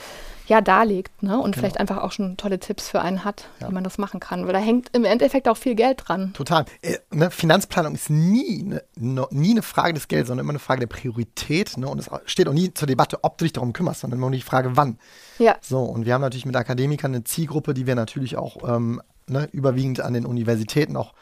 ja, 0.53 0.61
darlegt 0.61 1.22
ne? 1.22 1.38
und 1.38 1.53
genau. 1.53 1.61
vielleicht 1.61 1.80
einfach 1.80 1.96
auch 2.03 2.12
schon 2.12 2.36
tolle 2.36 2.61
Tipps 2.61 2.86
für 2.86 3.00
einen 3.00 3.24
hat, 3.24 3.48
ja. 3.59 3.70
wie 3.70 3.72
man 3.72 3.84
das 3.84 3.96
machen 3.96 4.20
kann. 4.20 4.46
Weil 4.46 4.53
da 4.53 4.59
hängt 4.59 4.90
im 4.92 5.07
Endeffekt 5.07 5.48
auch 5.48 5.57
viel 5.57 5.74
Geld 5.74 6.03
dran. 6.07 6.34
Total. 6.34 6.66
Äh, 6.82 6.98
ne, 7.11 7.30
Finanzplanung 7.30 7.94
ist 7.94 8.11
nie, 8.11 8.62
ne, 8.62 8.82
no, 8.96 9.28
nie 9.30 9.53
eine 9.53 9.62
Frage 9.62 9.94
des 9.94 10.09
Geldes, 10.09 10.28
sondern 10.28 10.44
immer 10.44 10.53
eine 10.53 10.59
Frage 10.59 10.80
der 10.80 10.88
Priorität. 10.88 11.78
Ne? 11.78 11.88
Und 11.88 11.98
es 12.00 12.11
steht 12.26 12.48
auch 12.48 12.53
nie 12.53 12.74
zur 12.74 12.86
Debatte, 12.86 13.20
ob 13.22 13.38
du 13.38 13.46
dich 13.46 13.55
darum 13.55 13.72
kümmerst, 13.72 14.00
sondern 14.00 14.18
immer 14.18 14.28
nur 14.28 14.36
die 14.36 14.42
Frage, 14.42 14.76
wann. 14.76 14.98
Ja. 15.38 15.57
So, 15.62 15.80
und 15.80 16.05
wir 16.05 16.12
haben 16.12 16.20
natürlich 16.20 16.44
mit 16.44 16.55
Akademikern 16.55 17.14
eine 17.14 17.24
Zielgruppe, 17.24 17.72
die 17.72 17.86
wir 17.86 17.94
natürlich 17.94 18.36
auch 18.36 18.59
ähm, 18.68 19.00
ne, 19.28 19.48
überwiegend 19.53 20.00
an 20.00 20.12
den 20.12 20.26
Universitäten 20.26 20.98
auch 20.98 21.14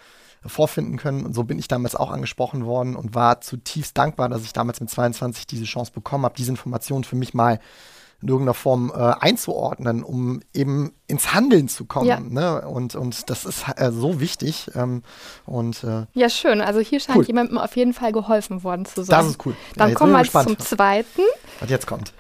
vorfinden 0.44 0.96
können. 0.96 1.24
Und 1.24 1.34
so 1.34 1.44
bin 1.44 1.60
ich 1.60 1.68
damals 1.68 1.94
auch 1.94 2.10
angesprochen 2.10 2.64
worden 2.64 2.96
und 2.96 3.14
war 3.14 3.42
zutiefst 3.42 3.96
dankbar, 3.96 4.28
dass 4.28 4.42
ich 4.42 4.52
damals 4.52 4.80
mit 4.80 4.90
22 4.90 5.46
diese 5.46 5.66
Chance 5.66 5.92
bekommen 5.92 6.24
habe, 6.24 6.34
diese 6.36 6.50
Informationen 6.50 7.04
für 7.04 7.14
mich 7.14 7.32
mal 7.32 7.60
in 8.22 8.28
irgendeiner 8.28 8.54
Form 8.54 8.92
äh, 8.94 8.98
einzuordnen, 8.98 10.02
um 10.02 10.40
eben 10.52 10.92
ins 11.06 11.32
Handeln 11.32 11.68
zu 11.68 11.86
kommen. 11.86 12.06
Ja. 12.06 12.20
Ne? 12.20 12.68
Und, 12.68 12.94
und 12.94 13.30
das 13.30 13.44
ist 13.44 13.64
äh, 13.76 13.90
so 13.92 14.20
wichtig. 14.20 14.70
Ähm, 14.74 15.02
und, 15.46 15.82
äh, 15.84 16.06
ja, 16.12 16.28
schön. 16.28 16.60
Also 16.60 16.80
hier 16.80 17.00
scheint 17.00 17.18
cool. 17.18 17.24
jemandem 17.24 17.58
auf 17.58 17.76
jeden 17.76 17.94
Fall 17.94 18.12
geholfen 18.12 18.62
worden 18.62 18.84
zu 18.84 19.02
sein. 19.02 19.18
Das 19.18 19.26
ist 19.26 19.46
cool. 19.46 19.56
Dann 19.76 19.90
ja, 19.90 19.94
kommen 19.94 20.12
wir 20.12 20.24
zum 20.24 20.58
zweiten. 20.58 21.22
Was 21.60 21.70
jetzt 21.70 21.86
kommt. 21.86 22.12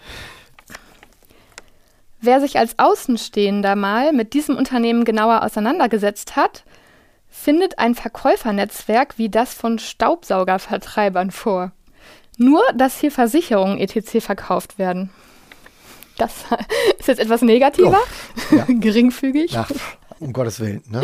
Wer 2.22 2.40
sich 2.40 2.58
als 2.58 2.78
Außenstehender 2.78 3.76
mal 3.76 4.12
mit 4.12 4.34
diesem 4.34 4.56
Unternehmen 4.56 5.04
genauer 5.04 5.42
auseinandergesetzt 5.42 6.36
hat, 6.36 6.64
findet 7.28 7.78
ein 7.78 7.94
Verkäufernetzwerk 7.94 9.16
wie 9.16 9.30
das 9.30 9.54
von 9.54 9.78
Staubsaugervertreibern 9.78 11.30
vor. 11.30 11.72
Nur, 12.36 12.62
dass 12.74 12.98
hier 12.98 13.10
Versicherungen 13.10 13.78
etc. 13.78 14.24
verkauft 14.24 14.78
werden. 14.78 15.10
Das 16.20 16.32
ist 16.98 17.08
jetzt 17.08 17.18
etwas 17.18 17.42
negativer, 17.42 17.98
oh, 18.52 18.54
ja. 18.54 18.66
geringfügig. 18.68 19.52
Ja, 19.52 19.66
um 20.18 20.32
Gottes 20.32 20.60
Willen. 20.60 20.82
Ne? 20.88 21.02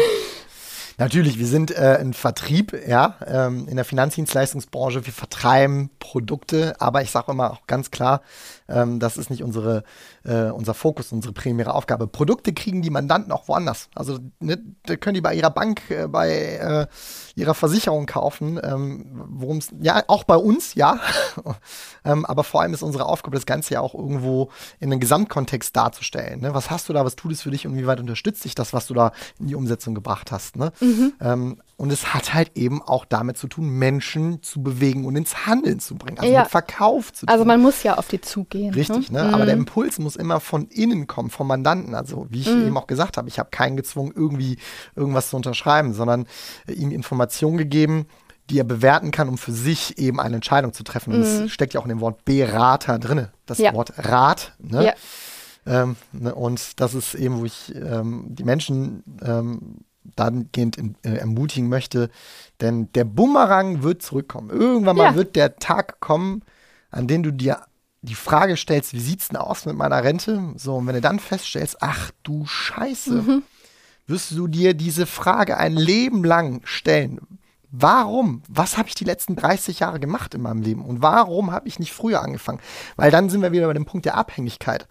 Natürlich, 0.98 1.38
wir 1.38 1.46
sind 1.46 1.70
äh, 1.70 1.98
ein 2.00 2.14
Vertrieb, 2.14 2.74
ja, 2.86 3.16
ähm, 3.26 3.66
in 3.68 3.76
der 3.76 3.84
Finanzdienstleistungsbranche. 3.84 5.04
Wir 5.04 5.12
vertreiben 5.12 5.90
Produkte, 5.98 6.74
aber 6.80 7.02
ich 7.02 7.10
sage 7.10 7.32
immer 7.32 7.50
auch 7.50 7.66
ganz 7.66 7.90
klar, 7.90 8.22
ähm, 8.68 9.00
das 9.00 9.16
ist 9.16 9.30
nicht 9.30 9.42
unsere, 9.42 9.84
äh, 10.24 10.50
unser 10.50 10.74
Fokus, 10.74 11.12
unsere 11.12 11.32
primäre 11.32 11.74
Aufgabe. 11.74 12.06
Produkte 12.06 12.52
kriegen 12.52 12.82
die 12.82 12.90
Mandanten 12.90 13.32
auch 13.32 13.48
woanders. 13.48 13.88
Also 13.94 14.18
ne, 14.40 14.58
können 15.00 15.14
die 15.14 15.20
bei 15.20 15.34
ihrer 15.34 15.50
Bank, 15.50 15.90
äh, 15.90 16.08
bei 16.08 16.30
äh, 16.30 16.86
ihrer 17.34 17.54
Versicherung 17.54 18.06
kaufen, 18.06 18.60
ähm, 18.62 19.06
worum 19.28 19.58
es, 19.58 19.70
ja, 19.80 20.02
auch 20.08 20.24
bei 20.24 20.36
uns, 20.36 20.74
ja. 20.74 20.98
ähm, 22.04 22.24
aber 22.24 22.44
vor 22.44 22.62
allem 22.62 22.74
ist 22.74 22.82
unsere 22.82 23.06
Aufgabe, 23.06 23.36
das 23.36 23.46
Ganze 23.46 23.74
ja 23.74 23.80
auch 23.80 23.94
irgendwo 23.94 24.50
in 24.80 24.90
den 24.90 25.00
Gesamtkontext 25.00 25.76
darzustellen. 25.76 26.40
Ne? 26.40 26.54
Was 26.54 26.70
hast 26.70 26.88
du 26.88 26.92
da, 26.92 27.04
was 27.04 27.16
tut 27.16 27.32
es 27.32 27.42
für 27.42 27.50
dich 27.50 27.66
und 27.66 27.76
wie 27.76 27.86
weit 27.86 28.00
unterstützt 28.00 28.44
dich 28.44 28.54
das, 28.54 28.72
was 28.72 28.86
du 28.86 28.94
da 28.94 29.12
in 29.38 29.48
die 29.48 29.54
Umsetzung 29.54 29.94
gebracht 29.94 30.32
hast. 30.32 30.56
Ne? 30.56 30.72
Mhm. 30.80 31.12
Und 31.78 31.92
es 31.92 32.14
hat 32.14 32.32
halt 32.32 32.52
eben 32.56 32.80
auch 32.80 33.04
damit 33.04 33.36
zu 33.36 33.48
tun, 33.48 33.68
Menschen 33.68 34.42
zu 34.42 34.62
bewegen 34.62 35.04
und 35.04 35.14
ins 35.14 35.46
Handeln 35.46 35.78
zu 35.78 35.96
bringen, 35.96 36.18
also 36.18 36.32
ja. 36.32 36.40
mit 36.40 36.50
Verkauf 36.50 37.12
zu 37.12 37.26
also 37.26 37.26
tun. 37.26 37.28
Also 37.28 37.44
man 37.44 37.60
muss 37.60 37.82
ja 37.82 37.98
auf 37.98 38.08
die 38.08 38.20
zugehen. 38.20 38.72
Richtig, 38.72 39.10
ne? 39.10 39.22
ne? 39.22 39.28
Mhm. 39.28 39.34
aber 39.34 39.44
der 39.44 39.54
Impuls 39.54 39.98
muss 39.98 40.16
immer 40.16 40.40
von 40.40 40.68
innen 40.68 41.06
kommen, 41.06 41.28
vom 41.28 41.46
Mandanten. 41.46 41.94
Also 41.94 42.28
wie 42.30 42.40
ich 42.40 42.48
mhm. 42.48 42.68
eben 42.68 42.78
auch 42.78 42.86
gesagt 42.86 43.18
habe, 43.18 43.28
ich 43.28 43.38
habe 43.38 43.50
keinen 43.50 43.76
gezwungen, 43.76 44.12
irgendwie 44.16 44.56
irgendwas 44.94 45.28
zu 45.28 45.36
unterschreiben, 45.36 45.92
sondern 45.92 46.26
äh, 46.66 46.72
ihm 46.72 46.90
Informationen 46.90 47.58
gegeben, 47.58 48.06
die 48.48 48.58
er 48.58 48.64
bewerten 48.64 49.10
kann, 49.10 49.28
um 49.28 49.36
für 49.36 49.52
sich 49.52 49.98
eben 49.98 50.18
eine 50.18 50.36
Entscheidung 50.36 50.72
zu 50.72 50.82
treffen. 50.82 51.12
Und 51.12 51.20
das 51.20 51.40
mhm. 51.40 51.48
steckt 51.50 51.74
ja 51.74 51.80
auch 51.80 51.84
in 51.84 51.90
dem 51.90 52.00
Wort 52.00 52.24
Berater 52.24 52.98
drin, 52.98 53.28
das 53.44 53.58
ja. 53.58 53.74
Wort 53.74 53.92
Rat. 53.98 54.54
Ne? 54.60 54.86
Ja. 54.86 54.94
Ähm, 55.66 55.96
ne? 56.12 56.34
Und 56.34 56.80
das 56.80 56.94
ist 56.94 57.14
eben, 57.14 57.40
wo 57.40 57.44
ich 57.44 57.74
ähm, 57.74 58.26
die 58.28 58.44
Menschen 58.44 59.02
ähm, 59.22 59.84
dahingehend 60.14 60.76
in, 60.76 60.96
äh, 61.02 61.16
ermutigen 61.16 61.68
möchte. 61.68 62.10
Denn 62.60 62.92
der 62.92 63.04
Bumerang 63.04 63.82
wird 63.82 64.02
zurückkommen. 64.02 64.50
Irgendwann 64.50 64.96
mal 64.96 65.14
wird 65.14 65.36
der 65.36 65.56
Tag 65.56 66.00
kommen, 66.00 66.42
an 66.90 67.06
dem 67.06 67.22
du 67.22 67.32
dir 67.32 67.62
die 68.02 68.14
Frage 68.14 68.56
stellst, 68.56 68.92
wie 68.92 69.00
sieht's 69.00 69.28
denn 69.28 69.36
aus 69.36 69.66
mit 69.66 69.76
meiner 69.76 70.02
Rente? 70.02 70.54
So, 70.56 70.76
und 70.76 70.86
wenn 70.86 70.94
du 70.94 71.00
dann 71.00 71.18
feststellst, 71.18 71.78
ach 71.80 72.10
du 72.22 72.46
Scheiße, 72.46 73.22
mhm. 73.22 73.42
wirst 74.06 74.30
du 74.32 74.46
dir 74.46 74.74
diese 74.74 75.06
Frage 75.06 75.56
ein 75.58 75.74
Leben 75.74 76.24
lang 76.24 76.60
stellen. 76.64 77.20
Warum? 77.70 78.42
Was 78.48 78.78
habe 78.78 78.88
ich 78.88 78.94
die 78.94 79.04
letzten 79.04 79.34
30 79.34 79.80
Jahre 79.80 79.98
gemacht 79.98 80.34
in 80.34 80.42
meinem 80.42 80.62
Leben? 80.62 80.84
Und 80.84 81.02
warum 81.02 81.50
habe 81.50 81.68
ich 81.68 81.78
nicht 81.78 81.92
früher 81.92 82.22
angefangen? 82.22 82.60
Weil 82.94 83.10
dann 83.10 83.28
sind 83.28 83.42
wir 83.42 83.52
wieder 83.52 83.66
bei 83.66 83.74
dem 83.74 83.86
Punkt 83.86 84.06
der 84.06 84.16
Abhängigkeit. 84.16 84.86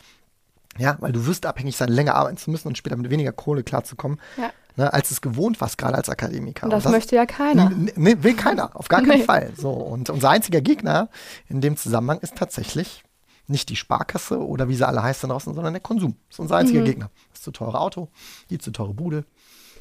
Ja, 0.78 0.98
weil 1.00 1.14
du 1.14 1.26
wirst 1.26 1.46
abhängig 1.46 1.78
sein, 1.78 1.88
länger 1.88 2.16
arbeiten 2.16 2.36
zu 2.36 2.52
müssen 2.52 2.68
und 2.68 2.78
später 2.78 2.98
mit 2.98 3.10
weniger 3.10 3.32
Kohle 3.32 3.64
klarzukommen. 3.64 4.20
Ja 4.36 4.52
ne, 4.76 4.94
als 4.94 5.12
es 5.12 5.22
gewohnt 5.22 5.62
warst, 5.62 5.78
gerade 5.78 5.96
als 5.96 6.10
Akademiker. 6.10 6.66
Und 6.66 6.72
das, 6.72 6.86
und 6.86 6.86
das 6.86 6.92
möchte 6.92 7.16
ja 7.16 7.26
keiner. 7.26 7.72
Nee, 7.96 8.18
will 8.20 8.36
keiner, 8.36 8.76
auf 8.76 8.88
gar 8.88 9.02
keinen 9.02 9.20
nee. 9.20 9.26
Fall. 9.26 9.52
So, 9.58 9.72
und 9.72 10.10
unser 10.10 10.30
einziger 10.30 10.62
Gegner 10.62 11.10
in 11.48 11.62
dem 11.62 11.78
Zusammenhang 11.78 12.20
ist 12.20 12.36
tatsächlich 12.36 13.04
nicht 13.48 13.70
die 13.70 13.76
Sparkasse 13.76 14.40
oder 14.40 14.70
wie 14.70 14.76
sie 14.76 14.88
alle 14.88 15.04
heißt 15.04 15.24
da 15.24 15.28
draußen, 15.28 15.54
sondern 15.54 15.74
der 15.74 15.82
Konsum. 15.82 16.16
Das 16.30 16.36
ist 16.36 16.40
unser 16.40 16.58
einziger 16.58 16.82
mhm. 16.82 16.86
Gegner. 16.86 17.10
Das 17.32 17.42
zu 17.42 17.52
teure 17.52 17.80
Auto, 17.80 18.10
die 18.50 18.58
zu 18.58 18.72
teure 18.72 18.94
Bude. 18.94 19.26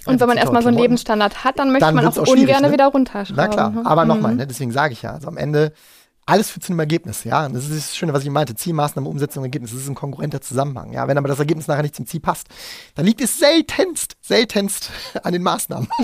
Und 0.07 0.21
wenn 0.21 0.29
man 0.29 0.37
erstmal 0.37 0.63
so 0.63 0.69
einen 0.69 0.77
Lebensstandard 0.77 1.45
hat, 1.45 1.59
dann 1.59 1.73
möchte 1.73 1.87
dann 1.87 1.95
man 1.95 2.07
auch, 2.07 2.17
auch 2.19 2.27
ungern 2.27 2.63
ne? 2.63 2.73
wieder 2.73 2.89
runterschrauben. 2.89 3.37
Na 3.37 3.49
klar, 3.49 3.73
aber 3.85 4.03
mhm. 4.05 4.09
nochmal, 4.09 4.35
ne, 4.35 4.47
deswegen 4.47 4.71
sage 4.71 4.93
ich 4.93 5.01
ja, 5.01 5.13
also 5.13 5.29
am 5.29 5.39
Ende 5.39 5.73
alles 6.27 6.51
führt 6.51 6.65
zu 6.65 6.73
einem 6.73 6.81
Ergebnis, 6.81 7.25
ja. 7.25 7.47
Und 7.47 7.55
das 7.55 7.69
ist 7.69 7.89
das 7.89 7.97
Schöne, 7.97 8.13
was 8.13 8.23
ich 8.23 8.31
meinte. 8.31 8.55
Zielmaßnahme, 8.55 9.09
Umsetzung, 9.09 9.45
Ergebnis. 9.45 9.73
Das 9.73 9.81
ist 9.81 9.89
ein 9.89 9.95
konkurrenter 9.95 10.41
Zusammenhang. 10.41 10.93
Ja, 10.93 11.07
wenn 11.07 11.19
aber 11.19 11.29
das 11.29 11.39
Ergebnis 11.39 11.67
nachher 11.67 11.83
nicht 11.83 11.97
zum 11.97 12.07
Ziel 12.07 12.21
passt, 12.21 12.49
dann 12.95 13.05
liegt 13.05 13.21
es 13.21 13.39
seltenst, 13.39 14.17
seltenst 14.23 14.91
an 15.23 15.33
den 15.33 15.43
Maßnahmen. 15.43 15.89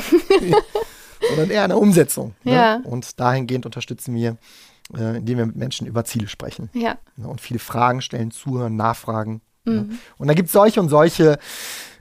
sondern 1.29 1.51
eher 1.51 1.65
an 1.65 1.71
der 1.71 1.79
Umsetzung. 1.79 2.35
Ne? 2.45 2.53
Ja. 2.55 2.81
Und 2.85 3.21
dahingehend 3.21 3.67
unterstützen 3.67 4.15
wir, 4.15 4.37
äh, 4.97 5.19
indem 5.19 5.39
wir 5.39 5.47
mit 5.47 5.57
Menschen 5.57 5.87
über 5.87 6.05
Ziele 6.05 6.29
sprechen. 6.29 6.71
Ja. 6.73 6.99
Ne? 7.17 7.29
Und 7.29 7.41
viele 7.41 7.61
Fragen 7.61 8.01
stellen, 8.03 8.31
zuhören, 8.31 8.77
nachfragen. 8.77 9.43
Ne? 9.65 9.73
Mhm. 9.73 9.89
Ne? 9.89 9.99
Und 10.19 10.29
da 10.29 10.35
gibt 10.35 10.47
es 10.47 10.53
solche 10.53 10.81
und 10.81 10.89
solche 10.89 11.39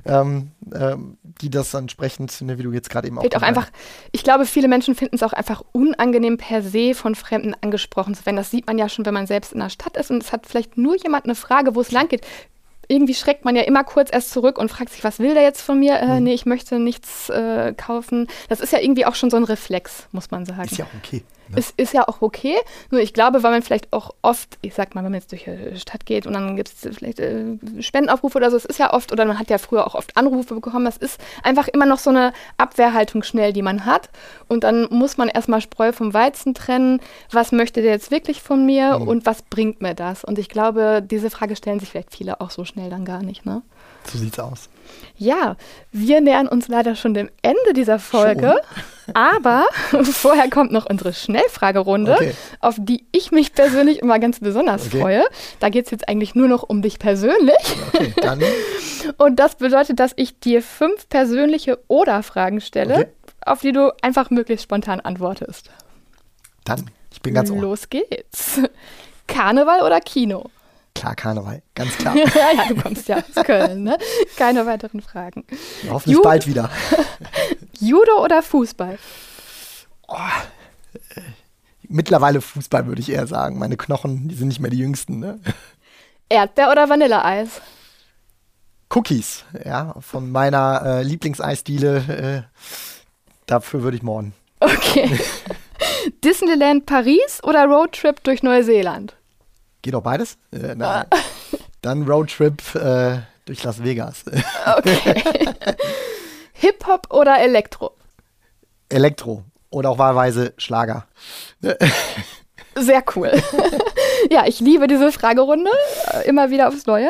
ähm, 0.05 0.51
ähm, 0.73 1.17
die 1.23 1.49
das 1.49 1.73
entsprechend, 1.73 2.41
ne, 2.41 2.57
wie 2.57 2.63
du 2.63 2.71
jetzt 2.71 2.89
gerade 2.89 3.07
eben 3.07 3.17
auch. 3.17 3.23
auch 3.23 3.41
einfach, 3.41 3.69
ich 4.11 4.23
glaube, 4.23 4.45
viele 4.45 4.67
Menschen 4.67 4.95
finden 4.95 5.15
es 5.15 5.23
auch 5.23 5.33
einfach 5.33 5.63
unangenehm 5.71 6.37
per 6.37 6.61
se 6.61 6.93
von 6.93 7.15
Fremden 7.15 7.55
angesprochen 7.61 8.15
zu 8.15 8.25
werden. 8.25 8.37
Das 8.37 8.51
sieht 8.51 8.67
man 8.67 8.77
ja 8.77 8.89
schon, 8.89 9.05
wenn 9.05 9.13
man 9.13 9.27
selbst 9.27 9.53
in 9.53 9.59
der 9.59 9.69
Stadt 9.69 9.97
ist 9.97 10.11
und 10.11 10.23
es 10.23 10.31
hat 10.31 10.45
vielleicht 10.45 10.77
nur 10.77 10.97
jemand 10.97 11.25
eine 11.25 11.35
Frage, 11.35 11.75
wo 11.75 11.81
es 11.81 11.91
lang 11.91 12.07
geht 12.07 12.25
irgendwie 12.91 13.13
schreckt 13.13 13.45
man 13.45 13.55
ja 13.55 13.61
immer 13.61 13.83
kurz 13.83 14.11
erst 14.11 14.31
zurück 14.31 14.57
und 14.57 14.69
fragt 14.69 14.91
sich, 14.91 15.03
was 15.03 15.19
will 15.19 15.35
der 15.35 15.43
jetzt 15.43 15.61
von 15.61 15.79
mir? 15.79 15.99
Äh, 15.99 16.17
mhm. 16.17 16.23
Nee, 16.23 16.33
ich 16.33 16.47
möchte 16.47 16.79
nichts 16.79 17.29
äh, 17.29 17.73
kaufen. 17.77 18.27
Das 18.49 18.59
ist 18.59 18.73
ja 18.73 18.79
irgendwie 18.79 19.05
auch 19.05 19.13
schon 19.13 19.29
so 19.29 19.37
ein 19.37 19.43
Reflex, 19.43 20.07
muss 20.11 20.31
man 20.31 20.45
sagen. 20.45 20.63
Ist 20.63 20.77
ja 20.77 20.85
auch 20.85 20.97
okay. 20.97 21.23
Ne? 21.49 21.57
Es 21.57 21.73
ist 21.75 21.93
ja 21.93 22.07
auch 22.07 22.21
okay. 22.21 22.55
Nur 22.91 23.01
ich 23.01 23.13
glaube, 23.13 23.43
weil 23.43 23.51
man 23.51 23.61
vielleicht 23.61 23.91
auch 23.93 24.11
oft, 24.21 24.57
ich 24.61 24.73
sag 24.73 24.95
mal, 24.95 25.03
wenn 25.03 25.11
man 25.11 25.19
jetzt 25.19 25.31
durch 25.31 25.45
die 25.45 25.79
Stadt 25.79 26.05
geht 26.05 26.27
und 26.27 26.33
dann 26.33 26.55
gibt 26.55 26.69
es 26.69 26.97
vielleicht 26.97 27.19
äh, 27.19 27.57
Spendenaufrufe 27.79 28.37
oder 28.37 28.51
so, 28.51 28.57
es 28.57 28.65
ist 28.65 28.79
ja 28.79 28.93
oft, 28.93 29.11
oder 29.11 29.25
man 29.25 29.39
hat 29.39 29.49
ja 29.49 29.57
früher 29.57 29.85
auch 29.85 29.95
oft 29.95 30.15
Anrufe 30.17 30.55
bekommen, 30.55 30.85
das 30.85 30.97
ist 30.97 31.19
einfach 31.43 31.67
immer 31.67 31.85
noch 31.85 31.99
so 31.99 32.09
eine 32.09 32.33
Abwehrhaltung 32.57 33.23
schnell, 33.23 33.53
die 33.53 33.61
man 33.61 33.85
hat. 33.85 34.09
Und 34.47 34.63
dann 34.63 34.87
muss 34.89 35.17
man 35.17 35.29
erstmal 35.29 35.61
Spreu 35.61 35.91
vom 35.91 36.13
Weizen 36.13 36.53
trennen. 36.53 36.99
Was 37.31 37.51
möchte 37.51 37.81
der 37.81 37.91
jetzt 37.91 38.11
wirklich 38.11 38.41
von 38.41 38.65
mir 38.65 38.99
mhm. 38.99 39.07
und 39.07 39.25
was 39.25 39.41
bringt 39.41 39.81
mir 39.81 39.95
das? 39.95 40.23
Und 40.23 40.39
ich 40.39 40.49
glaube, 40.49 41.03
diese 41.05 41.29
Frage 41.29 41.55
stellen 41.55 41.79
sich 41.79 41.89
vielleicht 41.89 42.15
viele 42.15 42.41
auch 42.41 42.51
so 42.51 42.65
schnell 42.65 42.89
dann 42.89 43.05
gar 43.05 43.23
nicht. 43.23 43.45
Ne? 43.45 43.61
So 44.05 44.17
sieht's 44.17 44.39
aus. 44.39 44.69
Ja, 45.17 45.55
wir 45.91 46.21
nähern 46.21 46.47
uns 46.47 46.67
leider 46.67 46.95
schon 46.95 47.13
dem 47.13 47.29
Ende 47.41 47.73
dieser 47.75 47.99
Folge. 47.99 48.61
Schon? 48.73 48.83
Aber 49.13 49.65
vorher 50.03 50.49
kommt 50.49 50.71
noch 50.71 50.85
unsere 50.89 51.13
Schnellfragerunde, 51.13 52.13
okay. 52.13 52.33
auf 52.59 52.75
die 52.79 53.05
ich 53.11 53.31
mich 53.31 53.53
persönlich 53.53 53.99
immer 53.99 54.19
ganz 54.19 54.39
besonders 54.39 54.87
okay. 54.87 54.99
freue. 54.99 55.23
Da 55.59 55.69
geht 55.69 55.85
es 55.85 55.91
jetzt 55.91 56.07
eigentlich 56.07 56.35
nur 56.35 56.47
noch 56.47 56.63
um 56.63 56.81
dich 56.81 56.99
persönlich. 56.99 57.55
Okay, 57.93 58.13
dann. 58.21 58.41
Und 59.17 59.37
das 59.37 59.55
bedeutet, 59.55 59.99
dass 59.99 60.13
ich 60.15 60.39
dir 60.39 60.61
fünf 60.61 61.07
persönliche 61.09 61.79
Oder-Fragen 61.87 62.61
stelle, 62.61 63.11
auf 63.45 63.61
die 63.61 63.71
du 63.71 63.93
einfach 64.01 64.29
möglichst 64.29 64.63
spontan 64.63 64.99
antwortest. 64.99 65.69
Dann, 66.65 66.91
ich 67.11 67.21
bin 67.21 67.33
ganz 67.33 67.49
ohr. 67.49 67.61
Los 67.61 67.89
geht's. 67.89 68.61
Karneval 69.27 69.81
oder 69.81 70.01
Kino? 70.01 70.49
Klar, 70.99 71.15
Karneval, 71.15 71.61
ganz 71.75 71.95
klar. 71.97 72.13
ja, 72.17 72.67
du 72.67 72.75
kommst 72.75 73.07
ja 73.07 73.17
aus 73.17 73.45
Köln, 73.45 73.83
ne? 73.83 73.97
Keine 74.35 74.65
weiteren 74.65 74.99
Fragen. 74.99 75.45
Ja, 75.83 75.91
hoffentlich 75.91 76.17
Ju 76.17 76.21
bald 76.21 76.45
wieder. 76.45 76.69
Judo 77.79 78.21
oder 78.21 78.43
Fußball? 78.43 78.99
Oh, 80.09 80.15
äh, 81.15 81.21
mittlerweile 81.83 82.41
Fußball, 82.41 82.85
würde 82.85 82.99
ich 82.99 83.09
eher 83.09 83.27
sagen. 83.27 83.57
Meine 83.57 83.77
Knochen, 83.77 84.27
die 84.27 84.35
sind 84.35 84.49
nicht 84.49 84.59
mehr 84.59 84.71
die 84.71 84.79
jüngsten. 84.79 85.19
Ne? 85.19 85.39
Erdbeer 86.27 86.69
oder 86.69 86.89
Vanilleeis? 86.89 87.61
Cookies, 88.93 89.45
ja, 89.63 89.95
von 90.01 90.29
meiner 90.29 90.81
äh, 90.83 91.03
Lieblingseisdiele. 91.03 92.45
Äh, 92.45 93.05
dafür 93.45 93.83
würde 93.83 93.95
ich 93.95 94.03
morgen. 94.03 94.33
Okay. 94.59 95.17
Disneyland 96.25 96.85
Paris 96.85 97.41
oder 97.43 97.67
Roadtrip 97.67 98.21
durch 98.25 98.43
Neuseeland? 98.43 99.15
Geht 99.81 99.95
auch 99.95 100.03
beides? 100.03 100.37
Äh, 100.51 100.75
nein. 100.75 101.05
Ah. 101.09 101.17
Dann 101.81 102.03
Roadtrip 102.03 102.75
äh, 102.75 103.19
durch 103.45 103.63
Las 103.63 103.83
Vegas. 103.83 104.23
Okay. 104.65 105.23
Hip-Hop 106.53 107.07
oder 107.11 107.39
Elektro? 107.39 107.95
Elektro. 108.89 109.43
Oder 109.69 109.91
auch 109.91 109.97
wahlweise 109.97 110.53
Schlager. 110.57 111.05
Sehr 112.75 113.03
cool. 113.15 113.31
ja, 114.29 114.45
ich 114.45 114.59
liebe 114.59 114.87
diese 114.87 115.11
Fragerunde. 115.11 115.71
Äh, 116.11 116.27
immer 116.27 116.49
wieder 116.49 116.67
aufs 116.67 116.85
Neue. 116.85 117.09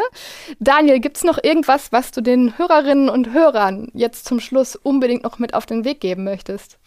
Daniel, 0.59 0.99
gibt 0.99 1.17
es 1.17 1.23
noch 1.23 1.41
irgendwas, 1.41 1.91
was 1.91 2.11
du 2.11 2.21
den 2.21 2.57
Hörerinnen 2.57 3.09
und 3.09 3.33
Hörern 3.33 3.89
jetzt 3.93 4.25
zum 4.25 4.39
Schluss 4.39 4.75
unbedingt 4.75 5.23
noch 5.23 5.39
mit 5.39 5.53
auf 5.53 5.65
den 5.65 5.83
Weg 5.85 5.99
geben 5.99 6.23
möchtest? 6.23 6.77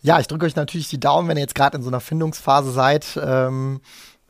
Ja, 0.00 0.20
ich 0.20 0.26
drücke 0.26 0.46
euch 0.46 0.56
natürlich 0.56 0.88
die 0.88 1.00
Daumen, 1.00 1.28
wenn 1.28 1.36
ihr 1.36 1.42
jetzt 1.42 1.54
gerade 1.54 1.76
in 1.76 1.82
so 1.82 1.88
einer 1.88 2.00
Findungsphase 2.00 2.70
seid, 2.70 3.18
ähm, 3.22 3.80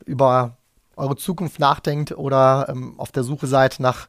über 0.05 0.57
eure 0.99 1.15
Zukunft 1.15 1.59
nachdenkt 1.59 2.11
oder 2.11 2.67
ähm, 2.69 2.99
auf 2.99 3.11
der 3.11 3.23
Suche 3.23 3.47
seid 3.47 3.79
nach 3.79 4.07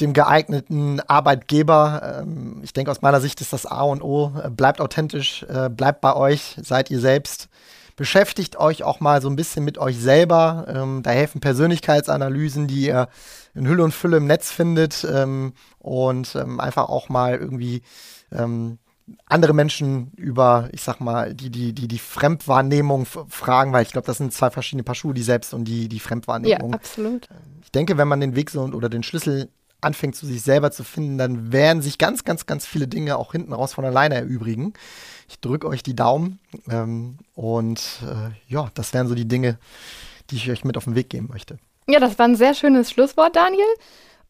dem 0.00 0.12
geeigneten 0.12 1.00
Arbeitgeber. 1.00 2.20
Ähm, 2.22 2.60
ich 2.62 2.72
denke, 2.72 2.90
aus 2.90 3.02
meiner 3.02 3.20
Sicht 3.20 3.40
ist 3.40 3.52
das 3.52 3.66
A 3.66 3.82
und 3.82 4.02
O. 4.02 4.32
Äh, 4.42 4.50
bleibt 4.50 4.80
authentisch, 4.80 5.44
äh, 5.44 5.68
bleibt 5.68 6.00
bei 6.00 6.14
euch, 6.14 6.56
seid 6.62 6.90
ihr 6.90 7.00
selbst. 7.00 7.48
Beschäftigt 7.96 8.56
euch 8.56 8.82
auch 8.82 8.98
mal 8.98 9.22
so 9.22 9.30
ein 9.30 9.36
bisschen 9.36 9.64
mit 9.64 9.78
euch 9.78 9.98
selber. 9.98 10.64
Ähm, 10.68 11.02
da 11.04 11.10
helfen 11.10 11.40
Persönlichkeitsanalysen, 11.40 12.66
die 12.66 12.86
ihr 12.86 13.08
in 13.54 13.68
Hülle 13.68 13.84
und 13.84 13.94
Fülle 13.94 14.16
im 14.16 14.26
Netz 14.26 14.50
findet 14.50 15.06
ähm, 15.08 15.52
und 15.78 16.34
ähm, 16.34 16.58
einfach 16.58 16.88
auch 16.88 17.08
mal 17.08 17.36
irgendwie 17.36 17.82
ähm, 18.32 18.78
andere 19.26 19.52
Menschen 19.52 20.12
über, 20.16 20.68
ich 20.72 20.82
sag 20.82 21.00
mal, 21.00 21.34
die, 21.34 21.50
die, 21.50 21.72
die, 21.72 21.88
die 21.88 21.98
Fremdwahrnehmung 21.98 23.06
fragen, 23.06 23.72
weil 23.72 23.82
ich 23.82 23.92
glaube, 23.92 24.06
das 24.06 24.18
sind 24.18 24.32
zwei 24.32 24.50
verschiedene 24.50 24.82
Paar 24.82 24.94
Schuhe, 24.94 25.14
die 25.14 25.22
Selbst- 25.22 25.52
und 25.52 25.64
die, 25.64 25.88
die 25.88 26.00
Fremdwahrnehmung. 26.00 26.70
Ja, 26.70 26.76
absolut. 26.76 27.28
Ich 27.62 27.70
denke, 27.72 27.98
wenn 27.98 28.08
man 28.08 28.20
den 28.20 28.34
Weg 28.34 28.50
so 28.50 28.62
oder 28.62 28.88
den 28.88 29.02
Schlüssel 29.02 29.48
anfängt, 29.80 30.16
zu 30.16 30.26
sich 30.26 30.42
selber 30.42 30.70
zu 30.70 30.82
finden, 30.82 31.18
dann 31.18 31.52
werden 31.52 31.82
sich 31.82 31.98
ganz, 31.98 32.24
ganz, 32.24 32.46
ganz 32.46 32.66
viele 32.66 32.88
Dinge 32.88 33.18
auch 33.18 33.32
hinten 33.32 33.52
raus 33.52 33.74
von 33.74 33.84
alleine 33.84 34.14
erübrigen. 34.14 34.72
Ich 35.28 35.40
drücke 35.40 35.68
euch 35.68 35.82
die 35.82 35.94
Daumen 35.94 36.38
ähm, 36.70 37.18
und 37.34 37.80
äh, 38.02 38.30
ja, 38.52 38.70
das 38.74 38.94
wären 38.94 39.08
so 39.08 39.14
die 39.14 39.28
Dinge, 39.28 39.58
die 40.30 40.36
ich 40.36 40.50
euch 40.50 40.64
mit 40.64 40.76
auf 40.76 40.84
den 40.84 40.94
Weg 40.94 41.10
geben 41.10 41.28
möchte. 41.30 41.58
Ja, 41.86 42.00
das 42.00 42.18
war 42.18 42.26
ein 42.26 42.36
sehr 42.36 42.54
schönes 42.54 42.90
Schlusswort, 42.90 43.36
Daniel. 43.36 43.66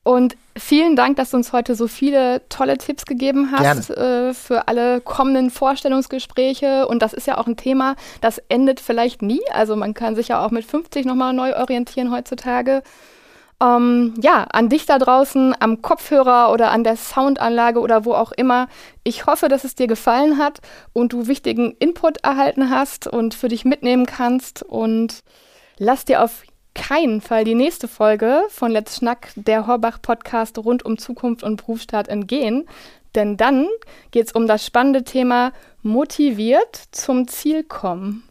Und 0.05 0.36
vielen 0.57 0.96
Dank, 0.96 1.16
dass 1.16 1.30
du 1.30 1.38
uns 1.38 1.55
heute 1.55 1.74
so 1.74 1.88
viele 1.88 2.46
tolle 2.50 2.76
Tipps 2.76 3.07
gegeben 3.07 3.50
hast 3.50 3.88
äh, 3.88 4.34
für 4.34 4.68
alle 4.68 5.00
kommenden 5.00 5.50
Vorstellungsgespräche. 5.50 6.86
Und 6.86 7.00
das 7.00 7.14
ist 7.14 7.26
ja 7.26 7.38
auch 7.38 7.46
ein 7.46 7.57
Thema, 7.57 7.96
das 8.20 8.38
endet 8.50 8.80
vielleicht 8.80 9.22
nie. 9.22 9.40
Also 9.50 9.76
man 9.76 9.94
kann 9.94 10.14
sich 10.14 10.28
ja 10.28 10.44
auch 10.44 10.50
mit 10.50 10.66
50 10.66 11.07
nochmal 11.07 11.32
neu 11.32 11.57
orientieren 11.57 12.12
heutzutage. 12.12 12.82
Ähm, 13.62 14.14
ja, 14.20 14.44
an 14.52 14.68
dich 14.68 14.84
da 14.84 14.98
draußen, 14.98 15.55
am 15.59 15.80
Kopfhörer 15.80 16.52
oder 16.52 16.70
an 16.70 16.84
der 16.84 16.96
Soundanlage 16.96 17.80
oder 17.80 18.05
wo 18.05 18.12
auch 18.12 18.32
immer. 18.32 18.68
Ich 19.05 19.24
hoffe, 19.24 19.48
dass 19.48 19.64
es 19.64 19.74
dir 19.74 19.86
gefallen 19.86 20.36
hat 20.36 20.61
und 20.92 21.14
du 21.14 21.28
wichtigen 21.28 21.74
Input 21.78 22.18
erhalten 22.18 22.68
hast 22.68 23.07
und 23.07 23.32
für 23.32 23.48
dich 23.48 23.64
mitnehmen 23.64 24.05
kannst. 24.05 24.62
Und 24.62 25.22
lass 25.78 26.05
dir 26.05 26.22
auf 26.22 26.42
keinen 26.75 27.20
Fall 27.20 27.45
die 27.45 27.55
nächste 27.55 27.89
Folge 27.89 28.43
von 28.49 28.70
Let's 28.70 28.97
Schnack, 28.97 29.29
der 29.37 29.66
Horbach-Podcast 29.66 30.59
rund 30.59 30.85
um 30.85 30.99
Zukunft 30.99 31.43
und 31.43 31.57
Berufsstart 31.57 32.09
entgehen. 32.09 32.66
Denn 33.14 33.37
dann 33.37 33.68
geht 34.11 34.27
es 34.27 34.33
um 34.33 34.47
das 34.47 34.66
spannende 34.66 35.05
Thema 35.05 35.53
motiviert 35.83 36.83
zum 36.91 37.29
Ziel 37.29 37.62
kommen. 37.62 38.25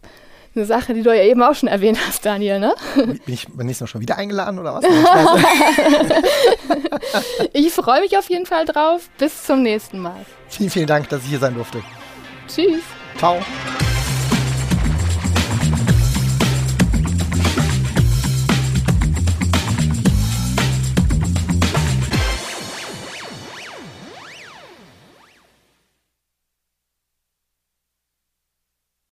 Eine 0.55 0.65
Sache, 0.65 0.93
die 0.93 1.01
du 1.01 1.15
ja 1.15 1.23
eben 1.23 1.41
auch 1.41 1.55
schon 1.55 1.67
erwähnt 1.67 1.97
hast, 2.05 2.25
Daniel, 2.25 2.59
ne? 2.59 2.75
Bin 2.95 3.19
ich 3.25 3.47
beim 3.47 3.65
nächsten 3.65 3.85
Mal 3.85 3.87
schon 3.87 4.01
wieder 4.01 4.17
eingeladen 4.17 4.59
oder 4.59 4.75
was? 4.75 4.83
ich 7.53 7.71
freue 7.71 8.01
mich 8.01 8.17
auf 8.17 8.29
jeden 8.29 8.45
Fall 8.45 8.65
drauf. 8.65 9.09
Bis 9.17 9.45
zum 9.45 9.63
nächsten 9.63 9.99
Mal. 9.99 10.25
Vielen, 10.49 10.69
vielen 10.69 10.87
Dank, 10.87 11.09
dass 11.09 11.23
ich 11.23 11.29
hier 11.29 11.39
sein 11.39 11.55
durfte. 11.55 11.81
Tschüss. 12.47 12.83
Ciao. 13.17 13.39